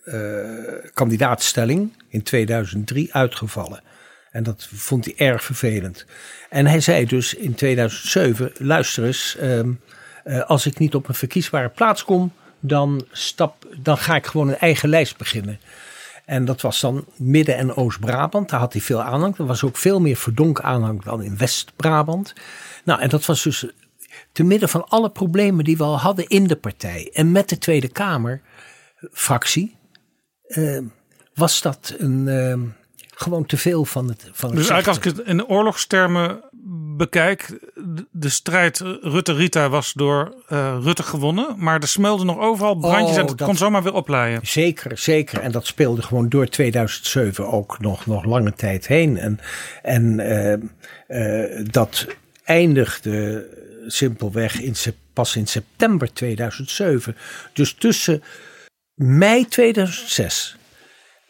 [0.04, 3.82] eh, kandidaatstelling in 2003 uitgevallen.
[4.30, 6.06] En dat vond hij erg vervelend.
[6.48, 9.72] En hij zei dus in 2007: luister eens, ehm,
[10.24, 14.48] eh, als ik niet op een verkiesbare plaats kom, dan, stap, dan ga ik gewoon
[14.48, 15.60] een eigen lijst beginnen.
[16.24, 18.48] En dat was dan Midden- en Oost-Brabant.
[18.48, 19.38] Daar had hij veel aanhang.
[19.38, 22.34] Er was ook veel meer verdonk aanhang dan in West-Brabant.
[22.84, 23.66] Nou, en dat was dus
[24.32, 27.10] te midden van alle problemen die we al hadden in de partij.
[27.12, 29.76] En met de Tweede Kamer-fractie
[30.46, 30.78] eh,
[31.34, 32.58] was dat een, eh,
[33.14, 36.40] gewoon te veel van het van het Dus eigenlijk als ik het in oorlogstermen
[36.96, 37.58] bekijk,
[38.10, 41.54] de- strijd Rutte-Rita was door eh, Rutte gewonnen.
[41.58, 44.40] Maar er smeulden nog overal brandjes Oh, en het dat- kon zomaar weer oplaaien.
[44.46, 45.40] Zeker, zeker.
[45.40, 49.16] En dat speelde gewoon door 2007 ook nog, nog lange tijd heen.
[49.18, 49.38] En,
[49.82, 50.52] en eh,
[51.06, 52.06] eh, dat
[52.44, 53.46] eindigde
[53.90, 54.74] simpelweg in,
[55.12, 57.16] pas in september 2007.
[57.52, 58.22] Dus tussen
[58.94, 60.56] mei 2006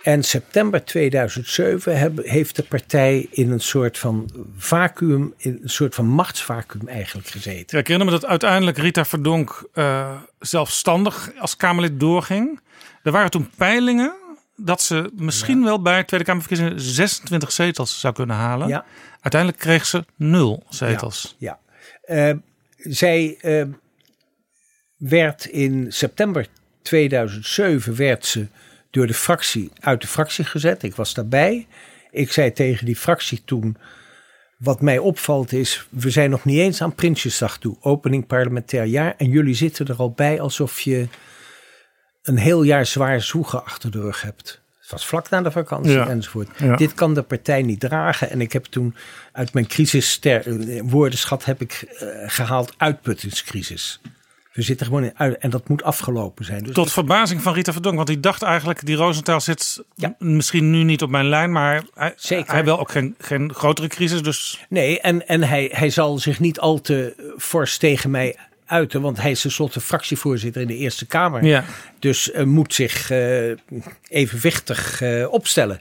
[0.02, 5.94] en september 2007 heb- heeft de partij in een soort van vacuüm, in een soort
[5.94, 7.66] van machtsvacuüm eigenlijk gezeten.
[7.66, 12.60] Ja, ik herinner me dat uiteindelijk Rita Verdonk eh, zelfstandig als Kamerlid doorging.
[13.02, 14.14] Er waren toen peilingen
[14.56, 18.68] dat ze misschien wel bij Tweede Kamerverkiezingen 26 zetels zou kunnen halen.
[18.68, 18.84] Ja.
[19.20, 21.36] Uiteindelijk kreeg ze nul zetels.
[21.38, 21.58] Ja.
[22.02, 22.32] Eh,
[22.82, 23.64] zij eh,
[24.96, 26.46] werd in september
[26.82, 28.46] 2007 werd ze
[28.90, 30.82] door de fractie uit de fractie gezet.
[30.82, 31.66] Ik was daarbij.
[32.10, 33.76] Ik zei tegen die fractie toen.
[34.58, 39.14] Wat mij opvalt is, we zijn nog niet eens aan Prinsjesdag toe, opening parlementair jaar.
[39.16, 41.08] En jullie zitten er al bij alsof je
[42.22, 44.60] een heel jaar zwaar zoegen achter de rug hebt.
[44.90, 46.08] Het was vlak na de vakantie Ja.
[46.08, 46.48] enzovoort.
[46.56, 46.76] Ja.
[46.76, 48.30] Dit kan de partij niet dragen.
[48.30, 48.94] En ik heb toen
[49.32, 50.20] uit mijn crisis
[50.82, 54.00] woordenschat heb ik eh, gehaald uitputtingscrisis.
[54.52, 56.62] We zitten gewoon in uit en dat moet afgelopen zijn.
[56.62, 57.96] Dus Tot verbazing van Rita Verdonk.
[57.96, 60.14] Want die dacht eigenlijk, die Rosenthal zit ja.
[60.18, 61.52] misschien nu niet op mijn lijn.
[61.52, 62.52] Maar hij, Zeker.
[62.52, 64.22] hij wil ook geen, geen grotere crisis.
[64.22, 64.64] Dus...
[64.68, 68.36] Nee, en, en hij, hij zal zich niet al te fors tegen mij
[68.70, 69.00] uiten.
[69.00, 71.44] Want hij is tenslotte fractievoorzitter in de Eerste Kamer.
[71.44, 71.64] Ja.
[71.98, 73.56] Dus uh, moet zich uh,
[74.08, 75.80] evenwichtig uh, opstellen.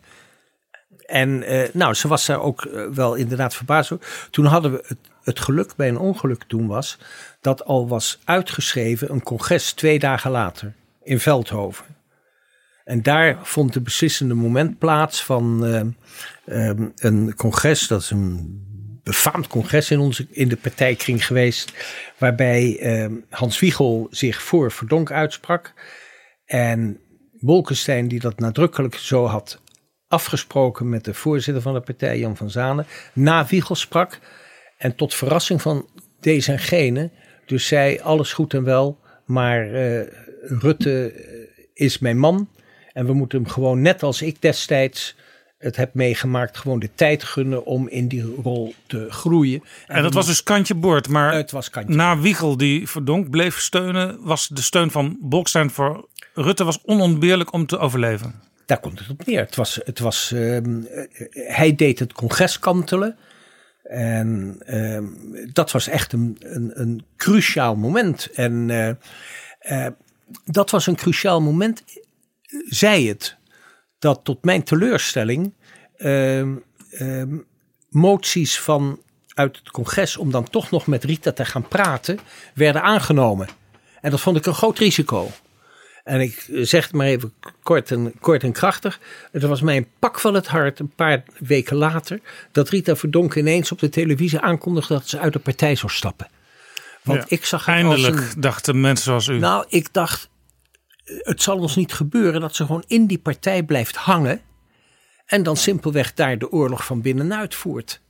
[1.05, 1.43] En
[1.73, 4.27] nou, ze was daar ook wel inderdaad verbaasd over.
[4.31, 6.97] Toen hadden we het, het geluk bij een ongeluk toen was
[7.41, 11.85] dat al was uitgeschreven een congres twee dagen later in Veldhoven.
[12.83, 18.68] En daar vond de beslissende moment plaats van uh, um, een congres, dat is een
[19.09, 21.73] befaamd congres in, onze, in de partijkring geweest,
[22.17, 25.73] waarbij uh, Hans Wiegel zich voor Verdonk uitsprak.
[26.45, 26.99] En
[27.39, 29.61] Bolkestein, die dat nadrukkelijk zo had
[30.07, 34.19] afgesproken met de voorzitter van de partij, Jan van Zanen, na Wiegel sprak.
[34.77, 35.89] En tot verrassing van
[36.19, 37.11] deze en gene
[37.45, 40.01] dus zei alles goed en wel, maar uh,
[40.41, 41.33] Rutte eh,
[41.73, 42.49] is mijn man.
[42.93, 45.15] En we moeten hem gewoon, net als ik destijds
[45.59, 49.63] het heb meegemaakt, gewoon de tijd gunnen om in die rol te groeien.
[49.87, 53.29] En, en dat was dus kantje boord, maar het was kantje na Wiegel die Verdonk
[53.29, 58.35] bleef steunen, was de steun van Bolkestein voor Rutte was onontbeerlijk om te overleven.
[58.65, 59.39] Daar komt het op neer.
[59.39, 60.57] Het was, het was, uh,
[61.31, 63.17] hij deed het congres kantelen.
[63.83, 64.99] En uh,
[65.53, 68.29] dat was echt een, een, een cruciaal moment.
[68.33, 68.89] En uh,
[69.71, 69.87] uh,
[70.45, 71.83] dat was een cruciaal moment,
[72.67, 73.37] zei het,
[73.99, 75.53] dat tot mijn teleurstelling
[75.97, 76.55] ehm,
[76.91, 77.37] ehm,
[77.89, 78.99] moties van
[79.33, 82.19] uit het congres om dan toch nog met Rita te gaan praten,
[82.53, 83.47] werden aangenomen.
[84.01, 85.31] En dat vond ik een groot risico.
[86.03, 88.99] En ik zeg het maar even kort en, kort en krachtig.
[89.31, 92.19] Het was mij een pak van het hart een paar weken later.
[92.51, 96.27] dat Rita Verdonk ineens op de televisie aankondigde dat ze uit de partij zou stappen.
[97.03, 99.39] Want ik zag Eindelijk een, dachten mensen zoals u.
[99.39, 100.29] Nou, ik dacht.
[101.17, 104.41] Het zal ons niet gebeuren dat ze gewoon in die partij blijft hangen.
[105.25, 108.01] en dan simpelweg daar de oorlog van binnenuit voert.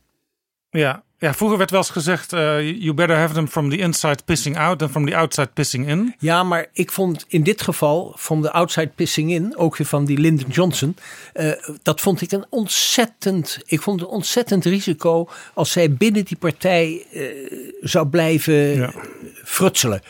[0.69, 4.23] Ja, ja, vroeger werd wel eens gezegd: uh, you better have them from the inside
[4.25, 6.15] pissing out than from the outside pissing in.
[6.19, 10.05] Ja, maar ik vond in dit geval van de outside pissing in, ook weer van
[10.05, 10.95] die Lyndon Johnson,
[11.33, 16.37] uh, dat vond ik een ontzettend, ik vond een ontzettend risico als zij binnen die
[16.37, 17.23] partij uh,
[17.81, 18.93] zou blijven ja.
[19.43, 20.01] frutselen.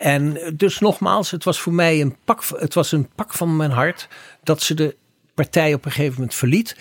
[0.00, 3.70] En dus nogmaals, het was voor mij een pak, het was een pak van mijn
[3.70, 4.08] hart
[4.42, 4.96] dat ze de
[5.34, 6.76] partij op een gegeven moment verliet.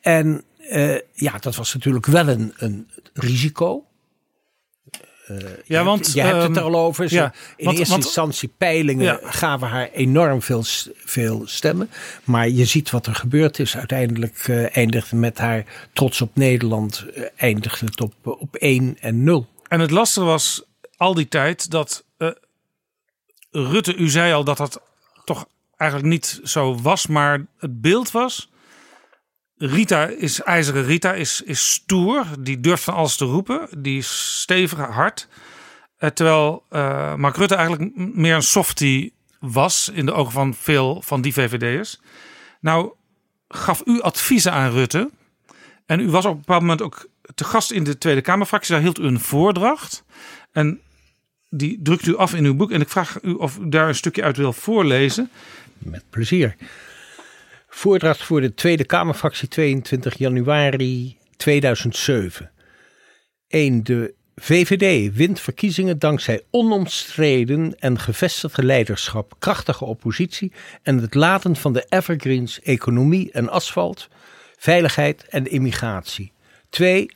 [0.00, 3.84] En uh, ja, dat was natuurlijk wel een, een risico.
[5.28, 7.08] Uh, ja, want je hebt het er al over.
[7.08, 9.20] Ze, ja, in want, eerste want, instantie peilingen ja.
[9.22, 10.62] gaven haar enorm veel,
[11.04, 11.90] veel stemmen.
[12.24, 13.76] Maar je ziet wat er gebeurd is.
[13.76, 17.04] Uiteindelijk uh, eindigde met haar trots op Nederland.
[17.16, 19.46] Uh, eindigde het op, op 1 en 0.
[19.68, 20.64] En het lastige was
[20.96, 22.04] al die tijd dat
[23.56, 24.80] Rutte, u zei al dat dat
[25.24, 27.06] toch eigenlijk niet zo was.
[27.06, 28.52] Maar het beeld was
[29.56, 32.26] Rita is ijzeren Rita, is, is stoer.
[32.40, 33.68] Die durft van alles te roepen.
[33.78, 35.28] Die is stevig, hard.
[35.98, 41.02] Uh, terwijl uh, Mark Rutte eigenlijk meer een softie was in de ogen van veel
[41.02, 42.00] van die VVD'ers.
[42.60, 42.92] Nou,
[43.48, 45.10] gaf u adviezen aan Rutte.
[45.86, 48.74] En u was op een bepaald moment ook te gast in de Tweede Kamerfractie.
[48.74, 50.04] Daar hield u een voordracht.
[50.52, 50.80] En
[51.58, 52.70] die drukt u af in uw boek.
[52.70, 55.30] En ik vraag u of u daar een stukje uit wil voorlezen.
[55.78, 56.56] Met plezier.
[57.68, 62.50] Voordracht voor de Tweede Kamerfractie 22 januari 2007.
[63.48, 63.84] 1.
[63.84, 70.52] De VVD wint verkiezingen dankzij onomstreden en gevestigde leiderschap, krachtige oppositie
[70.82, 74.08] en het laten van de evergreens economie en asfalt,
[74.56, 76.32] veiligheid en immigratie.
[76.68, 77.10] 2.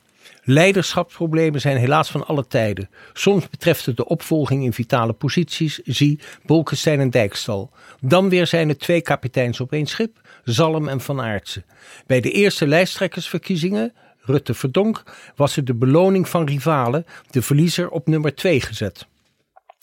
[0.51, 2.89] Leiderschapsproblemen zijn helaas van alle tijden.
[3.13, 7.71] Soms betreft het de opvolging in vitale posities, zie Bolkestein en Dijkstal.
[8.01, 11.65] Dan weer zijn er twee kapiteins op één schip, Zalm en Van Aartsen.
[12.07, 15.03] Bij de eerste lijsttrekkersverkiezingen, Rutte Verdonk,
[15.35, 19.07] was er de beloning van rivalen, de verliezer, op nummer 2 gezet.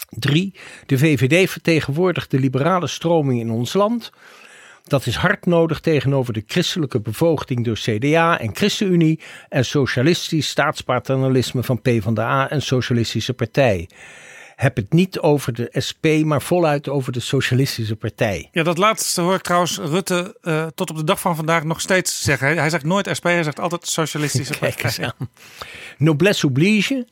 [0.09, 0.55] 3.
[0.86, 4.12] De VVD vertegenwoordigt de liberale stroming in ons land.
[4.86, 11.62] Dat is hard nodig tegenover de christelijke bevoogding door CDA en ChristenUnie en socialistisch staatspaternalisme
[11.62, 13.89] van PvdA en Socialistische Partij
[14.56, 18.48] heb het niet over de SP, maar voluit over de Socialistische Partij.
[18.52, 21.81] Ja, dat laatste hoor ik trouwens Rutte uh, tot op de dag van vandaag nog
[21.81, 22.56] steeds zeggen.
[22.56, 25.10] Hij zegt nooit SP, hij zegt altijd Socialistische Partij.
[25.98, 27.06] Noblesse oblige.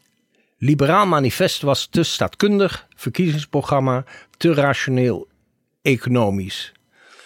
[0.59, 4.05] Liberaal manifest was te staatkundig, verkiezingsprogramma
[4.37, 5.29] te rationeel
[5.83, 6.73] economisch.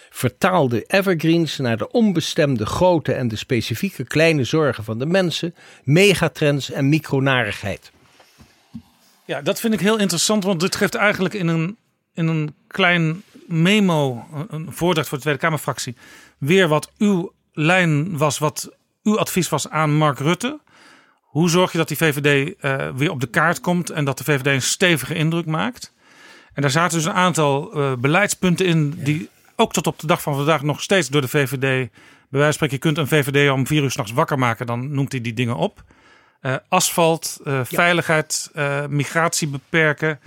[0.09, 6.71] Vertaalde evergreens naar de onbestemde grote en de specifieke kleine zorgen van de mensen, megatrends
[6.71, 7.91] en micronarigheid.
[9.25, 11.77] Ja, dat vind ik heel interessant, want dit geeft eigenlijk in een,
[12.13, 15.95] in een klein memo, een- voordracht voor de Tweede Kamerfractie,
[16.37, 18.69] weer wat uw lijn was, wat
[19.03, 20.59] uw advies was aan Mark Rutte.
[21.21, 24.23] Hoe zorg je dat die VVD eh, weer op de kaart komt en dat de
[24.23, 25.93] VVD een stevige indruk maakt?
[26.53, 29.29] En daar zaten dus een aantal eh, beleidspunten in die
[29.59, 32.53] ook tot op de dag van vandaag nog steeds door de VVD, bij wijze van
[32.53, 35.33] spreken, je kunt een VVD om vier uur s'nachts wakker maken, dan noemt hij die
[35.33, 35.83] dingen op.
[36.41, 40.19] Eh, asfalt, eh, veiligheid, eh, migratie beperken,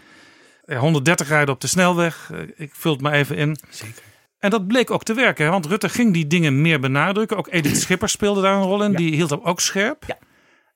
[0.65, 2.33] eh, 130 rijden op de snelweg.
[2.57, 3.57] Ik vul het maar even in.
[3.71, 4.03] Zeker.
[4.39, 7.37] En dat bleek ook te werken, hè, want Rutte ging die dingen meer benadrukken.
[7.37, 10.05] Ook Edith Schippers speelde daar een rol in, die hield hem ook scherp.
[10.07, 10.19] Ja.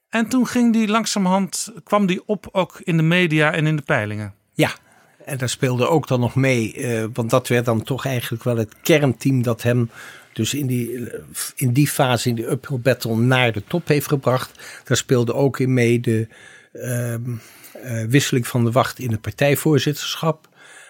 [0.08, 3.82] En toen ging die langzamerhand, kwam die op ook in de media en in de
[3.82, 4.34] peilingen.
[4.52, 4.70] Ja,
[5.26, 8.56] en daar speelde ook dan nog mee, eh, want dat werd dan toch eigenlijk wel
[8.56, 9.90] het kernteam dat hem
[10.32, 11.08] dus in die,
[11.56, 14.50] in die fase, in die uphill battle, naar de top heeft gebracht.
[14.84, 16.28] Daar speelde ook in mee de
[16.72, 17.22] ehm,
[17.82, 20.48] eh, wisseling van de wacht in het partijvoorzitterschap.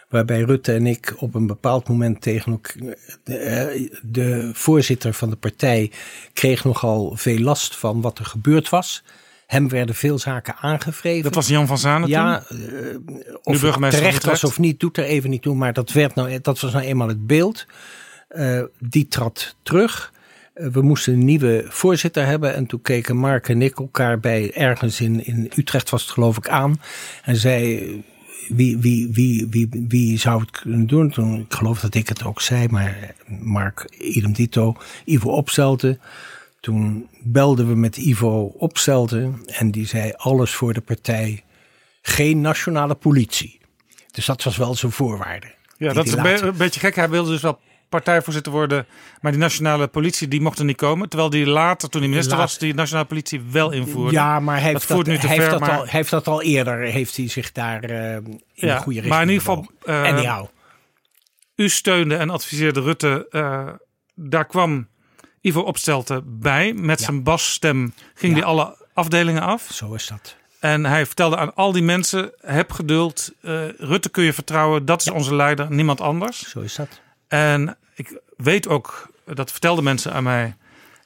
[0.08, 2.96] Waarbij Rutte en ik op een bepaald moment tegen elkaar.
[3.24, 5.90] De, eh, de voorzitter van de partij
[6.32, 9.02] kreeg nogal veel last van wat er gebeurd was.
[9.46, 11.22] Hem werden veel zaken aangevreven.
[11.22, 15.30] Dat was Jan van Zanen Ja, Nu of terecht was of niet, doet er even
[15.30, 15.54] niet toe.
[15.54, 17.66] Maar dat, werd nou, dat was nou eenmaal het beeld.
[18.28, 20.12] Eh, die trad terug.
[20.54, 22.54] Eh, we moesten een nieuwe voorzitter hebben.
[22.54, 26.36] En toen keken Mark en ik elkaar bij ergens in, in Utrecht was het geloof
[26.36, 26.80] ik aan.
[27.22, 28.04] En zei,
[28.48, 31.10] wie, wie, wie, wie, wie zou het kunnen doen?
[31.10, 34.76] Toen, ik geloof dat ik het ook zei, maar Mark idem dito.
[35.04, 36.00] Ivo Opstelten.
[36.66, 39.40] Toen belden we met Ivo Opstelten.
[39.46, 41.44] En die zei alles voor de partij.
[42.02, 43.60] Geen nationale politie.
[44.10, 45.54] Dus dat was wel zijn voorwaarde.
[45.78, 46.94] Ja, dat is een, be- later- een beetje gek.
[46.94, 48.86] Hij wilde dus wel partijvoorzitter worden.
[49.20, 51.08] Maar die nationale politie die mocht er niet komen.
[51.08, 54.12] Terwijl die later, toen hij minister was, die nationale politie wel invoerde.
[54.12, 57.28] Ja, maar hij heeft dat, heeft maar, al, hij heeft dat al eerder, heeft hij
[57.28, 60.04] zich daar eh, in Ja, de goede richting maar in ieder geval, bewogen.
[60.04, 60.46] eh, Anyhow.
[61.56, 63.26] u steunde en adviseerde Rutte.
[63.30, 63.68] eh,
[64.14, 64.88] daar kwam
[65.46, 66.72] Ivo Opstelten bij.
[66.72, 67.04] Met Ja.
[67.04, 68.38] zijn basstem ging Ja.
[68.38, 69.68] hij alle afdelingen af.
[69.72, 70.36] Zo is dat.
[70.60, 73.32] En hij vertelde aan al die mensen: heb geduld.
[73.42, 74.84] eh, Rutte kun je vertrouwen.
[74.84, 76.48] Dat is onze leider, niemand anders.
[76.48, 76.88] Zo is dat.
[77.28, 80.56] En ik weet ook, dat vertelden mensen aan mij,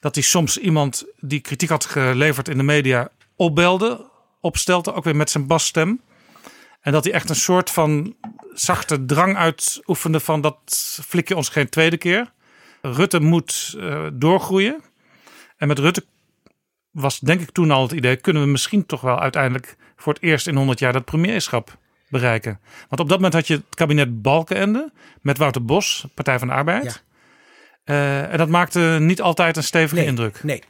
[0.00, 4.08] dat hij soms iemand die kritiek had geleverd in de media opbelde,
[4.40, 6.00] opstelde, ook weer met zijn basstem.
[6.80, 8.14] En dat hij echt een soort van
[8.54, 12.32] zachte drang uitoefende van dat flik je ons geen tweede keer.
[12.80, 14.80] Rutte moet eh, doorgroeien.
[15.56, 16.04] En met Rutte
[16.90, 20.22] was denk ik toen al het idee, kunnen we misschien toch wel uiteindelijk voor het
[20.22, 21.78] eerst in 100 jaar dat premierschap
[22.08, 22.60] bereiken.
[22.88, 26.54] Want op dat moment had je het kabinet Balkenende met Wouter Bos, Partij van de
[26.54, 26.84] Arbeid.
[26.84, 26.92] Ja.
[27.84, 30.42] Eh, en dat maakte niet altijd een stevige Nee, indruk.
[30.42, 30.62] nee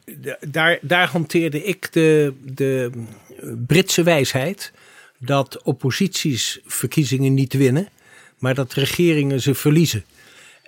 [0.48, 2.90] daar, daar hanteerde ik de, de
[3.66, 4.72] Britse wijsheid
[5.18, 7.88] dat opposities verkiezingen niet winnen,
[8.38, 10.04] maar dat regeringen ze verliezen.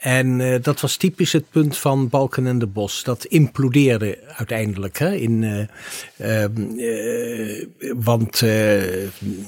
[0.02, 3.04] En eh, dat was typisch het punt van Balken en de Bos.
[3.04, 4.98] Dat implodeerde uiteindelijk.
[4.98, 5.68] Hè, in,
[6.16, 7.66] eh, ehm, eh,
[7.96, 8.42] want,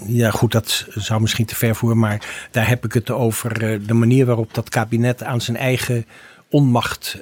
[0.07, 1.99] ja goed, dat zou misschien te ver voeren.
[1.99, 6.07] Maar daar heb ik het over de manier waarop dat kabinet aan zijn eigen
[6.49, 7.19] onmacht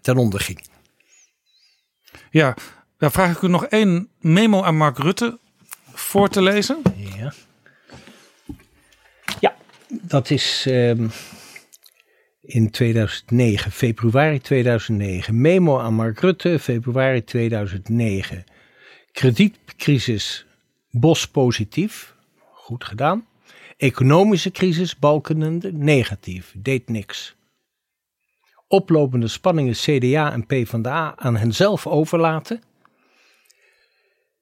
[0.00, 0.60] ten onder ging.
[2.30, 2.56] Ja,
[2.98, 5.38] dan vraag ik u nog één memo aan Mark Rutte
[5.92, 6.82] voor te lezen.
[7.16, 7.32] Ja,
[9.40, 9.54] ja
[9.88, 11.06] dat is ehm,
[12.50, 15.40] in 2009, februari 2009.
[15.40, 18.44] Memo aan Mark Rutte, februari 2009.
[19.12, 20.46] Kredietcrisis,
[20.90, 22.14] Bos positief,
[22.52, 23.26] goed gedaan.
[23.76, 27.36] Economische crisis, Balkenende, negatief, deed niks.
[28.68, 32.62] Oplopende spanningen CDA en PvdA aan henzelf overlaten.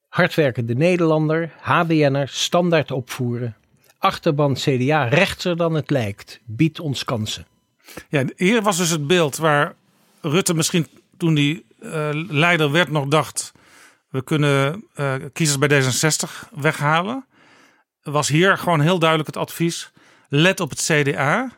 [0.09, 3.57] Hardwerkende Nederlander, HBN'er, standaard opvoeren.
[3.99, 7.47] Achterban CDA rechtser dan het lijkt, biedt ons kansen.
[8.08, 9.75] Ja, hier was dus het beeld waar
[10.20, 10.86] Rutte misschien
[11.17, 13.52] toen hij eh, leider werd nog dacht...
[14.08, 17.26] we kunnen eh, kiezers bij D66 weghalen.
[18.02, 19.92] Was hier gewoon heel duidelijk het advies.
[20.28, 21.50] Let op het CDA.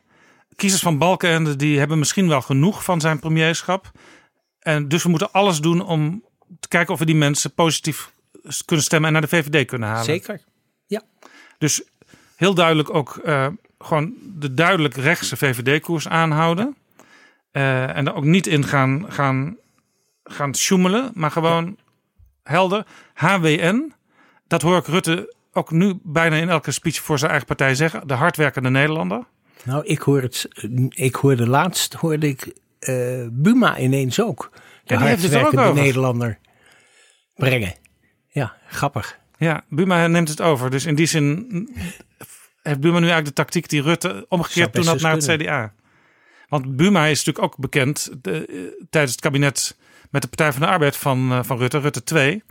[0.57, 3.91] Kiezers van Balkenende die hebben misschien wel genoeg van zijn premierschap.
[4.59, 6.25] En dus we moeten alles doen om
[6.61, 8.13] te kijken of we die mensen positief
[8.65, 10.05] kunnen stemmen en naar de VVD kunnen halen.
[10.05, 10.45] Zeker.
[10.87, 11.03] Ja.
[11.59, 11.83] Dus
[12.37, 13.47] heel duidelijk ook eh,
[13.85, 16.77] gewoon de duidelijk rechtse VVD-koers aanhouden.
[17.51, 19.57] Eh, en er ook niet in gaan, gaan,
[20.25, 21.77] gaan sjoemelen, maar gewoon
[22.43, 22.87] helder.
[23.15, 23.93] HWN,
[24.47, 28.07] dat hoor ik Rutte ook nu bijna in elke speech voor zijn eigen partij zeggen.
[28.07, 29.25] De hardwerkende Nederlander.
[29.65, 30.49] Nou, ik hoor het.
[30.89, 34.51] Ik hoorde laatst hoorde ik eh, Buma ineens ook.
[34.85, 35.81] De Ja, er hardwerkende.
[35.81, 36.39] Nederlander
[37.35, 37.75] brengen.
[38.29, 39.19] Ja, grappig.
[39.39, 40.71] Ja, Buma neemt het over.
[40.71, 41.69] Dus in die zin
[42.71, 45.73] heeft Buma nu eigenlijk de tactiek die Rutte omgekeerd toen had naar het CDA.
[46.49, 48.57] Want Buma is natuurlijk ook bekend de, eh,
[48.91, 49.77] tijdens het kabinet
[50.11, 52.43] met de Partij van de Arbeid van, uh, van Rutte, Rutte 2.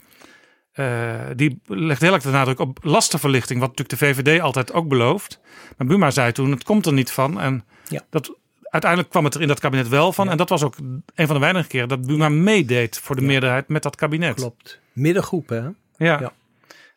[0.75, 4.87] Uh, die legt heel erg de nadruk op lastenverlichting, wat natuurlijk de VVD altijd ook
[4.87, 5.39] belooft.
[5.77, 7.39] Maar Buma zei toen, het komt er niet van.
[7.39, 8.01] En Ja.
[8.09, 10.25] dat, uiteindelijk kwam het er in dat kabinet wel van.
[10.25, 10.31] Ja.
[10.31, 10.75] En dat was ook
[11.15, 13.27] een van de weinige keren dat Buma meedeed voor de Ja.
[13.27, 14.35] meerderheid met dat kabinet.
[14.35, 14.79] Klopt.
[14.93, 15.61] Middengroep, hè?
[15.61, 15.73] Ja.
[15.97, 16.31] Ja.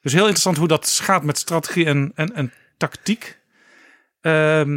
[0.02, 2.52] Dus heel interessant hoe dat gaat met strategie en, en, en
[2.88, 3.38] tactiek.
[4.20, 4.34] Ehm,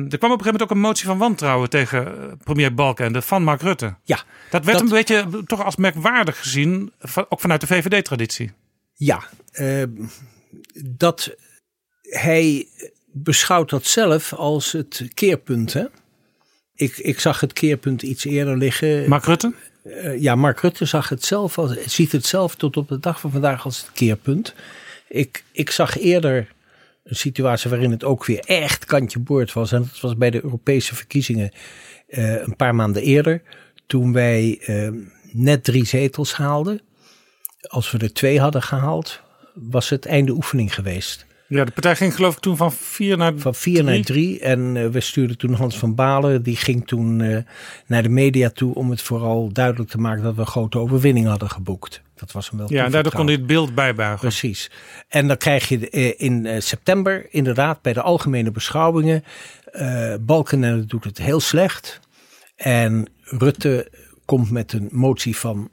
[0.10, 3.22] er kwam op een gegeven moment ook een motie van wantrouwen tegen eh, premier Balkenende
[3.22, 3.96] van Mark Rutte.
[4.04, 6.92] Ja, Dat werd Dat- een beetje toch als merkwaardig gezien,
[7.30, 8.52] ook vanuit de VVD-traditie.
[8.94, 9.84] Ja, eh,
[10.86, 11.36] dat
[12.02, 12.68] hij
[13.12, 15.74] beschouwt dat zelf als het keerpunt.
[15.74, 15.86] Hè?
[16.76, 19.10] Ik, ik zag het keerpunt iets eerder liggen.
[19.10, 19.54] Mark Rutte?
[19.84, 23.20] Eh, ja, Mark Rutte zag het zelf als, ziet het zelf tot op de dag
[23.20, 24.54] van vandaag als het keerpunt.
[25.08, 26.54] Ik, ik zag eerder
[27.06, 29.72] een situatie waarin het ook weer echt kantje boord was.
[29.72, 31.52] En dat was bij de Europese verkiezingen
[32.08, 33.42] eh, een paar maanden eerder.
[33.88, 34.90] Toen wij eh,
[35.32, 36.82] net drie zetels haalden.
[37.62, 39.22] Als we er twee hadden gehaald,
[39.54, 41.26] was het einde oefening geweest.
[41.48, 44.40] Ja, de partij ging geloof ik toen van vier naar Van vier naar drie.
[44.40, 46.44] En eh, we stuurden toen Hans van Balen.
[46.44, 47.38] Die ging toen eh,
[47.88, 51.28] naar de media toe om het vooral duidelijk te maken dat we een grote overwinning
[51.28, 52.02] hadden geboekt.
[52.16, 54.20] Dat was hem wel Ja, en daardoor kon het beeld bijbuigen.
[54.20, 54.72] Precies.
[55.08, 59.24] En dan krijg je eh, in september inderdaad bij de algemene beschouwingen.
[60.22, 62.00] Balkenende doet het heel slecht.
[62.56, 63.92] En Rutte
[64.26, 65.70] komt met een motie van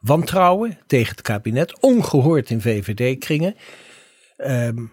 [0.00, 1.80] wantrouwen tegen het kabinet.
[1.80, 3.54] Ongehoord in VVD-kringen.
[4.36, 4.84] Ehm,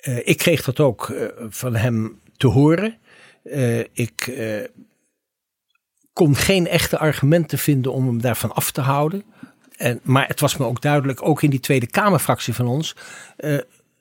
[0.00, 2.98] eh, ik kreeg dat ook eh, van hem te horen.
[3.42, 4.32] Eh, ik
[6.12, 9.24] kon geen echte argumenten vinden om hem daarvan af te houden.
[9.76, 12.96] En, maar het was me ook duidelijk, ook in die Tweede Kamerfractie van ons,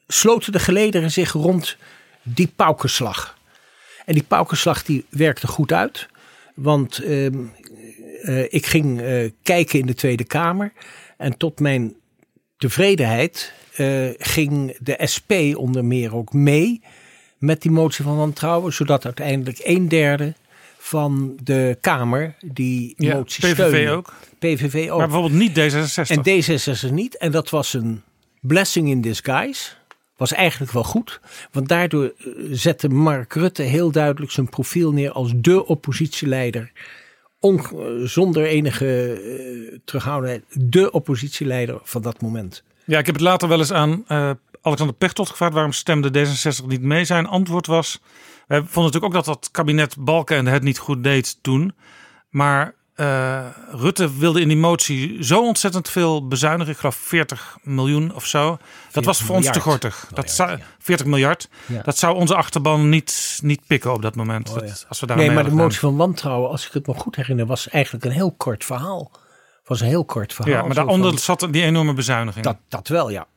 [0.08, 1.78] sloten de gelederen zich rond
[2.24, 3.38] die paukenslag.
[4.06, 6.08] En die paukenslag die werkte goed uit.
[6.56, 7.44] Want ehm,
[8.22, 9.02] eh, ik ging
[9.44, 10.74] kijken in de Tweede Kamer.
[11.18, 11.96] En tot mijn
[12.58, 16.82] tevredenheid eh, ging de SP onder meer ook mee
[17.38, 18.74] met die motie van wantrouwen.
[18.74, 20.34] Zodat uiteindelijk een derde
[20.78, 23.92] van de Kamer die Ja, motie PVV steunde.
[23.92, 24.14] ook.
[24.40, 24.98] PVV ook.
[24.98, 26.08] Maar bijvoorbeeld niet D66.
[26.08, 26.44] En
[26.90, 27.18] D66 niet.
[27.18, 28.02] En dat was een
[28.42, 29.70] blessing in disguise.
[30.18, 31.20] Was eigenlijk wel goed.
[31.52, 36.72] Want daardoor eh, zette Mark Rutte heel duidelijk zijn profiel neer als de oppositieleider.
[37.40, 37.62] On,
[38.04, 40.44] zonder enige eh, terughoudendheid.
[40.72, 42.64] De oppositieleider van dat moment.
[42.90, 46.66] Ja, ik heb het later wel eens aan eh, Alexander Pechtold gevraagd waarom stemde D66
[46.66, 47.06] niet mee.
[47.06, 48.00] Zijn antwoord was:
[48.48, 51.74] wij vonden natuurlijk ook dat dat kabinet Balkenende het niet goed deed toen.
[52.30, 56.74] Maar eh, Rutte wilde in die motie zo ontzettend veel bezuinigen.
[56.74, 58.58] Ik geloof 40 miljoen of zo.
[58.92, 59.70] Dat was voor ons te miljard.
[59.70, 60.10] gortig.
[60.14, 60.60] Dat zou, ja.
[60.80, 61.50] 40 miljard.
[61.66, 61.82] Ja.
[61.82, 64.50] Dat zou onze achterban niet, niet pikken op dat moment.
[64.50, 64.88] Oh, Dat- ja.
[64.88, 67.46] als we daar Nee, maar de motie van wantrouwen, als ik het me goed herinner,
[67.46, 69.12] was eigenlijk een heel kort verhaal.
[69.70, 70.54] Was een heel kort verhaal.
[70.54, 72.46] Ja, maar daaronder van- zat die enorme bezuiniging.
[72.46, 73.28] dat, dat wel, ja.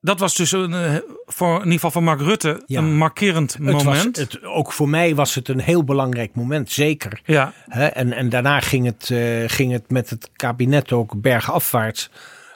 [0.00, 0.94] Dat was dus een, eh,
[1.26, 2.78] voor, in ieder geval voor Mark Rutte Ja.
[2.78, 4.16] een markerend Het was, moment.
[4.16, 7.20] het, ook voor mij was het een heel belangrijk moment, zeker.
[7.24, 12.10] ja, en, en daarna ging het, eh, ging het met het kabinet ook bergafwaarts.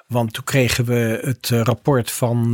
[0.07, 2.53] Want toen kregen we het eh, rapport van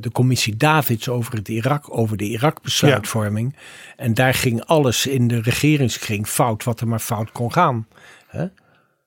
[0.00, 3.56] de commissie Davids over, het Irak, over de Irak-besluitvorming.
[3.96, 7.86] En daar ging alles in de regeringskring fout, wat er maar fout kon gaan.
[8.30, 8.46] Hè?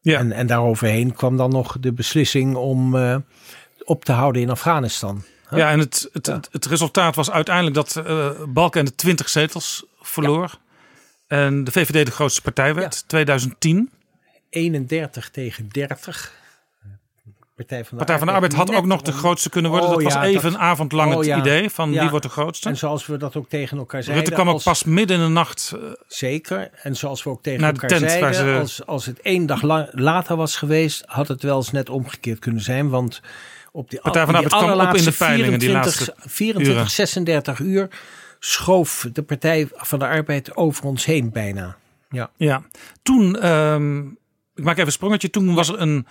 [0.02, 0.20] ja.
[0.20, 3.16] En, en daaroverheen kwam dan nog de beslissing om eh,
[3.84, 5.24] op te houden in Afghanistan.
[5.48, 5.58] Hè?
[5.58, 10.58] Ja, en het, het, het, het resultaat was uiteindelijk dat eh Balkenende 20 zetels verloor.
[11.28, 13.92] En de VVD de grootste partij werd, 2010.
[14.50, 16.43] 31 tegen 30.
[17.56, 19.90] Partij van de, Partij van de Arbeid had ook nog de grootste kunnen worden.
[19.90, 22.00] Oh dat was ja, even dat- een avond lang oh het idee van Ja.
[22.02, 22.70] wie wordt de grootste.
[22.70, 24.24] En zoals we dat ook tegen elkaar zeiden.
[24.26, 25.74] Rutte kwam ook als- pas midden in de nacht.
[25.76, 26.70] eh, Zeker.
[26.74, 28.34] En zoals we ook tegen Naar de elkaar tent zeiden.
[28.36, 31.04] ze- Als, als het één dag la- later was geweest.
[31.06, 32.90] had het wel eens net omgekeerd kunnen zijn.
[32.90, 33.22] Want
[33.72, 36.30] op die, Partij van de die Arbeid kwam op in de peilingen die 24, laatste
[36.30, 36.90] 24, uren.
[36.92, 37.88] 36 uur.
[38.40, 41.76] schoof de Partij van de Arbeid over ons heen bijna.
[42.10, 42.30] Ja.
[42.38, 42.62] Ja,
[43.04, 44.00] toen, ehm,
[44.56, 45.30] ik maak even een sprongetje.
[45.30, 46.08] Toen was er een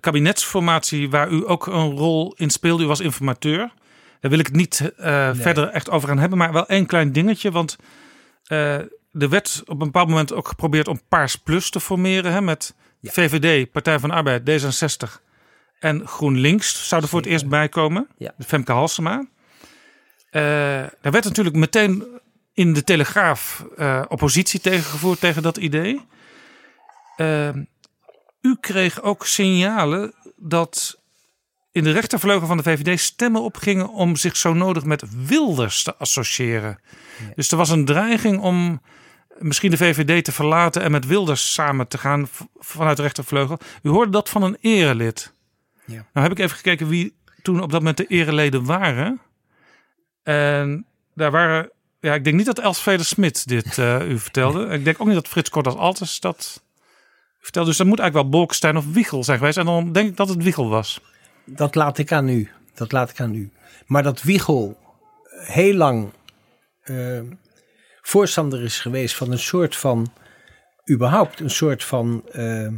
[0.00, 2.84] kabinetsformatie waar u ook een rol in speelde.
[2.84, 3.72] U was informateur.
[4.20, 6.38] Daar wil ik het niet eh, verder echt over gaan hebben.
[6.38, 7.50] Maar wel één klein dingetje.
[7.50, 7.76] Want
[8.44, 8.74] eh,
[9.12, 12.32] er werd op een bepaald moment ook geprobeerd om Paars Plus te formeren.
[12.32, 13.10] Hè, met Ja.
[13.12, 15.22] VVD, Partij van de Arbeid, D66
[15.78, 18.08] en GroenLinks zouden voor het eerst bijkomen.
[18.16, 18.34] Ja.
[18.46, 19.26] Femke Halsema.
[20.30, 20.42] Eh
[21.00, 22.04] daar werd natuurlijk meteen
[22.54, 23.64] in de Telegraaf
[24.08, 26.06] oppositie tegengevoerd tegen dat idee.
[28.44, 30.98] U kreeg ook signalen dat
[31.72, 35.96] in de rechtervleugel van de VVD stemmen opgingen om zich zo nodig met Wilders te
[35.96, 36.78] associëren.
[37.34, 38.80] Dus er was een dreiging om
[39.38, 43.58] misschien de VVD te verlaten en met Wilders samen te gaan vanuit de rechtervleugel.
[43.82, 45.32] U hoorde dat van een erelid.
[45.84, 46.06] Ja.
[46.12, 49.20] Nou heb ik even gekeken wie toen op dat moment de ereleden waren.
[50.22, 54.66] En daar waren, ja, ik denk niet dat Els Smit dit eh, u vertelde.
[54.66, 56.62] Ik denk ook niet dat Frits Kordas Altes dat
[57.44, 57.68] vertelde.
[57.68, 59.56] Dus dat moet eigenlijk wel Bolkestein of Wiegel zijn geweest.
[59.56, 61.00] En dan denk ik dat het Wiegel was.
[61.44, 62.50] Dat laat ik aan u.
[62.74, 63.52] Dat laat ik aan u.
[63.86, 64.78] Maar dat Wiegel
[65.30, 66.12] heel lang
[66.80, 67.20] eh,
[68.00, 70.12] voorstander is geweest van een soort van,
[70.90, 72.72] überhaupt een soort van eh,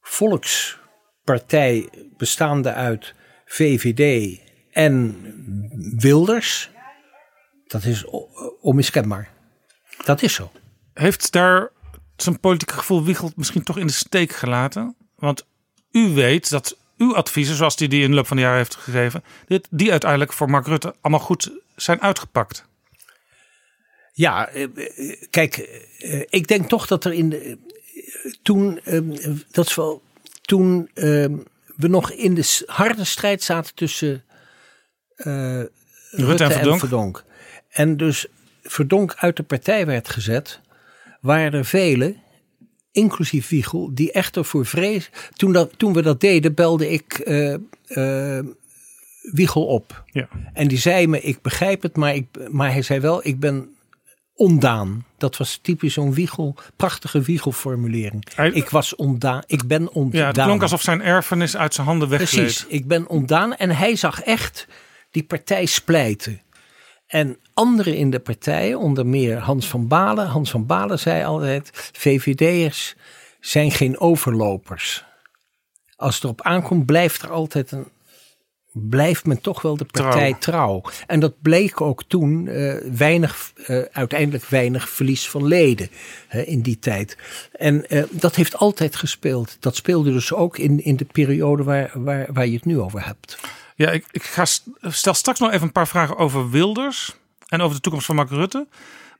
[0.00, 3.14] volkspartij bestaande uit
[3.44, 4.38] VVD
[4.70, 5.16] en
[5.96, 6.70] Wilders.
[7.66, 8.04] Dat is
[8.60, 9.28] onmiskenbaar.
[10.04, 10.52] Dat is zo.
[10.92, 11.70] Heeft daar
[12.22, 14.94] zijn politieke gevoel Wiegel misschien toch in de steek gelaten?
[15.16, 15.46] Want
[15.90, 18.74] u weet dat uw adviezen, zoals die, die in de loop van de jaren heeft
[18.74, 22.68] gegeven, dit, die uiteindelijk voor Mark Rutte allemaal goed zijn uitgepakt.
[24.12, 25.56] Ja, eh, eh, kijk,
[25.98, 27.58] eh, ik denk toch dat er in de.
[28.42, 29.00] Toen, eh,
[29.50, 30.02] dat is wel.
[30.42, 31.04] Toen eh,
[31.76, 34.24] we nog in de harde strijd zaten tussen.
[35.16, 35.62] eh,
[36.10, 36.78] Rutte, en en Verdonk.
[36.80, 37.24] Verdonk.
[37.68, 38.26] En dus
[38.62, 40.60] Verdonk uit de partij werd gezet.
[41.20, 42.16] Waren er velen,
[42.92, 45.10] inclusief Wiegel, die echt ervoor vrees.
[45.32, 47.54] Toen, dat, toen we dat deden, belde ik eh,
[47.86, 48.44] eh,
[49.22, 50.04] Wiegel op.
[50.06, 50.28] Ja.
[50.52, 53.68] En die zei me, ik begrijp het, maar, ik, maar hij zei wel, ik ben
[54.34, 55.04] ondaan.
[55.16, 58.24] Dat was typisch zo'n wiegel, prachtige wiegelformulering.
[58.52, 60.20] Ik was ondaan, ik ben ondaan.
[60.20, 62.42] Ja, het klonk alsof zijn erfenis uit zijn handen weggleed.
[62.42, 63.56] Precies, ik ben ondaan.
[63.56, 64.66] En hij zag echt
[65.10, 66.40] die partij splijten.
[67.10, 70.26] En anderen in de partij, onder meer Hans van Balen.
[70.26, 72.94] Hans van Balen zei altijd, VVD'ers
[73.40, 75.04] zijn geen overlopers.
[75.96, 77.86] Als het erop aankomt, blijft er altijd een...
[78.72, 80.82] Blijft men toch wel de partij trouw.
[81.06, 85.88] En dat bleek ook toen eh, weinig, eh, uiteindelijk weinig verlies van leden
[86.44, 87.16] in die tijd.
[87.52, 89.56] En eh, dat heeft altijd gespeeld.
[89.60, 93.06] Dat speelde dus ook in, in de periode waar, waar, waar je het nu over
[93.06, 93.38] hebt.
[93.80, 97.16] Ja, ik, ik ga st- stel straks nog even een paar vragen over Wilders
[97.48, 98.66] en over de toekomst van Mark Rutte.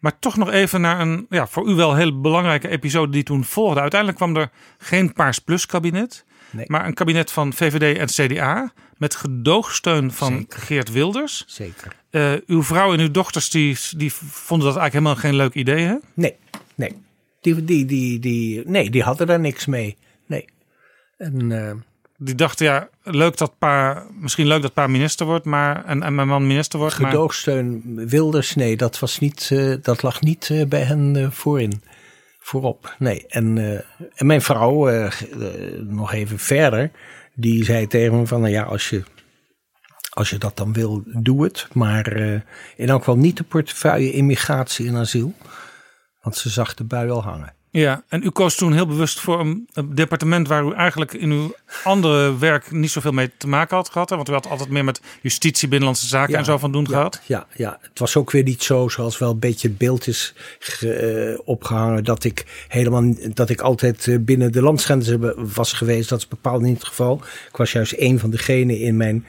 [0.01, 3.45] Maar toch nog even naar een ja, voor u wel heel belangrijke episode die toen
[3.45, 3.81] volgde.
[3.81, 6.65] Uiteindelijk kwam er geen Paars Plus kabinet, Nee.
[6.69, 10.61] maar een kabinet van VVD en CDA met gedoogsteun van Zeker.
[10.61, 11.45] Geert Wilders.
[11.47, 11.93] Zeker.
[12.11, 15.87] Eh, uw vrouw en uw dochters die, die vonden dat eigenlijk helemaal geen leuk idee,
[15.87, 15.95] hè?
[16.15, 16.37] Nee,
[16.75, 17.03] nee.
[17.41, 19.97] Die, die, die, die, nee, die hadden daar niks mee.
[20.27, 20.45] Nee.
[21.19, 21.73] En, eh,
[22.23, 26.29] Die dachten ja, leuk dat pa, misschien leuk dat pa minister wordt, maar en, mijn
[26.29, 30.67] man minister wordt, maar gedoogsteun Wilders, nee, dat, was niet, eh, dat lag niet eh,
[30.67, 31.83] bij hen eh, voorin.
[32.39, 33.27] Voorop, nee.
[33.27, 33.59] En,
[34.15, 34.91] en mijn vrouw,
[35.81, 36.91] nog even verder,
[37.35, 39.03] die zei tegen me van, nou ja, als je,
[40.11, 41.69] als je dat dan wil, doe het.
[41.73, 42.17] Maar
[42.77, 45.35] in elk geval niet de portefeuille immigratie en asiel.
[46.21, 47.55] Want ze zag de bui al hangen.
[47.73, 51.55] Ja, en u koos toen heel bewust voor een, departement waar u eigenlijk in uw
[51.85, 54.11] andere werk niet zoveel mee te maken had gehad.
[54.11, 54.17] hè?
[54.17, 56.89] Want u had altijd meer met justitie, binnenlandse zaken Ja, en zo van doen ja,
[56.89, 57.21] gehad.
[57.27, 60.35] Ja, ja, het was ook weer niet zo zoals wel een beetje het beeld is
[60.81, 66.09] eh, opgehangen dat ik helemaal dat ik altijd eh, binnen de landsgrenzen was geweest.
[66.09, 67.23] Dat is bepaald niet het geval.
[67.49, 69.25] Ik was juist een van degenen in mijn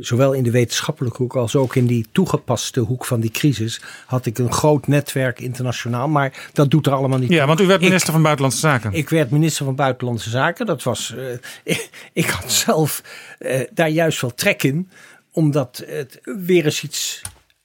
[0.00, 4.26] zowel in de wetenschappelijke hoek als ook in die toegepaste hoek van die crisis had
[4.26, 7.46] ik een groot netwerk internationaal, maar dat doet er allemaal niet Ja, toe.
[7.46, 8.92] want u werd Ik- minister van Buitenlandse Zaken.
[8.92, 10.66] ik werd minister van Buitenlandse Zaken.
[10.66, 11.24] Dat was, eh,
[11.74, 13.02] ik, ik had zelf
[13.38, 14.90] eh, daar juist wel trek in,
[15.32, 17.22] omdat het weer eens iets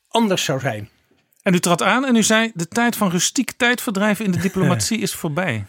[0.07, 0.89] anders zou zijn.
[1.41, 4.99] En u trad aan en u zei: de tijd van rustiek tijdverdrijf in de diplomatie
[5.07, 5.65] is voorbij.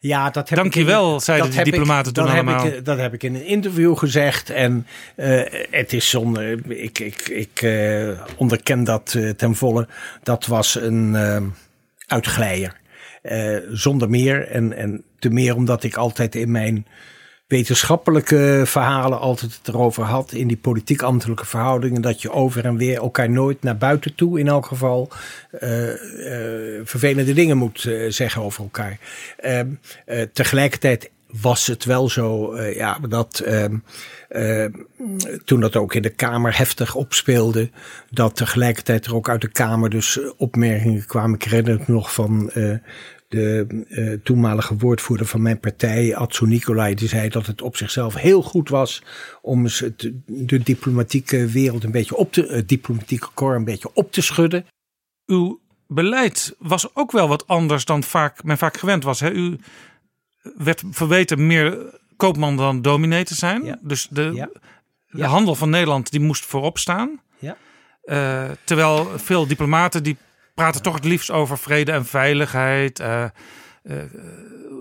[0.00, 2.66] Ja, dat heb Dank ik je in- wel, zeiden ik- diplomaten toen dat heb allemaal.
[2.66, 4.50] ik, dat heb ik in een interview gezegd.
[4.50, 4.86] En
[5.16, 6.70] eh, het is zonder.
[6.70, 9.88] Ik, ik, ik eh, onderken dat eh, ten volle.
[10.22, 11.16] Dat was een
[12.06, 12.76] uitglijer.
[13.72, 14.48] Zonder meer.
[14.48, 16.86] En, en te meer omdat ik altijd in mijn
[17.48, 20.32] wetenschappelijke verhalen altijd het erover had.
[20.32, 22.02] In die politiek-ambtelijke verhoudingen.
[22.02, 25.10] Dat je over en weer elkaar nooit naar buiten toe in elk geval
[25.50, 28.98] eh, eh, vervelende dingen moet eh, zeggen over elkaar.
[29.38, 29.68] Ehm,
[30.06, 31.10] eh, tegelijkertijd
[31.40, 33.76] was het wel zo ja, dat ehm,
[34.28, 34.72] ehm,
[35.44, 37.70] toen dat ook in de Kamer heftig opspeelde,
[38.10, 41.34] dat tegelijkertijd er ook uit de Kamer dus opmerkingen kwamen.
[41.34, 42.50] Ik herinner het nog van
[43.28, 48.14] de eh, toenmalige woordvoerder van mijn partij, Atsu Nicolai, die zei dat het op zichzelf
[48.14, 49.02] heel goed was
[49.42, 53.90] om eens het, de diplomatieke wereld een beetje op te, het diplomatieke corps een beetje
[53.94, 54.66] op te schudden.
[55.26, 59.20] Uw beleid was ook wel wat anders dan vaak, men vaak gewend was.
[59.20, 59.30] Hè?
[59.30, 59.58] U
[60.56, 61.78] werd verweten meer
[62.16, 63.64] koopman dan dominee te zijn.
[63.64, 63.78] Ja.
[63.82, 64.48] Dus de, Ja.
[65.10, 67.20] de handel van Nederland die moest voorop staan.
[67.38, 67.56] Ja.
[68.02, 70.16] Eh, terwijl veel diplomaten die
[70.58, 73.00] praten toch het liefst over vrede en veiligheid.
[73.00, 73.30] eh, eh,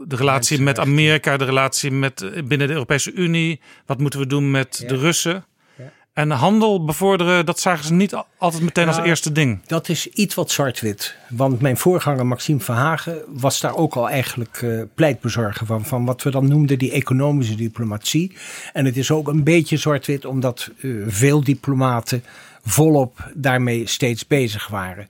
[0.08, 3.60] de relatie met Amerika, de relatie met, eh, binnen de Europese Unie.
[3.86, 4.88] Wat moeten we doen met Ja.
[4.88, 5.46] de Russen?
[5.78, 5.92] Ja.
[6.14, 9.66] En handel bevorderen, dat zagen ze niet al- altijd meteen als eerste ding.
[9.66, 11.16] Dat is iets wat zwart-wit.
[11.30, 15.86] Want mijn voorganger Maxime Verhagen was daar ook al eigenlijk eh, pleitbezorger van.
[15.86, 18.38] Van wat we dan noemden die economische diplomatie.
[18.74, 20.70] En het is ook een beetje zwart-wit omdat
[21.08, 22.24] veel diplomaten
[22.64, 25.10] volop daarmee steeds bezig waren.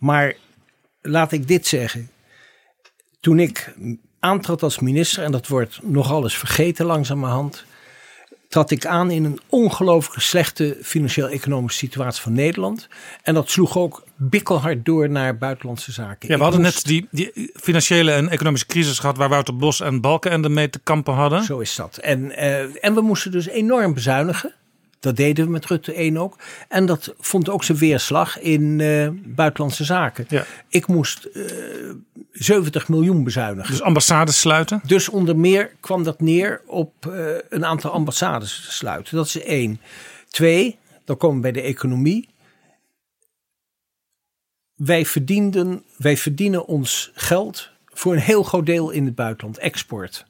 [0.00, 0.34] Maar
[1.00, 2.10] laat ik dit zeggen.
[3.20, 3.74] Toen ik
[4.20, 7.64] aantrad als minister, en dat wordt nogal eens vergeten langzamerhand
[8.50, 12.88] trad ik aan in een ongelooflijk slechte financieel-economische situatie van Nederland.
[13.22, 16.28] En dat sloeg ook bikkelhard door naar buitenlandse zaken.
[16.28, 19.80] Ja, we hadden moest- net die, die financiële en economische crisis gehad waar Wouter Bos
[19.80, 21.44] en Balkenende mee te kampen hadden.
[21.44, 21.96] Zo is dat.
[21.96, 24.54] En, eh, en we moesten dus enorm bezuinigen.
[25.00, 26.38] Dat deden we met Rutte 1 ook.
[26.68, 30.24] En dat vond ook zijn weerslag in eh, buitenlandse zaken.
[30.28, 30.44] Ja.
[30.68, 31.42] Ik moest eh
[32.32, 33.70] 70 miljoen bezuinigen.
[33.70, 34.80] Dus ambassades sluiten.
[34.84, 39.16] Dus onder meer kwam dat neer op eh, een aantal ambassades te sluiten.
[39.16, 39.80] Dat is één.
[40.28, 42.28] Twee, dan komen we bij de economie.
[44.74, 50.26] Wij, verdienden, wij verdienen ons geld voor een heel groot deel in het buitenland, export.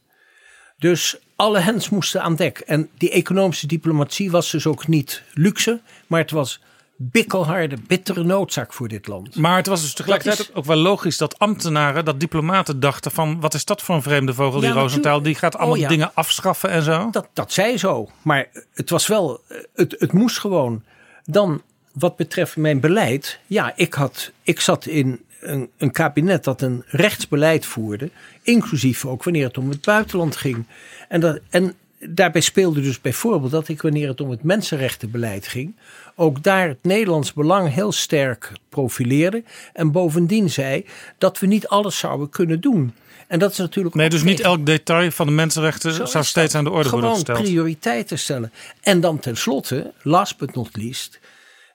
[0.77, 2.59] Dus alle hens moesten aan dek.
[2.59, 6.61] En die economische diplomatie was dus ook niet luxe, maar het was
[6.97, 9.37] bikkelharde, bittere noodzaak voor dit land.
[9.37, 13.41] Maar het was dus tegelijkertijd is- ook wel logisch dat ambtenaren, dat diplomaten dachten van
[13.41, 15.23] wat is dat voor een vreemde vogel, die Ja, Rosenthal.
[15.23, 15.89] Die gaat allemaal Oh, ja.
[15.89, 17.09] dingen afschaffen en zo.
[17.11, 18.09] Dat, dat zij zo.
[18.23, 19.41] Maar het was wel,
[19.75, 20.83] het, het moest gewoon.
[21.25, 21.63] Dan
[21.93, 23.39] wat betreft mijn beleid.
[23.47, 28.11] Ja, ik, had, ik zat in een, een kabinet dat een rechtsbeleid voerde.
[28.43, 30.67] Inclusief ook wanneer het om het buitenland ging.
[31.09, 31.75] En, dat, en
[32.09, 35.75] daarbij speelde dus bijvoorbeeld dat ik wanneer het om het mensenrechtenbeleid ging.
[36.15, 39.43] Ook daar het Nederlands belang heel sterk profileerde.
[39.73, 40.87] En bovendien zei
[41.19, 42.95] dat we niet alles zouden kunnen doen.
[43.29, 46.55] En dat is natuurlijk Nee, dus niet elk detail van de mensenrechten zo zou steeds
[46.55, 47.43] aan de orde worden Gewoon gesteld.
[47.43, 48.53] prioriteiten stellen.
[48.81, 51.21] En dan tenslotte, last but not least.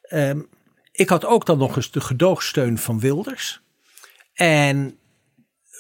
[0.01, 0.39] ehm,
[0.95, 3.61] ik had ook dan nog eens de gedoogsteun van Wilders.
[4.33, 4.97] En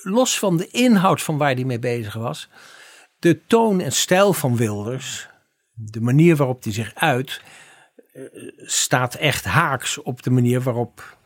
[0.03, 2.49] los van de inhoud van waar hij mee bezig was.
[3.19, 5.27] De toon en stijl van Wilders.
[5.73, 7.41] De manier waarop hij zich uit.
[8.13, 8.21] eh,
[8.57, 11.17] staat echt haaks op de manier waarop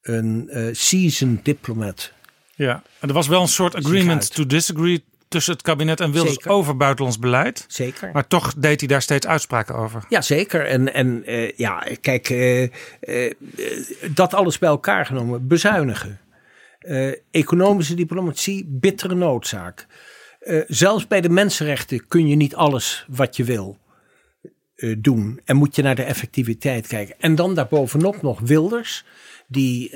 [0.00, 2.12] een eh seasoned diplomat
[2.54, 6.34] Ja, en er was wel een soort agreement to disagree tussen het kabinet en Wilders
[6.34, 6.50] Zeker.
[6.50, 7.64] over buitenlands beleid.
[7.68, 8.10] Zeker.
[8.12, 10.04] Maar toch deed hij daar steeds uitspraken over.
[10.08, 10.66] Ja, zeker.
[10.66, 13.34] En, en eh, ja, kijk, eh, eh,
[14.14, 16.20] dat alles bij elkaar genomen, bezuinigen.
[17.30, 19.86] Economische diplomatie, bittere noodzaak.
[20.66, 23.78] Zelfs bij de mensenrechten kun je niet alles wat je wil
[24.98, 25.40] doen.
[25.44, 27.14] En moet je naar de effectiviteit kijken.
[27.18, 29.04] En dan daarbovenop nog Wilders,
[29.46, 29.90] die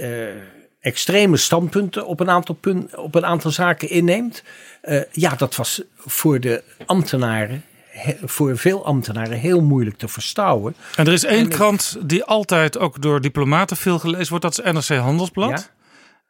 [0.86, 4.42] extreme standpunten op een aantal, punt, op een aantal zaken inneemt.
[4.80, 7.64] Eh, ja, dat was voor de ambtenaren,
[8.24, 10.74] voor veel ambtenaren, heel moeilijk te verstouwen.
[10.96, 14.44] En er is één En krant die altijd ook door diplomaten veel gelezen wordt.
[14.44, 15.50] Dat is NRC Handelsblad.
[15.50, 15.66] Ja.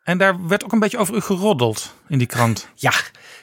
[0.02, 2.68] En daar werd ook een beetje over u geroddeld in die krant.
[2.74, 2.92] Ja,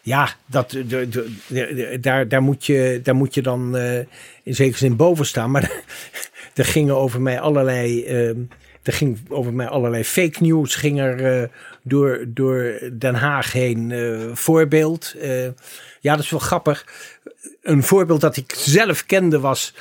[0.01, 3.97] ja dat, de, de, de- de- daar, daar, moet je, daar moet je dan eh,
[4.43, 5.51] in zekere zin boven staan.
[5.51, 5.71] Maar
[6.53, 8.03] er gingen over mij allerlei.
[8.05, 8.39] ehm,
[8.83, 11.49] er ging over mij allerlei fake news ging er eh,
[11.83, 13.91] door, door Den Haag heen.
[13.91, 15.13] eh, voorbeeld.
[15.19, 15.43] eh,
[16.01, 16.85] ja, dat is wel grappig.
[17.61, 19.73] Een voorbeeld dat ik zelf kende was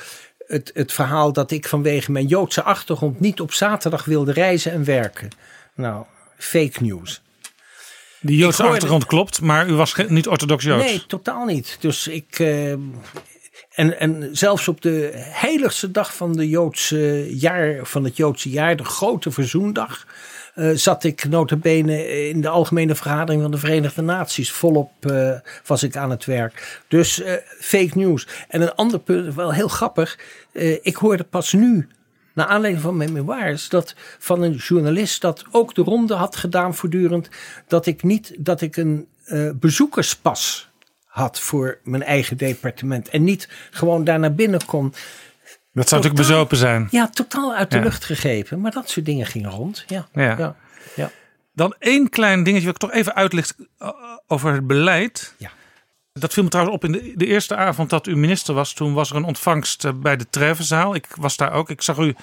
[0.47, 4.83] het, het verhaal dat ik vanwege mijn Joodse achtergrond niet op zaterdag wilde reizen en
[4.83, 5.29] werken.
[5.73, 6.05] Nou,
[6.37, 7.21] fake news.
[8.21, 10.83] Die Joodse hoorde- achtergrond klopt, maar u was niet orthodox Joods.
[10.85, 11.77] Nee, totaal niet.
[11.79, 12.37] Dus ik.
[13.73, 18.75] En, en zelfs op de heiligste dag van, de Joodse jaar, van het Joodse jaar,
[18.75, 20.05] de grote verzoendag.
[20.53, 24.51] eh, zat ik notabene in de algemene vergadering van de Verenigde Naties.
[24.51, 25.31] Volop eh,
[25.65, 26.81] was ik aan het werk.
[26.87, 28.27] Dus eh, fake news.
[28.47, 30.19] En een ander punt, wel heel grappig.
[30.81, 31.87] ik hoorde pas nu
[32.33, 36.75] naar aanleiding van mijn memoires, dat van een journalist dat ook de ronde had gedaan
[36.75, 37.29] voortdurend,
[37.67, 39.07] dat ik niet, dat ik een
[39.59, 40.71] bezoekerspas
[41.13, 44.93] had voor mijn eigen departement en niet gewoon daar naar binnen kon.
[45.73, 46.87] Dat zou natuurlijk bezopen zijn.
[46.91, 47.83] Ja, totaal uit de Ja.
[47.83, 48.61] lucht gegrepen.
[48.61, 49.83] Maar dat soort dingen gingen rond.
[49.87, 50.07] Ja.
[50.13, 50.37] Ja.
[50.37, 50.55] Ja.
[50.95, 51.11] Ja.
[51.53, 53.89] Dan één klein dingetje wat ik toch even uitlicht eh,
[54.27, 55.33] over het beleid.
[55.37, 55.49] Ja.
[56.13, 58.73] Dat viel me trouwens op in de, de eerste avond dat u minister was.
[58.73, 60.95] Toen was er een ontvangst eh, bij de Trevenzaal.
[60.95, 61.69] Ik was daar ook.
[61.69, 62.15] Ik zag u,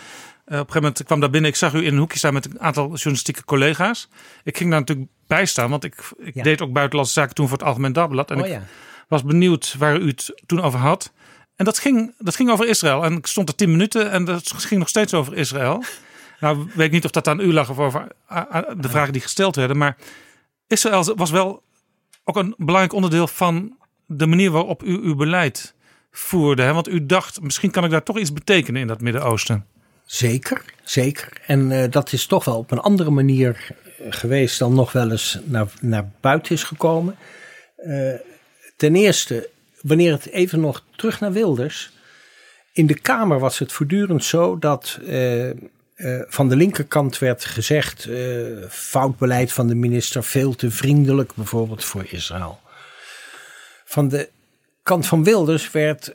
[0.51, 1.51] op een gegeven moment ik kwam daar binnen.
[1.51, 4.09] Ik zag u in een hoekje staan met een aantal journalistieke collega's.
[4.45, 6.43] Ik ging daar natuurlijk bij staan, want ik, ik Ja.
[6.43, 8.31] deed ook buitenlandse zaken toen voor het Algemeen Dagblad.
[8.31, 8.62] En Oh ik ja.
[9.09, 11.12] was benieuwd waar u het toen over had.
[11.57, 13.05] En dat ging, dat ging over Israël.
[13.05, 15.85] En ik stond er tien minuten en dat ging nog steeds over Israël.
[16.41, 18.07] Nou, weet ik niet of dat aan u lag of over
[18.77, 19.77] de vragen die gesteld werden.
[19.77, 19.97] Maar
[20.67, 21.62] Israël was wel
[22.25, 25.75] ook een belangrijk onderdeel van de manier waarop u uw beleid
[26.11, 26.62] voerde.
[26.62, 26.73] Hè?
[26.73, 29.67] Want u dacht, misschien kan ik daar toch iets betekenen in dat Midden-Oosten.
[30.11, 31.29] Zeker, zeker.
[31.47, 33.67] En uh, dat is toch wel op een andere manier
[33.99, 37.17] eh, geweest dan nog wel eens naar, naar buiten is gekomen.
[37.79, 38.15] Uh,
[38.77, 39.49] ten eerste,
[39.81, 41.93] wanneer het even nog terug naar Wilders.
[42.73, 44.99] In de Kamer was het voortdurend zo dat
[46.29, 48.09] van de linkerkant werd gezegd:
[48.69, 52.61] fout beleid van de minister, veel te vriendelijk, bijvoorbeeld voor Israël.
[53.85, 54.29] Van de
[54.83, 56.15] kant van Wilders werd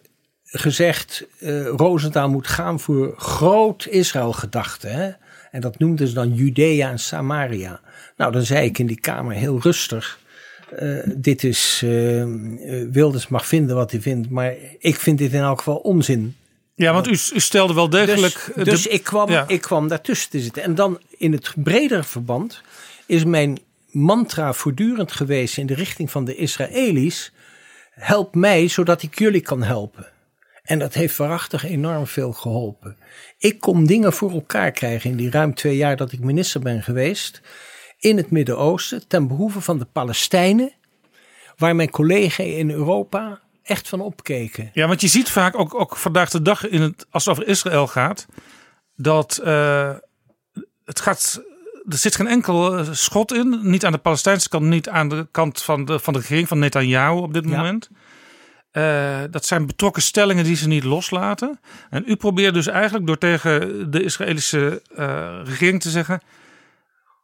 [0.58, 5.18] gezegd: uh, Rosenthal moet gaan voor groot Israël-gedachte.
[5.52, 7.80] En dat noemden ze dan Judea en Samaria.
[8.18, 10.20] Nou, dan zei ik in die kamer heel rustig.
[10.80, 12.26] Uh, dit is, uh,
[12.92, 16.36] Wilders mag vinden wat hij vindt, maar ik vind dit in elk geval onzin.
[16.76, 18.52] Ja, want u, u stelde wel degelijk.
[18.56, 19.48] Dus, dus ik, kwam, ja.
[19.48, 20.64] ik kwam daartussen te zitten.
[20.64, 22.62] En dan in het bredere verband
[23.06, 23.60] is mijn
[23.92, 27.32] mantra voortdurend geweest in de richting van de Israëli's
[27.92, 30.08] help mij zodat ik jullie kan helpen.
[30.66, 32.98] En dat heeft waarachtig enorm veel geholpen.
[33.38, 36.84] Ik kon dingen voor elkaar krijgen in die ruim twee jaar dat ik minister ben
[36.84, 37.42] geweest.
[38.00, 40.74] In het Midden-Oosten ten behoeve van de Palestijnen.
[41.58, 44.70] Waar mijn collega's in Europa echt van opkeken.
[44.74, 47.50] Ja, want je ziet vaak ook, ook vandaag de dag in het, als het over
[47.50, 48.26] Israël gaat.
[48.96, 49.94] Dat uh,
[50.86, 51.44] het gaat
[51.90, 53.60] er zit geen enkel eh, schot in.
[53.62, 56.60] Niet aan de Palestijnse kant, niet aan de kant van de, van de regering van
[56.60, 57.90] Netanyahu op dit moment.
[58.78, 61.60] Uh, dat zijn betrokken stellingen die ze niet loslaten.
[61.90, 66.22] En u probeert dus eigenlijk door tegen de Israëlische uh, regering te zeggen: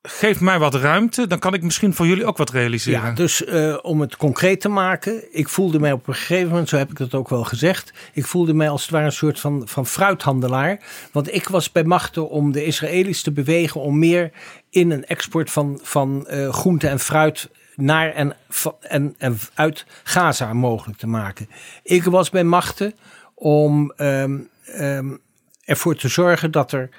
[0.02, 3.02] geef mij wat ruimte, dan kan ik misschien voor jullie ook wat realiseren.
[3.02, 6.70] Ja, dus uh, om het concreet te maken, ik voelde mij op een gegeven moment,
[6.70, 9.40] zo heb ik dat ook wel gezegd, ik voelde mij als het ware een soort
[9.40, 10.80] van, van fruithandelaar.
[11.12, 14.32] Want ik was bij machten om de Israëli's te bewegen om meer
[14.70, 17.50] in een export van, van groente en fruit
[17.82, 18.36] naar en,
[18.80, 21.50] en, en uit Gaza mogelijk te maken.
[21.84, 22.94] Ik was bij machten
[23.34, 25.20] om um, um,
[25.64, 26.90] ervoor te zorgen dat er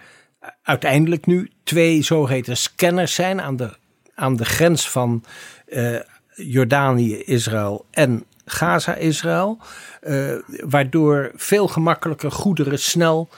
[0.62, 3.76] uiteindelijk nu twee zogeheten scanners zijn aan de,
[4.14, 5.24] aan de grens van
[5.68, 6.00] uh,
[6.34, 9.58] Jordanië, Israël en Gaza, Israël.
[10.02, 13.28] Uh, waardoor veel gemakkelijker goederen snel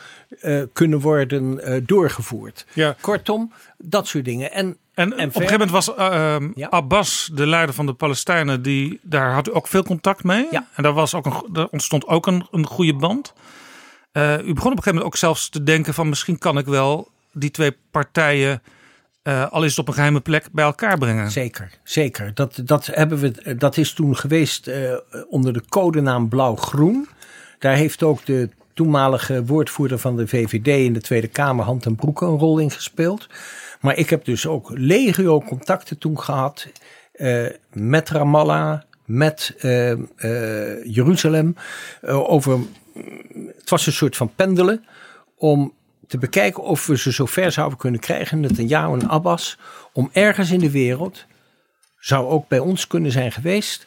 [0.42, 2.66] uh, kunnen worden doorgevoerd.
[2.72, 2.96] Ja.
[3.00, 4.52] Kortom, dat soort dingen.
[4.52, 5.90] En, en, en op een gegeven moment was
[6.54, 6.68] ja.
[6.68, 10.46] Abbas, de leider van de Palestijnen, die, daar had u ook veel contact mee.
[10.50, 10.66] Ja.
[10.74, 13.32] En daar, was ook een, daar ontstond ook een, een goede band.
[14.12, 17.08] u begon op een gegeven moment ook zelfs te denken van misschien kan ik wel
[17.32, 18.62] die twee partijen,
[19.22, 21.30] uh, al is het op een geheime plek, bij elkaar brengen.
[21.30, 22.34] Zeker, zeker.
[22.34, 24.70] Dat, dat, hebben we, dat is toen geweest
[25.28, 27.08] onder de codenaam Blauw-Groen.
[27.58, 31.94] Daar heeft ook de toenmalige woordvoerder van de VVD in de Tweede Kamer, Hand en
[31.94, 33.28] Broeke, een rol in gespeeld.
[33.84, 36.68] Maar ik heb dus ook legio contacten toen gehad
[37.14, 39.54] uh, met Ramallah, met
[40.84, 41.56] Jeruzalem.
[42.02, 42.58] over,
[43.56, 44.84] het was een soort van pendelen
[45.36, 45.72] om
[46.06, 49.58] te bekijken of we ze zo ver zouden kunnen krijgen, Netanyahu en Abbas,
[49.92, 51.26] om ergens in de wereld,
[51.98, 53.86] zou ook bij ons kunnen zijn geweest,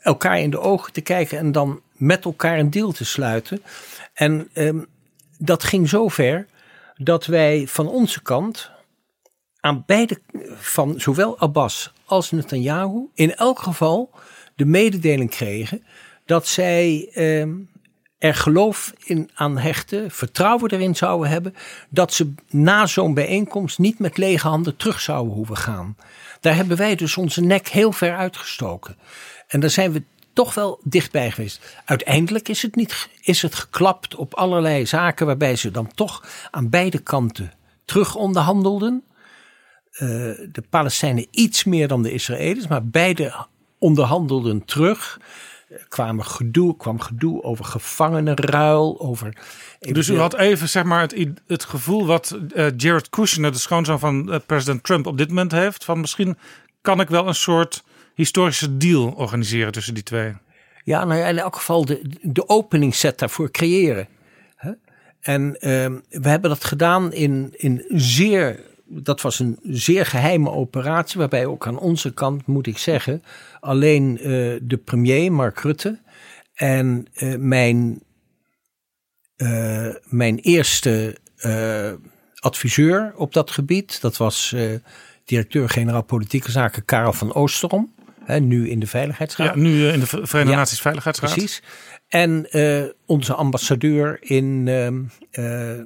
[0.00, 3.62] elkaar in de ogen te kijken en dan met elkaar een deal te sluiten.
[4.14, 4.86] En um,
[5.38, 6.46] dat ging zo ver
[6.96, 8.70] dat wij van onze kant
[9.60, 10.20] aan beide,
[10.54, 14.10] van zowel Abbas als Netanyahu, in elk geval
[14.54, 15.84] de mededeling kregen
[16.24, 17.68] dat zij um,
[18.18, 21.54] er geloof in aan hechten, vertrouwen erin zouden hebben,
[21.88, 25.96] dat ze na zo'n bijeenkomst niet met lege handen terug zouden hoeven gaan.
[26.40, 28.96] Daar hebben wij dus onze nek heel ver uitgestoken.
[29.46, 31.76] En daar zijn we toch wel dichtbij geweest.
[31.84, 36.68] Uiteindelijk is het, niet, is het geklapt op allerlei zaken waarbij ze dan toch aan
[36.68, 37.52] beide kanten
[37.84, 39.04] terug onderhandelden.
[39.92, 40.00] Uh,
[40.52, 43.46] de Palestijnen iets meer dan de Israëli's, maar beide
[43.78, 45.20] onderhandelden terug
[45.88, 49.00] kwam gedoe, kwam gedoe over gevangenenruil.
[49.00, 49.36] Over
[49.78, 53.98] dus u had even zeg maar, het, het gevoel wat uh, Jared Kushner, de schoonzoon
[53.98, 55.84] van uh, president Trump, op dit moment heeft.
[55.84, 56.38] Van misschien
[56.80, 60.32] kan ik wel een soort historische deal organiseren tussen die twee.
[60.84, 64.08] Ja, nou ja, in elk geval de, de openingsset daarvoor creëren.
[65.20, 65.58] En uh,
[66.08, 68.60] we hebben dat gedaan in, in zeer
[68.90, 73.22] dat was een zeer geheime operatie, waarbij ook aan onze kant, moet ik zeggen,
[73.60, 74.26] alleen uh,
[74.62, 75.98] de premier, Mark Rutte,
[76.54, 78.02] en uh, mijn,
[79.36, 81.16] uh, mijn eerste
[82.34, 84.54] adviseur op dat gebied, dat was
[85.24, 87.92] directeur-generaal politieke zaken Karel van Oosterom.
[88.24, 89.54] Hè, nu in de Veiligheidsraad.
[89.54, 91.32] Ja, nu eh, in de Verenigde Ja, Naties Veiligheidsraad.
[91.32, 91.62] Precies.
[92.10, 95.84] En eh, onze ambassadeur in ehm, eh, eh,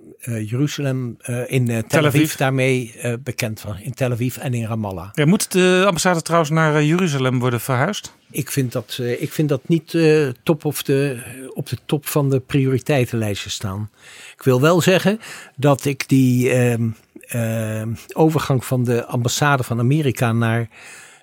[0.51, 2.95] Jeruzalem, in Tel, Tel Aviv, daarmee
[3.25, 3.79] bekend van.
[3.79, 5.09] In Tel Aviv en in Ramallah.
[5.13, 8.13] Ja, moet de ambassade trouwens naar Jeruzalem worden verhuisd?
[8.31, 9.99] Ik vind dat, ik vind dat niet
[10.43, 11.23] top of de,
[11.55, 13.91] op de top van de prioriteitenlijstje staan.
[14.37, 15.21] Ik wil wel zeggen
[15.57, 16.89] dat ik die ehm,
[17.21, 20.69] ehm, overgang van de ambassade van Amerika naar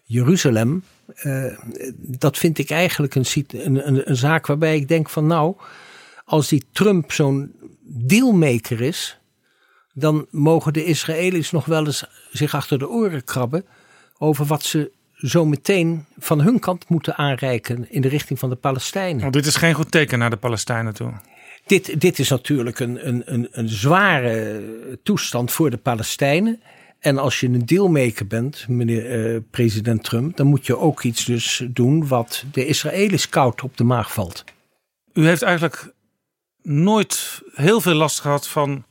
[0.04, 0.84] Jeruzalem.
[1.15, 1.57] Eh,
[1.98, 5.56] dat vind ik eigenlijk een, een, een, een zaak waarbij ik denk van nou,
[6.25, 9.19] als die Trump zo'n dealmaker is,
[9.93, 13.65] dan mogen de Israëli's nog wel eens zich achter de oren krabben
[14.17, 18.56] over wat ze zo meteen van hun kant moeten aanreiken in de richting van de
[18.56, 19.22] Palestijnen.
[19.22, 21.14] Want dit is geen goed teken naar de Palestijnen toe.
[21.65, 24.61] Dit, dit is natuurlijk een, een, een, een zware
[25.03, 26.61] toestand voor de Palestijnen.
[27.02, 31.26] En als je een dealmaker bent, meneer eh, president Trump, dan moet je ook iets
[31.26, 34.44] dus doen wat de Israëli's koud op de maag valt.
[35.14, 35.94] U heeft eigenlijk
[36.62, 38.86] nooit heel veel last gehad van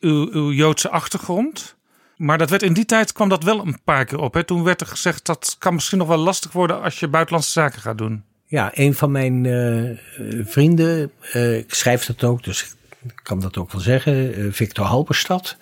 [0.00, 1.76] uw, uw Joodse achtergrond.
[2.16, 4.34] Maar dat werd in die tijd kwam dat wel een paar keer op.
[4.34, 4.44] Hè?
[4.44, 7.80] Toen werd er gezegd dat kan misschien nog wel lastig worden als je buitenlandse zaken
[7.80, 8.24] gaat doen.
[8.46, 9.98] Ja, een van mijn eh,
[10.46, 12.62] vrienden, eh, ik schrijf dat ook, dus
[13.02, 15.56] ik kan dat ook wel zeggen, Victor Halberstad.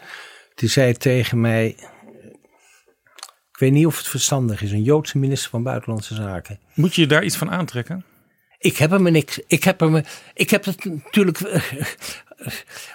[0.58, 1.66] Die zei tegen mij,
[3.50, 6.58] ik weet niet of het verstandig is, een Joodse minister van Buitenlandse Zaken.
[6.74, 8.04] Moet je daar iets van aantrekken?
[8.58, 9.40] Ik heb hem niks.
[9.46, 10.02] Ik heb hem.
[10.34, 11.40] Ik heb het natuurlijk.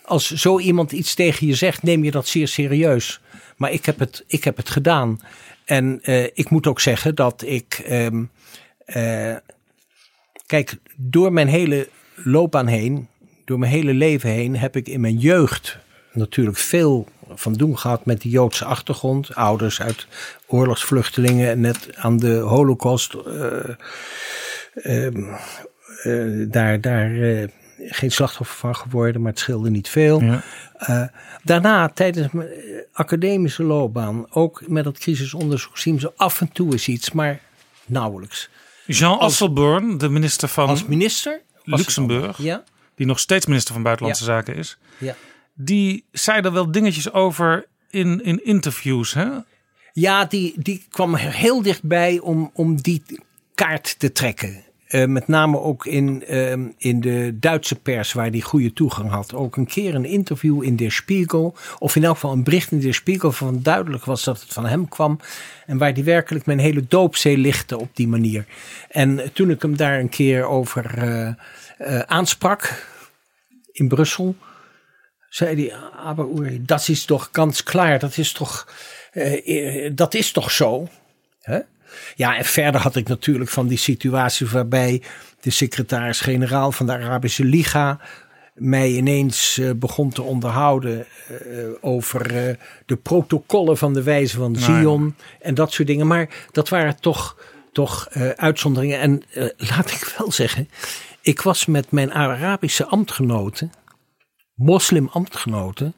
[0.05, 3.21] Als zo iemand iets tegen je zegt, neem je dat zeer serieus.
[3.57, 5.19] Maar ik heb het, ik heb het gedaan.
[5.65, 7.81] En eh, ik moet ook zeggen dat ik.
[7.85, 8.23] ehm,
[8.85, 9.35] eh,
[10.45, 13.07] kijk, door mijn hele loopbaan heen,
[13.45, 15.79] door mijn hele leven heen, heb ik in mijn jeugd
[16.13, 19.35] natuurlijk veel van doen gehad met die Joodse achtergrond.
[19.35, 20.07] Ouders uit
[20.47, 23.13] oorlogsvluchtelingen, net aan de Holocaust.
[23.13, 23.69] eh,
[24.73, 25.23] ehm,
[26.03, 30.21] eh, daar, daar eh, geen slachtoffer van geworden, maar het scheelde niet veel.
[30.21, 31.11] Ja.
[31.43, 32.49] Daarna, tijdens mijn
[32.93, 37.39] academische loopbaan, ook met het crisisonderzoek, zien ze af en toe eens iets, maar
[37.85, 38.49] nauwelijks.
[38.85, 42.63] Jean Asselborn, de minister van Als minister Luxemburg, Ja,
[42.95, 45.15] die nog steeds minister van Buitenlandse Zaken is, ja.
[45.53, 49.13] Die zei er wel dingetjes over in, in interviews.
[49.13, 49.27] Hè?
[49.93, 53.03] ja die, die kwam heel dichtbij om, om die
[53.55, 54.63] kaart te trekken.
[54.87, 59.33] Eh, met name ook in, ehm, in de Duitse pers, waar die goede toegang had.
[59.33, 61.55] Ook een keer een interview in Der Spiegel.
[61.79, 63.31] Of in elk geval een bericht in Der Spiegel.
[63.31, 65.19] Van duidelijk was dat het van hem kwam.
[65.65, 68.45] En waar die werkelijk mijn hele doopzee lichtte op die manier.
[68.89, 72.87] En toen ik hem daar een keer over eh, eh, aansprak.
[73.71, 74.35] In Brussel.
[75.33, 77.99] Zei hij, aber Uri, dat is toch kans klaar.
[77.99, 78.67] Dat is toch,
[79.11, 80.87] eh, eh, dat is toch zo.
[81.41, 81.59] Hè?
[82.15, 85.01] Ja, en verder had ik natuurlijk van die situatie waarbij
[85.41, 87.99] de secretaris-generaal van de Arabische Liga
[88.53, 91.35] mij ineens eh, begon te onderhouden eh,
[91.81, 92.55] over eh,
[92.85, 94.79] de protocollen van de wijze van Nou ja.
[94.79, 96.07] Zion en dat soort dingen.
[96.07, 97.37] Maar dat waren toch,
[97.71, 98.99] toch eh, uitzonderingen.
[98.99, 99.23] En
[99.57, 100.69] laat ik wel zeggen,
[101.21, 103.71] ik was met mijn Arabische ambtgenoten,
[104.55, 105.93] moslim-ambtgenoten,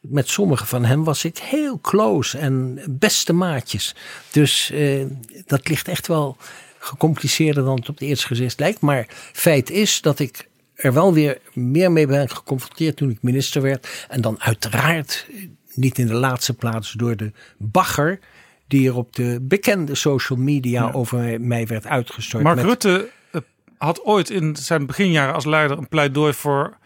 [0.00, 3.94] met sommige van hen was ik heel close en beste maatjes.
[4.30, 5.04] Dus eh,
[5.46, 6.36] dat ligt echt wel
[6.78, 8.80] gecompliceerder dan het op het eerste gezicht lijkt.
[8.80, 13.62] Maar feit is dat ik er wel weer meer mee ben geconfronteerd toen ik minister
[13.62, 14.06] werd.
[14.08, 18.18] En dan uiteraard eh, niet in de laatste plaats door de bagger
[18.66, 22.42] die er op de bekende social media over mij werd uitgestort.
[22.42, 23.40] Mark met- Rutte eh,
[23.78, 26.76] had ooit in zijn beginjaren als leider een pleidooi voor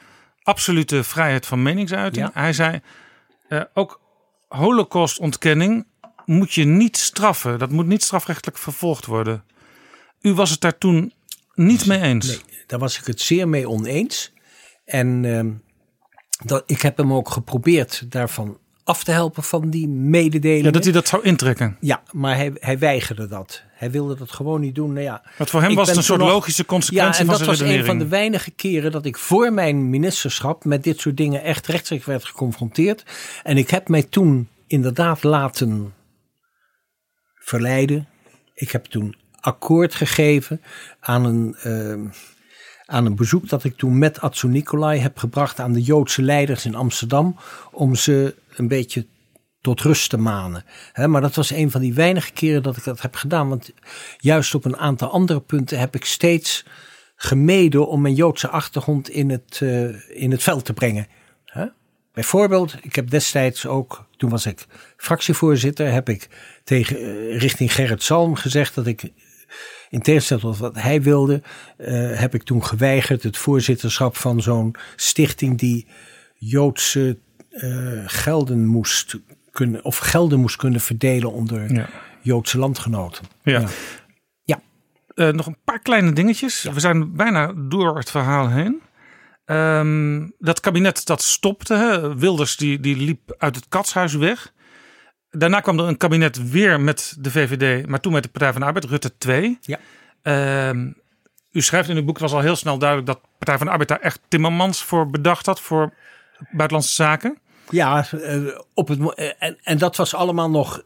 [0.43, 2.27] absolute vrijheid van meningsuiting.
[2.27, 2.41] Ja.
[2.41, 2.81] Hij zei
[3.49, 4.01] eh, ook
[4.49, 5.86] holocaustontkenning
[6.25, 7.59] moet je niet straffen.
[7.59, 9.44] Dat moet niet strafrechtelijk vervolgd worden.
[10.20, 11.12] U was het daar toen
[11.55, 12.27] niet mee eens.
[12.27, 14.33] Nee, daar was ik het zeer mee oneens.
[14.85, 15.51] En ehm,
[16.44, 20.65] dat, ik heb hem ook geprobeerd daarvan af te helpen van die mededelingen.
[20.65, 21.76] Ja, dat hij dat zou intrekken.
[21.81, 23.62] Ja, maar hij, hij weigerde dat.
[23.73, 24.92] Hij wilde dat gewoon niet doen.
[24.92, 27.47] Nou ja, Want voor hem was het een soort logische ja, consequentie en van dat
[27.47, 31.42] was een van de weinige keren dat ik voor mijn ministerschap met dit soort dingen
[31.42, 33.05] echt rechtstreeks werd geconfronteerd.
[33.42, 35.94] En ik heb mij toen inderdaad laten
[37.34, 38.09] verleiden.
[38.55, 40.60] Ik heb toen akkoord gegeven
[41.00, 42.07] aan een, ehm,
[42.86, 46.65] aan een bezoek dat ik toen met Atsu Nicolai heb gebracht aan de Joodse leiders
[46.65, 47.36] in Amsterdam.
[47.70, 49.06] Om ze een beetje
[49.60, 50.64] tot rust te manen.
[50.94, 53.48] Maar dat was een van die weinige keren dat ik dat heb gedaan.
[53.48, 53.72] Want
[54.18, 56.64] juist op een aantal andere punten heb ik steeds
[57.16, 61.06] gemeden om mijn Joodse achtergrond in het, eh, in het veld te brengen.
[62.12, 66.28] Bijvoorbeeld, ik heb destijds ook, toen was ik fractievoorzitter, heb ik
[66.64, 69.12] tegen, eh, richting Gerrit Salm gezegd dat ik
[69.90, 71.42] In tegenstelling tot wat hij wilde,
[71.76, 75.86] eh, heb ik toen geweigerd het voorzitterschap van zo'n stichting die
[76.34, 77.18] Joodse
[77.50, 79.16] eh, gelden moest
[79.50, 81.88] kunnen, of gelden moest kunnen verdelen onder Ja.
[82.22, 83.24] Joodse landgenoten.
[83.42, 83.64] Ja.
[84.42, 84.60] Ja.
[85.14, 86.62] Eh, nog een paar kleine dingetjes.
[86.62, 88.80] We zijn bijna door het verhaal heen.
[89.44, 91.74] Ehm, dat kabinet dat stopte.
[91.74, 92.16] Hè.
[92.18, 94.52] Wilders die, die liep uit het katshuis weg.
[95.30, 98.60] Daarna kwam er een kabinet weer met de VVD, maar toen met de Partij van
[98.60, 99.58] de Arbeid, Rutte 2.
[99.60, 99.78] Ja.
[100.22, 100.90] Ehm,
[101.52, 103.72] u schrijft in uw boek, het was al heel snel duidelijk dat Partij van de
[103.72, 105.94] Arbeid daar echt Timmermans voor bedacht had, voor
[106.51, 107.39] buitenlandse zaken.
[107.70, 108.41] Ja, eh,
[108.75, 110.83] op het, eh, en, en dat was allemaal nog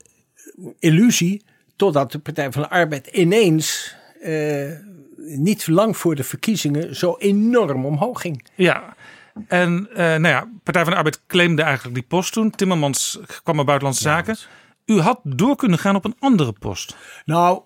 [0.79, 1.45] illusie,
[1.77, 4.71] totdat de Partij van de Arbeid ineens, eh,
[5.17, 8.45] niet lang voor de verkiezingen, zo enorm omhoog ging.
[8.55, 8.95] Ja,
[9.49, 12.51] en eh, nou ja, Partij van de Arbeid claimde eigenlijk die post toen.
[12.51, 14.37] Timmermans kwam naar buitenlandse zaken.
[14.87, 16.97] U had door kunnen gaan op een andere post.
[17.25, 17.63] Nou,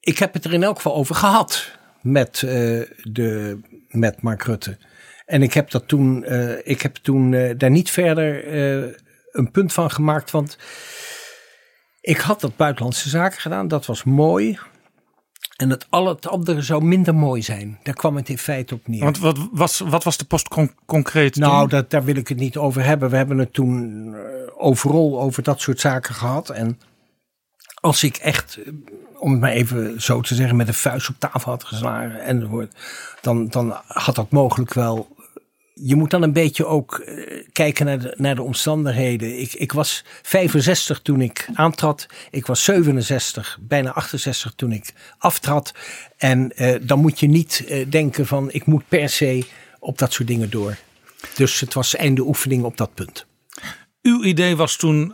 [0.00, 2.50] ik heb het er in elk geval over gehad met, eh,
[3.02, 4.78] de, met Mark Rutte.
[5.32, 8.94] En ik heb, dat toen, eh, ik heb toen eh, daar niet verder eh,
[9.30, 10.30] een punt van gemaakt.
[10.30, 10.58] Want
[12.00, 14.58] ik had dat buitenlandse zaken gedaan, dat was mooi.
[15.56, 17.78] En het, al het andere zou minder mooi zijn.
[17.82, 19.00] Daar kwam het in feite op neer.
[19.00, 21.68] Want wat was, wat was de post con- concreet Nou, toen?
[21.68, 23.10] dat, daar wil ik het niet over hebben.
[23.10, 24.14] We hebben het toen
[24.56, 26.50] overal over dat soort zaken gehad.
[26.50, 26.80] En
[27.80, 28.58] als ik echt,
[29.18, 32.74] om het maar even zo te zeggen, met een vuist op tafel had geslagen, enzovoort,
[33.20, 35.20] dan, dan had dat mogelijk wel.
[35.84, 39.40] Je moet dan een beetje ook eh, kijken naar de, naar de omstandigheden.
[39.40, 42.06] Ik, ik was 65 toen ik aantrad.
[42.30, 45.74] Ik was 67, bijna 68 toen ik aftrad.
[46.16, 49.46] En eh, dan moet je niet eh, denken van ik moet per se
[49.78, 50.76] op dat soort dingen door.
[51.34, 53.26] Dus het was einde oefening op dat punt.
[54.02, 55.12] Uw idee was toen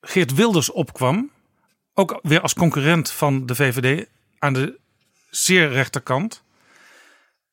[0.00, 1.30] Geert Wilders opkwam,
[1.94, 4.06] ook weer als concurrent van de VVD
[4.38, 4.78] aan de
[5.30, 6.43] zeer rechterkant.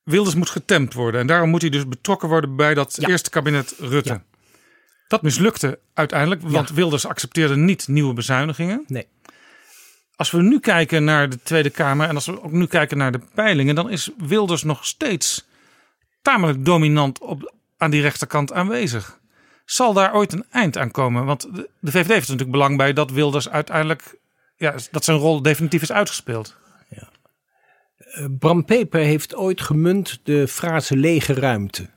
[0.04, 3.08] Wilders moet getemd worden en daarom moet hij dus betrokken worden bij dat Ja.
[3.08, 4.10] eerste kabinet Rutte.
[4.14, 4.24] Ja.
[5.08, 8.84] Dat mislukte uiteindelijk, want Wilders accepteerde niet nieuwe bezuinigingen.
[8.88, 9.08] Nee.
[10.16, 13.12] Als we nu kijken naar de Tweede Kamer en als we ook nu kijken naar
[13.12, 15.46] de peilingen, dan is Wilders nog steeds
[16.22, 19.20] tamelijk dominant op, aan die rechterkant aanwezig.
[19.66, 21.26] Zal daar ooit een eind aan komen?
[21.26, 24.16] Want de, de VVD heeft er natuurlijk belang bij dat Wilders uiteindelijk,
[24.56, 26.56] ja, dat zijn rol definitief is uitgespeeld.
[28.12, 31.90] Eh, Bram Peper heeft ooit gemunt de frase lege ruimte.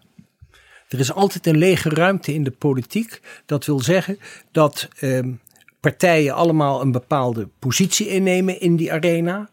[0.88, 3.20] Er is altijd een lege ruimte in de politiek.
[3.46, 4.18] Dat wil zeggen
[4.52, 5.32] dat ehm,
[5.80, 9.48] partijen allemaal een bepaalde positie innemen in die arena.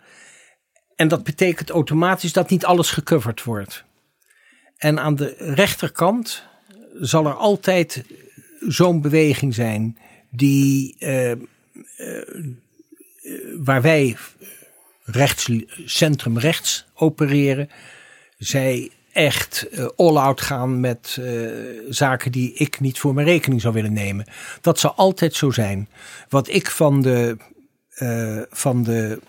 [0.95, 3.83] En dat betekent automatisch dat niet alles gecoverd wordt.
[4.77, 6.43] En aan de rechterkant
[6.99, 8.03] zal er altijd
[8.59, 9.98] zo'n beweging zijn
[10.31, 11.38] die eh, eh,
[13.57, 14.17] waar wij
[15.04, 15.50] rechts,
[15.86, 17.70] centrum rechts opereren.
[18.38, 21.50] Zij echt eh, all-out gaan met eh,
[21.90, 24.26] zaken die ik niet voor mijn rekening zou willen nemen.
[24.62, 25.90] Dat zal altijd zo zijn.
[26.30, 27.38] Wat ik van de,
[27.90, 29.20] eh, van de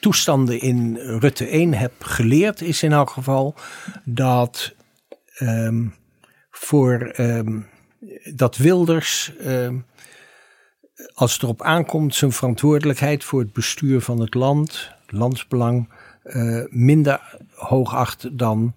[0.00, 3.54] toestanden in Rutte 1 heb geleerd, is in elk geval
[4.04, 4.74] dat
[5.34, 5.86] ehm,
[6.50, 7.60] voor ehm,
[8.34, 9.32] dat Wilders.
[9.38, 9.76] ehm,
[11.14, 15.88] als het erop aankomt, zijn verantwoordelijkheid voor het bestuur van het land, landsbelang,
[16.22, 18.74] eh, minder hoog acht dan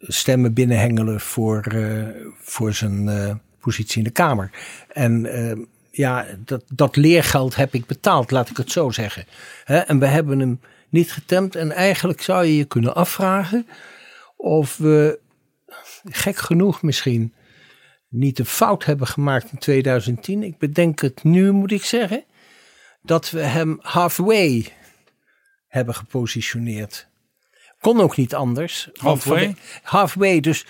[0.00, 2.06] stemmen binnenhengelen voor, eh,
[2.40, 4.50] voor zijn eh, positie in de Kamer.
[4.88, 5.28] En
[5.90, 9.24] ja, dat, dat leergeld heb ik betaald, laat ik het zo zeggen.
[9.64, 11.54] En we hebben hem niet getemd.
[11.54, 13.66] En eigenlijk zou je je kunnen afvragen
[14.36, 15.18] of we,
[16.04, 17.32] gek genoeg misschien,
[18.08, 20.42] niet een fout hebben gemaakt in 2010.
[20.42, 22.24] Ik bedenk het nu, moet ik zeggen,
[23.02, 24.72] dat we hem halfway
[25.68, 27.06] hebben gepositioneerd.
[27.80, 28.88] Kon ook niet anders.
[28.94, 29.54] Halfway?
[29.82, 30.66] halfway, dus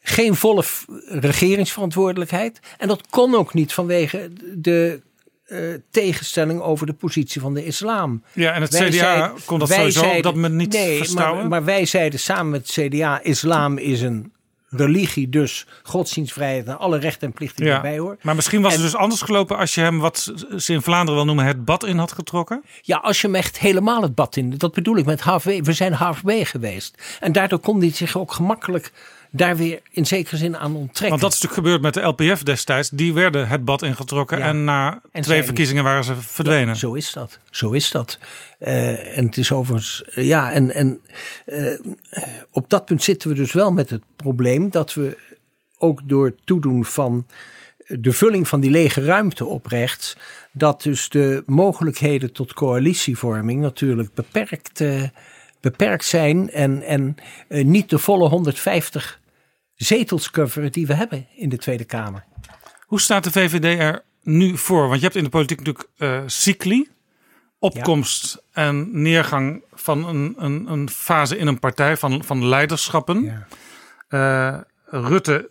[0.00, 0.64] geen volle
[1.08, 2.60] regeringsverantwoordelijkheid.
[2.78, 5.00] En dat kon ook niet vanwege de
[5.44, 5.58] eh,
[5.90, 8.22] tegenstelling over de positie van de islam.
[8.32, 10.96] Ja, en het Wij CDA zeiden- kon dat sowieso op zeiden- dat moment niet nee,
[10.96, 11.40] verstouwen.
[11.40, 14.32] Maar, maar wij zeiden samen met het CDA, islam is een
[14.76, 17.74] religie, dus godsdienstvrijheid en alle rechten en plichten die ja.
[17.76, 18.18] erbij horen.
[18.22, 21.14] Maar misschien was En- het dus anders gelopen als je hem, wat ze in Vlaanderen
[21.14, 22.64] wel noemen, het bad in had getrokken.
[22.82, 25.62] Ja, als je hem echt helemaal het bad in, dat bedoel ik met halfway.
[25.62, 27.18] We zijn halfway geweest.
[27.20, 28.92] En daardoor kon hij zich ook gemakkelijk
[29.36, 31.08] daar weer in zekere zin aan onttrekken.
[31.08, 32.90] Want dat is natuurlijk gebeurd met de LPF destijds.
[32.90, 34.44] Die werden het bad ingetrokken Ja.
[34.44, 36.68] en na En twee verkiezingen waren ze verdwenen.
[36.68, 37.38] Ja, zo is dat.
[37.50, 38.18] Zo is dat.
[38.58, 41.00] Eh, en het is overigens, eh, ja, en, en
[41.46, 41.80] eh,
[42.50, 45.16] op dat punt zitten we dus wel met het probleem dat we
[45.78, 47.26] ook door het toedoen van
[47.86, 50.16] de vulling van die lege ruimte op rechts,
[50.52, 55.02] dat dus de mogelijkheden tot coalitievorming natuurlijk beperkt, uh,
[55.60, 57.16] beperkt zijn en, en
[57.48, 59.20] uh, niet de volle 150
[59.84, 62.24] zetels coveren die we hebben in de Tweede Kamer.
[62.86, 64.88] Hoe staat de VVD er nu voor?
[64.88, 66.88] Want je hebt in de politiek natuurlijk uh, cycli,
[67.58, 68.62] opkomst ja.
[68.62, 73.46] en neergang van een, een, een, fase in een partij van, van leiderschappen.
[74.08, 74.66] Ja.
[74.86, 75.50] Rutte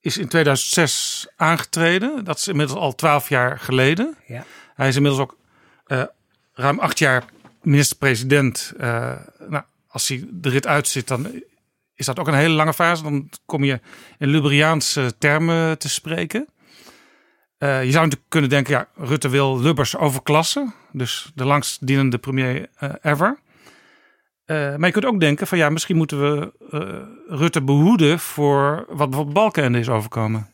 [0.00, 2.24] is in 2006 aangetreden.
[2.24, 4.16] Dat is inmiddels al twaalf jaar geleden.
[4.26, 4.44] Ja.
[4.74, 5.36] Hij is inmiddels ook
[5.86, 6.02] uh,
[6.52, 7.24] ruim acht jaar
[7.62, 8.72] minister-president.
[8.80, 9.12] Uh,
[9.48, 11.42] nou, als hij de rit uitzit, dan
[11.96, 13.02] is dat ook een hele lange fase.
[13.02, 13.80] Dan kom je
[14.18, 16.48] in Lubriaanse termen te spreken.
[17.58, 20.74] Uh, je zou natuurlijk kunnen denken, ja, Rutte wil Lubbers overklassen.
[20.92, 22.68] Dus de langstdienende premier
[23.02, 23.38] ever.
[24.46, 26.52] Uh, maar je kunt ook denken van ja, misschien moeten we
[27.28, 30.50] Rutte behoeden voor wat bijvoorbeeld Balkenende is overkomen.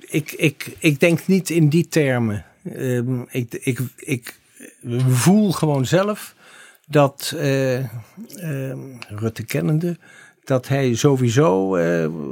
[0.00, 2.44] Ik, ik, ik denk niet in die termen.
[2.64, 4.38] Ehm, ik, ik, ik
[5.08, 6.34] voel gewoon zelf
[6.86, 7.88] dat ehm,
[9.08, 9.96] Rutte kennende,
[10.44, 11.70] dat hij sowieso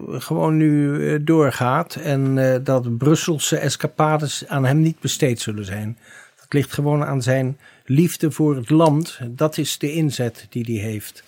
[0.08, 2.34] gewoon nu doorgaat en
[2.65, 5.99] dat Brusselse escapades aan hem niet besteed zullen zijn.
[6.36, 9.18] Dat ligt gewoon aan zijn liefde voor het land.
[9.28, 11.24] Dat is de inzet die hij heeft.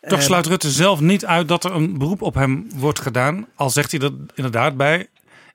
[0.00, 3.46] Toch ehm, sluit Rutte zelf niet uit dat er een beroep op hem wordt gedaan.
[3.54, 5.06] Al zegt hij dat inderdaad bij.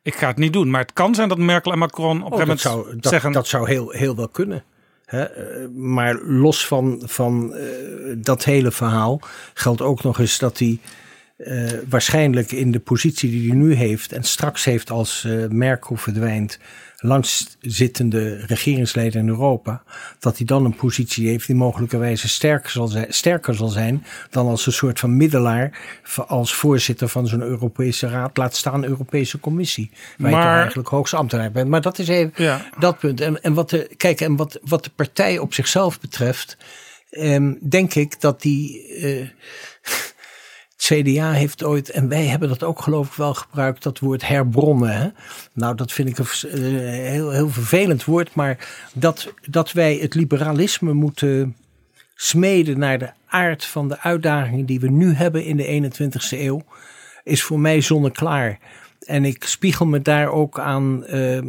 [0.01, 0.69] Ik ga het niet doen.
[0.69, 3.31] Maar het kan zijn dat Merkel en Macron op oh, een dat zou, dat, zeggen.
[3.31, 4.63] Dat zou heel, heel wel kunnen.
[5.19, 7.61] Eh, maar los van, van uh,
[8.17, 9.19] dat hele verhaal
[9.53, 10.79] geldt ook nog eens dat hij
[11.37, 16.59] uh, waarschijnlijk in de positie die hij nu heeft en straks heeft als Merkel verdwijnt,
[17.05, 19.83] langzittende regeringsleider in Europa,
[20.19, 24.47] dat hij dan een positie heeft die mogelijkerwijze sterker zal zijn, sterker zal zijn dan
[24.47, 25.79] als een soort van middelaar
[26.27, 29.89] als voorzitter van zo'n Europese raad, laat staan Europese Commissie.
[30.17, 31.69] Waar maar, je toch eigenlijk hoogste ambtenaar bent.
[31.69, 32.69] Maar dat is even ja.
[32.79, 33.21] dat punt.
[33.21, 36.57] En, en, wat, de, kijk, en wat, wat de partij op zichzelf betreft,
[37.09, 38.87] eh, denk ik dat die.
[38.87, 39.27] Eh,
[40.77, 44.97] CDA heeft ooit, en wij hebben dat ook geloof ik wel gebruikt, dat woord herbronnen.
[44.97, 45.07] Hè?
[45.53, 50.13] Nou, dat vind ik een eh, heel, heel vervelend woord, maar dat, dat wij het
[50.13, 51.55] liberalisme moeten
[52.15, 56.61] smeden naar de aard van de uitdagingen die we nu hebben in de 21ste eeuw,
[57.23, 58.59] is voor mij zonneklaar.
[58.99, 61.39] En ik spiegel me daar ook aan uh,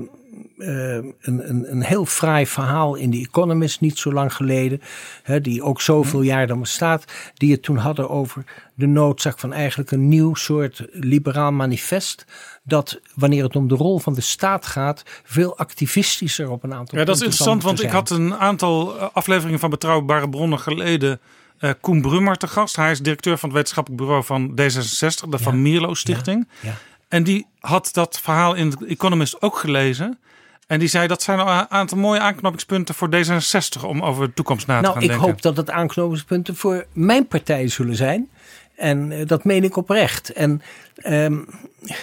[0.57, 4.81] uh, een, een, een heel fraai verhaal in The Economist niet zo lang geleden.
[5.23, 7.05] Hè, die ook zoveel jaar dan bestaat.
[7.35, 8.45] Die het toen hadden over
[8.75, 12.25] de noodzaak van eigenlijk een nieuw soort liberaal manifest.
[12.63, 16.99] Dat wanneer het om de rol van de staat gaat, veel activistischer op een aantal
[16.99, 21.21] Ja, dat is interessant, want ik had een aantal eh, afleveringen van Betrouwbare Bronnen geleden.
[21.61, 22.77] Uh, Koen Brummer te gast.
[22.77, 26.49] Hij is directeur van het wetenschappelijk bureau van D66, de Van Mierlo Stichting.
[26.61, 26.77] Ja, ja.
[27.09, 30.19] En die had dat verhaal in The Economist ook gelezen.
[30.67, 34.67] En die zei dat zijn een aantal mooie aanknopingspunten voor D66 om over de toekomst
[34.67, 35.19] na te nou, gaan denken.
[35.19, 38.29] Nou, ik hoop dat het aanknopingspunten voor mijn partij zullen zijn.
[38.77, 40.33] En uh, dat meen ik oprecht.
[40.33, 40.63] En
[41.05, 41.47] um,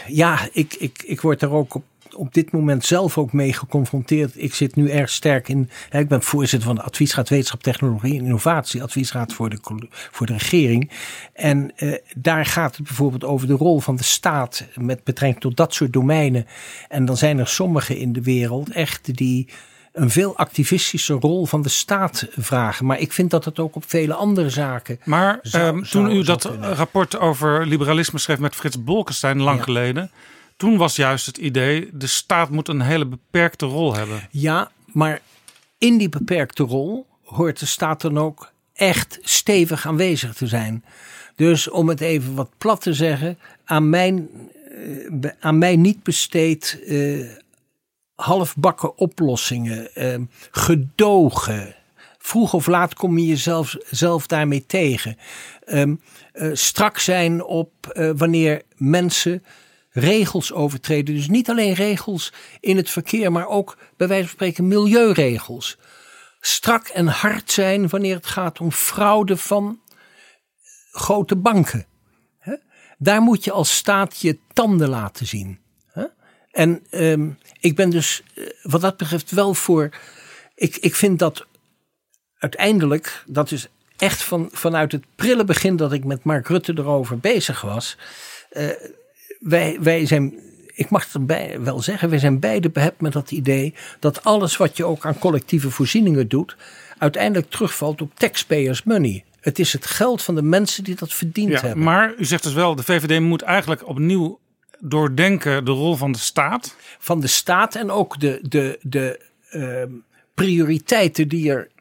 [0.08, 1.84] ja, ik, ik, ik word daar ook op
[2.16, 4.34] op dit moment zelf ook mee geconfronteerd.
[4.36, 5.70] Ik zit nu erg sterk in.
[5.90, 9.60] Hè, ik ben voorzitter van de Adviesraad Wetenschap, Technologie en Innovatie, Adviesraad voor de,
[10.12, 10.92] voor de regering.
[11.34, 15.58] En uh, daar gaat het bijvoorbeeld over de rol van de staat met betrekking tot
[15.58, 16.48] dat soort domeinen.
[16.90, 19.50] En dan zijn er sommigen in de wereld echt die
[19.94, 22.86] een veel activistische rol van de staat vragen.
[22.86, 25.00] Maar ik vind dat het ook op vele andere zaken.
[25.04, 26.76] Maar zou, um, toen u dat kunnen.
[26.76, 29.64] rapport over liberalisme schreef met Frits Bolkestein lang ja.
[29.64, 30.12] geleden.
[30.58, 34.28] Toen was juist het idee, de staat moet een hele beperkte rol hebben.
[34.32, 35.22] Ja, maar
[35.78, 40.84] in die beperkte rol hoort de staat dan ook echt stevig aanwezig te zijn.
[41.36, 44.30] Dus om het even wat plat te zeggen, aan mijn,
[44.72, 47.30] uh, aan mij niet besteed uh,
[48.16, 50.16] halfbakken oplossingen, uh,
[50.52, 51.76] gedogen.
[52.18, 55.18] Vroeg of laat kom je jezelf zelf daarmee tegen.
[55.66, 56.02] Um,
[56.54, 57.72] strak zijn op
[58.16, 59.44] wanneer mensen
[59.94, 61.16] regels overtreden.
[61.16, 65.78] Dus niet alleen regels in het verkeer, maar ook bij wijze van spreken milieuregels.
[66.40, 69.80] Strak en hard zijn wanneer het gaat om fraude van
[70.92, 71.86] grote banken.
[72.98, 75.62] Daar moet je als staat je tanden laten zien.
[76.52, 79.90] En um, ik ben dus eh, wat dat betreft wel voor.
[80.56, 81.46] Ik, ik vind dat
[82.38, 87.20] uiteindelijk, dat is echt van, vanuit het prille begin dat ik met Mark Rutte erover
[87.20, 87.98] bezig was.
[88.52, 88.70] Uh,
[89.44, 90.34] wij, wij zijn,
[90.74, 94.58] ik mag het erbij wel zeggen, wij zijn beide behept met dat idee dat alles
[94.58, 96.56] wat je ook aan collectieve voorzieningen doet,
[96.98, 99.24] uiteindelijk terugvalt op taxpayers money.
[99.40, 101.84] Het is het geld van de mensen die dat verdiend ja, hebben.
[101.84, 104.40] Maar u zegt dus wel, de VVD moet eigenlijk opnieuw
[104.80, 106.76] doordenken de rol van de staat.
[107.00, 109.92] Van de staat en ook de, de, de ehm,
[110.34, 111.72] prioriteiten die er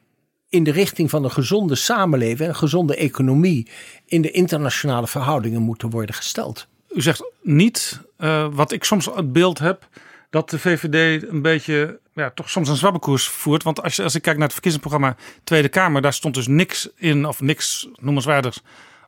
[0.49, 3.67] in de richting van een gezonde samenleving en een gezonde economie
[4.05, 6.67] in de internationale verhoudingen moeten worden gesteld.
[6.93, 9.87] U zegt niet, eh, wat ik soms het beeld heb,
[10.29, 13.63] dat de VVD een beetje, ja, toch soms een zwabbekoers voert.
[13.63, 16.89] Want als, je, als ik kijk naar het verkiezingsprogramma Tweede Kamer, daar stond dus niks
[16.95, 18.61] in, of niks noemenswaardigs,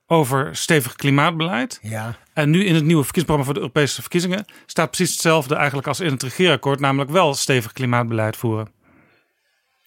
[0.07, 1.79] over stevig klimaatbeleid.
[1.81, 2.15] Ja.
[2.33, 5.99] En nu in het nieuwe verkiezingsprogramma voor de Europese verkiezingen staat precies hetzelfde eigenlijk als
[5.99, 8.74] in het regeerakkoord, namelijk wel stevig klimaatbeleid voeren.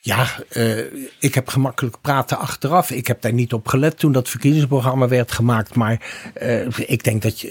[0.09, 2.91] Ja, uh, ik heb gemakkelijk praten achteraf.
[2.91, 5.75] Ik heb daar niet op gelet toen dat verkiezingsprogramma werd gemaakt.
[5.75, 7.51] Maar uh, ik denk dat je,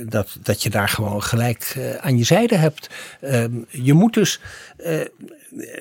[0.00, 2.90] uh, dat, dat je daar gewoon gelijk aan je zijde hebt.
[3.20, 4.40] Ehm, je moet dus,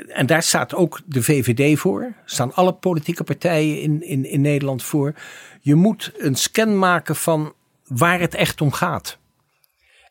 [0.08, 4.84] en daar staat ook de VVD voor, staan alle politieke partijen in, in, in Nederland
[4.84, 5.14] voor.
[5.62, 7.54] Je moet een scan maken van
[7.88, 9.18] waar het echt om gaat.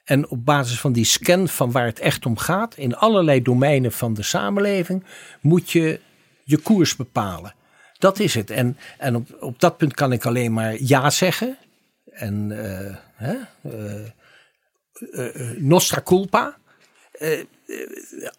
[0.07, 3.93] En op basis van die scan van waar het echt om gaat, in allerlei domeinen
[3.93, 5.05] van de samenleving,
[5.41, 6.01] moet je
[6.45, 7.55] je koers bepalen.
[7.99, 8.51] Dat is het.
[8.51, 11.59] En, en op, op dat punt kan ik alleen maar ja zeggen.
[12.05, 16.57] En uh, hè, uh, nostra culpa.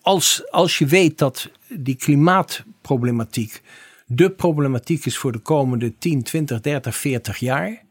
[0.02, 3.62] als, als je weet dat die klimaatproblematiek
[4.10, 7.82] de problematiek is voor de komende 10, 20, 30, 40 jaar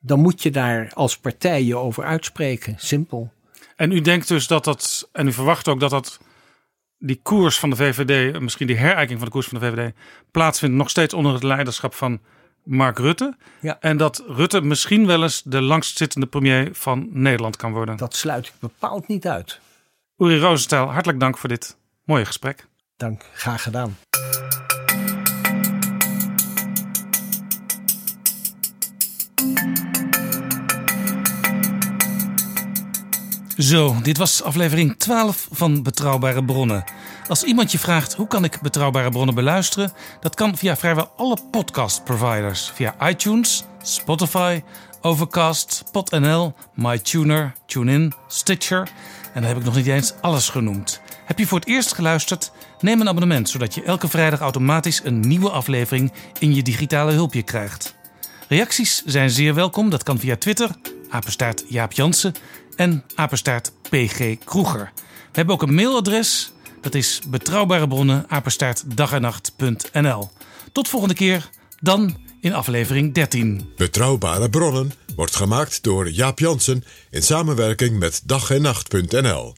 [0.00, 2.74] dan moet je daar als partij je over uitspreken.
[2.78, 3.32] Simpel.
[3.76, 6.20] En u denkt dus dat dat, en u verwacht ook dat dat
[6.98, 9.92] die koers van de VVD, misschien die herijking van de koers van de VVD,
[10.30, 12.20] plaatsvindt nog steeds onder het leiderschap van
[12.64, 13.36] Mark Rutte.
[13.60, 13.76] Ja.
[13.80, 17.96] En dat Rutte misschien wel eens de langstzittende premier van Nederland kan worden.
[17.96, 19.60] Dat sluit ik bepaald niet uit.
[20.16, 22.66] Uri Rosenthal, hartelijk dank voor dit mooie gesprek.
[22.96, 23.96] Dank, graag gedaan.
[33.60, 36.84] Zo, dit was aflevering 12 van Betrouwbare Bronnen.
[37.28, 41.36] Als iemand je vraagt hoe kan ik Betrouwbare Bronnen beluisteren, dat kan via vrijwel alle
[41.50, 42.70] podcast providers.
[42.74, 44.62] Via iTunes, Spotify,
[45.00, 48.88] Overcast, PodNL, MyTuner, TuneIn, Stitcher.
[49.34, 51.00] En dan heb ik nog niet eens alles genoemd.
[51.24, 52.52] Heb je voor het eerst geluisterd?
[52.80, 57.42] Neem een abonnement, zodat je elke vrijdag automatisch een nieuwe aflevering in je digitale hulpje
[57.42, 57.94] krijgt.
[58.48, 59.90] Reacties zijn zeer welkom.
[59.90, 60.70] Dat kan via Twitter,
[61.10, 62.34] apenstaart Jansen
[62.80, 64.92] en apenstaart PG Kroeger.
[64.94, 66.52] We hebben ook een mailadres.
[66.80, 68.26] Dat is betrouwbare bronnen.
[70.72, 71.50] Tot volgende keer,
[71.80, 73.72] dan in aflevering 13.
[73.76, 79.54] Betrouwbare bronnen wordt gemaakt door Jaap Jansen in samenwerking met dag en nacht.nl.